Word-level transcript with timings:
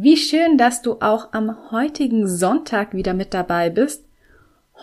Wie 0.00 0.16
schön, 0.16 0.58
dass 0.58 0.80
du 0.80 1.00
auch 1.00 1.32
am 1.32 1.72
heutigen 1.72 2.28
Sonntag 2.28 2.94
wieder 2.94 3.14
mit 3.14 3.34
dabei 3.34 3.68
bist. 3.68 4.04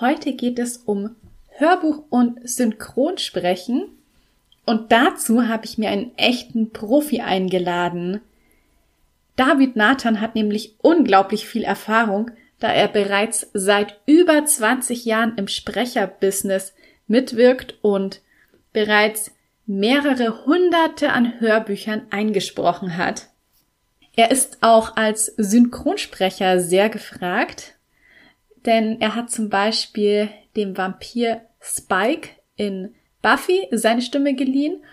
Heute 0.02 0.34
geht 0.34 0.60
es 0.60 0.76
um 0.76 1.16
Hörbuch 1.52 2.04
und 2.10 2.38
Synchronsprechen. 2.44 3.98
Und 4.66 4.92
dazu 4.92 5.48
habe 5.48 5.64
ich 5.64 5.78
mir 5.78 5.88
einen 5.88 6.12
echten 6.18 6.72
Profi 6.72 7.22
eingeladen. 7.22 8.20
David 9.38 9.78
Nathan 9.78 10.20
hat 10.20 10.36
nämlich 10.36 10.76
unglaublich 10.82 11.48
viel 11.48 11.64
Erfahrung, 11.64 12.32
da 12.60 12.74
er 12.74 12.90
bereits 12.90 13.50
seit 13.54 14.02
über 14.06 14.44
20 14.44 15.06
Jahren 15.06 15.38
im 15.38 15.48
Sprecherbusiness 15.48 16.74
mitwirkt 17.08 17.76
und 17.82 18.20
bereits 18.74 19.32
mehrere 19.66 20.46
hunderte 20.46 21.14
an 21.14 21.40
Hörbüchern 21.40 22.02
eingesprochen 22.10 22.98
hat. 22.98 23.30
Er 24.16 24.32
ist 24.32 24.60
auch 24.62 24.96
als 24.96 25.26
Synchronsprecher 25.38 26.60
sehr 26.60 26.90
gefragt, 26.90 27.76
denn 28.66 29.02
er 29.02 29.16
hat 29.16 29.30
zum 29.30 29.50
Beispiel 29.50 30.30
dem 30.56 30.78
Vampir 30.78 31.42
Spike 31.60 32.30
in 32.56 32.94
Buffy 33.22 33.68
seine 33.72 34.02
Stimme 34.02 34.36
geliehen 34.36 34.84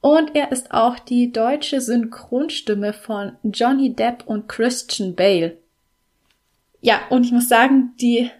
und 0.00 0.34
er 0.34 0.50
ist 0.50 0.72
auch 0.72 0.98
die 0.98 1.30
deutsche 1.30 1.80
Synchronstimme 1.80 2.92
von 2.92 3.36
Johnny 3.44 3.94
Depp 3.94 4.24
und 4.26 4.48
Christian 4.48 5.14
Bale. 5.14 5.58
Ja, 6.80 7.02
und 7.10 7.24
ich 7.24 7.32
muss 7.32 7.48
sagen, 7.48 7.92
die 8.00 8.30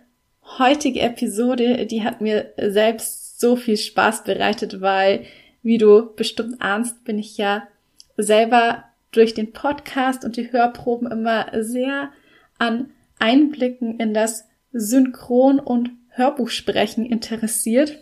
heutige 0.58 1.00
Episode, 1.00 1.86
die 1.86 2.02
hat 2.02 2.20
mir 2.20 2.52
selbst 2.56 3.38
so 3.38 3.54
viel 3.54 3.76
Spaß 3.76 4.24
bereitet, 4.24 4.80
weil, 4.80 5.24
wie 5.62 5.78
du 5.78 6.12
bestimmt 6.16 6.60
ahnst, 6.60 7.04
bin 7.04 7.18
ich 7.18 7.38
ja 7.38 7.68
selber 8.16 8.84
durch 9.12 9.34
den 9.34 9.52
Podcast 9.52 10.24
und 10.24 10.36
die 10.36 10.50
Hörproben 10.52 11.10
immer 11.10 11.46
sehr 11.62 12.10
an 12.58 12.90
Einblicken 13.18 14.00
in 14.00 14.14
das 14.14 14.48
Synchron- 14.72 15.60
und 15.60 15.90
Hörbuchsprechen 16.08 17.06
interessiert. 17.06 17.98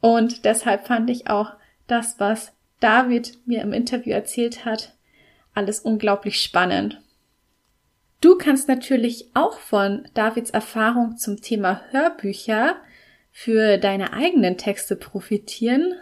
Und 0.00 0.44
deshalb 0.44 0.86
fand 0.86 1.10
ich 1.10 1.28
auch 1.28 1.52
das, 1.86 2.18
was 2.18 2.52
David 2.80 3.38
mir 3.46 3.62
im 3.62 3.72
Interview 3.72 4.12
erzählt 4.12 4.64
hat, 4.64 4.94
alles 5.54 5.80
unglaublich 5.80 6.40
spannend. 6.40 7.00
Du 8.20 8.36
kannst 8.36 8.68
natürlich 8.68 9.30
auch 9.34 9.58
von 9.58 10.08
Davids 10.14 10.50
Erfahrung 10.50 11.16
zum 11.16 11.40
Thema 11.40 11.82
Hörbücher 11.90 12.76
für 13.30 13.78
deine 13.78 14.12
eigenen 14.12 14.56
Texte 14.56 14.96
profitieren, 14.96 15.94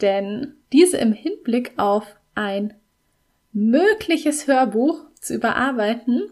denn 0.00 0.54
diese 0.72 0.98
im 0.98 1.12
Hinblick 1.12 1.72
auf 1.76 2.16
ein 2.34 2.74
mögliches 3.54 4.46
Hörbuch 4.46 5.06
zu 5.20 5.34
überarbeiten, 5.34 6.24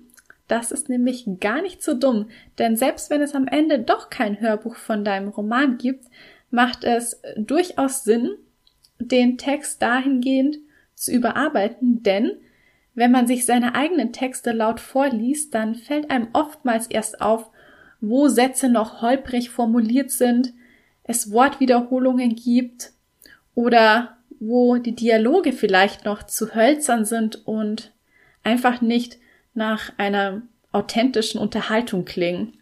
das 0.49 0.73
ist 0.73 0.91
nämlich 0.91 1.25
gar 1.41 1.63
nicht 1.63 1.83
so 1.83 1.95
dumm, 1.95 2.29
denn 2.59 2.77
selbst 2.77 3.09
wenn 3.09 3.23
es 3.23 3.35
am 3.35 3.47
Ende 3.47 3.79
doch 3.79 4.11
kein 4.11 4.41
Hörbuch 4.41 4.77
von 4.77 5.05
deinem 5.05 5.29
Roman 5.29 5.79
gibt, 5.79 6.05
macht 6.51 6.85
es 6.85 7.23
durchaus 7.37 8.05
Sinn, 8.05 8.33
den 8.99 9.39
Text 9.39 9.81
dahingehend 9.81 10.59
zu 10.95 11.13
überarbeiten, 11.13 12.03
denn 12.03 12.33
wenn 12.95 13.11
man 13.11 13.27
sich 13.27 13.47
seine 13.47 13.75
eigenen 13.75 14.13
Texte 14.13 14.53
laut 14.53 14.79
vorliest, 14.79 15.55
dann 15.55 15.75
fällt 15.75 16.11
einem 16.11 16.29
oftmals 16.35 16.87
erst 16.89 17.23
auf, 17.23 17.51
wo 18.01 18.29
Sätze 18.29 18.69
noch 18.69 19.01
holprig 19.01 19.49
formuliert 19.49 20.11
sind, 20.11 20.53
es 21.05 21.33
Wortwiederholungen 21.33 22.35
gibt 22.35 22.93
oder 23.55 24.19
wo 24.45 24.79
die 24.79 24.97
Dialoge 24.97 25.53
vielleicht 25.53 26.05
noch 26.05 26.25
zu 26.25 26.53
hölzern 26.53 27.05
sind 27.05 27.47
und 27.47 27.93
einfach 28.43 28.81
nicht 28.81 29.19
nach 29.55 29.93
einer 29.99 30.43
authentischen 30.73 31.41
Unterhaltung 31.41 32.05
klingen. 32.05 32.55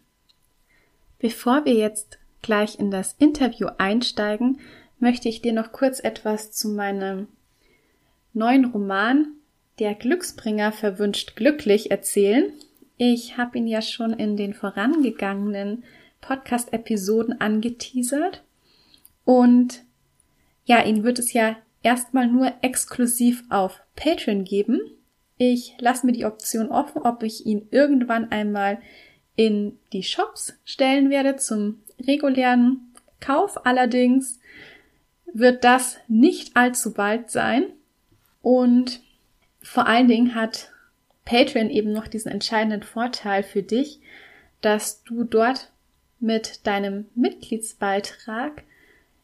Bevor 1.17 1.65
wir 1.65 1.73
jetzt 1.73 2.19
gleich 2.43 2.77
in 2.77 2.91
das 2.91 3.15
Interview 3.17 3.67
einsteigen, 3.79 4.59
möchte 4.99 5.27
ich 5.27 5.41
dir 5.41 5.53
noch 5.53 5.71
kurz 5.71 5.99
etwas 5.99 6.51
zu 6.51 6.69
meinem 6.69 7.27
neuen 8.33 8.65
Roman 8.65 9.29
Der 9.79 9.95
Glücksbringer 9.95 10.71
verwünscht 10.71 11.35
glücklich 11.35 11.89
erzählen. 11.89 12.53
Ich 12.97 13.37
habe 13.37 13.57
ihn 13.57 13.65
ja 13.65 13.81
schon 13.81 14.13
in 14.13 14.37
den 14.37 14.53
vorangegangenen 14.53 15.83
Podcast-Episoden 16.21 17.41
angeteasert 17.41 18.43
und 19.25 19.81
ja, 20.65 20.83
ihn 20.83 21.03
wird 21.03 21.17
es 21.17 21.33
ja 21.33 21.55
erstmal 21.83 22.27
nur 22.27 22.53
exklusiv 22.61 23.43
auf 23.49 23.81
Patreon 23.95 24.43
geben. 24.43 24.79
Ich 25.37 25.75
lasse 25.79 26.05
mir 26.05 26.11
die 26.11 26.25
Option 26.25 26.69
offen, 26.69 27.01
ob 27.01 27.23
ich 27.23 27.45
ihn 27.45 27.67
irgendwann 27.71 28.31
einmal 28.31 28.79
in 29.35 29.79
die 29.91 30.03
Shops 30.03 30.53
stellen 30.65 31.09
werde 31.09 31.35
zum 31.37 31.81
regulären 32.05 32.93
Kauf. 33.19 33.65
Allerdings 33.65 34.39
wird 35.33 35.63
das 35.63 35.97
nicht 36.07 36.55
allzu 36.55 36.93
bald 36.93 37.31
sein. 37.31 37.65
Und 38.41 39.01
vor 39.61 39.87
allen 39.87 40.07
Dingen 40.07 40.35
hat 40.35 40.71
Patreon 41.25 41.69
eben 41.69 41.91
noch 41.91 42.07
diesen 42.07 42.31
entscheidenden 42.31 42.83
Vorteil 42.83 43.43
für 43.43 43.63
dich, 43.63 43.99
dass 44.61 45.03
du 45.03 45.23
dort 45.23 45.71
mit 46.19 46.67
deinem 46.67 47.07
Mitgliedsbeitrag 47.15 48.63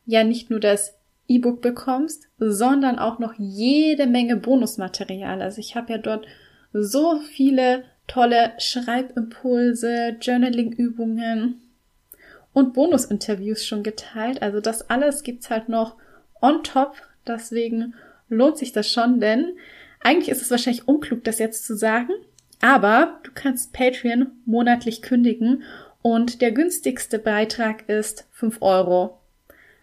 ja 0.06 0.24
nicht 0.24 0.50
nur 0.50 0.60
das 0.60 0.97
E-Book 1.28 1.62
bekommst, 1.62 2.28
sondern 2.38 3.00
auch 3.00 3.20
noch 3.20 3.34
jede 3.38 4.08
Menge 4.08 4.38
Bonusmaterial. 4.38 5.42
Also 5.42 5.60
ich 5.60 5.76
habe 5.76 5.94
ja 5.94 5.98
dort 5.98 6.26
so 6.74 7.20
viele 7.20 7.84
tolle 8.08 8.54
Schreibimpulse, 8.58 10.18
Journaling-Übungen 10.22 11.62
und 12.54 12.74
Bonusinterviews 12.74 13.66
schon 13.66 13.84
geteilt. 13.84 14.42
Also 14.42 14.62
das 14.62 14.90
alles 14.90 15.24
gibt's 15.24 15.50
halt 15.50 15.70
noch 15.70 15.98
on 16.42 16.64
top. 16.64 16.96
Deswegen 17.28 17.94
lohnt 18.30 18.58
sich 18.58 18.72
das 18.72 18.90
schon, 18.90 19.20
denn 19.20 19.58
eigentlich 20.02 20.30
ist 20.30 20.42
es 20.42 20.52
wahrscheinlich 20.52 20.88
unklug, 20.88 21.24
das 21.24 21.40
jetzt 21.40 21.66
zu 21.66 21.76
sagen. 21.76 22.14
Aber 22.62 23.20
du 23.24 23.32
kannst 23.34 23.74
Patreon 23.74 24.32
monatlich 24.46 25.02
kündigen 25.02 25.64
und 26.02 26.42
der 26.42 26.52
günstigste 26.52 27.20
Beitrag 27.20 27.88
ist 27.90 28.28
5 28.32 28.62
Euro. 28.62 29.17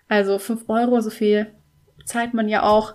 Also 0.09 0.39
5 0.39 0.69
Euro, 0.69 1.01
so 1.01 1.11
viel 1.11 1.47
zahlt 2.05 2.35
man 2.35 2.49
ja 2.49 2.63
auch 2.63 2.95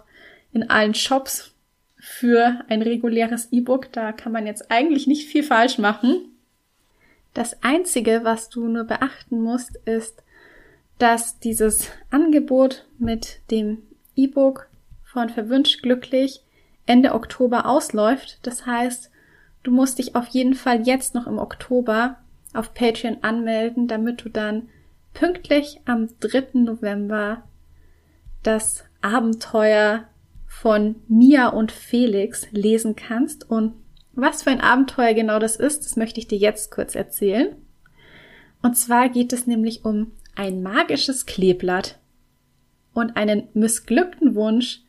in 0.51 0.69
allen 0.69 0.93
Shops 0.93 1.53
für 1.97 2.61
ein 2.67 2.81
reguläres 2.81 3.49
E-Book. 3.51 3.91
Da 3.91 4.11
kann 4.11 4.31
man 4.31 4.45
jetzt 4.45 4.71
eigentlich 4.71 5.07
nicht 5.07 5.27
viel 5.27 5.43
falsch 5.43 5.77
machen. 5.77 6.31
Das 7.33 7.61
Einzige, 7.63 8.21
was 8.23 8.49
du 8.49 8.67
nur 8.67 8.85
beachten 8.85 9.41
musst, 9.41 9.75
ist, 9.85 10.23
dass 10.97 11.39
dieses 11.39 11.89
Angebot 12.09 12.85
mit 12.97 13.39
dem 13.51 13.83
E-Book 14.15 14.67
von 15.03 15.29
Verwünscht 15.29 15.81
Glücklich 15.81 16.43
Ende 16.85 17.13
Oktober 17.13 17.65
ausläuft. 17.67 18.39
Das 18.41 18.65
heißt, 18.65 19.11
du 19.63 19.71
musst 19.71 19.99
dich 19.99 20.15
auf 20.15 20.27
jeden 20.27 20.55
Fall 20.55 20.87
jetzt 20.87 21.13
noch 21.13 21.27
im 21.27 21.37
Oktober 21.37 22.17
auf 22.53 22.73
Patreon 22.73 23.19
anmelden, 23.21 23.87
damit 23.87 24.25
du 24.25 24.29
dann 24.29 24.69
pünktlich 25.19 25.81
am 25.83 26.07
3. 26.21 26.61
November 26.61 27.43
das 28.41 28.85
Abenteuer 29.01 30.07
von 30.47 30.95
Mia 31.09 31.49
und 31.49 31.73
Felix 31.73 32.47
lesen 32.51 32.95
kannst. 32.95 33.49
Und 33.49 33.73
was 34.13 34.43
für 34.43 34.49
ein 34.49 34.61
Abenteuer 34.61 35.13
genau 35.13 35.39
das 35.39 35.57
ist, 35.57 35.83
das 35.83 35.97
möchte 35.97 36.21
ich 36.21 36.29
dir 36.29 36.37
jetzt 36.37 36.71
kurz 36.71 36.95
erzählen. 36.95 37.53
Und 38.61 38.77
zwar 38.77 39.09
geht 39.09 39.33
es 39.33 39.45
nämlich 39.45 39.83
um 39.83 40.13
ein 40.35 40.63
magisches 40.63 41.25
Kleeblatt 41.25 41.99
und 42.93 43.17
einen 43.17 43.49
missglückten 43.53 44.35
Wunsch, 44.35 44.83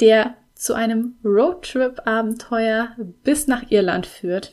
der 0.00 0.34
zu 0.56 0.74
einem 0.74 1.14
Roadtrip-Abenteuer 1.24 2.96
bis 3.22 3.46
nach 3.46 3.70
Irland 3.70 4.06
führt. 4.06 4.52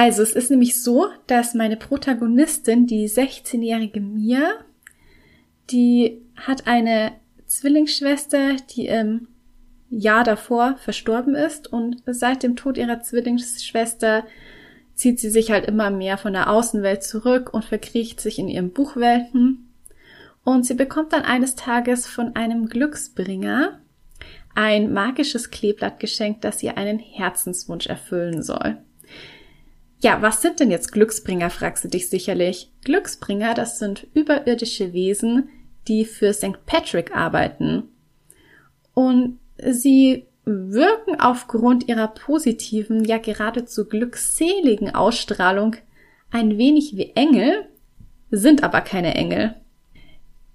Also 0.00 0.22
es 0.22 0.32
ist 0.32 0.50
nämlich 0.50 0.82
so, 0.82 1.08
dass 1.26 1.52
meine 1.52 1.76
Protagonistin, 1.76 2.86
die 2.86 3.06
16-jährige 3.06 4.00
Mia, 4.00 4.50
die 5.68 6.22
hat 6.36 6.66
eine 6.66 7.12
Zwillingsschwester, 7.44 8.56
die 8.74 8.86
im 8.86 9.28
Jahr 9.90 10.24
davor 10.24 10.78
verstorben 10.78 11.34
ist 11.34 11.70
und 11.70 12.02
seit 12.06 12.42
dem 12.42 12.56
Tod 12.56 12.78
ihrer 12.78 13.02
Zwillingsschwester 13.02 14.24
zieht 14.94 15.20
sie 15.20 15.28
sich 15.28 15.50
halt 15.50 15.66
immer 15.66 15.90
mehr 15.90 16.16
von 16.16 16.32
der 16.32 16.48
Außenwelt 16.48 17.02
zurück 17.02 17.52
und 17.52 17.66
verkriecht 17.66 18.22
sich 18.22 18.38
in 18.38 18.48
ihren 18.48 18.72
Buchwelten. 18.72 19.70
Und 20.44 20.64
sie 20.64 20.76
bekommt 20.76 21.12
dann 21.12 21.24
eines 21.24 21.56
Tages 21.56 22.06
von 22.06 22.36
einem 22.36 22.70
Glücksbringer 22.70 23.80
ein 24.54 24.94
magisches 24.94 25.50
Kleeblatt 25.50 26.00
geschenkt, 26.00 26.42
das 26.44 26.62
ihr 26.62 26.78
einen 26.78 26.98
Herzenswunsch 26.98 27.86
erfüllen 27.86 28.42
soll. 28.42 28.78
Ja, 30.02 30.22
was 30.22 30.40
sind 30.40 30.60
denn 30.60 30.70
jetzt 30.70 30.92
Glücksbringer, 30.92 31.50
fragst 31.50 31.84
du 31.84 31.88
dich 31.88 32.08
sicherlich. 32.08 32.72
Glücksbringer, 32.84 33.54
das 33.54 33.78
sind 33.78 34.06
überirdische 34.14 34.92
Wesen, 34.92 35.50
die 35.88 36.04
für 36.06 36.32
St. 36.32 36.64
Patrick 36.64 37.14
arbeiten. 37.14 37.84
Und 38.94 39.38
sie 39.62 40.26
wirken 40.44 41.20
aufgrund 41.20 41.88
ihrer 41.88 42.08
positiven, 42.08 43.04
ja 43.04 43.18
geradezu 43.18 43.86
glückseligen 43.86 44.94
Ausstrahlung 44.94 45.76
ein 46.30 46.56
wenig 46.56 46.96
wie 46.96 47.12
Engel, 47.14 47.66
sind 48.30 48.62
aber 48.62 48.80
keine 48.80 49.14
Engel. 49.14 49.56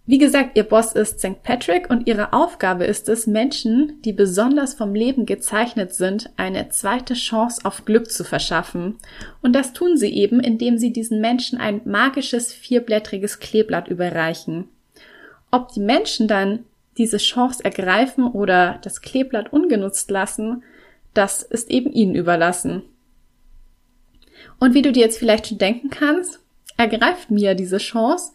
Wie 0.08 0.20
gesagt, 0.20 0.56
ihr 0.56 0.64
Boss 0.64 0.94
ist 0.94 1.20
St. 1.20 1.42
Patrick 1.42 1.90
und 1.90 2.06
ihre 2.06 2.32
Aufgabe 2.32 2.86
ist 2.86 3.10
es, 3.10 3.26
Menschen, 3.26 4.00
die 4.04 4.14
besonders 4.14 4.76
vom 4.76 4.94
Leben 4.94 5.26
gezeichnet 5.26 5.96
sind, 5.96 6.30
eine 6.38 6.70
zweite 6.70 7.16
Chance 7.16 7.62
auf 7.64 7.86
Glück 7.86 8.12
zu 8.12 8.24
verschaffen. 8.24 8.98
Und 9.42 9.54
das 9.54 9.74
tun 9.74 9.98
sie 9.98 10.14
eben, 10.14 10.40
indem 10.40 10.78
sie 10.78 10.94
diesen 10.94 11.22
Menschen 11.22 11.60
ein 11.60 11.82
magisches 11.86 12.54
vierblättriges 12.54 13.40
Kleeblatt 13.40 13.88
überreichen. 13.88 14.70
Ob 15.50 15.72
die 15.72 15.80
Menschen 15.80 16.28
dann 16.28 16.66
diese 17.00 17.18
Chance 17.18 17.66
ergreifen 17.66 18.26
oder 18.26 18.78
das 18.84 19.02
Kleeblatt 19.02 19.52
ungenutzt 19.52 20.12
lassen, 20.12 20.64
das 21.16 21.42
ist 21.42 21.72
eben 21.72 21.92
ihnen 21.92 22.14
überlassen. 22.14 22.84
Und 24.60 24.76
wie 24.76 24.84
du 24.84 24.92
dir 24.92 25.02
jetzt 25.02 25.18
vielleicht 25.18 25.48
schon 25.48 25.58
denken 25.58 25.90
kannst, 25.90 26.40
ergreift 26.78 27.32
Mia 27.32 27.54
diese 27.54 27.78
Chance 27.78 28.34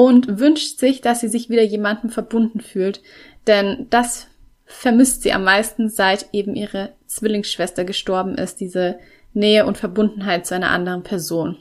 und 0.00 0.38
wünscht 0.38 0.78
sich, 0.78 1.02
dass 1.02 1.20
sie 1.20 1.28
sich 1.28 1.50
wieder 1.50 1.62
jemandem 1.62 2.08
verbunden 2.08 2.60
fühlt. 2.60 3.02
Denn 3.46 3.86
das 3.90 4.28
vermisst 4.64 5.20
sie 5.20 5.34
am 5.34 5.44
meisten, 5.44 5.90
seit 5.90 6.30
eben 6.32 6.54
ihre 6.54 6.94
Zwillingsschwester 7.06 7.84
gestorben 7.84 8.36
ist, 8.36 8.60
diese 8.60 8.98
Nähe 9.34 9.66
und 9.66 9.76
Verbundenheit 9.76 10.46
zu 10.46 10.54
einer 10.54 10.70
anderen 10.70 11.02
Person. 11.02 11.58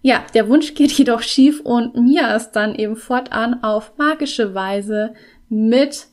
Ja, 0.00 0.24
der 0.34 0.48
Wunsch 0.48 0.74
geht 0.74 0.92
jedoch 0.96 1.22
schief 1.22 1.60
und 1.60 1.96
Mia 1.96 2.36
ist 2.36 2.52
dann 2.52 2.76
eben 2.76 2.94
fortan 2.94 3.64
auf 3.64 3.94
magische 3.96 4.54
Weise 4.54 5.14
mit 5.48 6.06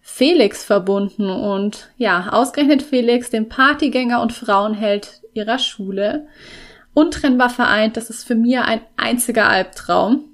Felix 0.00 0.64
verbunden 0.64 1.30
und 1.30 1.92
ja, 1.96 2.30
ausgerechnet 2.32 2.82
Felix, 2.82 3.30
den 3.30 3.48
Partygänger 3.48 4.20
und 4.20 4.32
Frauenheld 4.32 5.20
ihrer 5.32 5.60
Schule, 5.60 6.26
untrennbar 6.92 7.50
vereint, 7.50 7.96
das 7.96 8.10
ist 8.10 8.26
für 8.26 8.34
Mia 8.34 8.62
ein 8.62 8.80
einziger 8.96 9.48
Albtraum. 9.48 10.24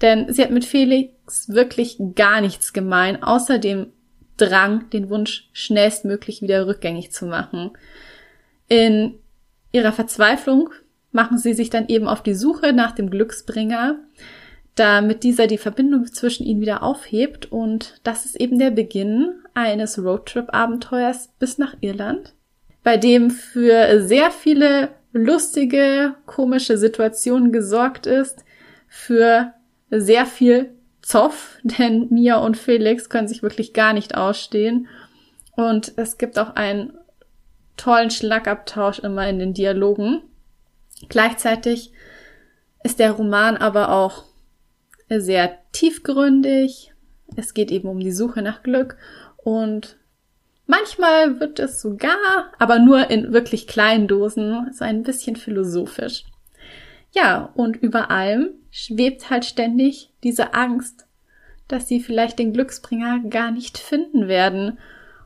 Denn 0.00 0.32
sie 0.32 0.42
hat 0.42 0.50
mit 0.50 0.64
Felix 0.64 1.48
wirklich 1.48 1.98
gar 2.14 2.40
nichts 2.40 2.72
gemein, 2.72 3.22
außer 3.22 3.58
dem 3.58 3.92
Drang, 4.36 4.88
den 4.90 5.10
Wunsch 5.10 5.50
schnellstmöglich 5.52 6.40
wieder 6.40 6.66
rückgängig 6.66 7.12
zu 7.12 7.26
machen. 7.26 7.72
In 8.68 9.18
ihrer 9.72 9.92
Verzweiflung 9.92 10.70
machen 11.12 11.38
sie 11.38 11.52
sich 11.52 11.70
dann 11.70 11.88
eben 11.88 12.08
auf 12.08 12.22
die 12.22 12.34
Suche 12.34 12.72
nach 12.72 12.92
dem 12.92 13.10
Glücksbringer, 13.10 13.98
damit 14.74 15.24
dieser 15.24 15.46
die 15.46 15.58
Verbindung 15.58 16.06
zwischen 16.06 16.46
ihnen 16.46 16.60
wieder 16.60 16.82
aufhebt. 16.82 17.52
Und 17.52 18.00
das 18.02 18.24
ist 18.24 18.40
eben 18.40 18.58
der 18.58 18.70
Beginn 18.70 19.34
eines 19.52 19.98
Roadtrip-Abenteuers 19.98 21.30
bis 21.38 21.58
nach 21.58 21.76
Irland, 21.80 22.34
bei 22.82 22.96
dem 22.96 23.30
für 23.30 24.00
sehr 24.00 24.30
viele 24.30 24.90
lustige, 25.12 26.14
komische 26.24 26.78
Situationen 26.78 27.52
gesorgt 27.52 28.06
ist, 28.06 28.44
für 28.88 29.52
sehr 29.90 30.26
viel 30.26 30.70
Zoff, 31.02 31.58
denn 31.62 32.08
Mia 32.10 32.38
und 32.38 32.56
Felix 32.56 33.08
können 33.08 33.28
sich 33.28 33.42
wirklich 33.42 33.72
gar 33.72 33.92
nicht 33.92 34.16
ausstehen. 34.16 34.88
Und 35.56 35.92
es 35.96 36.16
gibt 36.16 36.38
auch 36.38 36.54
einen 36.56 36.94
tollen 37.76 38.10
Schlagabtausch 38.10 39.00
immer 39.00 39.28
in 39.28 39.38
den 39.38 39.54
Dialogen. 39.54 40.22
Gleichzeitig 41.08 41.92
ist 42.82 42.98
der 42.98 43.12
Roman 43.12 43.56
aber 43.56 43.92
auch 43.92 44.24
sehr 45.08 45.58
tiefgründig. 45.72 46.92
Es 47.36 47.54
geht 47.54 47.70
eben 47.70 47.88
um 47.88 48.00
die 48.00 48.12
Suche 48.12 48.42
nach 48.42 48.62
Glück 48.62 48.96
und 49.36 49.96
manchmal 50.66 51.40
wird 51.40 51.58
es 51.58 51.80
sogar, 51.80 52.52
aber 52.58 52.78
nur 52.78 53.10
in 53.10 53.32
wirklich 53.32 53.66
kleinen 53.66 54.08
Dosen, 54.08 54.72
so 54.72 54.84
ein 54.84 55.02
bisschen 55.02 55.36
philosophisch. 55.36 56.24
Ja, 57.12 57.50
und 57.54 57.76
über 57.76 58.10
allem 58.10 58.50
schwebt 58.70 59.30
halt 59.30 59.44
ständig 59.44 60.10
diese 60.22 60.54
Angst, 60.54 61.06
dass 61.68 61.88
sie 61.88 62.00
vielleicht 62.00 62.38
den 62.38 62.52
Glücksbringer 62.52 63.20
gar 63.28 63.50
nicht 63.50 63.78
finden 63.78 64.28
werden 64.28 64.78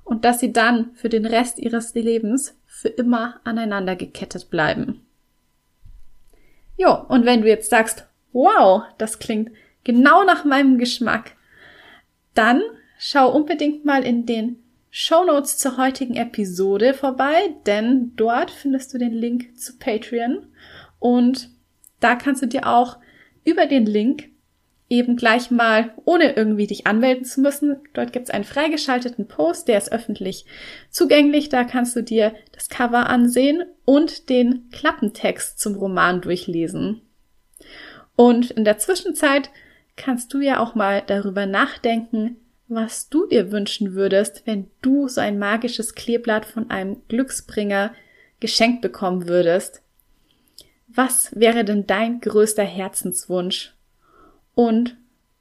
und 0.05 0.25
dass 0.25 0.41
sie 0.41 0.52
dann 0.52 0.91
für 0.94 1.08
den 1.08 1.26
Rest 1.26 1.58
ihres 1.58 1.94
Lebens 1.94 2.56
für 2.67 2.88
immer 2.88 3.41
aneinander 3.44 3.96
gekettet 3.96 4.50
bleiben. 4.50 5.00
Jo, 6.76 6.93
und 7.08 7.25
wenn 7.25 7.43
du 7.43 7.49
jetzt 7.49 7.70
sagst, 7.70 8.06
wow, 8.32 8.82
das 8.99 9.19
klingt 9.19 9.52
genau 9.85 10.25
nach 10.25 10.44
meinem 10.44 10.79
Geschmack, 10.79 11.37
dann 12.35 12.62
schau 12.99 13.31
unbedingt 13.31 13.85
mal 13.85 14.05
in 14.05 14.26
den 14.26 14.58
Show 14.90 15.25
Notes 15.25 15.56
zur 15.58 15.76
heutigen 15.76 16.14
Episode 16.14 16.94
vorbei, 16.94 17.55
denn 17.67 18.12
dort 18.17 18.50
findest 18.50 18.93
du 18.94 18.99
den 18.99 19.12
Link 19.12 19.58
zu 19.58 19.76
Patreon 19.79 20.47
und 20.99 21.50
da 22.00 22.14
kannst 22.14 22.43
du 22.43 22.47
dir 22.47 22.69
auch 22.69 22.99
über 23.44 23.67
den 23.67 23.87
Link 23.87 24.31
eben 24.88 25.17
gleich 25.17 25.50
mal, 25.50 25.93
ohne 26.05 26.37
irgendwie 26.37 26.67
dich 26.67 26.87
anmelden 26.87 27.25
zu 27.25 27.41
müssen. 27.41 27.76
Dort 27.94 28.12
gibt 28.12 28.29
es 28.29 28.35
einen 28.35 28.44
freigeschalteten 28.44 29.26
Post, 29.26 29.69
der 29.69 29.79
ist 29.79 29.93
öffentlich 29.93 30.44
zugänglich. 30.91 31.49
Da 31.49 31.64
kannst 31.64 31.96
du 31.96 32.02
dir 32.02 32.35
das 32.52 32.69
Cover 32.69 33.08
ansehen 33.08 33.64
und 33.85 34.29
den 34.29 34.69
Klappentext 34.70 35.58
zum 35.58 35.75
Roman 35.76 36.20
durchlesen. 36.20 37.00
Und 38.17 38.50
in 38.52 38.64
der 38.64 38.79
Zwischenzeit 38.79 39.50
kannst 39.97 40.32
du 40.35 40.40
ja 40.40 40.61
auch 40.61 40.75
mal 40.75 41.02
darüber 41.06 41.47
nachdenken, 41.47 42.37
was 42.69 43.08
du 43.08 43.26
dir 43.26 43.52
wünschen 43.52 43.94
würdest, 43.94 44.43
wenn 44.47 44.70
du 44.82 45.08
so 45.08 45.20
ein 45.20 45.38
magisches 45.38 45.95
Kleeblatt 45.95 46.47
von 46.47 46.71
einem 46.71 47.02
Glücksbringer 47.09 47.92
geschenkt 48.40 48.80
bekommen 48.83 49.28
würdest. 49.28 49.84
Was 50.95 51.35
wäre 51.35 51.65
denn 51.65 51.87
dein 51.87 52.21
größter 52.21 52.63
Herzenswunsch? 52.63 53.75
Und 54.55 54.97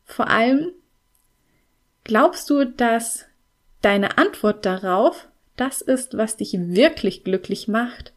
vor 0.06 0.28
allem, 0.28 0.72
glaubst 2.04 2.50
du, 2.50 2.66
dass 2.66 3.26
deine 3.82 4.18
Antwort 4.18 4.66
darauf 4.66 5.28
das 5.56 5.82
ist, 5.82 6.18
was 6.18 6.38
dich 6.38 6.54
wirklich 6.58 7.24
glücklich 7.24 7.68
macht? 7.68 8.14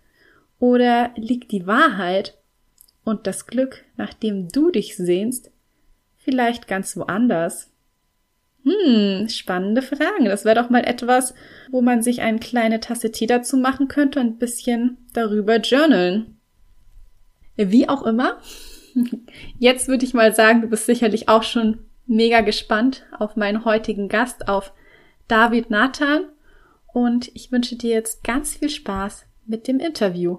Oder 0.59 1.11
liegt 1.17 1.53
die 1.53 1.67
Wahrheit 1.67 2.39
und 3.05 3.27
das 3.27 3.47
Glück, 3.47 3.85
nach 3.97 4.15
dem 4.15 4.49
du 4.49 4.71
dich 4.71 4.97
sehnst, 4.97 5.51
vielleicht 6.17 6.67
ganz 6.67 6.97
woanders? 6.97 7.71
Hm, 8.65 9.29
spannende 9.29 9.83
Fragen. 9.83 10.25
Das 10.25 10.45
wäre 10.45 10.57
doch 10.57 10.71
mal 10.71 10.85
etwas, 10.85 11.35
wo 11.71 11.83
man 11.83 12.03
sich 12.03 12.23
eine 12.23 12.41
kleine 12.41 12.81
Tasse 12.81 13.13
Tee 13.13 13.27
dazu 13.27 13.57
machen 13.59 13.87
könnte 13.87 14.19
und 14.19 14.27
ein 14.27 14.39
bisschen 14.39 14.97
darüber 15.13 15.59
journalen. 15.59 16.36
Wie 17.57 17.89
auch 17.89 18.03
immer. 18.03 18.41
Jetzt 19.59 19.89
würde 19.89 20.05
ich 20.05 20.15
mal 20.15 20.35
sagen, 20.35 20.63
du 20.63 20.69
bist 20.69 20.87
sicherlich 20.87 21.29
auch 21.29 21.43
schon 21.43 21.87
mega 22.07 22.41
gespannt 22.41 23.05
auf 23.19 23.37
meinen 23.37 23.65
heutigen 23.65 24.09
Gast, 24.09 24.49
auf 24.49 24.73
David 25.29 25.71
Nathan. 25.71 26.29
Und 26.93 27.31
ich 27.35 27.53
wünsche 27.53 27.77
dir 27.77 27.91
jetzt 27.91 28.25
ganz 28.25 28.57
viel 28.57 28.71
Spaß 28.71 29.27
mit 29.45 29.69
dem 29.69 29.81
Interview. 29.81 30.39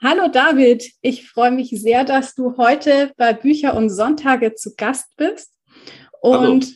Hallo 0.00 0.28
David, 0.28 0.92
ich 1.00 1.28
freue 1.28 1.50
mich 1.50 1.70
sehr, 1.70 2.04
dass 2.04 2.36
du 2.36 2.56
heute 2.56 3.12
bei 3.16 3.32
Bücher 3.32 3.74
und 3.74 3.90
Sonntage 3.90 4.54
zu 4.54 4.76
Gast 4.76 5.16
bist. 5.16 5.52
Und 6.20 6.66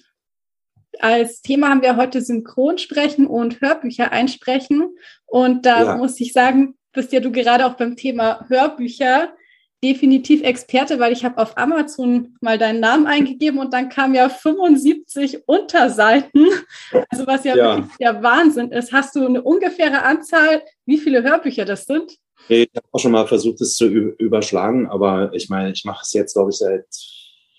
Hallo. 1.00 1.14
als 1.14 1.40
Thema 1.42 1.68
haben 1.68 1.82
wir 1.82 1.96
heute 1.96 2.20
Synchronsprechen 2.20 3.26
und 3.26 3.60
Hörbücher 3.60 4.10
einsprechen. 4.10 4.96
Und 5.26 5.66
da 5.66 5.84
ja. 5.84 5.96
muss 5.96 6.18
ich 6.20 6.32
sagen, 6.32 6.76
bist 6.92 7.12
ja 7.12 7.20
du 7.20 7.32
gerade 7.32 7.66
auch 7.66 7.74
beim 7.74 7.96
Thema 7.96 8.46
Hörbücher 8.48 9.32
definitiv 9.82 10.42
Experte, 10.42 11.00
weil 11.00 11.12
ich 11.12 11.24
habe 11.24 11.38
auf 11.38 11.58
Amazon 11.58 12.36
mal 12.40 12.56
deinen 12.56 12.78
Namen 12.78 13.06
eingegeben 13.06 13.58
und 13.58 13.72
dann 13.72 13.88
kam 13.88 14.14
ja 14.14 14.28
75 14.28 15.48
Unterseiten, 15.48 16.46
also 17.08 17.26
was 17.26 17.44
ja, 17.44 17.56
ja. 17.56 17.76
wirklich 17.76 17.96
der 17.96 18.22
Wahnsinn 18.22 18.70
ist. 18.70 18.92
Hast 18.92 19.16
du 19.16 19.26
eine 19.26 19.42
ungefähre 19.42 20.02
Anzahl, 20.02 20.62
wie 20.86 20.98
viele 20.98 21.24
Hörbücher 21.24 21.64
das 21.64 21.86
sind? 21.86 22.16
Ich 22.48 22.70
habe 22.76 22.86
auch 22.92 22.98
schon 22.98 23.12
mal 23.12 23.26
versucht, 23.26 23.60
es 23.60 23.74
zu 23.74 23.86
überschlagen, 23.86 24.86
aber 24.88 25.32
ich 25.34 25.48
meine, 25.48 25.72
ich 25.72 25.84
mache 25.84 26.02
es 26.02 26.12
jetzt, 26.12 26.34
glaube 26.34 26.50
ich, 26.50 26.58
seit 26.58 26.86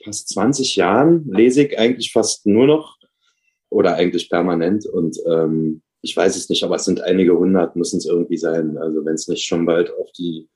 fast 0.03 0.29
20 0.29 0.75
Jahren, 0.75 1.29
lese 1.29 1.63
ich 1.63 1.77
eigentlich 1.79 2.11
fast 2.11 2.45
nur 2.45 2.67
noch 2.67 2.97
oder 3.69 3.95
eigentlich 3.95 4.29
permanent. 4.29 4.85
Und 4.85 5.17
ähm, 5.27 5.81
ich 6.03 6.15
weiß 6.15 6.35
es 6.35 6.49
nicht, 6.49 6.63
aber 6.63 6.75
es 6.75 6.85
sind 6.85 7.01
einige 7.01 7.37
hundert, 7.37 7.75
müssen 7.77 7.97
es 7.97 8.05
irgendwie 8.05 8.37
sein. 8.37 8.77
Also 8.77 9.05
wenn 9.05 9.15
es 9.15 9.29
nicht 9.29 9.45
schon 9.45 9.65
bald 9.65 9.89
auf 9.91 10.11
die 10.11 10.49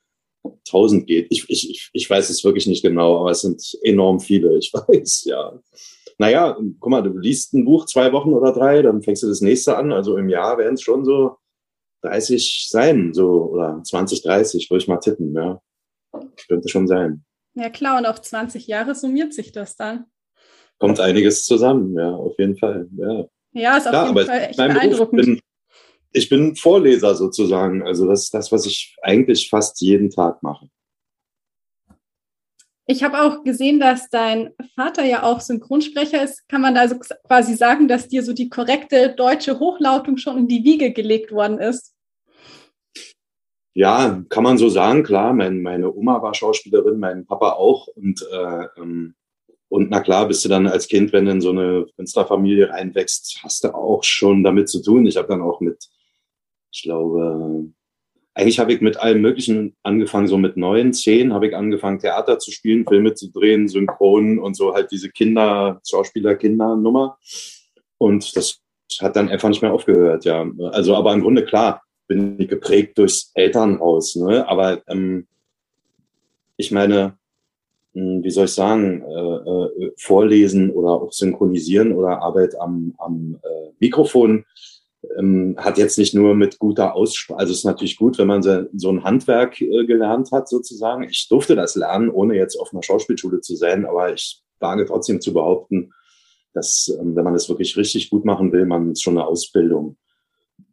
tausend 0.70 1.08
geht. 1.08 1.28
Ich, 1.30 1.50
ich, 1.50 1.90
ich 1.94 2.10
weiß 2.10 2.30
es 2.30 2.44
wirklich 2.44 2.68
nicht 2.68 2.84
genau, 2.84 3.20
aber 3.20 3.32
es 3.32 3.42
sind 3.42 3.78
enorm 3.82 4.20
viele, 4.20 4.58
ich 4.58 4.74
weiß, 4.74 5.24
ja. 5.26 5.60
Naja, 6.18 6.58
guck 6.80 6.92
mal, 6.92 7.02
du 7.02 7.18
liest 7.18 7.54
ein 7.54 7.66
Buch 7.66 7.86
zwei 7.86 8.12
Wochen 8.12 8.34
oder 8.34 8.52
drei, 8.52 8.82
dann 8.82 9.02
fängst 9.02 9.24
du 9.24 9.28
das 9.28 9.42
nächste 9.42 9.78
an. 9.78 9.92
Also 9.92 10.18
im 10.18 10.30
Jahr 10.30 10.58
werden 10.58 10.74
es 10.74 10.82
schon 10.82 11.06
so 11.06 11.38
30 12.02 12.68
sein, 12.70 13.14
so, 13.14 13.52
oder 13.52 13.82
20, 13.84 14.24
30, 14.24 14.70
würde 14.70 14.82
ich 14.82 14.88
mal 14.88 14.98
tippen, 14.98 15.34
ja. 15.34 15.62
Könnte 16.48 16.70
schon 16.70 16.88
sein. 16.88 17.24
Ja 17.54 17.70
klar, 17.70 17.98
und 17.98 18.06
auf 18.06 18.22
20 18.22 18.68
Jahre 18.68 18.96
summiert 18.96 19.34
sich 19.34 19.52
das 19.52 19.76
dann. 19.76 20.06
Kommt 20.80 21.00
einiges 21.00 21.46
zusammen, 21.46 21.96
ja, 21.98 22.14
auf 22.14 22.38
jeden 22.38 22.58
Fall. 22.58 22.88
Ja, 22.98 23.28
ja 23.58 23.78
ist 23.78 23.88
auf 23.88 23.94
ja, 23.94 24.08
jeden 24.08 24.26
Fall 24.26 24.42
echt 24.42 24.58
beeindruckend. 24.58 25.22
Bin, 25.22 25.40
ich 26.12 26.30
bin 26.30 26.56
Vorleser 26.56 27.16
sozusagen. 27.16 27.84
Also 27.84 28.08
das 28.08 28.24
ist 28.24 28.34
das, 28.34 28.52
was 28.52 28.66
ich 28.66 28.96
eigentlich 29.02 29.50
fast 29.50 29.82
jeden 29.82 30.10
Tag 30.10 30.42
mache. 30.44 30.70
Ich 32.90 33.04
habe 33.04 33.22
auch 33.22 33.44
gesehen, 33.44 33.82
dass 33.82 34.10
dein 34.10 34.52
Vater 34.74 35.04
ja 35.04 35.24
auch 35.24 35.42
Synchronsprecher 35.42 36.24
ist. 36.24 36.48
Kann 36.48 36.62
man 36.62 36.74
da 36.74 36.82
also 36.82 36.98
quasi 37.28 37.54
sagen, 37.54 37.90
dass 37.90 38.08
dir 38.08 38.24
so 38.24 38.32
die 38.32 38.48
korrekte 38.50 39.14
deutsche 39.14 39.60
Hochlautung 39.60 40.16
schon 40.16 40.38
in 40.38 40.48
die 40.48 40.64
Wiege 40.64 40.94
gelegt 40.94 41.34
worden 41.34 41.60
ist? 41.60 41.94
Ja, 43.74 44.24
kann 44.30 44.44
man 44.44 44.58
so 44.58 44.70
sagen, 44.70 45.04
klar. 45.04 45.34
Mein, 45.34 45.62
meine 45.62 45.94
Oma 45.94 46.22
war 46.22 46.34
Schauspielerin, 46.34 46.98
mein 46.98 47.26
Papa 47.26 47.52
auch. 47.52 47.88
Und, 47.88 48.26
äh, 48.32 48.68
ähm, 48.78 49.16
und 49.70 49.90
na 49.90 50.00
klar, 50.00 50.28
bist 50.28 50.46
du 50.46 50.50
dann 50.50 50.68
als 50.68 50.88
Kind, 50.88 51.12
wenn 51.14 51.26
du 51.26 51.32
in 51.32 51.42
so 51.42 51.52
eine 51.52 51.86
Künstlerfamilie 51.96 52.70
reinwächst, 52.70 53.40
hast 53.44 53.64
du 53.64 53.74
auch 53.74 54.04
schon 54.04 54.44
damit 54.44 54.70
zu 54.70 54.82
tun. 54.82 55.06
Ich 55.06 55.18
habe 55.18 55.28
dann 55.28 55.42
auch 55.42 55.60
mit, 55.60 55.90
ich 56.72 56.84
glaube, 56.84 57.66
eigentlich 58.34 58.60
habe 58.60 58.72
ich 58.72 58.82
mit 58.82 58.98
allem 58.98 59.22
Möglichen 59.22 59.76
angefangen, 59.84 60.28
so 60.28 60.38
mit 60.38 60.58
neun, 60.58 60.94
zehn 60.94 61.34
habe 61.34 61.48
ich 61.48 61.56
angefangen, 61.56 62.00
Theater 62.00 62.40
zu 62.40 62.52
spielen, 62.52 62.86
Filme 62.88 63.14
zu 63.14 63.32
drehen, 63.32 63.68
Synchronen 63.68 64.40
und 64.40 64.56
so 64.56 64.74
halt 64.74 64.92
diese 64.92 65.10
Kinder, 65.10 65.82
Schauspieler-Kinder-Nummer. 65.88 67.18
Und 67.98 68.38
das 68.38 68.62
hat 69.02 69.16
dann 69.16 69.30
einfach 69.30 69.50
nicht 69.50 69.62
mehr 69.62 69.74
aufgehört, 69.74 70.24
ja. 70.24 70.48
Also, 70.72 70.96
aber 70.96 71.14
im 71.14 71.22
Grunde 71.22 71.44
klar, 71.44 71.82
bin 72.08 72.40
ich 72.40 72.48
geprägt 72.48 72.98
durchs 72.98 73.32
Elternhaus. 73.34 74.16
Ne? 74.16 74.48
Aber 74.48 74.82
ähm, 74.88 75.28
ich 76.56 76.72
meine, 76.72 77.18
wie 77.98 78.30
soll 78.30 78.46
ich 78.46 78.54
sagen, 78.54 79.02
äh, 79.02 79.86
äh, 79.86 79.92
vorlesen 79.98 80.70
oder 80.70 80.90
auch 80.90 81.12
synchronisieren 81.12 81.94
oder 81.94 82.22
Arbeit 82.22 82.60
am, 82.60 82.94
am 82.98 83.40
äh, 83.44 83.72
Mikrofon 83.80 84.46
ähm, 85.18 85.56
hat 85.58 85.78
jetzt 85.78 85.98
nicht 85.98 86.14
nur 86.14 86.36
mit 86.36 86.60
guter 86.60 86.94
Aussprache, 86.96 87.40
also 87.40 87.52
es 87.52 87.60
ist 87.60 87.66
natürlich 87.66 87.98
gut, 87.98 88.18
wenn 88.18 88.28
man 88.28 88.44
so, 88.44 88.66
so 88.76 88.90
ein 88.90 89.04
Handwerk 89.04 89.60
äh, 89.62 89.86
gelernt 89.86 90.32
hat 90.32 90.48
sozusagen. 90.48 91.04
Ich 91.04 91.28
durfte 91.28 91.56
das 91.56 91.76
lernen, 91.76 92.10
ohne 92.10 92.36
jetzt 92.36 92.56
auf 92.56 92.72
einer 92.72 92.84
Schauspielschule 92.84 93.42
zu 93.42 93.56
sein, 93.56 93.86
aber 93.86 94.14
ich 94.14 94.44
wage 94.60 94.86
trotzdem 94.86 95.20
zu 95.20 95.34
behaupten, 95.34 95.92
dass 96.54 96.96
ähm, 97.00 97.16
wenn 97.16 97.24
man 97.24 97.36
es 97.36 97.50
wirklich 97.50 97.78
richtig 97.78 98.10
gut 98.12 98.26
machen 98.26 98.52
will, 98.52 98.66
man 98.66 98.96
schon 98.96 99.18
eine 99.18 99.28
Ausbildung 99.28 99.98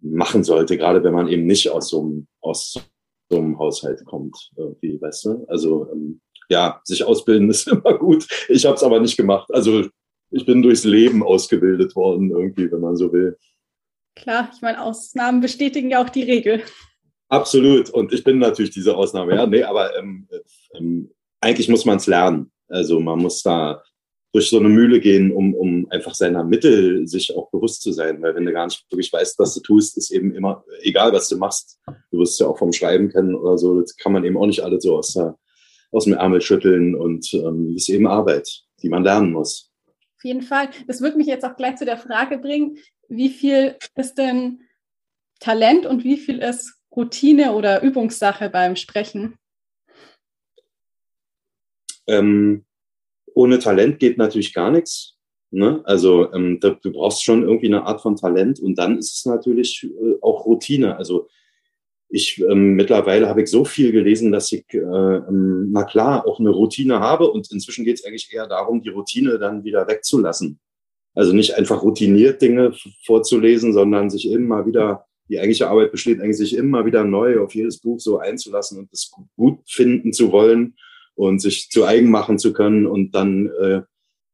machen 0.02 0.44
sollte, 0.44 0.76
gerade 0.76 1.02
wenn 1.04 1.14
man 1.14 1.28
eben 1.28 1.46
nicht 1.46 1.70
aus 1.70 1.88
so 1.88 2.02
einem, 2.02 2.26
aus 2.40 2.78
so 3.34 3.40
einem 3.40 3.58
Haushalt 3.58 4.04
kommt, 4.04 4.50
irgendwie, 4.56 5.00
weißt 5.00 5.24
du? 5.24 5.44
Also 5.48 5.88
ähm, 5.90 6.20
ja, 6.48 6.80
sich 6.84 7.04
ausbilden 7.04 7.50
ist 7.50 7.68
immer 7.68 7.98
gut. 7.98 8.26
Ich 8.48 8.64
habe 8.64 8.76
es 8.76 8.82
aber 8.82 9.00
nicht 9.00 9.16
gemacht. 9.16 9.52
Also 9.52 9.86
ich 10.30 10.46
bin 10.46 10.62
durchs 10.62 10.84
Leben 10.84 11.22
ausgebildet 11.22 11.94
worden, 11.96 12.30
irgendwie, 12.30 12.70
wenn 12.70 12.80
man 12.80 12.96
so 12.96 13.12
will. 13.12 13.36
Klar, 14.16 14.50
ich 14.54 14.62
meine, 14.62 14.82
Ausnahmen 14.82 15.40
bestätigen 15.40 15.90
ja 15.90 16.02
auch 16.02 16.10
die 16.10 16.22
Regel. 16.22 16.62
Absolut. 17.28 17.90
Und 17.90 18.12
ich 18.12 18.22
bin 18.22 18.38
natürlich 18.38 18.70
diese 18.70 18.96
Ausnahme. 18.96 19.34
Ja, 19.34 19.46
nee, 19.46 19.64
aber 19.64 19.96
ähm, 19.98 20.28
ähm, 20.74 21.10
eigentlich 21.40 21.68
muss 21.68 21.84
man 21.84 21.96
es 21.96 22.06
lernen. 22.06 22.52
Also 22.68 23.00
man 23.00 23.18
muss 23.18 23.42
da 23.42 23.82
durch 24.34 24.50
so 24.50 24.58
eine 24.58 24.68
Mühle 24.68 24.98
gehen, 24.98 25.30
um, 25.30 25.54
um 25.54 25.86
einfach 25.90 26.12
seiner 26.12 26.42
Mittel 26.42 27.06
sich 27.06 27.36
auch 27.36 27.50
bewusst 27.52 27.82
zu 27.82 27.92
sein. 27.92 28.20
Weil 28.20 28.34
wenn 28.34 28.44
du 28.44 28.52
gar 28.52 28.66
nicht 28.66 28.84
wirklich 28.90 29.12
weißt, 29.12 29.38
was 29.38 29.54
du 29.54 29.60
tust, 29.60 29.96
ist 29.96 30.10
eben 30.10 30.34
immer, 30.34 30.64
egal 30.80 31.12
was 31.12 31.28
du 31.28 31.38
machst, 31.38 31.78
du 32.10 32.18
wirst 32.18 32.40
ja 32.40 32.48
auch 32.48 32.58
vom 32.58 32.72
Schreiben 32.72 33.10
kennen 33.10 33.36
oder 33.36 33.56
so, 33.56 33.80
das 33.80 33.96
kann 33.96 34.12
man 34.12 34.24
eben 34.24 34.36
auch 34.36 34.46
nicht 34.46 34.64
alles 34.64 34.82
so 34.82 34.96
aus, 34.96 35.14
der, 35.14 35.38
aus 35.92 36.04
dem 36.04 36.14
Ärmel 36.14 36.40
schütteln 36.40 36.96
und 36.96 37.32
ähm, 37.32 37.74
das 37.74 37.84
ist 37.84 37.90
eben 37.90 38.08
Arbeit, 38.08 38.64
die 38.82 38.88
man 38.88 39.04
lernen 39.04 39.30
muss. 39.30 39.70
Auf 40.16 40.24
jeden 40.24 40.42
Fall. 40.42 40.68
Das 40.88 41.00
würde 41.00 41.16
mich 41.16 41.28
jetzt 41.28 41.44
auch 41.44 41.54
gleich 41.54 41.76
zu 41.76 41.84
der 41.84 41.98
Frage 41.98 42.38
bringen, 42.38 42.78
wie 43.08 43.28
viel 43.28 43.76
ist 43.94 44.16
denn 44.16 44.62
Talent 45.38 45.86
und 45.86 46.02
wie 46.02 46.16
viel 46.16 46.40
ist 46.40 46.74
Routine 46.96 47.52
oder 47.52 47.82
Übungssache 47.82 48.50
beim 48.50 48.74
Sprechen? 48.74 49.36
Ähm, 52.08 52.64
ohne 53.34 53.58
Talent 53.58 53.98
geht 53.98 54.18
natürlich 54.18 54.54
gar 54.54 54.70
nichts. 54.70 55.16
Ne? 55.50 55.82
Also 55.84 56.32
ähm, 56.32 56.58
da, 56.60 56.70
du 56.70 56.92
brauchst 56.92 57.22
schon 57.22 57.42
irgendwie 57.42 57.66
eine 57.66 57.84
Art 57.84 58.00
von 58.00 58.16
Talent 58.16 58.58
und 58.60 58.76
dann 58.76 58.98
ist 58.98 59.14
es 59.18 59.24
natürlich 59.24 59.84
äh, 59.84 60.14
auch 60.20 60.46
Routine. 60.46 60.96
Also 60.96 61.28
ich 62.08 62.40
ähm, 62.40 62.74
mittlerweile 62.74 63.28
habe 63.28 63.42
ich 63.42 63.50
so 63.50 63.64
viel 63.64 63.92
gelesen, 63.92 64.32
dass 64.32 64.50
ich, 64.52 64.64
äh, 64.72 64.78
ähm, 64.78 65.70
na 65.72 65.84
klar, 65.84 66.26
auch 66.26 66.40
eine 66.40 66.50
Routine 66.50 67.00
habe 67.00 67.30
und 67.30 67.50
inzwischen 67.52 67.84
geht 67.84 67.98
es 67.98 68.04
eigentlich 68.04 68.30
eher 68.32 68.46
darum, 68.46 68.82
die 68.82 68.88
Routine 68.88 69.38
dann 69.38 69.64
wieder 69.64 69.86
wegzulassen. 69.86 70.58
Also 71.14 71.32
nicht 71.32 71.54
einfach 71.54 71.82
routiniert 71.82 72.42
Dinge 72.42 72.74
vorzulesen, 73.04 73.72
sondern 73.72 74.10
sich 74.10 74.28
immer 74.28 74.66
wieder, 74.66 75.06
die 75.28 75.38
eigentliche 75.38 75.68
Arbeit 75.68 75.92
besteht 75.92 76.20
eigentlich, 76.20 76.36
sich 76.36 76.56
immer 76.56 76.84
wieder 76.84 77.04
neu 77.04 77.40
auf 77.40 77.54
jedes 77.54 77.80
Buch 77.80 78.00
so 78.00 78.18
einzulassen 78.18 78.78
und 78.78 78.92
es 78.92 79.12
gut 79.36 79.60
finden 79.66 80.12
zu 80.12 80.32
wollen 80.32 80.74
und 81.14 81.40
sich 81.40 81.70
zu 81.70 81.84
eigen 81.84 82.10
machen 82.10 82.38
zu 82.38 82.52
können 82.52 82.86
und 82.86 83.14
dann, 83.14 83.46
äh, 83.60 83.82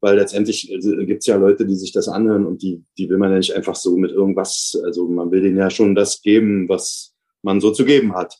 weil 0.00 0.16
letztendlich 0.16 0.72
äh, 0.72 1.06
gibt 1.06 1.20
es 1.20 1.26
ja 1.26 1.36
Leute, 1.36 1.66
die 1.66 1.76
sich 1.76 1.92
das 1.92 2.08
anhören 2.08 2.46
und 2.46 2.62
die, 2.62 2.84
die 2.98 3.08
will 3.08 3.18
man 3.18 3.30
ja 3.30 3.38
nicht 3.38 3.54
einfach 3.54 3.74
so 3.74 3.96
mit 3.96 4.10
irgendwas, 4.10 4.80
also 4.84 5.06
man 5.08 5.30
will 5.30 5.42
denen 5.42 5.58
ja 5.58 5.70
schon 5.70 5.94
das 5.94 6.22
geben, 6.22 6.68
was 6.68 7.14
man 7.42 7.60
so 7.60 7.70
zu 7.70 7.84
geben 7.84 8.14
hat. 8.14 8.36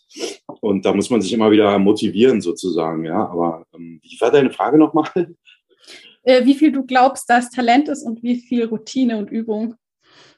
Und 0.61 0.85
da 0.85 0.93
muss 0.93 1.11
man 1.11 1.23
sich 1.23 1.33
immer 1.33 1.51
wieder 1.51 1.79
motivieren 1.79 2.41
sozusagen, 2.41 3.05
ja. 3.05 3.29
Aber 3.29 3.65
ähm, 3.75 4.01
wie 4.03 4.21
war 4.21 4.31
deine 4.31 4.51
Frage 4.51 4.79
nochmal? 4.79 5.11
Äh, 6.23 6.45
wie 6.45 6.55
viel 6.55 6.71
du 6.71 6.85
glaubst, 6.85 7.31
dass 7.31 7.49
Talent 7.49 7.89
ist 7.89 8.03
und 8.03 8.23
wie 8.23 8.37
viel 8.37 8.67
Routine 8.67 9.17
und 9.17 9.31
Übung? 9.31 9.77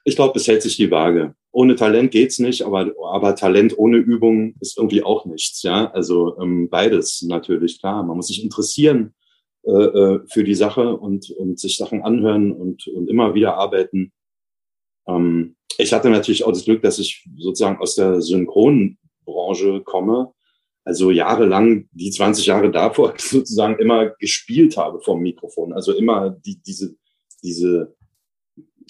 Ich 0.04 0.14
glaube, 0.14 0.38
es 0.38 0.46
hält 0.46 0.62
sich 0.62 0.76
die 0.76 0.92
Waage 0.92 1.34
ohne 1.52 1.76
Talent 1.76 2.10
geht's 2.10 2.38
nicht, 2.38 2.62
aber, 2.62 2.92
aber 3.12 3.36
Talent 3.36 3.78
ohne 3.78 3.98
Übung 3.98 4.54
ist 4.60 4.78
irgendwie 4.78 5.02
auch 5.02 5.26
nichts. 5.26 5.62
Ja, 5.62 5.90
also 5.92 6.38
ähm, 6.40 6.68
beides 6.70 7.22
natürlich 7.22 7.78
klar. 7.78 8.02
Man 8.02 8.16
muss 8.16 8.28
sich 8.28 8.42
interessieren 8.42 9.14
äh, 9.64 9.70
äh, 9.70 10.20
für 10.28 10.44
die 10.44 10.54
Sache 10.54 10.96
und, 10.96 11.30
und 11.30 11.60
sich 11.60 11.76
Sachen 11.76 12.02
anhören 12.02 12.52
und, 12.52 12.86
und 12.88 13.08
immer 13.08 13.34
wieder 13.34 13.54
arbeiten. 13.54 14.12
Ähm, 15.06 15.56
ich 15.78 15.92
hatte 15.92 16.10
natürlich 16.10 16.42
auch 16.44 16.52
das 16.52 16.64
Glück, 16.64 16.82
dass 16.82 16.98
ich 16.98 17.28
sozusagen 17.36 17.78
aus 17.78 17.94
der 17.96 18.22
Synchronbranche 18.22 19.82
komme. 19.84 20.32
Also 20.84 21.10
jahrelang, 21.10 21.88
die 21.92 22.10
20 22.10 22.46
Jahre 22.46 22.70
davor 22.70 23.14
sozusagen 23.18 23.78
immer 23.78 24.10
gespielt 24.18 24.76
habe 24.78 25.00
vom 25.00 25.20
Mikrofon. 25.20 25.74
Also 25.74 25.92
immer 25.92 26.30
die, 26.30 26.60
diese, 26.60 26.96
diese 27.42 27.94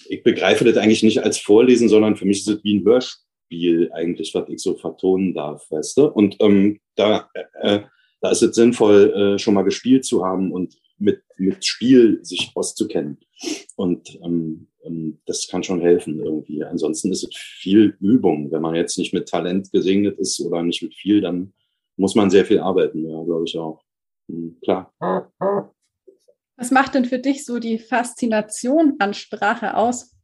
ich 0.09 0.23
begreife 0.23 0.65
das 0.65 0.77
eigentlich 0.77 1.03
nicht 1.03 1.23
als 1.23 1.37
Vorlesen, 1.37 1.89
sondern 1.89 2.15
für 2.15 2.25
mich 2.25 2.39
ist 2.39 2.47
es 2.47 2.63
wie 2.63 2.75
ein 2.75 2.85
Hörspiel 2.85 3.91
eigentlich, 3.93 4.33
was 4.33 4.49
ich 4.49 4.61
so 4.61 4.75
vertonen 4.75 5.33
darf, 5.33 5.69
weißt 5.69 5.97
du? 5.97 6.05
Und 6.07 6.37
ähm, 6.39 6.79
da, 6.95 7.29
äh, 7.61 7.81
da 8.21 8.31
ist 8.31 8.41
es 8.41 8.55
sinnvoll, 8.55 9.13
äh, 9.13 9.39
schon 9.39 9.53
mal 9.53 9.63
gespielt 9.63 10.05
zu 10.05 10.25
haben 10.25 10.51
und 10.51 10.75
mit, 10.97 11.21
mit 11.37 11.65
Spiel 11.65 12.19
sich 12.23 12.51
auszukennen. 12.55 13.19
Und 13.75 14.17
ähm, 14.23 14.67
ähm, 14.83 15.19
das 15.25 15.47
kann 15.47 15.63
schon 15.63 15.81
helfen 15.81 16.19
irgendwie. 16.19 16.63
Ansonsten 16.63 17.11
ist 17.11 17.23
es 17.23 17.35
viel 17.35 17.97
Übung. 17.99 18.51
Wenn 18.51 18.61
man 18.61 18.75
jetzt 18.75 18.97
nicht 18.97 19.13
mit 19.13 19.27
Talent 19.27 19.71
gesegnet 19.71 20.17
ist 20.19 20.39
oder 20.41 20.63
nicht 20.63 20.81
mit 20.81 20.95
viel, 20.95 21.21
dann 21.21 21.53
muss 21.97 22.15
man 22.15 22.29
sehr 22.29 22.45
viel 22.45 22.59
arbeiten, 22.59 23.07
ja, 23.07 23.23
glaube 23.23 23.45
ich 23.45 23.57
auch. 23.57 23.83
Hm, 24.29 24.57
klar. 24.63 24.93
Was 26.63 26.71
macht 26.71 26.95
denn 26.95 27.03
für 27.03 27.19
dich 27.19 27.43
so 27.43 27.59
die 27.59 27.77
Faszination 27.77 28.95
an 28.99 29.13
Sprache 29.13 29.75
aus? 29.75 30.15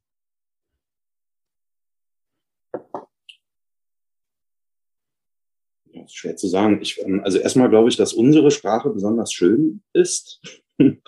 Ja, 5.91 6.05
ist 6.05 6.15
schwer 6.15 6.38
zu 6.38 6.48
sagen. 6.48 6.79
Ich, 6.81 6.98
ähm, 7.01 7.19
also 7.25 7.39
erstmal 7.39 7.67
glaube 7.69 7.89
ich, 7.89 7.98
dass 7.98 8.13
unsere 8.13 8.51
Sprache 8.51 8.89
besonders 8.89 9.34
schön 9.34 9.81
ist. 9.91 10.39
ähm, 10.79 11.01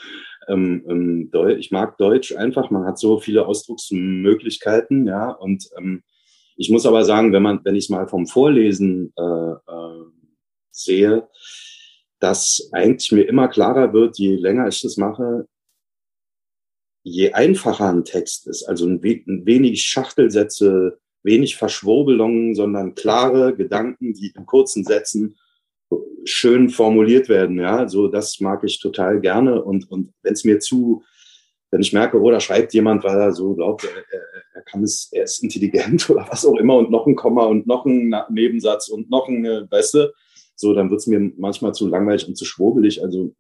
ähm, 0.50 1.32
ich 1.58 1.72
mag 1.72 1.98
Deutsch 1.98 2.36
einfach. 2.36 2.70
Man 2.70 2.84
hat 2.84 3.00
so 3.00 3.22
viele 3.22 3.46
Ausdrucksmöglichkeiten, 3.46 5.08
ja. 5.08 5.32
Und 5.32 5.70
ich 6.58 6.70
muss 6.70 6.86
aber 6.86 7.06
sagen, 7.06 7.32
wenn 7.32 7.42
man, 7.42 7.64
wenn 7.64 7.78
ich 7.78 7.86
es 7.86 7.90
mal 7.90 8.06
vom 8.10 8.28
Vorlesen 8.28 9.14
äh, 9.18 9.22
äh, 9.22 10.04
sehe, 10.72 11.30
dass 12.22 12.70
eigentlich 12.72 13.12
mir 13.12 13.28
immer 13.28 13.48
klarer 13.48 13.94
wird, 13.94 14.18
je 14.18 14.36
länger 14.36 14.68
ich 14.68 14.82
das 14.82 14.96
mache, 14.96 15.48
je 17.04 17.34
einfacher 17.34 17.90
ein 17.90 18.06
Text 18.06 18.48
ist, 18.48 18.64
also 18.64 18.86
ein 18.86 19.02
wenig 19.04 19.84
Schachtelsätze, 19.84 21.00
wenig 21.24 21.58
Verschwurbelungen, 21.58 22.54
sondern 22.54 22.96
klare 22.96 23.56
Gedanken, 23.56 24.14
die 24.14 24.32
in 24.36 24.46
kurzen 24.46 24.84
Sätzen 24.84 25.36
schön 26.24 26.70
formuliert 26.70 27.28
werden, 27.28 27.60
ja, 27.60 27.90
so 27.90 28.08
das 28.08 28.40
mag 28.40 28.64
ich 28.64 28.80
total 28.80 29.20
gerne 29.20 29.64
und 29.64 29.90
und 29.92 30.14
wenn 30.22 30.34
es 30.34 30.46
mir 30.46 30.60
zu 30.60 31.04
wenn 31.72 31.82
ich 31.82 31.94
merke, 31.94 32.22
oh, 32.22 32.30
da 32.30 32.40
schreibt 32.40 32.74
jemand, 32.74 33.04
weil 33.04 33.18
er 33.18 33.32
so 33.32 33.56
glaubt, 33.56 33.86
er, 33.86 34.22
er, 34.54 34.62
kann 34.64 34.84
es, 34.84 35.08
er 35.12 35.24
ist 35.24 35.42
intelligent 35.42 36.10
oder 36.10 36.28
was 36.30 36.46
auch 36.46 36.58
immer 36.58 36.76
und 36.76 36.92
noch 36.92 37.08
ein 37.08 37.16
Komma 37.16 37.46
und 37.46 37.66
noch 37.66 37.86
ein 37.86 38.14
Nebensatz 38.30 38.90
und 38.90 39.10
noch 39.10 39.28
ein, 39.28 39.44
weißt 39.44 39.94
du, 39.96 40.14
so, 40.62 40.74
dann 40.74 40.90
wird's 40.90 41.08
mir 41.08 41.32
manchmal 41.38 41.74
zu 41.74 41.88
langweilig 41.88 42.28
und 42.28 42.36
zu 42.36 42.46
schwurbelig. 42.46 43.04
Also 43.04 43.34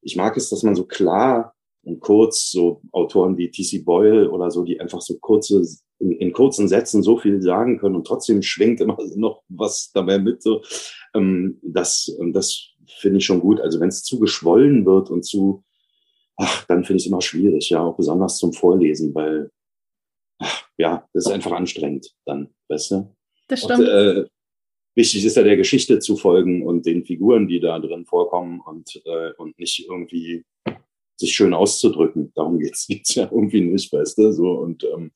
ich 0.00 0.16
mag 0.16 0.36
es, 0.36 0.48
dass 0.48 0.62
man 0.62 0.74
so 0.74 0.84
klar 0.84 1.54
und 1.82 2.00
kurz, 2.00 2.50
so 2.50 2.82
Autoren 2.92 3.36
wie 3.36 3.50
T.C. 3.50 3.78
Boyle 3.78 4.30
oder 4.30 4.50
so, 4.50 4.64
die 4.64 4.80
einfach 4.80 5.00
so 5.00 5.18
kurze, 5.18 5.62
in, 5.98 6.12
in, 6.12 6.32
kurzen 6.32 6.68
Sätzen 6.68 7.02
so 7.02 7.18
viel 7.18 7.40
sagen 7.40 7.78
können 7.78 7.96
und 7.96 8.06
trotzdem 8.06 8.42
schwingt 8.42 8.80
immer 8.80 8.96
noch 9.16 9.42
was 9.48 9.90
dabei 9.92 10.18
mit. 10.18 10.42
So, 10.42 10.62
ähm, 11.14 11.58
das, 11.62 12.14
das 12.32 12.70
finde 12.86 13.18
ich 13.18 13.24
schon 13.24 13.40
gut. 13.40 13.60
Also 13.60 13.80
wenn 13.80 13.88
es 13.88 14.02
zu 14.02 14.18
geschwollen 14.18 14.86
wird 14.86 15.10
und 15.10 15.24
zu, 15.24 15.64
ach, 16.36 16.64
dann 16.66 16.84
finde 16.84 16.98
ich 16.98 17.04
es 17.04 17.08
immer 17.08 17.20
schwierig, 17.20 17.70
ja, 17.70 17.82
auch 17.82 17.96
besonders 17.96 18.38
zum 18.38 18.52
Vorlesen, 18.52 19.14
weil, 19.14 19.50
ach, 20.38 20.68
ja, 20.76 21.08
das 21.12 21.26
ist 21.26 21.32
einfach 21.32 21.52
anstrengend 21.52 22.14
dann, 22.24 22.50
weißt 22.68 22.90
du? 22.92 23.14
Das 23.48 23.60
stimmt. 23.60 23.80
Und, 23.80 23.88
äh, 23.88 24.24
wichtig 24.98 25.24
ist 25.24 25.36
ja 25.36 25.44
der 25.44 25.56
Geschichte 25.56 26.00
zu 26.00 26.16
folgen 26.16 26.66
und 26.66 26.84
den 26.84 27.04
Figuren, 27.04 27.46
die 27.46 27.60
da 27.60 27.78
drin 27.78 28.04
vorkommen 28.04 28.60
und, 28.60 29.00
äh, 29.06 29.30
und 29.38 29.58
nicht 29.58 29.86
irgendwie 29.88 30.44
sich 31.16 31.32
schön 31.32 31.54
auszudrücken. 31.54 32.32
Darum 32.34 32.58
geht's 32.58 32.86
geht's 32.88 33.14
ja 33.14 33.30
irgendwie 33.30 33.62
nicht, 33.62 33.92
weißt 33.92 34.18
du, 34.18 34.32
so 34.32 34.52
und 34.52 34.84
ähm, 34.84 35.12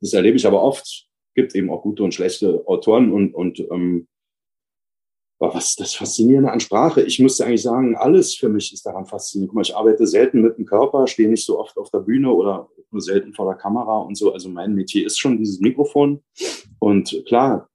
das 0.00 0.12
erlebe 0.12 0.36
ich 0.36 0.46
aber 0.46 0.62
oft. 0.62 1.06
Gibt 1.34 1.54
eben 1.54 1.70
auch 1.70 1.82
gute 1.82 2.02
und 2.02 2.14
schlechte 2.14 2.66
Autoren 2.66 3.12
und 3.12 3.34
und 3.34 3.60
ähm, 3.70 4.06
was 5.38 5.74
das 5.74 5.94
Faszinierende 5.94 6.50
an 6.50 6.60
Sprache. 6.60 7.02
Ich 7.02 7.18
müsste 7.18 7.44
eigentlich 7.44 7.62
sagen, 7.62 7.94
alles 7.94 8.34
für 8.34 8.48
mich 8.48 8.72
ist 8.72 8.86
daran 8.86 9.04
faszinierend. 9.04 9.50
Guck 9.50 9.56
mal, 9.56 9.62
ich 9.62 9.76
arbeite 9.76 10.06
selten 10.06 10.40
mit 10.40 10.56
dem 10.56 10.64
Körper, 10.64 11.06
stehe 11.06 11.28
nicht 11.28 11.44
so 11.44 11.58
oft 11.58 11.76
auf 11.76 11.90
der 11.90 11.98
Bühne 11.98 12.32
oder 12.32 12.70
nur 12.90 13.02
selten 13.02 13.34
vor 13.34 13.46
der 13.46 13.56
Kamera 13.56 13.98
und 13.98 14.16
so. 14.16 14.32
Also 14.32 14.48
mein 14.48 14.74
Metier 14.74 15.04
ist 15.04 15.18
schon 15.18 15.36
dieses 15.36 15.60
Mikrofon. 15.60 16.22
Und 16.78 17.22
klar, 17.26 17.68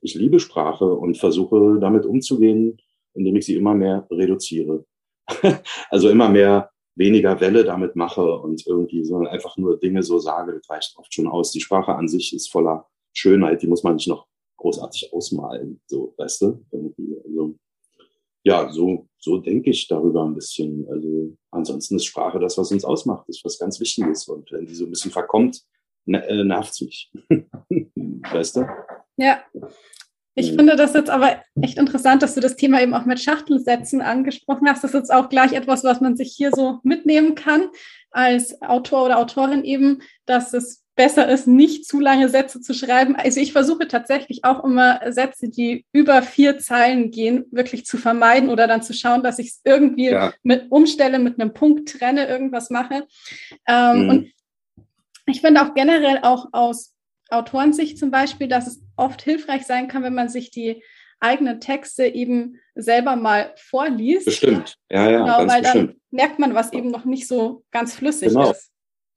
ich 0.00 0.14
liebe 0.14 0.40
Sprache 0.40 0.84
und 0.84 1.18
versuche 1.18 1.78
damit 1.80 2.06
umzugehen, 2.06 2.78
indem 3.14 3.36
ich 3.36 3.46
sie 3.46 3.56
immer 3.56 3.74
mehr 3.74 4.06
reduziere. 4.10 4.84
also 5.90 6.08
immer 6.08 6.28
mehr 6.28 6.70
weniger 6.94 7.40
Welle 7.40 7.64
damit 7.64 7.94
mache 7.96 8.22
und 8.38 8.66
irgendwie, 8.66 9.04
sondern 9.04 9.32
einfach 9.32 9.56
nur 9.56 9.78
Dinge 9.78 10.02
so 10.02 10.18
sage, 10.18 10.54
das 10.54 10.68
reicht 10.70 10.96
oft 10.96 11.12
schon 11.12 11.26
aus. 11.26 11.52
Die 11.52 11.60
Sprache 11.60 11.94
an 11.94 12.08
sich 12.08 12.34
ist 12.34 12.50
voller 12.50 12.86
Schönheit, 13.12 13.62
die 13.62 13.66
muss 13.66 13.82
man 13.82 13.96
nicht 13.96 14.08
noch 14.08 14.26
großartig 14.56 15.12
ausmalen, 15.12 15.80
so, 15.86 16.14
weißt 16.16 16.42
du? 16.42 16.64
Irgendwie, 16.70 17.16
also, 17.24 17.56
ja, 18.44 18.70
so, 18.70 19.08
so 19.18 19.38
denke 19.38 19.70
ich 19.70 19.88
darüber 19.88 20.24
ein 20.24 20.34
bisschen. 20.34 20.86
Also, 20.88 21.36
ansonsten 21.50 21.96
ist 21.96 22.06
Sprache 22.06 22.38
das, 22.38 22.56
was 22.56 22.72
uns 22.72 22.84
ausmacht, 22.84 23.28
ist 23.28 23.44
was 23.44 23.58
ganz 23.58 23.80
Wichtiges. 23.80 24.28
Und 24.28 24.50
wenn 24.52 24.66
die 24.66 24.74
so 24.74 24.84
ein 24.84 24.90
bisschen 24.90 25.10
verkommt, 25.10 25.62
äh, 26.06 26.44
nervt 26.44 26.80
mich. 26.80 27.12
weißt 28.32 28.56
du? 28.56 28.66
Ja. 29.16 29.40
Ich 30.34 30.52
mhm. 30.52 30.56
finde 30.56 30.76
das 30.76 30.92
jetzt 30.92 31.10
aber 31.10 31.42
echt 31.60 31.78
interessant, 31.78 32.22
dass 32.22 32.34
du 32.34 32.40
das 32.40 32.56
Thema 32.56 32.82
eben 32.82 32.94
auch 32.94 33.06
mit 33.06 33.20
Schachtelsätzen 33.20 34.02
angesprochen 34.02 34.68
hast. 34.68 34.84
Das 34.84 34.92
ist 34.92 35.00
jetzt 35.00 35.12
auch 35.12 35.28
gleich 35.28 35.52
etwas, 35.52 35.82
was 35.82 36.00
man 36.00 36.16
sich 36.16 36.32
hier 36.36 36.50
so 36.54 36.78
mitnehmen 36.82 37.34
kann 37.34 37.68
als 38.10 38.60
Autor 38.62 39.06
oder 39.06 39.18
Autorin 39.18 39.64
eben, 39.64 40.02
dass 40.26 40.52
es 40.52 40.84
besser 40.94 41.28
ist, 41.28 41.46
nicht 41.46 41.86
zu 41.86 42.00
lange 42.00 42.28
Sätze 42.28 42.60
zu 42.60 42.72
schreiben. 42.72 43.16
Also 43.16 43.38
ich 43.38 43.52
versuche 43.52 43.86
tatsächlich 43.86 44.44
auch 44.44 44.64
immer 44.64 45.00
Sätze, 45.12 45.48
die 45.48 45.84
über 45.92 46.22
vier 46.22 46.58
Zeilen 46.58 47.10
gehen, 47.10 47.44
wirklich 47.50 47.84
zu 47.84 47.98
vermeiden 47.98 48.48
oder 48.48 48.66
dann 48.66 48.82
zu 48.82 48.94
schauen, 48.94 49.22
dass 49.22 49.38
ich 49.38 49.48
es 49.48 49.60
irgendwie 49.64 50.10
ja. 50.10 50.32
mit 50.42 50.70
umstelle, 50.70 51.18
mit 51.18 51.38
einem 51.38 51.52
Punkt 51.52 51.90
trenne, 51.90 52.26
irgendwas 52.26 52.70
mache. 52.70 53.06
Ähm, 53.68 54.02
mhm. 54.02 54.08
Und 54.08 54.32
ich 55.26 55.42
finde 55.42 55.62
auch 55.62 55.74
generell 55.74 56.20
auch 56.22 56.48
aus 56.52 56.95
Autorensicht 57.30 57.98
zum 57.98 58.10
Beispiel, 58.10 58.48
dass 58.48 58.66
es 58.66 58.82
oft 58.96 59.22
hilfreich 59.22 59.66
sein 59.66 59.88
kann, 59.88 60.02
wenn 60.02 60.14
man 60.14 60.28
sich 60.28 60.50
die 60.50 60.82
eigenen 61.18 61.60
Texte 61.60 62.06
eben 62.06 62.60
selber 62.74 63.16
mal 63.16 63.54
vorliest. 63.56 64.26
Bestimmt, 64.26 64.76
ja, 64.90 65.10
ja. 65.10 65.18
Genau, 65.20 65.52
weil 65.52 65.62
bestimmt. 65.62 65.90
dann 65.90 66.00
merkt 66.10 66.38
man, 66.38 66.54
was 66.54 66.72
eben 66.72 66.90
noch 66.90 67.04
nicht 67.04 67.26
so 67.26 67.64
ganz 67.70 67.94
flüssig 67.94 68.28
genau. 68.28 68.50
ist 68.50 68.70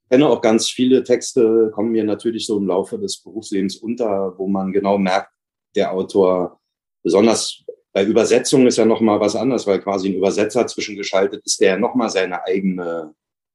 kenne 0.09 0.27
auch 0.27 0.41
ganz 0.41 0.69
viele 0.69 1.03
Texte, 1.03 1.71
kommen 1.73 1.91
mir 1.91 2.03
natürlich 2.03 2.45
so 2.45 2.57
im 2.57 2.67
Laufe 2.67 2.97
des 2.97 3.21
Berufslebens 3.21 3.77
unter, 3.77 4.33
wo 4.37 4.47
man 4.47 4.73
genau 4.73 4.97
merkt, 4.97 5.31
der 5.75 5.93
Autor, 5.93 6.59
besonders 7.03 7.63
bei 7.93 8.03
Übersetzungen 8.03 8.67
ist 8.67 8.77
ja 8.77 8.85
nochmal 8.85 9.19
was 9.19 9.35
anderes, 9.35 9.67
weil 9.67 9.79
quasi 9.79 10.09
ein 10.09 10.15
Übersetzer 10.15 10.65
zwischengeschaltet 10.67 11.43
ist, 11.45 11.61
der 11.61 11.77
nochmal 11.77 12.09
seine 12.09 12.43
eigene 12.43 13.13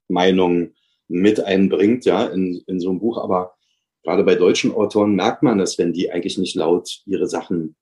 Meinung 0.08 0.72
mit 1.08 1.40
einbringt, 1.40 2.04
ja, 2.04 2.26
in, 2.26 2.62
in 2.66 2.80
so 2.80 2.90
einem 2.90 3.00
Buch. 3.00 3.18
Aber 3.22 3.53
gerade 4.04 4.22
bei 4.22 4.36
deutschen 4.36 4.72
Autoren 4.72 5.14
merkt 5.14 5.42
man 5.42 5.58
das, 5.58 5.78
wenn 5.78 5.92
die 5.92 6.10
eigentlich 6.12 6.38
nicht 6.38 6.54
laut 6.54 7.00
ihre 7.06 7.26
Sachen 7.26 7.74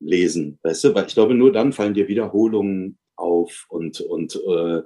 lesen, 0.00 0.58
weißt 0.62 0.84
du? 0.84 0.94
Weil 0.94 1.06
ich 1.06 1.14
glaube, 1.14 1.34
nur 1.34 1.52
dann 1.52 1.72
fallen 1.72 1.94
dir 1.94 2.08
Wiederholungen 2.08 2.98
auf 3.16 3.66
und, 3.68 4.00
und 4.00 4.34
äh, 4.34 4.82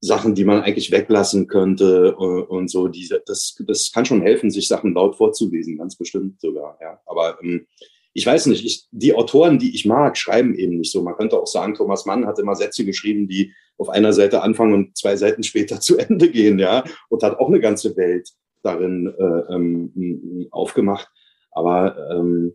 Sachen, 0.00 0.34
die 0.34 0.44
man 0.44 0.60
eigentlich 0.60 0.90
weglassen 0.90 1.46
könnte 1.46 2.14
und, 2.16 2.42
äh, 2.42 2.44
und 2.44 2.68
so. 2.70 2.88
Diese, 2.88 3.22
das, 3.24 3.56
das 3.66 3.90
kann 3.92 4.04
schon 4.04 4.20
helfen, 4.20 4.50
sich 4.50 4.68
Sachen 4.68 4.94
laut 4.94 5.16
vorzulesen, 5.16 5.78
ganz 5.78 5.96
bestimmt 5.96 6.40
sogar. 6.40 6.76
Ja. 6.80 7.00
Aber 7.06 7.38
ähm, 7.42 7.66
ich 8.12 8.26
weiß 8.26 8.46
nicht, 8.46 8.64
ich, 8.64 8.86
die 8.92 9.14
Autoren, 9.14 9.58
die 9.58 9.74
ich 9.74 9.86
mag, 9.86 10.16
schreiben 10.16 10.54
eben 10.54 10.78
nicht 10.78 10.92
so. 10.92 11.02
Man 11.02 11.16
könnte 11.16 11.38
auch 11.38 11.46
sagen, 11.46 11.74
Thomas 11.74 12.06
Mann 12.06 12.26
hat 12.26 12.38
immer 12.38 12.54
Sätze 12.54 12.84
geschrieben, 12.84 13.26
die 13.28 13.52
auf 13.76 13.88
einer 13.88 14.12
Seite 14.12 14.42
anfangen 14.42 14.74
und 14.74 14.96
zwei 14.96 15.16
Seiten 15.16 15.42
später 15.42 15.80
zu 15.80 15.96
Ende 15.98 16.30
gehen, 16.30 16.58
ja, 16.58 16.84
und 17.08 17.22
hat 17.22 17.38
auch 17.38 17.48
eine 17.48 17.60
ganze 17.60 17.96
Welt 17.96 18.30
darin 18.64 19.12
äh, 19.18 19.54
ähm, 19.54 20.48
aufgemacht. 20.50 21.08
Aber 21.50 21.96
ähm, 22.10 22.54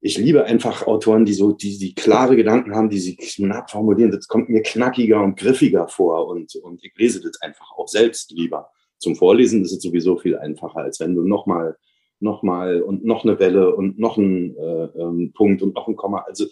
ich 0.00 0.18
liebe 0.18 0.44
einfach 0.44 0.86
Autoren, 0.86 1.24
die 1.24 1.32
so, 1.32 1.52
die, 1.52 1.78
die 1.78 1.94
klare 1.94 2.36
Gedanken 2.36 2.74
haben, 2.74 2.90
die 2.90 2.98
sie 2.98 3.16
knapp 3.16 3.70
formulieren. 3.70 4.10
Das 4.10 4.28
kommt 4.28 4.50
mir 4.50 4.62
knackiger 4.62 5.22
und 5.22 5.38
griffiger 5.38 5.88
vor 5.88 6.28
und, 6.28 6.54
und 6.56 6.84
ich 6.84 6.92
lese 6.96 7.22
das 7.22 7.40
einfach 7.40 7.72
auch 7.72 7.88
selbst 7.88 8.30
lieber. 8.30 8.70
Zum 8.98 9.16
Vorlesen 9.16 9.62
ist 9.62 9.72
es 9.72 9.82
sowieso 9.82 10.18
viel 10.18 10.36
einfacher, 10.36 10.80
als 10.80 11.00
wenn 11.00 11.14
du 11.14 11.22
nochmal, 11.22 11.78
nochmal 12.20 12.82
und 12.82 13.04
noch 13.04 13.24
eine 13.24 13.38
Welle 13.38 13.74
und 13.74 13.98
noch 13.98 14.18
einen 14.18 14.54
äh, 14.56 14.84
ähm, 14.98 15.32
Punkt 15.34 15.62
und 15.62 15.74
noch 15.74 15.88
ein 15.88 15.96
Komma. 15.96 16.18
Also 16.26 16.46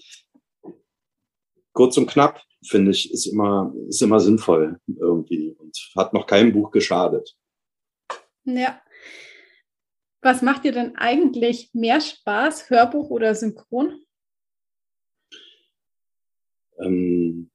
kurz 1.75 1.99
und 1.99 2.07
knapp, 2.07 2.41
finde 2.65 2.93
ich, 2.93 3.13
ist 3.13 3.27
immer, 3.27 3.75
ist 3.89 4.01
immer 4.01 4.21
sinnvoll 4.21 4.79
irgendwie 4.87 5.55
und 5.59 5.77
hat 5.95 6.15
noch 6.15 6.27
keinem 6.27 6.53
Buch 6.53 6.71
geschadet. 6.71 7.37
Ja, 8.45 8.81
was 10.21 10.43
macht 10.43 10.65
dir 10.65 10.73
denn 10.73 10.97
eigentlich 10.97 11.71
mehr 11.73 12.01
Spaß, 12.01 12.71
Hörbuch 12.71 13.11
oder 13.11 13.35
Synchron? 13.35 14.05
Ähm, 16.79 17.51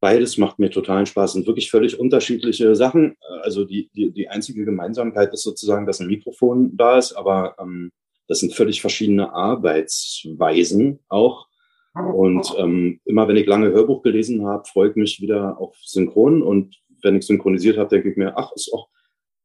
beides 0.00 0.38
macht 0.38 0.58
mir 0.58 0.70
totalen 0.70 1.06
Spaß 1.06 1.36
und 1.36 1.46
wirklich 1.46 1.70
völlig 1.70 1.98
unterschiedliche 1.98 2.74
Sachen. 2.74 3.16
Also 3.42 3.64
die, 3.64 3.90
die, 3.94 4.10
die 4.10 4.28
einzige 4.28 4.64
Gemeinsamkeit 4.64 5.32
ist 5.32 5.42
sozusagen, 5.42 5.86
dass 5.86 6.00
ein 6.00 6.08
Mikrofon 6.08 6.76
da 6.76 6.98
ist, 6.98 7.12
aber 7.12 7.54
ähm, 7.58 7.92
das 8.26 8.40
sind 8.40 8.54
völlig 8.54 8.80
verschiedene 8.80 9.32
Arbeitsweisen 9.32 11.00
auch. 11.08 11.48
Und 11.94 12.54
ähm, 12.56 13.00
immer 13.04 13.28
wenn 13.28 13.36
ich 13.36 13.46
lange 13.46 13.70
Hörbuch 13.70 14.02
gelesen 14.02 14.46
habe, 14.46 14.64
freue 14.64 14.90
ich 14.90 14.96
mich 14.96 15.20
wieder 15.20 15.60
auf 15.60 15.76
Synchron. 15.82 16.42
Und 16.42 16.82
wenn 17.02 17.16
ich 17.16 17.26
synchronisiert 17.26 17.78
habe, 17.78 17.90
denke 17.90 18.10
ich 18.10 18.16
mir, 18.16 18.36
ach, 18.36 18.52
ist 18.52 18.72
auch 18.72 18.88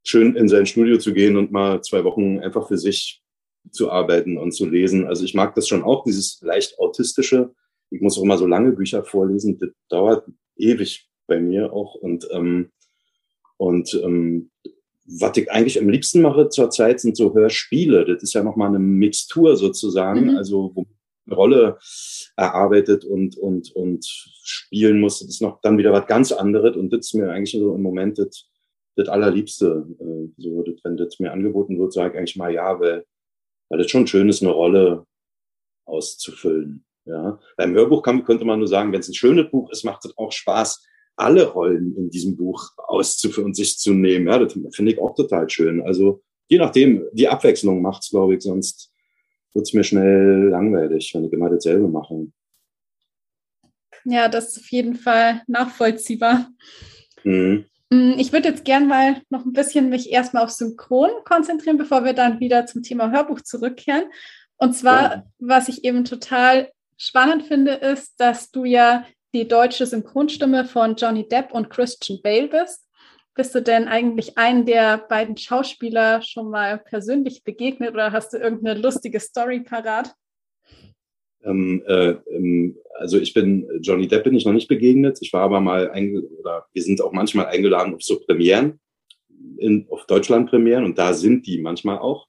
schön 0.04 0.36
in 0.36 0.48
sein 0.48 0.66
Studio 0.66 0.98
zu 0.98 1.14
gehen 1.14 1.36
und 1.38 1.52
mal 1.52 1.82
zwei 1.82 2.04
Wochen 2.04 2.40
einfach 2.40 2.68
für 2.68 2.78
sich 2.78 3.22
zu 3.72 3.92
arbeiten 3.92 4.38
und 4.38 4.52
zu 4.52 4.66
lesen. 4.66 5.06
Also 5.06 5.26
ich 5.26 5.34
mag 5.34 5.56
das 5.56 5.68
schon 5.68 5.84
auch, 5.84 6.04
dieses 6.04 6.40
leicht 6.42 6.80
autistische. 6.80 7.54
Ich 7.90 8.02
muss 8.02 8.18
auch 8.18 8.24
immer 8.24 8.38
so 8.38 8.48
lange 8.48 8.72
Bücher 8.72 9.04
vorlesen. 9.04 9.58
Das 9.60 9.70
dauert 9.90 10.26
ewig 10.56 11.10
bei 11.28 11.40
mir 11.40 11.74
auch. 11.74 11.96
Und, 11.96 12.28
ähm, 12.32 12.72
und 13.58 13.94
ähm, 14.04 14.52
was 15.06 15.38
ich 15.38 15.52
eigentlich 15.52 15.80
am 15.80 15.90
liebsten 15.90 16.22
mache 16.22 16.50
zurzeit 16.50 17.00
sind 17.00 17.16
so 17.16 17.34
Hörspiele. 17.34 18.06
Das 18.06 18.24
ist 18.24 18.34
ja 18.34 18.44
nochmal 18.44 18.70
eine 18.70 18.80
Mixtur 18.80 19.56
sozusagen, 19.56 20.32
mhm. 20.32 20.38
also 20.38 20.72
wo 20.76 20.86
Rolle 21.32 21.78
erarbeitet 22.36 23.06
und, 23.06 23.38
und, 23.38 23.72
und 23.76 24.06
spielen 24.06 25.00
muss. 25.00 25.20
Das 25.20 25.30
ist 25.30 25.42
noch 25.42 25.62
dann 25.62 25.78
wieder 25.78 25.92
was 25.92 26.08
ganz 26.08 26.32
anderes. 26.32 26.76
Und 26.76 26.92
das 26.92 27.08
ist 27.08 27.14
mir 27.14 27.32
eigentlich 27.32 27.52
so 27.52 27.76
im 27.76 27.82
Moment 27.82 28.20
das, 28.20 28.50
das 28.96 29.08
Allerliebste. 29.10 29.88
Äh, 30.00 30.42
so, 30.42 30.64
das, 30.64 30.76
wenn 30.84 30.98
das 30.98 31.20
mir 31.20 31.32
angeboten 31.32 31.80
wird, 31.80 31.94
sage 31.94 32.14
ich 32.14 32.18
eigentlich 32.18 32.36
mal 32.38 32.54
ja, 32.54 32.80
weil, 32.80 33.06
weil 33.70 33.80
das 33.80 33.90
schon 33.90 34.08
schön 34.08 34.30
ist, 34.30 34.42
eine 34.42 34.52
Rolle 34.52 35.06
auszufüllen. 35.86 36.86
Ja. 37.06 37.40
Beim 37.56 37.74
Hörbuch 37.74 38.04
kann, 38.04 38.26
könnte 38.26 38.46
man 38.46 38.60
nur 38.60 38.68
sagen, 38.68 38.92
wenn 38.92 39.00
es 39.00 39.08
ein 39.08 39.14
schönes 39.14 39.50
Buch 39.50 39.72
ist, 39.72 39.86
macht 39.86 40.06
es 40.06 40.18
auch 40.18 40.32
Spaß, 40.32 40.86
alle 41.16 41.48
Rollen 41.48 41.96
in 41.96 42.10
diesem 42.10 42.38
Buch 42.38 42.72
auszuführen 42.78 43.48
und 43.48 43.56
sich 43.56 43.78
zu 43.78 43.94
nehmen. 43.94 44.28
Ja, 44.28 44.40
das 44.40 44.54
finde 44.72 44.92
ich 44.92 45.00
auch 45.00 45.16
total 45.16 45.50
schön. 45.50 45.82
Also 45.82 46.22
je 46.48 46.60
nachdem, 46.60 47.06
die 47.14 47.28
Abwechslung 47.28 47.82
macht's, 47.82 48.10
glaube 48.10 48.36
ich, 48.36 48.42
sonst 48.42 48.92
wird's 49.58 49.74
mir 49.74 49.84
schnell 49.84 50.50
langweilig, 50.50 51.12
wenn 51.14 51.26
ich 51.26 51.34
immer 51.34 51.50
dasselbe 51.50 51.88
mache. 51.88 52.28
Ja, 54.06 54.30
das 54.30 54.50
ist 54.50 54.60
auf 54.60 54.72
jeden 54.72 54.96
Fall 54.96 55.42
nachvollziehbar. 55.48 56.48
Mhm. 57.24 57.66
Mm, 57.90 58.14
ich 58.18 58.32
würde 58.32 58.50
jetzt 58.50 58.64
gern 58.64 58.88
mal 58.88 59.22
noch 59.30 59.46
ein 59.46 59.54
bisschen 59.54 59.90
mich 59.90 60.12
erstmal 60.12 60.44
auf 60.44 60.52
Synchron 60.52 61.10
konzentrieren, 61.26 61.78
bevor 61.78 62.06
wir 62.06 62.14
dann 62.14 62.40
wieder 62.40 62.66
zum 62.66 62.84
Thema 62.84 63.12
Hörbuch 63.12 63.42
zurückkehren. 63.42 64.06
Und 64.58 64.74
zwar, 64.74 65.02
ja. 65.02 65.24
was 65.40 65.68
ich 65.68 65.84
eben 65.84 66.06
total 66.06 66.72
spannend 66.98 67.44
finde, 67.44 67.74
ist, 67.74 68.20
dass 68.20 68.52
du 68.52 68.64
ja 68.64 69.06
die 69.34 69.48
deutsche 69.48 69.86
Synchronstimme 69.86 70.66
von 70.66 70.96
Johnny 70.96 71.28
Depp 71.28 71.52
und 71.52 71.70
Christian 71.70 72.20
Bale 72.24 72.48
bist. 72.48 72.87
Bist 73.38 73.54
du 73.54 73.62
denn 73.62 73.88
eigentlich 73.88 74.36
einen 74.36 74.66
der 74.66 74.98
beiden 74.98 75.38
Schauspieler 75.38 76.24
schon 76.24 76.50
mal 76.50 76.80
persönlich 76.80 77.44
begegnet 77.44 77.94
oder 77.94 78.12
hast 78.12 78.34
du 78.34 78.38
irgendeine 78.38 78.82
lustige 78.82 79.20
Story 79.20 79.60
parat? 79.60 80.16
Ähm, 81.44 81.84
äh, 81.86 82.16
ähm, 82.32 82.76
also 82.96 83.20
ich 83.20 83.36
bin 83.36 83.70
Johnny 83.82 84.08
Depp 84.08 84.24
bin 84.24 84.34
ich 84.34 84.44
noch 84.44 84.54
nicht 84.54 84.68
begegnet. 84.68 85.20
Ich 85.22 85.32
war 85.34 85.44
aber 85.44 85.62
mal 85.62 85.88
oder 86.40 86.66
wir 86.74 86.82
sind 86.82 87.00
auch 87.00 87.12
manchmal 87.12 87.46
eingeladen 87.46 87.94
auf 87.94 88.02
so 88.02 88.20
Premieren 88.20 88.80
in, 89.60 89.86
auf 89.92 90.08
Deutschland 90.08 90.50
Premieren 90.50 90.84
und 90.84 90.98
da 90.98 91.14
sind 91.14 91.46
die 91.46 91.60
manchmal 91.60 92.00
auch. 92.00 92.28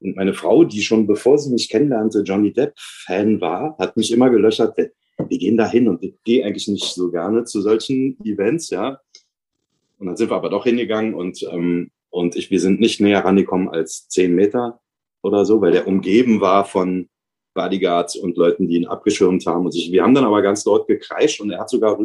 Und 0.00 0.16
meine 0.16 0.34
Frau, 0.34 0.64
die 0.64 0.82
schon 0.82 1.06
bevor 1.06 1.38
sie 1.38 1.52
mich 1.52 1.68
kennenlernte 1.68 2.22
Johnny 2.22 2.52
Depp 2.52 2.74
Fan 2.76 3.40
war, 3.40 3.76
hat 3.78 3.96
mich 3.96 4.10
immer 4.10 4.28
gelöchert. 4.28 4.76
Wir 4.76 5.38
gehen 5.38 5.56
da 5.56 5.70
hin 5.70 5.86
und 5.86 6.02
ich 6.02 6.16
gehe 6.24 6.44
eigentlich 6.44 6.66
nicht 6.66 6.92
so 6.94 7.12
gerne 7.12 7.44
zu 7.44 7.60
solchen 7.60 8.18
Events, 8.24 8.70
ja. 8.70 8.98
Und 10.02 10.08
dann 10.08 10.16
sind 10.16 10.32
wir 10.32 10.36
aber 10.36 10.50
doch 10.50 10.64
hingegangen 10.64 11.14
und, 11.14 11.44
ähm, 11.52 11.92
und 12.10 12.34
ich, 12.34 12.50
wir 12.50 12.58
sind 12.58 12.80
nicht 12.80 13.00
näher 13.00 13.24
rangekommen 13.24 13.68
als 13.68 14.08
zehn 14.08 14.34
Meter 14.34 14.80
oder 15.22 15.44
so, 15.44 15.60
weil 15.60 15.70
der 15.70 15.86
umgeben 15.86 16.40
war 16.40 16.64
von 16.64 17.08
Bodyguards 17.54 18.16
und 18.16 18.36
Leuten, 18.36 18.66
die 18.66 18.78
ihn 18.78 18.88
abgeschirmt 18.88 19.46
haben. 19.46 19.64
Und 19.64 19.70
sich, 19.70 19.92
wir 19.92 20.02
haben 20.02 20.12
dann 20.12 20.24
aber 20.24 20.42
ganz 20.42 20.64
dort 20.64 20.88
gekreischt 20.88 21.40
und 21.40 21.52
er 21.52 21.60
hat 21.60 21.70
sogar 21.70 21.96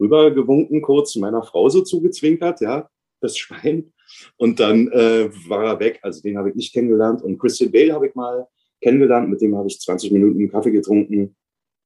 rübergewunken 0.00 0.82
kurz 0.82 1.14
meiner 1.14 1.44
Frau 1.44 1.68
so 1.68 1.82
zugezwinkert, 1.82 2.60
ja, 2.62 2.88
das 3.20 3.38
Schwein. 3.38 3.92
Und 4.36 4.58
dann 4.58 4.88
äh, 4.88 5.30
war 5.48 5.66
er 5.66 5.78
weg. 5.78 6.00
Also 6.02 6.20
den 6.22 6.38
habe 6.38 6.48
ich 6.48 6.56
nicht 6.56 6.72
kennengelernt. 6.72 7.22
Und 7.22 7.38
Christian 7.38 7.70
Bale 7.70 7.92
habe 7.92 8.08
ich 8.08 8.16
mal 8.16 8.48
kennengelernt. 8.80 9.30
Mit 9.30 9.40
dem 9.40 9.54
habe 9.54 9.68
ich 9.68 9.78
20 9.78 10.10
Minuten 10.10 10.50
Kaffee 10.50 10.72
getrunken, 10.72 11.36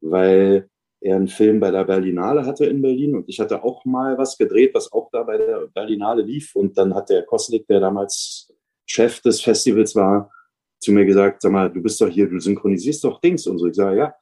weil 0.01 0.70
er 1.01 1.17
einen 1.17 1.29
Film 1.29 1.61
bei 1.61 1.71
der 1.71 1.85
Berlinale 1.85 2.45
hatte 2.45 2.67
in 2.67 2.83
Berlin 2.83 3.17
und 3.17 3.29
ich 3.29 3.41
hatte 3.41 3.65
auch 3.65 3.85
mal 3.85 4.19
was 4.19 4.37
gedreht, 4.37 4.75
was 4.75 4.93
auch 4.93 5.09
da 5.11 5.23
bei 5.23 5.39
der 5.39 5.67
Berlinale 5.73 6.23
lief. 6.23 6.55
Und 6.55 6.77
dann 6.77 6.95
hat 6.95 7.09
der 7.09 7.23
Koslik, 7.23 7.67
der 7.69 7.81
damals 7.81 8.53
Chef 8.87 9.23
des 9.23 9.41
Festivals 9.41 9.95
war, 9.97 10.31
zu 10.79 10.93
mir 10.93 11.07
gesagt, 11.07 11.43
sag 11.43 11.53
mal, 11.53 11.71
du 11.71 11.83
bist 11.83 12.01
doch 12.01 12.09
hier, 12.09 12.29
du 12.29 12.39
synchronisierst 12.39 13.05
doch 13.05 13.21
Dings. 13.21 13.47
Und 13.47 13.59
so, 13.59 13.67
ich 13.67 13.77
sage, 13.77 13.97
ja, 13.97 14.15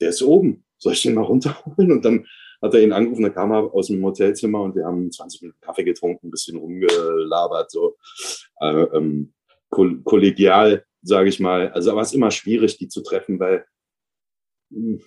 der 0.00 0.10
ist 0.10 0.22
oben. 0.22 0.64
Soll 0.78 0.94
ich 0.94 1.02
den 1.02 1.14
mal 1.14 1.22
runterholen? 1.22 1.92
Und 1.92 2.04
dann 2.04 2.26
hat 2.62 2.74
er 2.74 2.82
ihn 2.82 2.92
angerufen, 2.92 3.22
da 3.22 3.30
kam 3.30 3.52
er 3.52 3.74
aus 3.74 3.88
dem 3.88 4.02
Hotelzimmer 4.02 4.62
und 4.62 4.74
wir 4.74 4.86
haben 4.86 5.10
20 5.10 5.42
Minuten 5.42 5.60
Kaffee 5.60 5.84
getrunken, 5.84 6.28
ein 6.28 6.30
bisschen 6.30 6.56
rumgelabert, 6.56 7.70
so 7.70 7.96
äh, 8.60 8.84
ähm, 8.94 9.34
kollegial, 9.68 10.84
sage 11.02 11.28
ich 11.28 11.40
mal. 11.40 11.70
Also 11.72 11.90
aber 11.90 12.00
es 12.00 12.14
immer 12.14 12.30
schwierig, 12.30 12.78
die 12.78 12.88
zu 12.88 13.02
treffen, 13.02 13.38
weil 13.38 13.66
hm, 14.72 15.02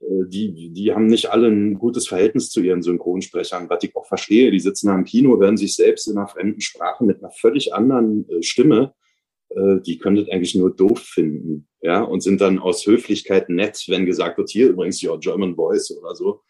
die, 0.00 0.70
die 0.70 0.92
haben 0.92 1.06
nicht 1.06 1.30
alle 1.30 1.48
ein 1.48 1.74
gutes 1.74 2.08
Verhältnis 2.08 2.48
zu 2.48 2.62
ihren 2.62 2.82
Synchronsprechern, 2.82 3.68
was 3.68 3.84
ich 3.84 3.94
auch 3.94 4.06
verstehe. 4.06 4.50
Die 4.50 4.60
sitzen 4.60 4.88
da 4.88 4.94
im 4.94 5.04
Kino, 5.04 5.38
hören 5.38 5.56
sich 5.56 5.74
selbst 5.74 6.08
in 6.08 6.16
einer 6.16 6.26
fremden 6.26 6.60
Sprache 6.60 7.04
mit 7.04 7.18
einer 7.18 7.30
völlig 7.30 7.74
anderen 7.74 8.28
äh, 8.30 8.42
Stimme. 8.42 8.94
Äh, 9.50 9.80
die 9.84 9.98
können 9.98 10.16
das 10.16 10.28
eigentlich 10.28 10.54
nur 10.54 10.74
doof 10.74 11.00
finden, 11.00 11.68
ja, 11.82 12.02
und 12.02 12.22
sind 12.22 12.40
dann 12.40 12.58
aus 12.58 12.86
Höflichkeit 12.86 13.48
nett, 13.48 13.84
wenn 13.88 14.06
gesagt 14.06 14.38
wird, 14.38 14.50
hier 14.50 14.68
übrigens 14.68 15.04
your 15.04 15.18
German 15.18 15.54
Voice 15.54 15.90
oder 15.98 16.14
so. 16.14 16.40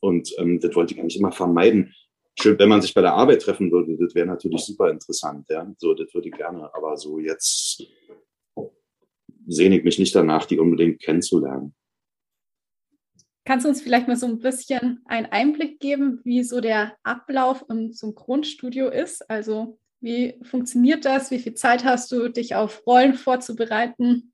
Und 0.00 0.34
ähm, 0.38 0.60
das 0.60 0.74
wollte 0.74 0.94
ich 0.94 1.00
eigentlich 1.00 1.18
immer 1.18 1.32
vermeiden. 1.32 1.92
Schön, 2.40 2.58
wenn 2.58 2.68
man 2.68 2.82
sich 2.82 2.94
bei 2.94 3.00
der 3.00 3.14
Arbeit 3.14 3.42
treffen 3.42 3.70
würde, 3.70 3.96
das 3.96 4.14
wäre 4.14 4.26
natürlich 4.26 4.60
super 4.60 4.90
interessant, 4.90 5.46
ja. 5.50 5.70
So, 5.78 5.94
das 5.94 6.12
würde 6.14 6.28
ich 6.28 6.34
gerne. 6.34 6.72
Aber 6.74 6.96
so 6.96 7.18
jetzt 7.18 7.82
sehne 9.46 9.78
ich 9.78 9.84
mich 9.84 9.98
nicht 9.98 10.14
danach, 10.14 10.46
die 10.46 10.58
unbedingt 10.58 11.02
kennenzulernen. 11.02 11.74
Kannst 13.44 13.66
du 13.66 13.68
uns 13.68 13.82
vielleicht 13.82 14.08
mal 14.08 14.16
so 14.16 14.26
ein 14.26 14.38
bisschen 14.38 15.02
einen 15.04 15.26
Einblick 15.26 15.78
geben, 15.78 16.20
wie 16.24 16.42
so 16.42 16.60
der 16.60 16.94
Ablauf 17.02 17.64
im 17.68 17.92
Synchronstudio 17.92 18.88
ist? 18.88 19.28
Also 19.28 19.78
wie 20.00 20.34
funktioniert 20.42 21.04
das? 21.04 21.30
Wie 21.30 21.38
viel 21.38 21.54
Zeit 21.54 21.84
hast 21.84 22.10
du, 22.10 22.28
dich 22.28 22.54
auf 22.54 22.86
Rollen 22.86 23.14
vorzubereiten? 23.14 24.32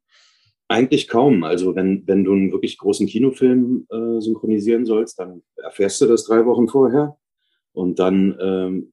Eigentlich 0.68 1.08
kaum. 1.08 1.42
Also 1.42 1.74
wenn, 1.74 2.06
wenn 2.06 2.22
du 2.22 2.32
einen 2.32 2.52
wirklich 2.52 2.78
großen 2.78 3.08
Kinofilm 3.08 3.86
äh, 3.90 4.20
synchronisieren 4.20 4.86
sollst, 4.86 5.18
dann 5.18 5.42
erfährst 5.56 6.00
du 6.00 6.06
das 6.06 6.24
drei 6.24 6.46
Wochen 6.46 6.68
vorher. 6.68 7.16
Und 7.72 7.98
dann 7.98 8.38
ähm, 8.40 8.92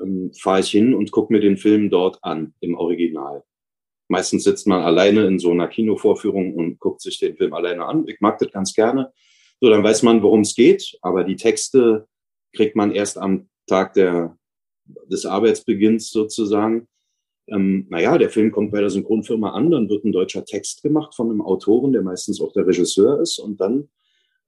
ähm, 0.00 0.32
fahre 0.38 0.60
ich 0.60 0.70
hin 0.70 0.94
und 0.94 1.10
gucke 1.10 1.32
mir 1.32 1.40
den 1.40 1.58
Film 1.58 1.90
dort 1.90 2.18
an, 2.22 2.54
im 2.60 2.74
Original. 2.74 3.42
Meistens 4.08 4.44
sitzt 4.44 4.66
man 4.66 4.82
alleine 4.82 5.26
in 5.26 5.38
so 5.38 5.50
einer 5.50 5.68
Kinovorführung 5.68 6.54
und 6.54 6.78
guckt 6.78 7.00
sich 7.00 7.18
den 7.18 7.36
Film 7.36 7.54
alleine 7.54 7.84
an. 7.84 8.06
Ich 8.06 8.20
mag 8.20 8.38
das 8.38 8.52
ganz 8.52 8.74
gerne. 8.74 9.12
So, 9.60 9.70
dann 9.70 9.82
weiß 9.82 10.02
man, 10.02 10.22
worum 10.22 10.42
es 10.42 10.54
geht, 10.54 10.96
aber 11.02 11.24
die 11.24 11.36
Texte 11.36 12.06
kriegt 12.52 12.76
man 12.76 12.92
erst 12.92 13.18
am 13.18 13.48
Tag 13.66 13.94
der, 13.94 14.36
des 15.10 15.26
Arbeitsbeginns 15.26 16.10
sozusagen. 16.10 16.88
Ähm, 17.48 17.86
naja, 17.90 18.18
der 18.18 18.30
Film 18.30 18.50
kommt 18.52 18.72
bei 18.72 18.80
der 18.80 18.90
Synchronfirma 18.90 19.52
an, 19.52 19.70
dann 19.70 19.88
wird 19.88 20.04
ein 20.04 20.12
deutscher 20.12 20.44
Text 20.44 20.82
gemacht 20.82 21.14
von 21.14 21.30
einem 21.30 21.42
Autoren, 21.42 21.92
der 21.92 22.02
meistens 22.02 22.40
auch 22.40 22.52
der 22.52 22.66
Regisseur 22.66 23.20
ist, 23.20 23.38
und 23.38 23.60
dann 23.60 23.88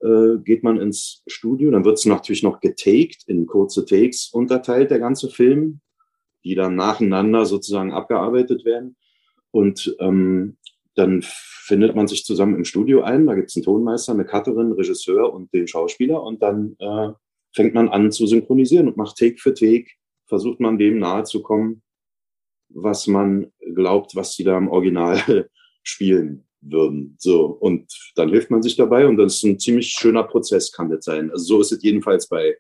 äh, 0.01 0.39
geht 0.45 0.63
man 0.63 0.81
ins 0.81 1.23
Studio, 1.27 1.71
dann 1.71 1.85
wird 1.85 1.99
es 1.99 2.07
natürlich 2.07 2.43
noch 2.43 2.61
getaked, 2.61 3.25
in 3.27 3.47
kurze 3.47 3.85
Takes 3.85 4.31
unterteilt, 4.33 4.91
der 4.91 4.99
ganze 4.99 5.29
Film, 5.29 5.81
die 6.45 6.55
dann 6.55 6.77
nacheinander 6.77 7.47
sozusagen 7.47 7.93
abgearbeitet 7.93 8.65
werden. 8.65 8.97
Und 9.51 9.97
ähm, 10.01 10.57
dann 10.95 11.23
findet 11.23 11.95
man 11.95 12.09
sich 12.09 12.25
zusammen 12.25 12.57
im 12.57 12.65
Studio 12.65 13.03
ein. 13.03 13.27
Da 13.27 13.35
gibt 13.35 13.51
es 13.51 13.57
einen 13.57 13.65
Tonmeister, 13.65 14.13
eine 14.13 14.25
Cutterin, 14.25 14.73
Regisseur 14.73 15.33
und 15.33 15.53
den 15.55 15.69
Schauspieler. 15.69 16.23
Und 16.23 16.43
dann 16.43 16.77
äh, 16.79 17.11
fängt 17.55 17.75
man 17.75 17.89
an 17.89 18.11
zu 18.11 18.27
synchronisieren 18.27 18.89
und 18.89 18.97
macht 18.97 19.17
Take 19.17 19.39
für 19.39 19.55
Take, 19.55 19.87
versucht 20.27 20.61
man 20.61 20.79
dem 20.79 20.99
nahe 20.99 21.25
zu 21.25 21.43
kommen, 21.43 21.83
was 22.69 23.07
man 23.07 23.53
glaubt, 23.75 24.17
was 24.17 24.35
sie 24.35 24.45
da 24.45 24.59
im 24.59 24.69
Original 24.69 25.49
spielen 25.83 26.47
würden. 26.61 27.15
So, 27.19 27.47
und 27.47 27.93
dann 28.17 28.31
hilft 28.31 28.51
man 28.51 28.63
sich 28.63 28.77
dabei 28.77 29.07
und 29.07 29.17
das 29.17 29.37
ist 29.37 29.45
ein 29.45 29.59
ziemlich 29.59 29.89
schöner 29.91 30.25
Prozess, 30.25 30.73
kann 30.73 30.91
das 30.91 31.05
sein. 31.05 31.31
Also 31.31 31.45
so 31.45 31.61
ist 31.61 31.73
es 31.73 31.83
jedenfalls 31.83 32.29
bei, 32.29 32.57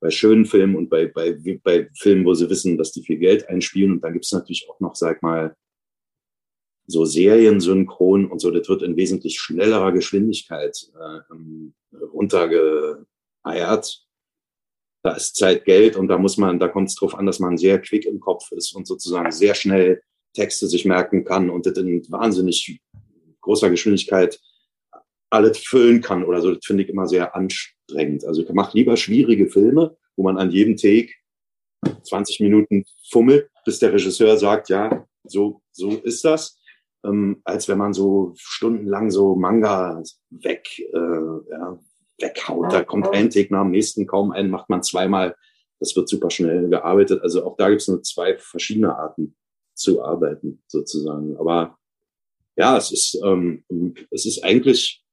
bei 0.00 0.10
schönen 0.10 0.46
Filmen 0.46 0.76
und 0.76 0.88
bei, 0.88 1.06
bei, 1.06 1.36
bei 1.62 1.88
Filmen, 1.98 2.24
wo 2.24 2.34
sie 2.34 2.48
wissen, 2.48 2.78
dass 2.78 2.92
die 2.92 3.02
viel 3.02 3.18
Geld 3.18 3.48
einspielen. 3.48 3.92
Und 3.92 4.00
dann 4.02 4.12
gibt 4.12 4.24
es 4.24 4.32
natürlich 4.32 4.68
auch 4.70 4.80
noch, 4.80 4.94
sag 4.94 5.22
mal, 5.22 5.56
so 6.92 7.04
Seriensynchron 7.04 8.30
und 8.30 8.40
so, 8.40 8.50
das 8.50 8.68
wird 8.68 8.82
in 8.82 8.96
wesentlich 8.96 9.40
schnellerer 9.40 9.92
Geschwindigkeit 9.92 10.90
äh, 10.94 11.20
ähm, 11.32 11.74
runtergeeiert. 12.12 13.06
Da 15.04 15.16
ist 15.16 15.34
Zeit 15.34 15.64
Geld 15.64 15.96
und 15.96 16.08
da 16.08 16.18
muss 16.18 16.36
man, 16.36 16.60
da 16.60 16.68
kommt 16.68 16.90
es 16.90 16.94
drauf 16.94 17.14
an, 17.14 17.26
dass 17.26 17.40
man 17.40 17.58
sehr 17.58 17.80
quick 17.80 18.04
im 18.06 18.20
Kopf 18.20 18.52
ist 18.52 18.72
und 18.74 18.86
sozusagen 18.86 19.32
sehr 19.32 19.54
schnell 19.54 20.02
Texte 20.34 20.68
sich 20.68 20.84
merken 20.84 21.24
kann 21.24 21.50
und 21.50 21.66
das 21.66 21.76
in 21.76 22.02
wahnsinnig 22.10 22.80
großer 23.40 23.70
Geschwindigkeit 23.70 24.38
alles 25.30 25.58
füllen 25.58 26.02
kann 26.02 26.24
oder 26.24 26.40
so. 26.40 26.54
Das 26.54 26.64
finde 26.64 26.84
ich 26.84 26.88
immer 26.88 27.08
sehr 27.08 27.34
anstrengend. 27.34 28.24
Also 28.24 28.42
ich 28.42 28.50
mache 28.50 28.76
lieber 28.76 28.96
schwierige 28.96 29.48
Filme, 29.48 29.96
wo 30.14 30.22
man 30.22 30.38
an 30.38 30.50
jedem 30.50 30.76
Take 30.76 31.10
20 32.04 32.40
Minuten 32.40 32.84
fummelt, 33.10 33.48
bis 33.64 33.78
der 33.78 33.92
Regisseur 33.92 34.36
sagt, 34.36 34.68
ja, 34.68 35.06
so, 35.24 35.62
so 35.72 35.90
ist 35.96 36.24
das 36.24 36.61
ähm, 37.04 37.40
als 37.44 37.68
wenn 37.68 37.78
man 37.78 37.92
so 37.92 38.32
stundenlang 38.36 39.10
so 39.10 39.34
Manga 39.34 40.02
weg, 40.30 40.68
äh, 40.78 41.50
ja, 41.50 41.78
weghaut. 42.18 42.72
Da 42.72 42.84
kommt 42.84 43.08
ein 43.08 43.30
Take 43.30 43.52
nach 43.52 43.62
dem 43.62 43.72
nächsten, 43.72 44.06
kaum 44.06 44.32
einen 44.32 44.50
macht 44.50 44.68
man 44.68 44.82
zweimal. 44.82 45.36
Das 45.80 45.96
wird 45.96 46.08
super 46.08 46.30
schnell 46.30 46.68
gearbeitet. 46.68 47.22
Also 47.22 47.44
auch 47.44 47.56
da 47.56 47.68
gibt 47.68 47.82
es 47.82 47.88
nur 47.88 48.02
zwei 48.02 48.38
verschiedene 48.38 48.96
Arten 48.96 49.34
zu 49.74 50.02
arbeiten, 50.02 50.62
sozusagen. 50.68 51.36
Aber 51.36 51.78
ja, 52.56 52.76
es 52.76 52.92
ist, 52.92 53.20
ähm, 53.24 53.64
es 54.10 54.26
ist 54.26 54.44
eigentlich, 54.44 55.04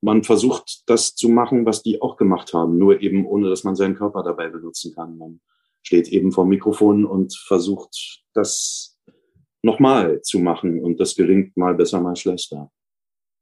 man 0.00 0.22
versucht 0.22 0.82
das 0.86 1.14
zu 1.14 1.28
machen, 1.28 1.64
was 1.64 1.82
die 1.82 2.02
auch 2.02 2.16
gemacht 2.16 2.52
haben, 2.52 2.76
nur 2.76 3.00
eben 3.00 3.26
ohne, 3.26 3.48
dass 3.48 3.64
man 3.64 3.76
seinen 3.76 3.94
Körper 3.94 4.22
dabei 4.22 4.48
benutzen 4.48 4.94
kann. 4.94 5.16
Man 5.16 5.40
steht 5.82 6.08
eben 6.08 6.32
vor 6.32 6.44
dem 6.44 6.50
Mikrofon 6.50 7.04
und 7.06 7.34
versucht, 7.34 8.22
das 8.34 8.93
nochmal 9.64 10.20
zu 10.22 10.38
machen. 10.38 10.82
Und 10.82 11.00
das 11.00 11.14
gelingt 11.14 11.56
mal 11.56 11.74
besser, 11.74 12.00
mal 12.00 12.16
schlechter. 12.16 12.70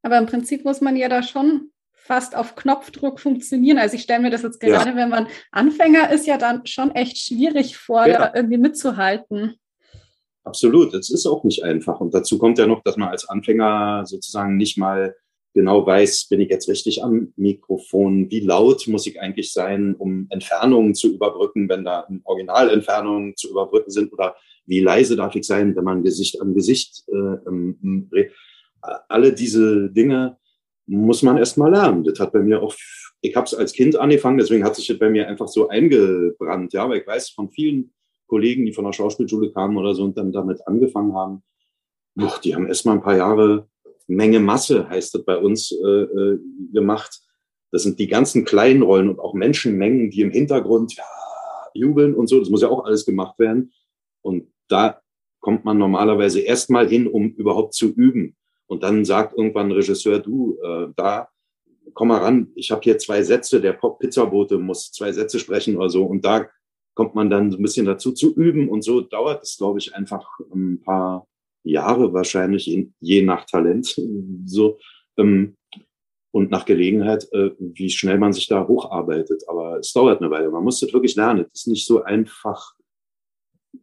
Aber 0.02 0.18
im 0.18 0.26
Prinzip 0.26 0.64
muss 0.64 0.80
man 0.80 0.96
ja 0.96 1.08
da 1.08 1.22
schon 1.22 1.70
fast 1.92 2.34
auf 2.34 2.56
Knopfdruck 2.56 3.20
funktionieren. 3.20 3.78
Also 3.78 3.96
ich 3.96 4.02
stelle 4.02 4.22
mir 4.22 4.30
das 4.30 4.42
jetzt 4.42 4.60
gerade, 4.60 4.90
ja. 4.90 4.96
wenn 4.96 5.08
man 5.08 5.28
Anfänger 5.52 6.10
ist, 6.10 6.26
ja 6.26 6.36
dann 6.36 6.66
schon 6.66 6.90
echt 6.92 7.18
schwierig 7.18 7.76
vor, 7.76 8.06
ja. 8.06 8.18
da 8.18 8.32
irgendwie 8.34 8.58
mitzuhalten. 8.58 9.54
Absolut, 10.44 10.92
es 10.94 11.10
ist 11.10 11.26
auch 11.26 11.44
nicht 11.44 11.62
einfach. 11.62 12.00
Und 12.00 12.12
dazu 12.14 12.38
kommt 12.38 12.58
ja 12.58 12.66
noch, 12.66 12.82
dass 12.82 12.96
man 12.96 13.10
als 13.10 13.28
Anfänger 13.28 14.04
sozusagen 14.04 14.56
nicht 14.56 14.76
mal 14.76 15.14
genau 15.54 15.86
weiß, 15.86 16.28
bin 16.28 16.40
ich 16.40 16.50
jetzt 16.50 16.68
richtig 16.68 17.02
am 17.02 17.32
Mikrofon, 17.36 18.30
wie 18.30 18.40
laut 18.40 18.86
muss 18.88 19.06
ich 19.06 19.20
eigentlich 19.20 19.52
sein, 19.52 19.94
um 19.94 20.26
Entfernungen 20.30 20.94
zu 20.94 21.12
überbrücken, 21.14 21.68
wenn 21.68 21.84
da 21.84 22.08
Originalentfernungen 22.24 23.36
zu 23.36 23.50
überbrücken 23.50 23.90
sind, 23.90 24.12
oder 24.12 24.36
wie 24.66 24.80
leise 24.80 25.16
darf 25.16 25.34
ich 25.34 25.46
sein, 25.46 25.76
wenn 25.76 25.84
man 25.84 26.02
Gesicht 26.02 26.40
an 26.40 26.54
Gesicht 26.54 27.04
äh, 27.08 27.48
ähm, 27.48 28.08
alle 29.08 29.32
diese 29.32 29.90
Dinge 29.90 30.38
muss 30.86 31.22
man 31.22 31.38
erst 31.38 31.58
mal 31.58 31.70
lernen. 31.70 32.04
Das 32.04 32.18
hat 32.18 32.32
bei 32.32 32.40
mir 32.40 32.62
auch, 32.62 32.74
ich 33.20 33.36
habe 33.36 33.46
es 33.46 33.54
als 33.54 33.72
Kind 33.72 33.96
angefangen, 33.96 34.38
deswegen 34.38 34.64
hat 34.64 34.76
sich 34.76 34.86
das 34.86 34.98
bei 34.98 35.10
mir 35.10 35.28
einfach 35.28 35.48
so 35.48 35.68
eingebrannt, 35.68 36.72
ja, 36.72 36.88
weil 36.88 37.00
ich 37.00 37.06
weiß 37.06 37.30
von 37.30 37.50
vielen 37.50 37.92
Kollegen, 38.26 38.66
die 38.66 38.72
von 38.72 38.84
der 38.84 38.92
Schauspielschule 38.92 39.52
kamen 39.52 39.76
oder 39.76 39.94
so 39.94 40.04
und 40.04 40.16
dann 40.16 40.32
damit 40.32 40.66
angefangen 40.66 41.14
haben, 41.14 41.42
boah, 42.14 42.38
die 42.42 42.54
haben 42.54 42.66
erst 42.66 42.86
mal 42.86 42.92
ein 42.92 43.02
paar 43.02 43.16
Jahre 43.16 43.68
Menge 44.06 44.40
Masse, 44.40 44.88
heißt 44.88 45.14
das 45.14 45.24
bei 45.24 45.36
uns, 45.36 45.72
äh, 45.72 45.86
äh, 45.86 46.38
gemacht. 46.72 47.20
Das 47.70 47.82
sind 47.82 47.98
die 47.98 48.08
ganzen 48.08 48.44
kleinen 48.44 48.82
Rollen 48.82 49.08
und 49.08 49.18
auch 49.18 49.34
Menschenmengen, 49.34 50.10
die 50.10 50.20
im 50.20 50.30
Hintergrund 50.30 50.94
ja, 50.94 51.04
jubeln 51.74 52.14
und 52.14 52.26
so. 52.26 52.38
Das 52.38 52.50
muss 52.50 52.62
ja 52.62 52.68
auch 52.68 52.84
alles 52.84 53.06
gemacht 53.06 53.38
werden. 53.38 53.72
Und 54.20 54.52
da 54.68 55.00
kommt 55.40 55.64
man 55.64 55.78
normalerweise 55.78 56.40
erst 56.40 56.70
mal 56.70 56.88
hin, 56.88 57.06
um 57.06 57.30
überhaupt 57.30 57.74
zu 57.74 57.92
üben. 57.92 58.36
Und 58.66 58.82
dann 58.82 59.04
sagt 59.04 59.36
irgendwann 59.36 59.66
ein 59.66 59.72
Regisseur, 59.72 60.18
du, 60.18 60.58
äh, 60.62 60.88
da, 60.96 61.28
komm 61.94 62.08
mal 62.08 62.20
ran, 62.20 62.52
ich 62.54 62.70
habe 62.70 62.82
hier 62.82 62.98
zwei 62.98 63.22
Sätze, 63.22 63.60
der 63.60 63.72
Pizzabote 63.72 64.58
muss 64.58 64.92
zwei 64.92 65.12
Sätze 65.12 65.38
sprechen 65.38 65.76
oder 65.76 65.90
so. 65.90 66.04
Und 66.04 66.24
da 66.24 66.48
kommt 66.94 67.14
man 67.14 67.30
dann 67.30 67.50
so 67.50 67.58
ein 67.58 67.62
bisschen 67.62 67.86
dazu 67.86 68.12
zu 68.12 68.34
üben. 68.34 68.68
Und 68.68 68.82
so 68.82 69.00
dauert 69.00 69.42
es, 69.42 69.56
glaube 69.58 69.78
ich, 69.78 69.94
einfach 69.94 70.28
ein 70.54 70.80
paar 70.82 71.26
Jahre 71.64 72.12
wahrscheinlich, 72.12 72.66
je 73.00 73.22
nach 73.22 73.46
Talent. 73.46 74.00
So. 74.46 74.78
Ähm, 75.16 75.56
und 76.32 76.50
nach 76.50 76.64
Gelegenheit, 76.64 77.28
äh, 77.32 77.50
wie 77.58 77.90
schnell 77.90 78.18
man 78.18 78.32
sich 78.32 78.46
da 78.46 78.66
hocharbeitet. 78.66 79.44
Aber 79.48 79.78
es 79.78 79.92
dauert 79.92 80.20
eine 80.20 80.30
Weile. 80.30 80.50
Man 80.50 80.64
muss 80.64 80.80
das 80.80 80.92
wirklich 80.92 81.14
lernen. 81.14 81.46
Es 81.52 81.60
ist 81.60 81.66
nicht 81.68 81.86
so 81.86 82.02
einfach, 82.02 82.74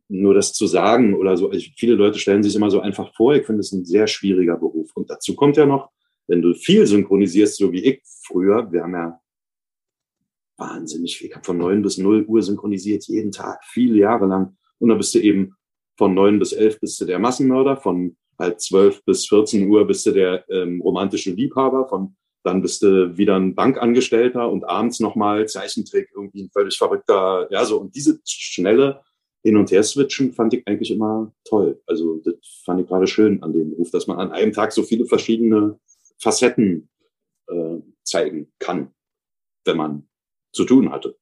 nur 0.08 0.34
das 0.34 0.54
zu 0.54 0.65
sagen 0.68 1.13
oder 1.13 1.38
so. 1.38 1.52
Ich, 1.52 1.74
viele 1.78 1.94
Leute 1.94 2.20
stellen 2.20 2.44
sich 2.44 2.56
immer 2.56 2.72
so 2.72 2.80
einfach 2.80 3.13
vor. 3.15 3.36
Ich 3.36 3.46
finde 3.46 3.62
es 3.62 3.72
ein 3.72 3.86
sehr 3.86 4.08
schwieriger 4.08 4.58
Beruf. 4.58 4.92
Und 4.96 5.10
dazu 5.10 5.36
kommt 5.36 5.58
ja 5.58 5.65
noch, 5.65 5.92
wenn 6.28 6.42
du 6.42 6.54
viel 6.54 6.86
synchronisierst, 6.86 7.58
so 7.58 7.72
wie 7.72 7.84
ich 7.84 8.02
früher, 8.04 8.72
wir 8.72 8.84
haben 8.84 8.94
ja 8.94 9.20
wahnsinnig 10.58 11.18
viel. 11.18 11.28
Ich 11.28 11.36
habe 11.36 11.46
von 11.46 11.58
neun 11.58 11.82
bis 11.82 11.98
null 11.98 12.26
Uhr 12.26 12.42
synchronisiert, 12.42 13.08
jeden 13.08 13.32
Tag, 13.32 13.63
viele 13.65 13.98
Jahre 13.98 14.26
lang. 14.26 14.58
Und 14.80 14.89
dann 14.89 14.98
bist 14.98 15.13
du 15.15 15.20
eben 15.20 15.56
von 16.00 16.14
neun 16.14 16.40
bis 16.40 16.54
elf 16.54 16.80
bist 16.80 17.00
du 17.02 17.06
der 17.06 17.20
Massenmörder, 17.20 17.76
von 17.76 18.16
halt 18.40 18.62
zwölf 18.62 19.04
bis 19.04 19.28
14 19.28 19.68
Uhr 19.68 19.86
bist 19.86 20.06
du 20.06 20.12
der 20.12 20.50
ähm, 20.50 20.82
romantische 20.82 21.32
Liebhaber, 21.32 21.90
von 21.90 22.16
dann 22.46 22.62
bist 22.62 22.82
du 22.82 23.18
wieder 23.18 23.36
ein 23.36 23.54
Bankangestellter 23.54 24.50
und 24.50 24.64
abends 24.64 25.02
nochmal 25.02 25.46
Zeichentrick, 25.46 26.08
irgendwie 26.16 26.44
ein 26.44 26.50
völlig 26.52 26.78
verrückter, 26.78 27.50
ja, 27.52 27.66
so. 27.66 27.82
Und 27.82 27.94
diese 27.96 28.18
schnelle 28.26 29.02
hin 29.44 29.58
und 29.58 29.72
her 29.72 29.84
switchen 29.84 30.32
fand 30.32 30.54
ich 30.54 30.66
eigentlich 30.66 30.90
immer 30.90 31.34
toll. 31.44 31.82
Also 31.86 32.22
das 32.24 32.36
fand 32.64 32.80
ich 32.80 32.88
gerade 32.88 33.06
schön 33.06 33.44
an 33.44 33.52
dem 33.52 33.72
Beruf, 33.72 33.92
dass 33.92 34.08
man 34.08 34.20
an 34.20 34.32
einem 34.32 34.54
Tag 34.54 34.72
so 34.72 34.84
viele 34.84 35.06
verschiedene 35.06 35.78
Facetten 36.18 36.90
äh, 37.48 37.80
zeigen 38.04 38.54
kann, 38.58 38.94
wenn 39.66 39.76
man 39.76 40.08
zu 40.54 40.64
tun 40.64 40.92
hatte. 40.94 41.18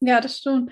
Ja, 0.00 0.20
das 0.20 0.38
stimmt. 0.38 0.70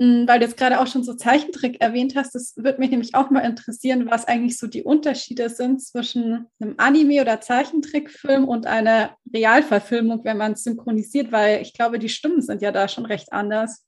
Hm, 0.00 0.26
weil 0.26 0.38
du 0.38 0.46
jetzt 0.46 0.56
gerade 0.56 0.80
auch 0.80 0.86
schon 0.86 1.04
so 1.04 1.12
Zeichentrick 1.12 1.82
erwähnt 1.82 2.16
hast, 2.16 2.34
das 2.34 2.54
würde 2.56 2.78
mich 2.78 2.90
nämlich 2.90 3.14
auch 3.14 3.28
mal 3.30 3.40
interessieren, 3.40 4.08
was 4.10 4.26
eigentlich 4.26 4.56
so 4.56 4.66
die 4.66 4.82
Unterschiede 4.82 5.50
sind 5.50 5.82
zwischen 5.82 6.46
einem 6.58 6.74
Anime- 6.78 7.20
oder 7.20 7.42
Zeichentrickfilm 7.42 8.48
und 8.48 8.66
einer 8.66 9.14
Realverfilmung, 9.32 10.24
wenn 10.24 10.38
man 10.38 10.52
es 10.52 10.64
synchronisiert, 10.64 11.32
weil 11.32 11.60
ich 11.60 11.74
glaube, 11.74 11.98
die 11.98 12.08
Stimmen 12.08 12.40
sind 12.40 12.62
ja 12.62 12.72
da 12.72 12.88
schon 12.88 13.04
recht 13.04 13.30
anders. 13.30 13.86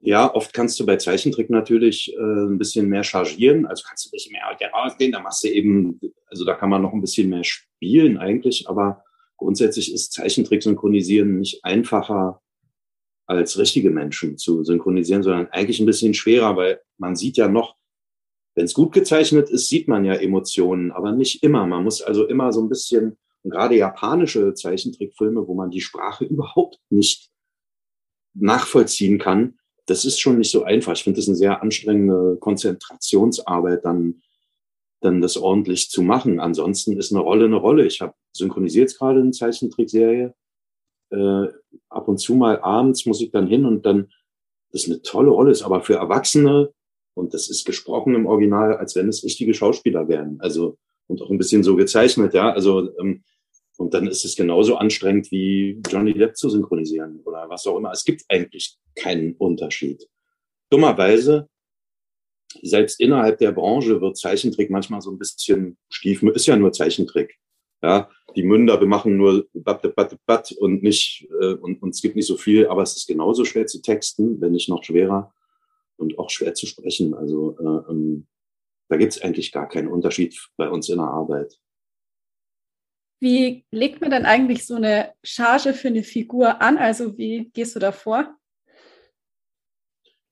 Ja, 0.00 0.32
oft 0.34 0.52
kannst 0.52 0.78
du 0.78 0.84
bei 0.84 0.96
Zeichentrick 0.96 1.48
natürlich 1.48 2.12
äh, 2.14 2.20
ein 2.20 2.58
bisschen 2.58 2.90
mehr 2.90 3.04
chargieren, 3.04 3.64
also 3.64 3.84
kannst 3.88 4.04
du 4.04 4.08
ein 4.08 4.12
bisschen 4.12 4.32
mehr 4.32 4.70
rausgehen, 4.70 5.12
da 5.12 5.20
machst 5.20 5.44
du 5.44 5.48
eben, 5.48 5.98
also 6.26 6.44
da 6.44 6.54
kann 6.54 6.68
man 6.68 6.82
noch 6.82 6.92
ein 6.92 7.00
bisschen 7.00 7.30
mehr 7.30 7.42
spielen 7.42 8.18
eigentlich, 8.18 8.68
aber 8.68 9.02
grundsätzlich 9.38 9.94
ist 9.94 10.12
Zeichentrick 10.12 10.62
synchronisieren 10.62 11.38
nicht 11.38 11.64
einfacher 11.64 12.42
als 13.28 13.58
richtige 13.58 13.90
Menschen 13.90 14.38
zu 14.38 14.64
synchronisieren, 14.64 15.22
sondern 15.22 15.48
eigentlich 15.48 15.78
ein 15.80 15.86
bisschen 15.86 16.14
schwerer, 16.14 16.56
weil 16.56 16.80
man 16.96 17.14
sieht 17.14 17.36
ja 17.36 17.46
noch, 17.46 17.76
wenn 18.54 18.64
es 18.64 18.74
gut 18.74 18.92
gezeichnet 18.92 19.50
ist, 19.50 19.68
sieht 19.68 19.86
man 19.86 20.04
ja 20.04 20.14
Emotionen, 20.14 20.90
aber 20.90 21.12
nicht 21.12 21.42
immer. 21.42 21.66
Man 21.66 21.84
muss 21.84 22.00
also 22.02 22.26
immer 22.26 22.52
so 22.52 22.62
ein 22.62 22.70
bisschen, 22.70 23.18
und 23.42 23.50
gerade 23.50 23.76
japanische 23.76 24.54
Zeichentrickfilme, 24.54 25.46
wo 25.46 25.54
man 25.54 25.70
die 25.70 25.82
Sprache 25.82 26.24
überhaupt 26.28 26.80
nicht 26.90 27.30
nachvollziehen 28.34 29.18
kann, 29.18 29.58
das 29.84 30.04
ist 30.04 30.18
schon 30.18 30.38
nicht 30.38 30.50
so 30.50 30.64
einfach. 30.64 30.94
Ich 30.94 31.04
finde 31.04 31.18
das 31.18 31.28
eine 31.28 31.36
sehr 31.36 31.62
anstrengende 31.62 32.36
Konzentrationsarbeit, 32.40 33.84
dann, 33.84 34.22
dann 35.00 35.20
das 35.20 35.36
ordentlich 35.36 35.90
zu 35.90 36.02
machen. 36.02 36.40
Ansonsten 36.40 36.96
ist 36.96 37.12
eine 37.12 37.20
Rolle 37.20 37.44
eine 37.44 37.56
Rolle. 37.56 37.86
Ich 37.86 38.00
habe 38.00 38.14
synchronisiert 38.32 38.96
gerade 38.96 39.20
eine 39.20 39.30
Zeichentrickserie. 39.32 40.34
Äh, 41.10 41.48
ab 41.88 42.08
und 42.08 42.18
zu 42.18 42.34
mal 42.34 42.60
abends 42.60 43.06
muss 43.06 43.20
ich 43.20 43.30
dann 43.30 43.46
hin 43.46 43.64
und 43.64 43.86
dann, 43.86 44.10
das 44.72 44.84
ist 44.84 44.90
eine 44.90 45.02
tolle 45.02 45.30
Rolle, 45.30 45.50
ist 45.50 45.62
aber 45.62 45.80
für 45.80 45.94
Erwachsene 45.94 46.72
und 47.14 47.34
das 47.34 47.48
ist 47.48 47.64
gesprochen 47.64 48.14
im 48.14 48.26
Original, 48.26 48.76
als 48.76 48.94
wenn 48.94 49.08
es 49.08 49.24
richtige 49.24 49.54
Schauspieler 49.54 50.08
wären. 50.08 50.40
Also, 50.40 50.78
und 51.06 51.22
auch 51.22 51.30
ein 51.30 51.38
bisschen 51.38 51.62
so 51.62 51.76
gezeichnet, 51.76 52.34
ja. 52.34 52.52
Also, 52.52 52.96
ähm, 52.98 53.24
und 53.78 53.94
dann 53.94 54.08
ist 54.08 54.24
es 54.24 54.34
genauso 54.34 54.76
anstrengend 54.76 55.30
wie 55.30 55.80
Johnny 55.88 56.12
Depp 56.12 56.36
zu 56.36 56.50
synchronisieren 56.50 57.20
oder 57.24 57.48
was 57.48 57.66
auch 57.66 57.76
immer. 57.76 57.92
Es 57.92 58.04
gibt 58.04 58.24
eigentlich 58.28 58.76
keinen 58.96 59.34
Unterschied. 59.36 60.08
Dummerweise, 60.68 61.48
selbst 62.62 63.00
innerhalb 63.00 63.38
der 63.38 63.52
Branche 63.52 64.00
wird 64.00 64.18
Zeichentrick 64.18 64.70
manchmal 64.70 65.00
so 65.00 65.10
ein 65.10 65.18
bisschen 65.18 65.78
stief, 65.88 66.22
ist 66.22 66.46
ja 66.46 66.56
nur 66.56 66.72
Zeichentrick. 66.72 67.38
Ja, 67.82 68.10
die 68.38 68.44
Münder, 68.44 68.78
wir 68.78 68.86
machen 68.86 69.16
nur 69.16 69.48
bat, 69.52 69.82
bat, 69.96 70.16
bat 70.24 70.52
und 70.52 70.80
nicht, 70.80 71.26
äh, 71.40 71.54
und, 71.54 71.82
und 71.82 71.92
es 71.92 72.00
gibt 72.00 72.14
nicht 72.14 72.28
so 72.28 72.36
viel, 72.36 72.68
aber 72.68 72.82
es 72.82 72.96
ist 72.96 73.08
genauso 73.08 73.44
schwer 73.44 73.66
zu 73.66 73.82
texten, 73.82 74.40
wenn 74.40 74.52
nicht 74.52 74.68
noch 74.68 74.84
schwerer 74.84 75.34
und 75.96 76.20
auch 76.20 76.30
schwer 76.30 76.54
zu 76.54 76.66
sprechen. 76.66 77.14
Also 77.14 77.58
äh, 77.58 77.90
ähm, 77.90 78.28
da 78.88 78.96
gibt 78.96 79.12
es 79.12 79.20
eigentlich 79.20 79.50
gar 79.50 79.68
keinen 79.68 79.88
Unterschied 79.88 80.38
bei 80.56 80.70
uns 80.70 80.88
in 80.88 80.98
der 80.98 81.08
Arbeit. 81.08 81.58
Wie 83.20 83.64
legt 83.72 84.00
man 84.00 84.12
denn 84.12 84.24
eigentlich 84.24 84.64
so 84.64 84.76
eine 84.76 85.14
Charge 85.24 85.74
für 85.74 85.88
eine 85.88 86.04
Figur 86.04 86.62
an? 86.62 86.78
Also 86.78 87.18
wie 87.18 87.50
gehst 87.52 87.74
du 87.74 87.80
da 87.80 87.90
vor? 87.90 88.36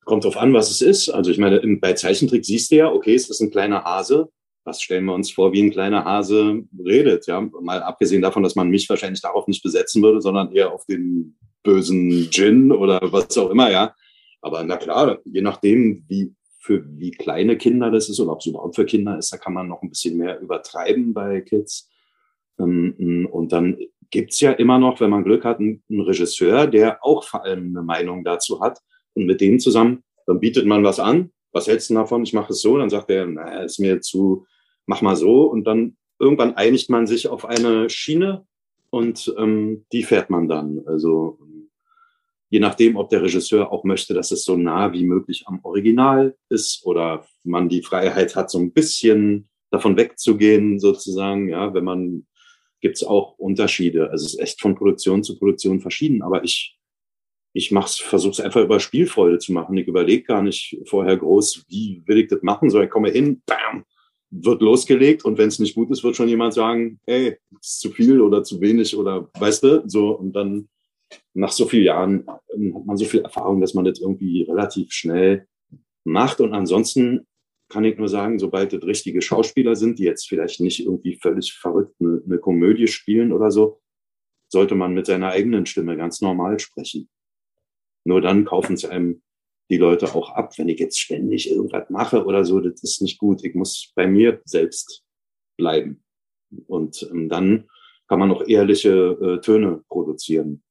Kommt 0.05 0.25
drauf 0.25 0.37
an, 0.37 0.55
was 0.55 0.71
es 0.71 0.81
ist. 0.81 1.09
Also 1.09 1.33
ich 1.33 1.39
meine, 1.39 1.61
bei 1.79 1.95
Zeichentrick 1.95 2.45
siehst 2.45 2.71
du 2.71 2.77
ja, 2.77 2.93
okay, 2.93 3.17
es 3.17 3.29
ist 3.29 3.41
ein 3.41 3.51
kleiner 3.51 3.83
Hase. 3.83 4.31
Was 4.67 4.83
stellen 4.83 5.05
wir 5.05 5.15
uns 5.15 5.31
vor, 5.31 5.53
wie 5.53 5.63
ein 5.63 5.71
kleiner 5.71 6.05
Hase 6.05 6.65
redet? 6.85 7.27
Ja, 7.29 7.41
mal 7.41 7.83
abgesehen 7.83 8.21
davon, 8.21 8.43
dass 8.43 8.57
man 8.57 8.69
mich 8.69 8.89
wahrscheinlich 8.91 9.23
darauf 9.23 9.47
nicht 9.47 9.63
besetzen 9.63 10.03
würde, 10.03 10.21
sondern 10.21 10.51
eher 10.53 10.73
auf 10.73 10.85
den 10.87 11.37
bösen 11.63 12.29
Djinn 12.31 12.73
oder 12.73 13.01
was 13.03 13.39
auch 13.39 13.51
immer, 13.51 13.71
ja. 13.71 13.95
Aber 14.43 14.65
na 14.65 14.77
klar, 14.77 15.21
je 15.25 15.41
nachdem, 15.41 16.05
wie 16.09 16.35
für 16.59 16.85
wie 16.99 17.13
kleine 17.13 17.57
Kinder 17.57 17.93
das 17.93 18.09
ist 18.09 18.19
oder 18.19 18.33
ob 18.33 18.41
es 18.41 18.47
überhaupt 18.47 18.75
für 18.75 18.85
Kinder 18.85 19.17
ist, 19.17 19.33
da 19.33 19.37
kann 19.37 19.53
man 19.53 19.69
noch 19.69 19.83
ein 19.83 19.89
bisschen 19.89 20.19
mehr 20.19 20.41
übertreiben 20.41 21.15
bei 21.15 21.41
Kids. 21.43 21.89
Ähm, 22.59 23.29
und 23.31 23.53
dann 23.53 23.79
gibt's 24.11 24.41
ja 24.41 24.51
immer 24.51 24.81
noch, 24.81 25.01
wenn 25.01 25.11
man 25.11 25.23
Glück 25.23 25.45
hat, 25.45 25.61
einen 25.61 25.83
Regisseur, 25.91 26.67
der 26.67 27.05
auch 27.05 27.23
vor 27.23 27.45
allem 27.45 27.69
eine 27.69 27.83
Meinung 27.83 28.25
dazu 28.25 28.61
hat. 28.61 28.81
Und 29.15 29.27
mit 29.27 29.41
dem 29.41 29.61
zusammen, 29.61 30.03
dann 30.27 30.41
bietet 30.41 30.67
man 30.67 30.83
was 30.83 30.99
an. 30.99 31.31
Was 31.53 31.69
hältst 31.69 31.89
du 31.91 31.95
davon? 31.95 32.25
Ich 32.25 32.33
mache 32.33 32.53
es 32.53 32.61
so. 32.61 32.77
Dann 32.77 32.91
sagt 32.91 33.11
er, 33.11 33.27
naja, 33.27 33.63
ist 33.63 33.79
mir 33.79 34.01
zu, 34.01 34.45
mach 34.87 35.03
mal 35.03 35.17
so. 35.17 35.45
Und 35.45 35.65
dann 35.65 35.97
irgendwann 36.19 36.55
einigt 36.55 36.91
man 36.91 37.07
sich 37.07 37.29
auf 37.29 37.45
eine 37.45 37.91
Schiene 37.91 38.47
und 38.91 39.35
ähm, 39.39 39.85
die 39.93 40.03
fährt 40.03 40.31
man 40.31 40.49
dann. 40.49 40.83
Also 40.87 41.39
je 42.49 42.61
nachdem, 42.61 42.97
ob 42.97 43.11
der 43.11 43.23
Regisseur 43.23 43.73
auch 43.73 43.85
möchte, 43.85 44.15
dass 44.15 44.31
es 44.31 44.45
so 44.45 44.57
nah 44.57 44.93
wie 44.93 45.05
möglich 45.05 45.45
am 45.47 45.61
Original 45.63 46.37
ist 46.49 46.85
oder 46.85 47.27
man 47.45 47.69
die 47.69 47.83
Freiheit 47.83 48.37
hat, 48.37 48.51
so 48.51 48.59
ein 48.59 48.73
bisschen 48.73 49.49
davon 49.71 49.97
wegzugehen, 49.97 50.79
sozusagen, 50.79 51.49
ja, 51.49 51.75
wenn 51.75 51.85
man 51.85 52.27
gibt 52.81 52.97
es 52.97 53.05
auch 53.05 53.37
Unterschiede. 53.39 54.11
Also 54.11 54.27
es 54.27 54.35
ist 54.35 54.41
echt 54.41 54.61
von 54.61 54.75
Produktion 54.75 55.25
zu 55.25 55.39
Produktion 55.39 55.81
verschieden. 55.81 56.23
Aber 56.23 56.45
ich, 56.45 56.79
ich 57.53 57.73
mach's, 57.73 57.99
versuche 57.99 58.33
es 58.33 58.41
einfach 58.41 58.63
über 58.63 58.81
Spielfreude 58.81 59.39
zu 59.39 59.53
machen. 59.53 59.77
Ich 59.77 59.89
überlege 59.89 60.23
gar 60.23 60.43
nicht 60.43 60.79
vorher 60.87 61.17
groß, 61.17 61.65
wie 61.69 62.03
will 62.07 62.19
ich 62.19 62.29
das 62.29 62.43
machen, 62.43 62.71
sondern 62.71 62.87
ich 62.87 62.93
komme 62.93 63.11
hin, 63.11 63.43
bam, 63.47 63.85
wird 64.31 64.61
losgelegt 64.61 65.25
und 65.25 65.39
wenn 65.39 65.49
es 65.49 65.59
nicht 65.59 65.75
gut 65.75 65.91
ist, 65.91 66.03
wird 66.03 66.17
schon 66.17 66.29
jemand 66.29 66.55
sagen, 66.55 67.01
hey, 67.07 67.37
ist 67.61 67.81
zu 67.81 67.91
viel 67.91 68.21
oder 68.21 68.43
zu 68.43 68.61
wenig 68.61 68.97
oder 68.97 69.31
weißt 69.39 69.63
du, 69.63 69.83
so 69.87 70.11
und 70.11 70.33
dann 70.33 70.69
nach 71.35 71.53
so 71.53 71.67
vielen 71.67 71.85
Jahren 71.85 72.27
ähm, 72.55 72.75
hat 72.75 72.87
man 72.87 72.97
so 72.97 73.05
viel 73.05 73.21
Erfahrung, 73.21 73.61
dass 73.61 73.75
man 73.75 73.85
das 73.85 74.01
irgendwie 74.01 74.43
relativ 74.43 74.93
schnell 74.93 75.47
macht 76.05 76.41
und 76.41 76.53
ansonsten 76.55 77.27
kann 77.69 77.85
ich 77.85 77.99
nur 77.99 78.09
sagen, 78.09 78.39
sobald 78.39 78.73
das 78.73 78.83
richtige 78.85 79.21
Schauspieler 79.23 79.75
sind, 79.75 79.99
die 79.99 80.05
jetzt 80.05 80.29
vielleicht 80.29 80.61
nicht 80.61 80.81
irgendwie 80.81 81.19
völlig 81.21 81.53
verrückt 81.53 81.95
eine, 82.01 82.23
eine 82.25 82.39
Komödie 82.39 82.87
spielen 82.87 83.33
oder 83.33 83.51
so, 83.51 83.81
sollte 84.49 84.75
man 84.75 84.95
mit 84.95 85.07
seiner 85.07 85.31
eigenen 85.31 85.67
Stimme 85.67 85.97
ganz 85.97 86.21
normal 86.21 86.61
sprechen. 86.61 87.09
Nur 88.05 88.21
dann 88.21 88.45
kaufen 88.45 88.75
es 88.75 88.85
einem 88.85 89.23
die 89.69 89.77
Leute 89.77 90.15
auch 90.15 90.31
ab, 90.31 90.57
wenn 90.59 90.69
ich 90.69 90.79
jetzt 90.79 90.99
ständig 90.99 91.51
irgendwas 91.51 91.91
mache 91.91 92.25
oder 92.25 92.45
so, 92.45 92.61
das 92.61 92.83
ist 92.83 93.03
nicht 93.03 93.19
gut. 93.19 93.45
Ich 93.45 93.55
muss 93.55 93.93
bei 93.95 94.07
mir 94.07 94.41
selbst 94.45 95.03
bleiben. 95.57 96.05
Und 96.67 97.09
ähm, 97.11 97.29
dann 97.29 97.69
kann 98.09 98.21
man 98.21 98.31
auch 98.31 98.47
ehrliche 98.47 98.91
äh, 99.21 99.41
Töne 99.41 99.83
produzieren. 99.89 100.63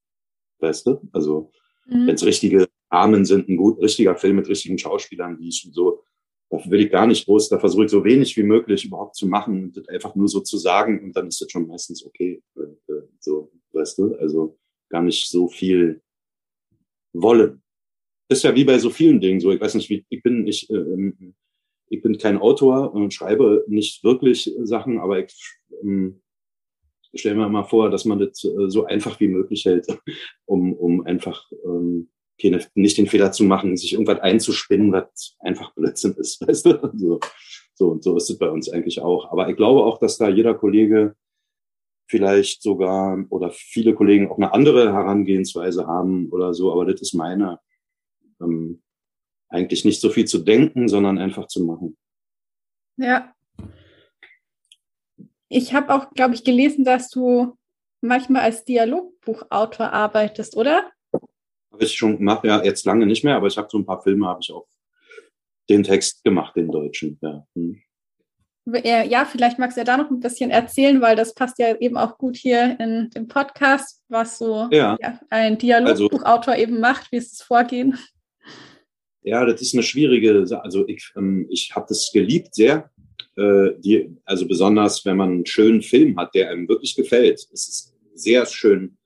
Weißt 0.59 0.87
du? 0.87 1.01
Also, 1.11 1.51
mhm. 1.85 2.07
wenn 2.07 2.15
es 2.15 2.25
richtige 2.25 2.69
Rahmen 2.89 3.25
sind, 3.25 3.49
ein 3.49 3.57
gut, 3.57 3.81
richtiger 3.81 4.15
Film 4.15 4.37
mit 4.37 4.47
richtigen 4.47 4.77
Schauspielern, 4.77 5.37
die 5.37 5.51
so, 5.51 6.03
da 6.49 6.57
will 6.69 6.81
ich 6.81 6.91
gar 6.91 7.07
nicht 7.07 7.25
groß, 7.25 7.49
da 7.49 7.59
versuche 7.59 7.85
ich 7.85 7.91
so 7.91 8.05
wenig 8.05 8.37
wie 8.37 8.43
möglich 8.43 8.85
überhaupt 8.85 9.15
zu 9.15 9.27
machen 9.27 9.65
und 9.65 9.77
das 9.77 9.89
einfach 9.89 10.15
nur 10.15 10.29
so 10.29 10.39
zu 10.39 10.57
sagen 10.57 11.03
und 11.03 11.15
dann 11.15 11.27
ist 11.27 11.41
das 11.41 11.51
schon 11.51 11.67
meistens 11.67 12.05
okay. 12.05 12.41
Äh, 12.55 12.93
äh 12.93 13.01
so, 13.19 13.51
weißt 13.73 13.97
du? 13.97 14.15
Also 14.15 14.57
gar 14.89 15.01
nicht 15.01 15.27
so 15.27 15.49
viel 15.49 16.01
wollen 17.11 17.61
ist 18.29 18.43
ja 18.43 18.55
wie 18.55 18.63
bei 18.63 18.79
so 18.79 18.89
vielen 18.89 19.19
Dingen 19.19 19.39
so. 19.39 19.51
Ich 19.51 19.61
weiß 19.61 19.75
nicht, 19.75 19.89
wie, 19.89 20.05
ich 20.09 20.23
bin 20.23 20.43
nicht, 20.43 20.69
äh, 20.69 21.11
ich 21.89 22.01
bin 22.01 22.17
kein 22.17 22.37
Autor 22.37 22.93
und 22.93 23.13
schreibe 23.13 23.63
nicht 23.67 24.03
wirklich 24.03 24.51
Sachen, 24.63 24.99
aber 24.99 25.23
ich 25.23 25.35
ähm, 25.81 26.21
stelle 27.13 27.35
mir 27.35 27.49
mal 27.49 27.63
vor, 27.63 27.89
dass 27.89 28.05
man 28.05 28.19
das 28.19 28.43
äh, 28.43 28.69
so 28.69 28.85
einfach 28.85 29.19
wie 29.19 29.27
möglich 29.27 29.65
hält, 29.65 29.87
um, 30.45 30.73
um 30.73 31.05
einfach 31.05 31.49
ähm, 31.63 32.09
keine, 32.41 32.65
nicht 32.73 32.97
den 32.97 33.07
Fehler 33.07 33.31
zu 33.31 33.43
machen, 33.43 33.77
sich 33.77 33.93
irgendwas 33.93 34.19
einzuspinnen, 34.19 34.91
was 34.91 35.35
einfach 35.39 35.73
Blödsinn 35.73 36.13
ist, 36.13 36.41
weißt 36.47 36.65
du? 36.65 36.91
So, 36.95 37.19
so, 37.75 37.89
und 37.89 38.03
so 38.03 38.17
ist 38.17 38.29
es 38.29 38.37
bei 38.37 38.49
uns 38.49 38.69
eigentlich 38.69 39.01
auch. 39.01 39.31
Aber 39.31 39.49
ich 39.49 39.55
glaube 39.55 39.83
auch, 39.83 39.99
dass 39.99 40.17
da 40.17 40.29
jeder 40.29 40.53
Kollege 40.53 41.15
vielleicht 42.07 42.61
sogar 42.61 43.25
oder 43.29 43.49
viele 43.51 43.95
Kollegen 43.95 44.29
auch 44.29 44.37
eine 44.37 44.53
andere 44.53 44.93
Herangehensweise 44.93 45.87
haben 45.87 46.29
oder 46.29 46.53
so, 46.53 46.71
aber 46.71 46.85
das 46.85 47.01
ist 47.01 47.13
meine 47.13 47.59
ähm, 48.41 48.81
eigentlich 49.49 49.85
nicht 49.85 50.01
so 50.01 50.09
viel 50.09 50.25
zu 50.25 50.39
denken, 50.39 50.87
sondern 50.87 51.17
einfach 51.17 51.47
zu 51.47 51.63
machen. 51.63 51.97
Ja. 52.97 53.33
Ich 55.47 55.73
habe 55.73 55.93
auch, 55.93 56.11
glaube 56.11 56.33
ich, 56.33 56.43
gelesen, 56.43 56.83
dass 56.83 57.09
du 57.09 57.57
manchmal 58.01 58.43
als 58.43 58.65
Dialogbuchautor 58.65 59.91
arbeitest, 59.91 60.57
oder? 60.57 60.91
Habe 61.71 61.83
ich 61.83 61.93
schon 61.93 62.17
gemacht, 62.17 62.43
ja, 62.45 62.63
jetzt 62.63 62.85
lange 62.85 63.05
nicht 63.05 63.23
mehr, 63.23 63.35
aber 63.35 63.47
ich 63.47 63.57
habe 63.57 63.67
so 63.69 63.77
ein 63.77 63.85
paar 63.85 64.01
Filme, 64.01 64.27
habe 64.27 64.39
ich 64.41 64.51
auch 64.51 64.67
den 65.69 65.83
Text 65.83 66.23
gemacht, 66.23 66.55
den 66.55 66.71
deutschen. 66.71 67.19
Ja. 67.21 67.45
Hm. 67.55 67.81
Ja, 68.83 69.25
vielleicht 69.25 69.59
magst 69.59 69.77
du 69.77 69.81
ja 69.81 69.85
da 69.85 69.97
noch 69.97 70.09
ein 70.09 70.19
bisschen 70.19 70.49
erzählen, 70.49 70.99
weil 70.99 71.15
das 71.15 71.35
passt 71.35 71.59
ja 71.59 71.75
eben 71.75 71.97
auch 71.97 72.17
gut 72.17 72.35
hier 72.35 72.79
in 72.79 73.11
dem 73.11 73.27
Podcast, 73.27 74.03
was 74.09 74.39
so 74.39 74.67
ja. 74.71 74.97
Ja, 74.99 75.19
ein 75.29 75.59
Dialogbuchautor 75.59 76.53
also, 76.53 76.63
eben 76.63 76.79
macht. 76.79 77.11
Wie 77.11 77.17
ist 77.17 77.31
das 77.33 77.45
Vorgehen? 77.45 77.95
Ja, 79.25 79.43
das 79.43 79.59
ist 79.59 79.73
eine 79.73 79.81
schwierige 79.81 80.45
Sache. 80.45 80.63
Also 80.63 80.87
ich, 80.87 81.11
ähm, 81.17 81.47
ich 81.49 81.75
habe 81.75 81.87
das 81.89 82.11
geliebt 82.13 82.53
sehr. 82.53 82.91
Äh, 83.35 83.71
die, 83.79 84.15
also 84.23 84.47
besonders, 84.47 85.03
wenn 85.03 85.17
man 85.17 85.31
einen 85.31 85.45
schönen 85.47 85.81
Film 85.81 86.15
hat, 86.17 86.35
der 86.35 86.51
einem 86.51 86.69
wirklich 86.69 86.95
gefällt. 86.95 87.39
Es 87.51 87.67
ist 87.67 87.95
sehr 88.13 88.45
schön, 88.45 88.97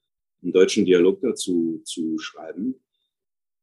einen 0.43 0.51
deutschen 0.51 0.84
Dialog 0.84 1.21
dazu 1.21 1.82
zu 1.86 2.19
schreiben. 2.19 2.75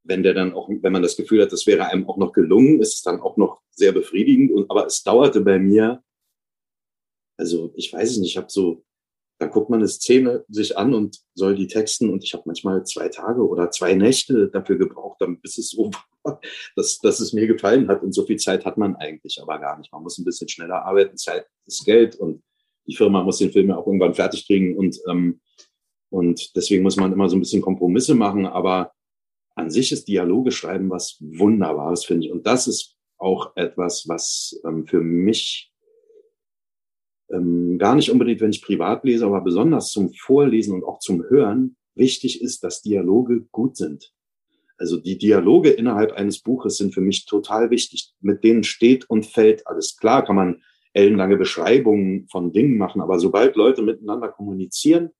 Wenn 0.02 0.22
der 0.22 0.32
dann 0.32 0.54
auch, 0.54 0.70
wenn 0.70 0.92
man 0.92 1.02
das 1.02 1.18
Gefühl 1.18 1.42
hat, 1.42 1.52
das 1.52 1.66
wäre 1.66 1.90
einem 1.90 2.08
auch 2.08 2.16
noch 2.16 2.32
gelungen, 2.32 2.80
ist 2.80 2.94
es 2.94 3.02
dann 3.02 3.20
auch 3.20 3.36
noch 3.36 3.60
sehr 3.70 3.92
befriedigend. 3.92 4.50
Und 4.50 4.70
aber 4.70 4.86
es 4.86 5.02
dauerte 5.02 5.42
bei 5.42 5.58
mir, 5.58 6.02
also 7.36 7.70
ich 7.76 7.92
weiß 7.92 8.12
es 8.12 8.16
nicht, 8.16 8.30
ich 8.30 8.36
habe 8.38 8.46
so 8.48 8.82
dann 9.38 9.50
guckt 9.50 9.68
man 9.68 9.80
eine 9.80 9.88
Szene 9.88 10.44
sich 10.48 10.78
an 10.78 10.94
und 10.94 11.18
soll 11.34 11.54
die 11.54 11.66
texten 11.66 12.10
und 12.10 12.24
ich 12.24 12.32
habe 12.32 12.44
manchmal 12.46 12.84
zwei 12.84 13.08
Tage 13.08 13.46
oder 13.46 13.70
zwei 13.70 13.94
Nächte 13.94 14.48
dafür 14.48 14.76
gebraucht, 14.76 15.20
damit 15.20 15.42
bis 15.42 15.58
es 15.58 15.70
so 15.70 15.90
war, 16.22 16.40
dass, 16.76 16.98
dass 16.98 17.20
es 17.20 17.32
mir 17.32 17.46
gefallen 17.46 17.88
hat. 17.88 18.02
Und 18.02 18.12
so 18.12 18.24
viel 18.24 18.38
Zeit 18.38 18.64
hat 18.64 18.78
man 18.78 18.96
eigentlich 18.96 19.40
aber 19.40 19.58
gar 19.58 19.78
nicht. 19.78 19.92
Man 19.92 20.02
muss 20.02 20.18
ein 20.18 20.24
bisschen 20.24 20.48
schneller 20.48 20.84
arbeiten, 20.84 21.16
Zeit 21.16 21.46
ist 21.66 21.84
Geld 21.84 22.16
und 22.16 22.42
die 22.86 22.96
Firma 22.96 23.22
muss 23.22 23.38
den 23.38 23.52
Film 23.52 23.68
ja 23.68 23.76
auch 23.76 23.86
irgendwann 23.86 24.14
fertig 24.14 24.46
kriegen 24.46 24.76
und, 24.76 24.98
ähm, 25.08 25.40
und 26.10 26.56
deswegen 26.56 26.82
muss 26.82 26.96
man 26.96 27.12
immer 27.12 27.28
so 27.28 27.36
ein 27.36 27.40
bisschen 27.40 27.62
Kompromisse 27.62 28.14
machen, 28.14 28.46
aber 28.46 28.92
an 29.56 29.70
sich 29.70 29.90
ist 29.92 30.08
Dialoge 30.08 30.52
schreiben 30.52 30.90
was 30.90 31.16
Wunderbares, 31.20 32.04
finde 32.04 32.26
ich. 32.26 32.32
Und 32.32 32.46
das 32.46 32.68
ist 32.68 32.96
auch 33.18 33.56
etwas, 33.56 34.06
was 34.06 34.60
ähm, 34.64 34.86
für 34.86 35.00
mich 35.00 35.72
ähm, 37.30 37.78
gar 37.78 37.94
nicht 37.94 38.10
unbedingt, 38.10 38.40
wenn 38.40 38.50
ich 38.50 38.62
privat 38.62 39.04
lese, 39.04 39.26
aber 39.26 39.40
besonders 39.40 39.90
zum 39.90 40.12
Vorlesen 40.12 40.74
und 40.74 40.84
auch 40.84 40.98
zum 40.98 41.24
Hören 41.28 41.76
wichtig 41.94 42.42
ist, 42.42 42.62
dass 42.62 42.82
Dialoge 42.82 43.42
gut 43.52 43.76
sind. 43.76 44.12
Also 44.78 44.98
die 44.98 45.16
Dialoge 45.16 45.70
innerhalb 45.70 46.12
eines 46.12 46.40
Buches 46.40 46.76
sind 46.76 46.92
für 46.92 47.00
mich 47.00 47.24
total 47.24 47.70
wichtig. 47.70 48.12
Mit 48.20 48.44
denen 48.44 48.62
steht 48.62 49.08
und 49.08 49.26
fällt 49.26 49.66
alles. 49.66 49.96
Klar 49.96 50.24
kann 50.24 50.36
man 50.36 50.62
ellenlange 50.92 51.36
Beschreibungen 51.36 52.26
von 52.30 52.52
Dingen 52.52 52.78
machen, 52.78 53.00
aber 53.00 53.18
sobald 53.18 53.56
Leute 53.56 53.82
miteinander 53.82 54.28
kommunizieren, 54.28 55.10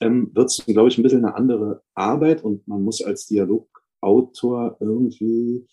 ähm, 0.00 0.30
wird 0.34 0.50
es, 0.50 0.64
glaube 0.66 0.88
ich, 0.88 0.98
ein 0.98 1.02
bisschen 1.02 1.24
eine 1.24 1.34
andere 1.34 1.82
Arbeit 1.94 2.42
und 2.42 2.66
man 2.66 2.82
muss 2.82 3.02
als 3.02 3.26
Dialogautor 3.26 4.76
irgendwie 4.80 5.66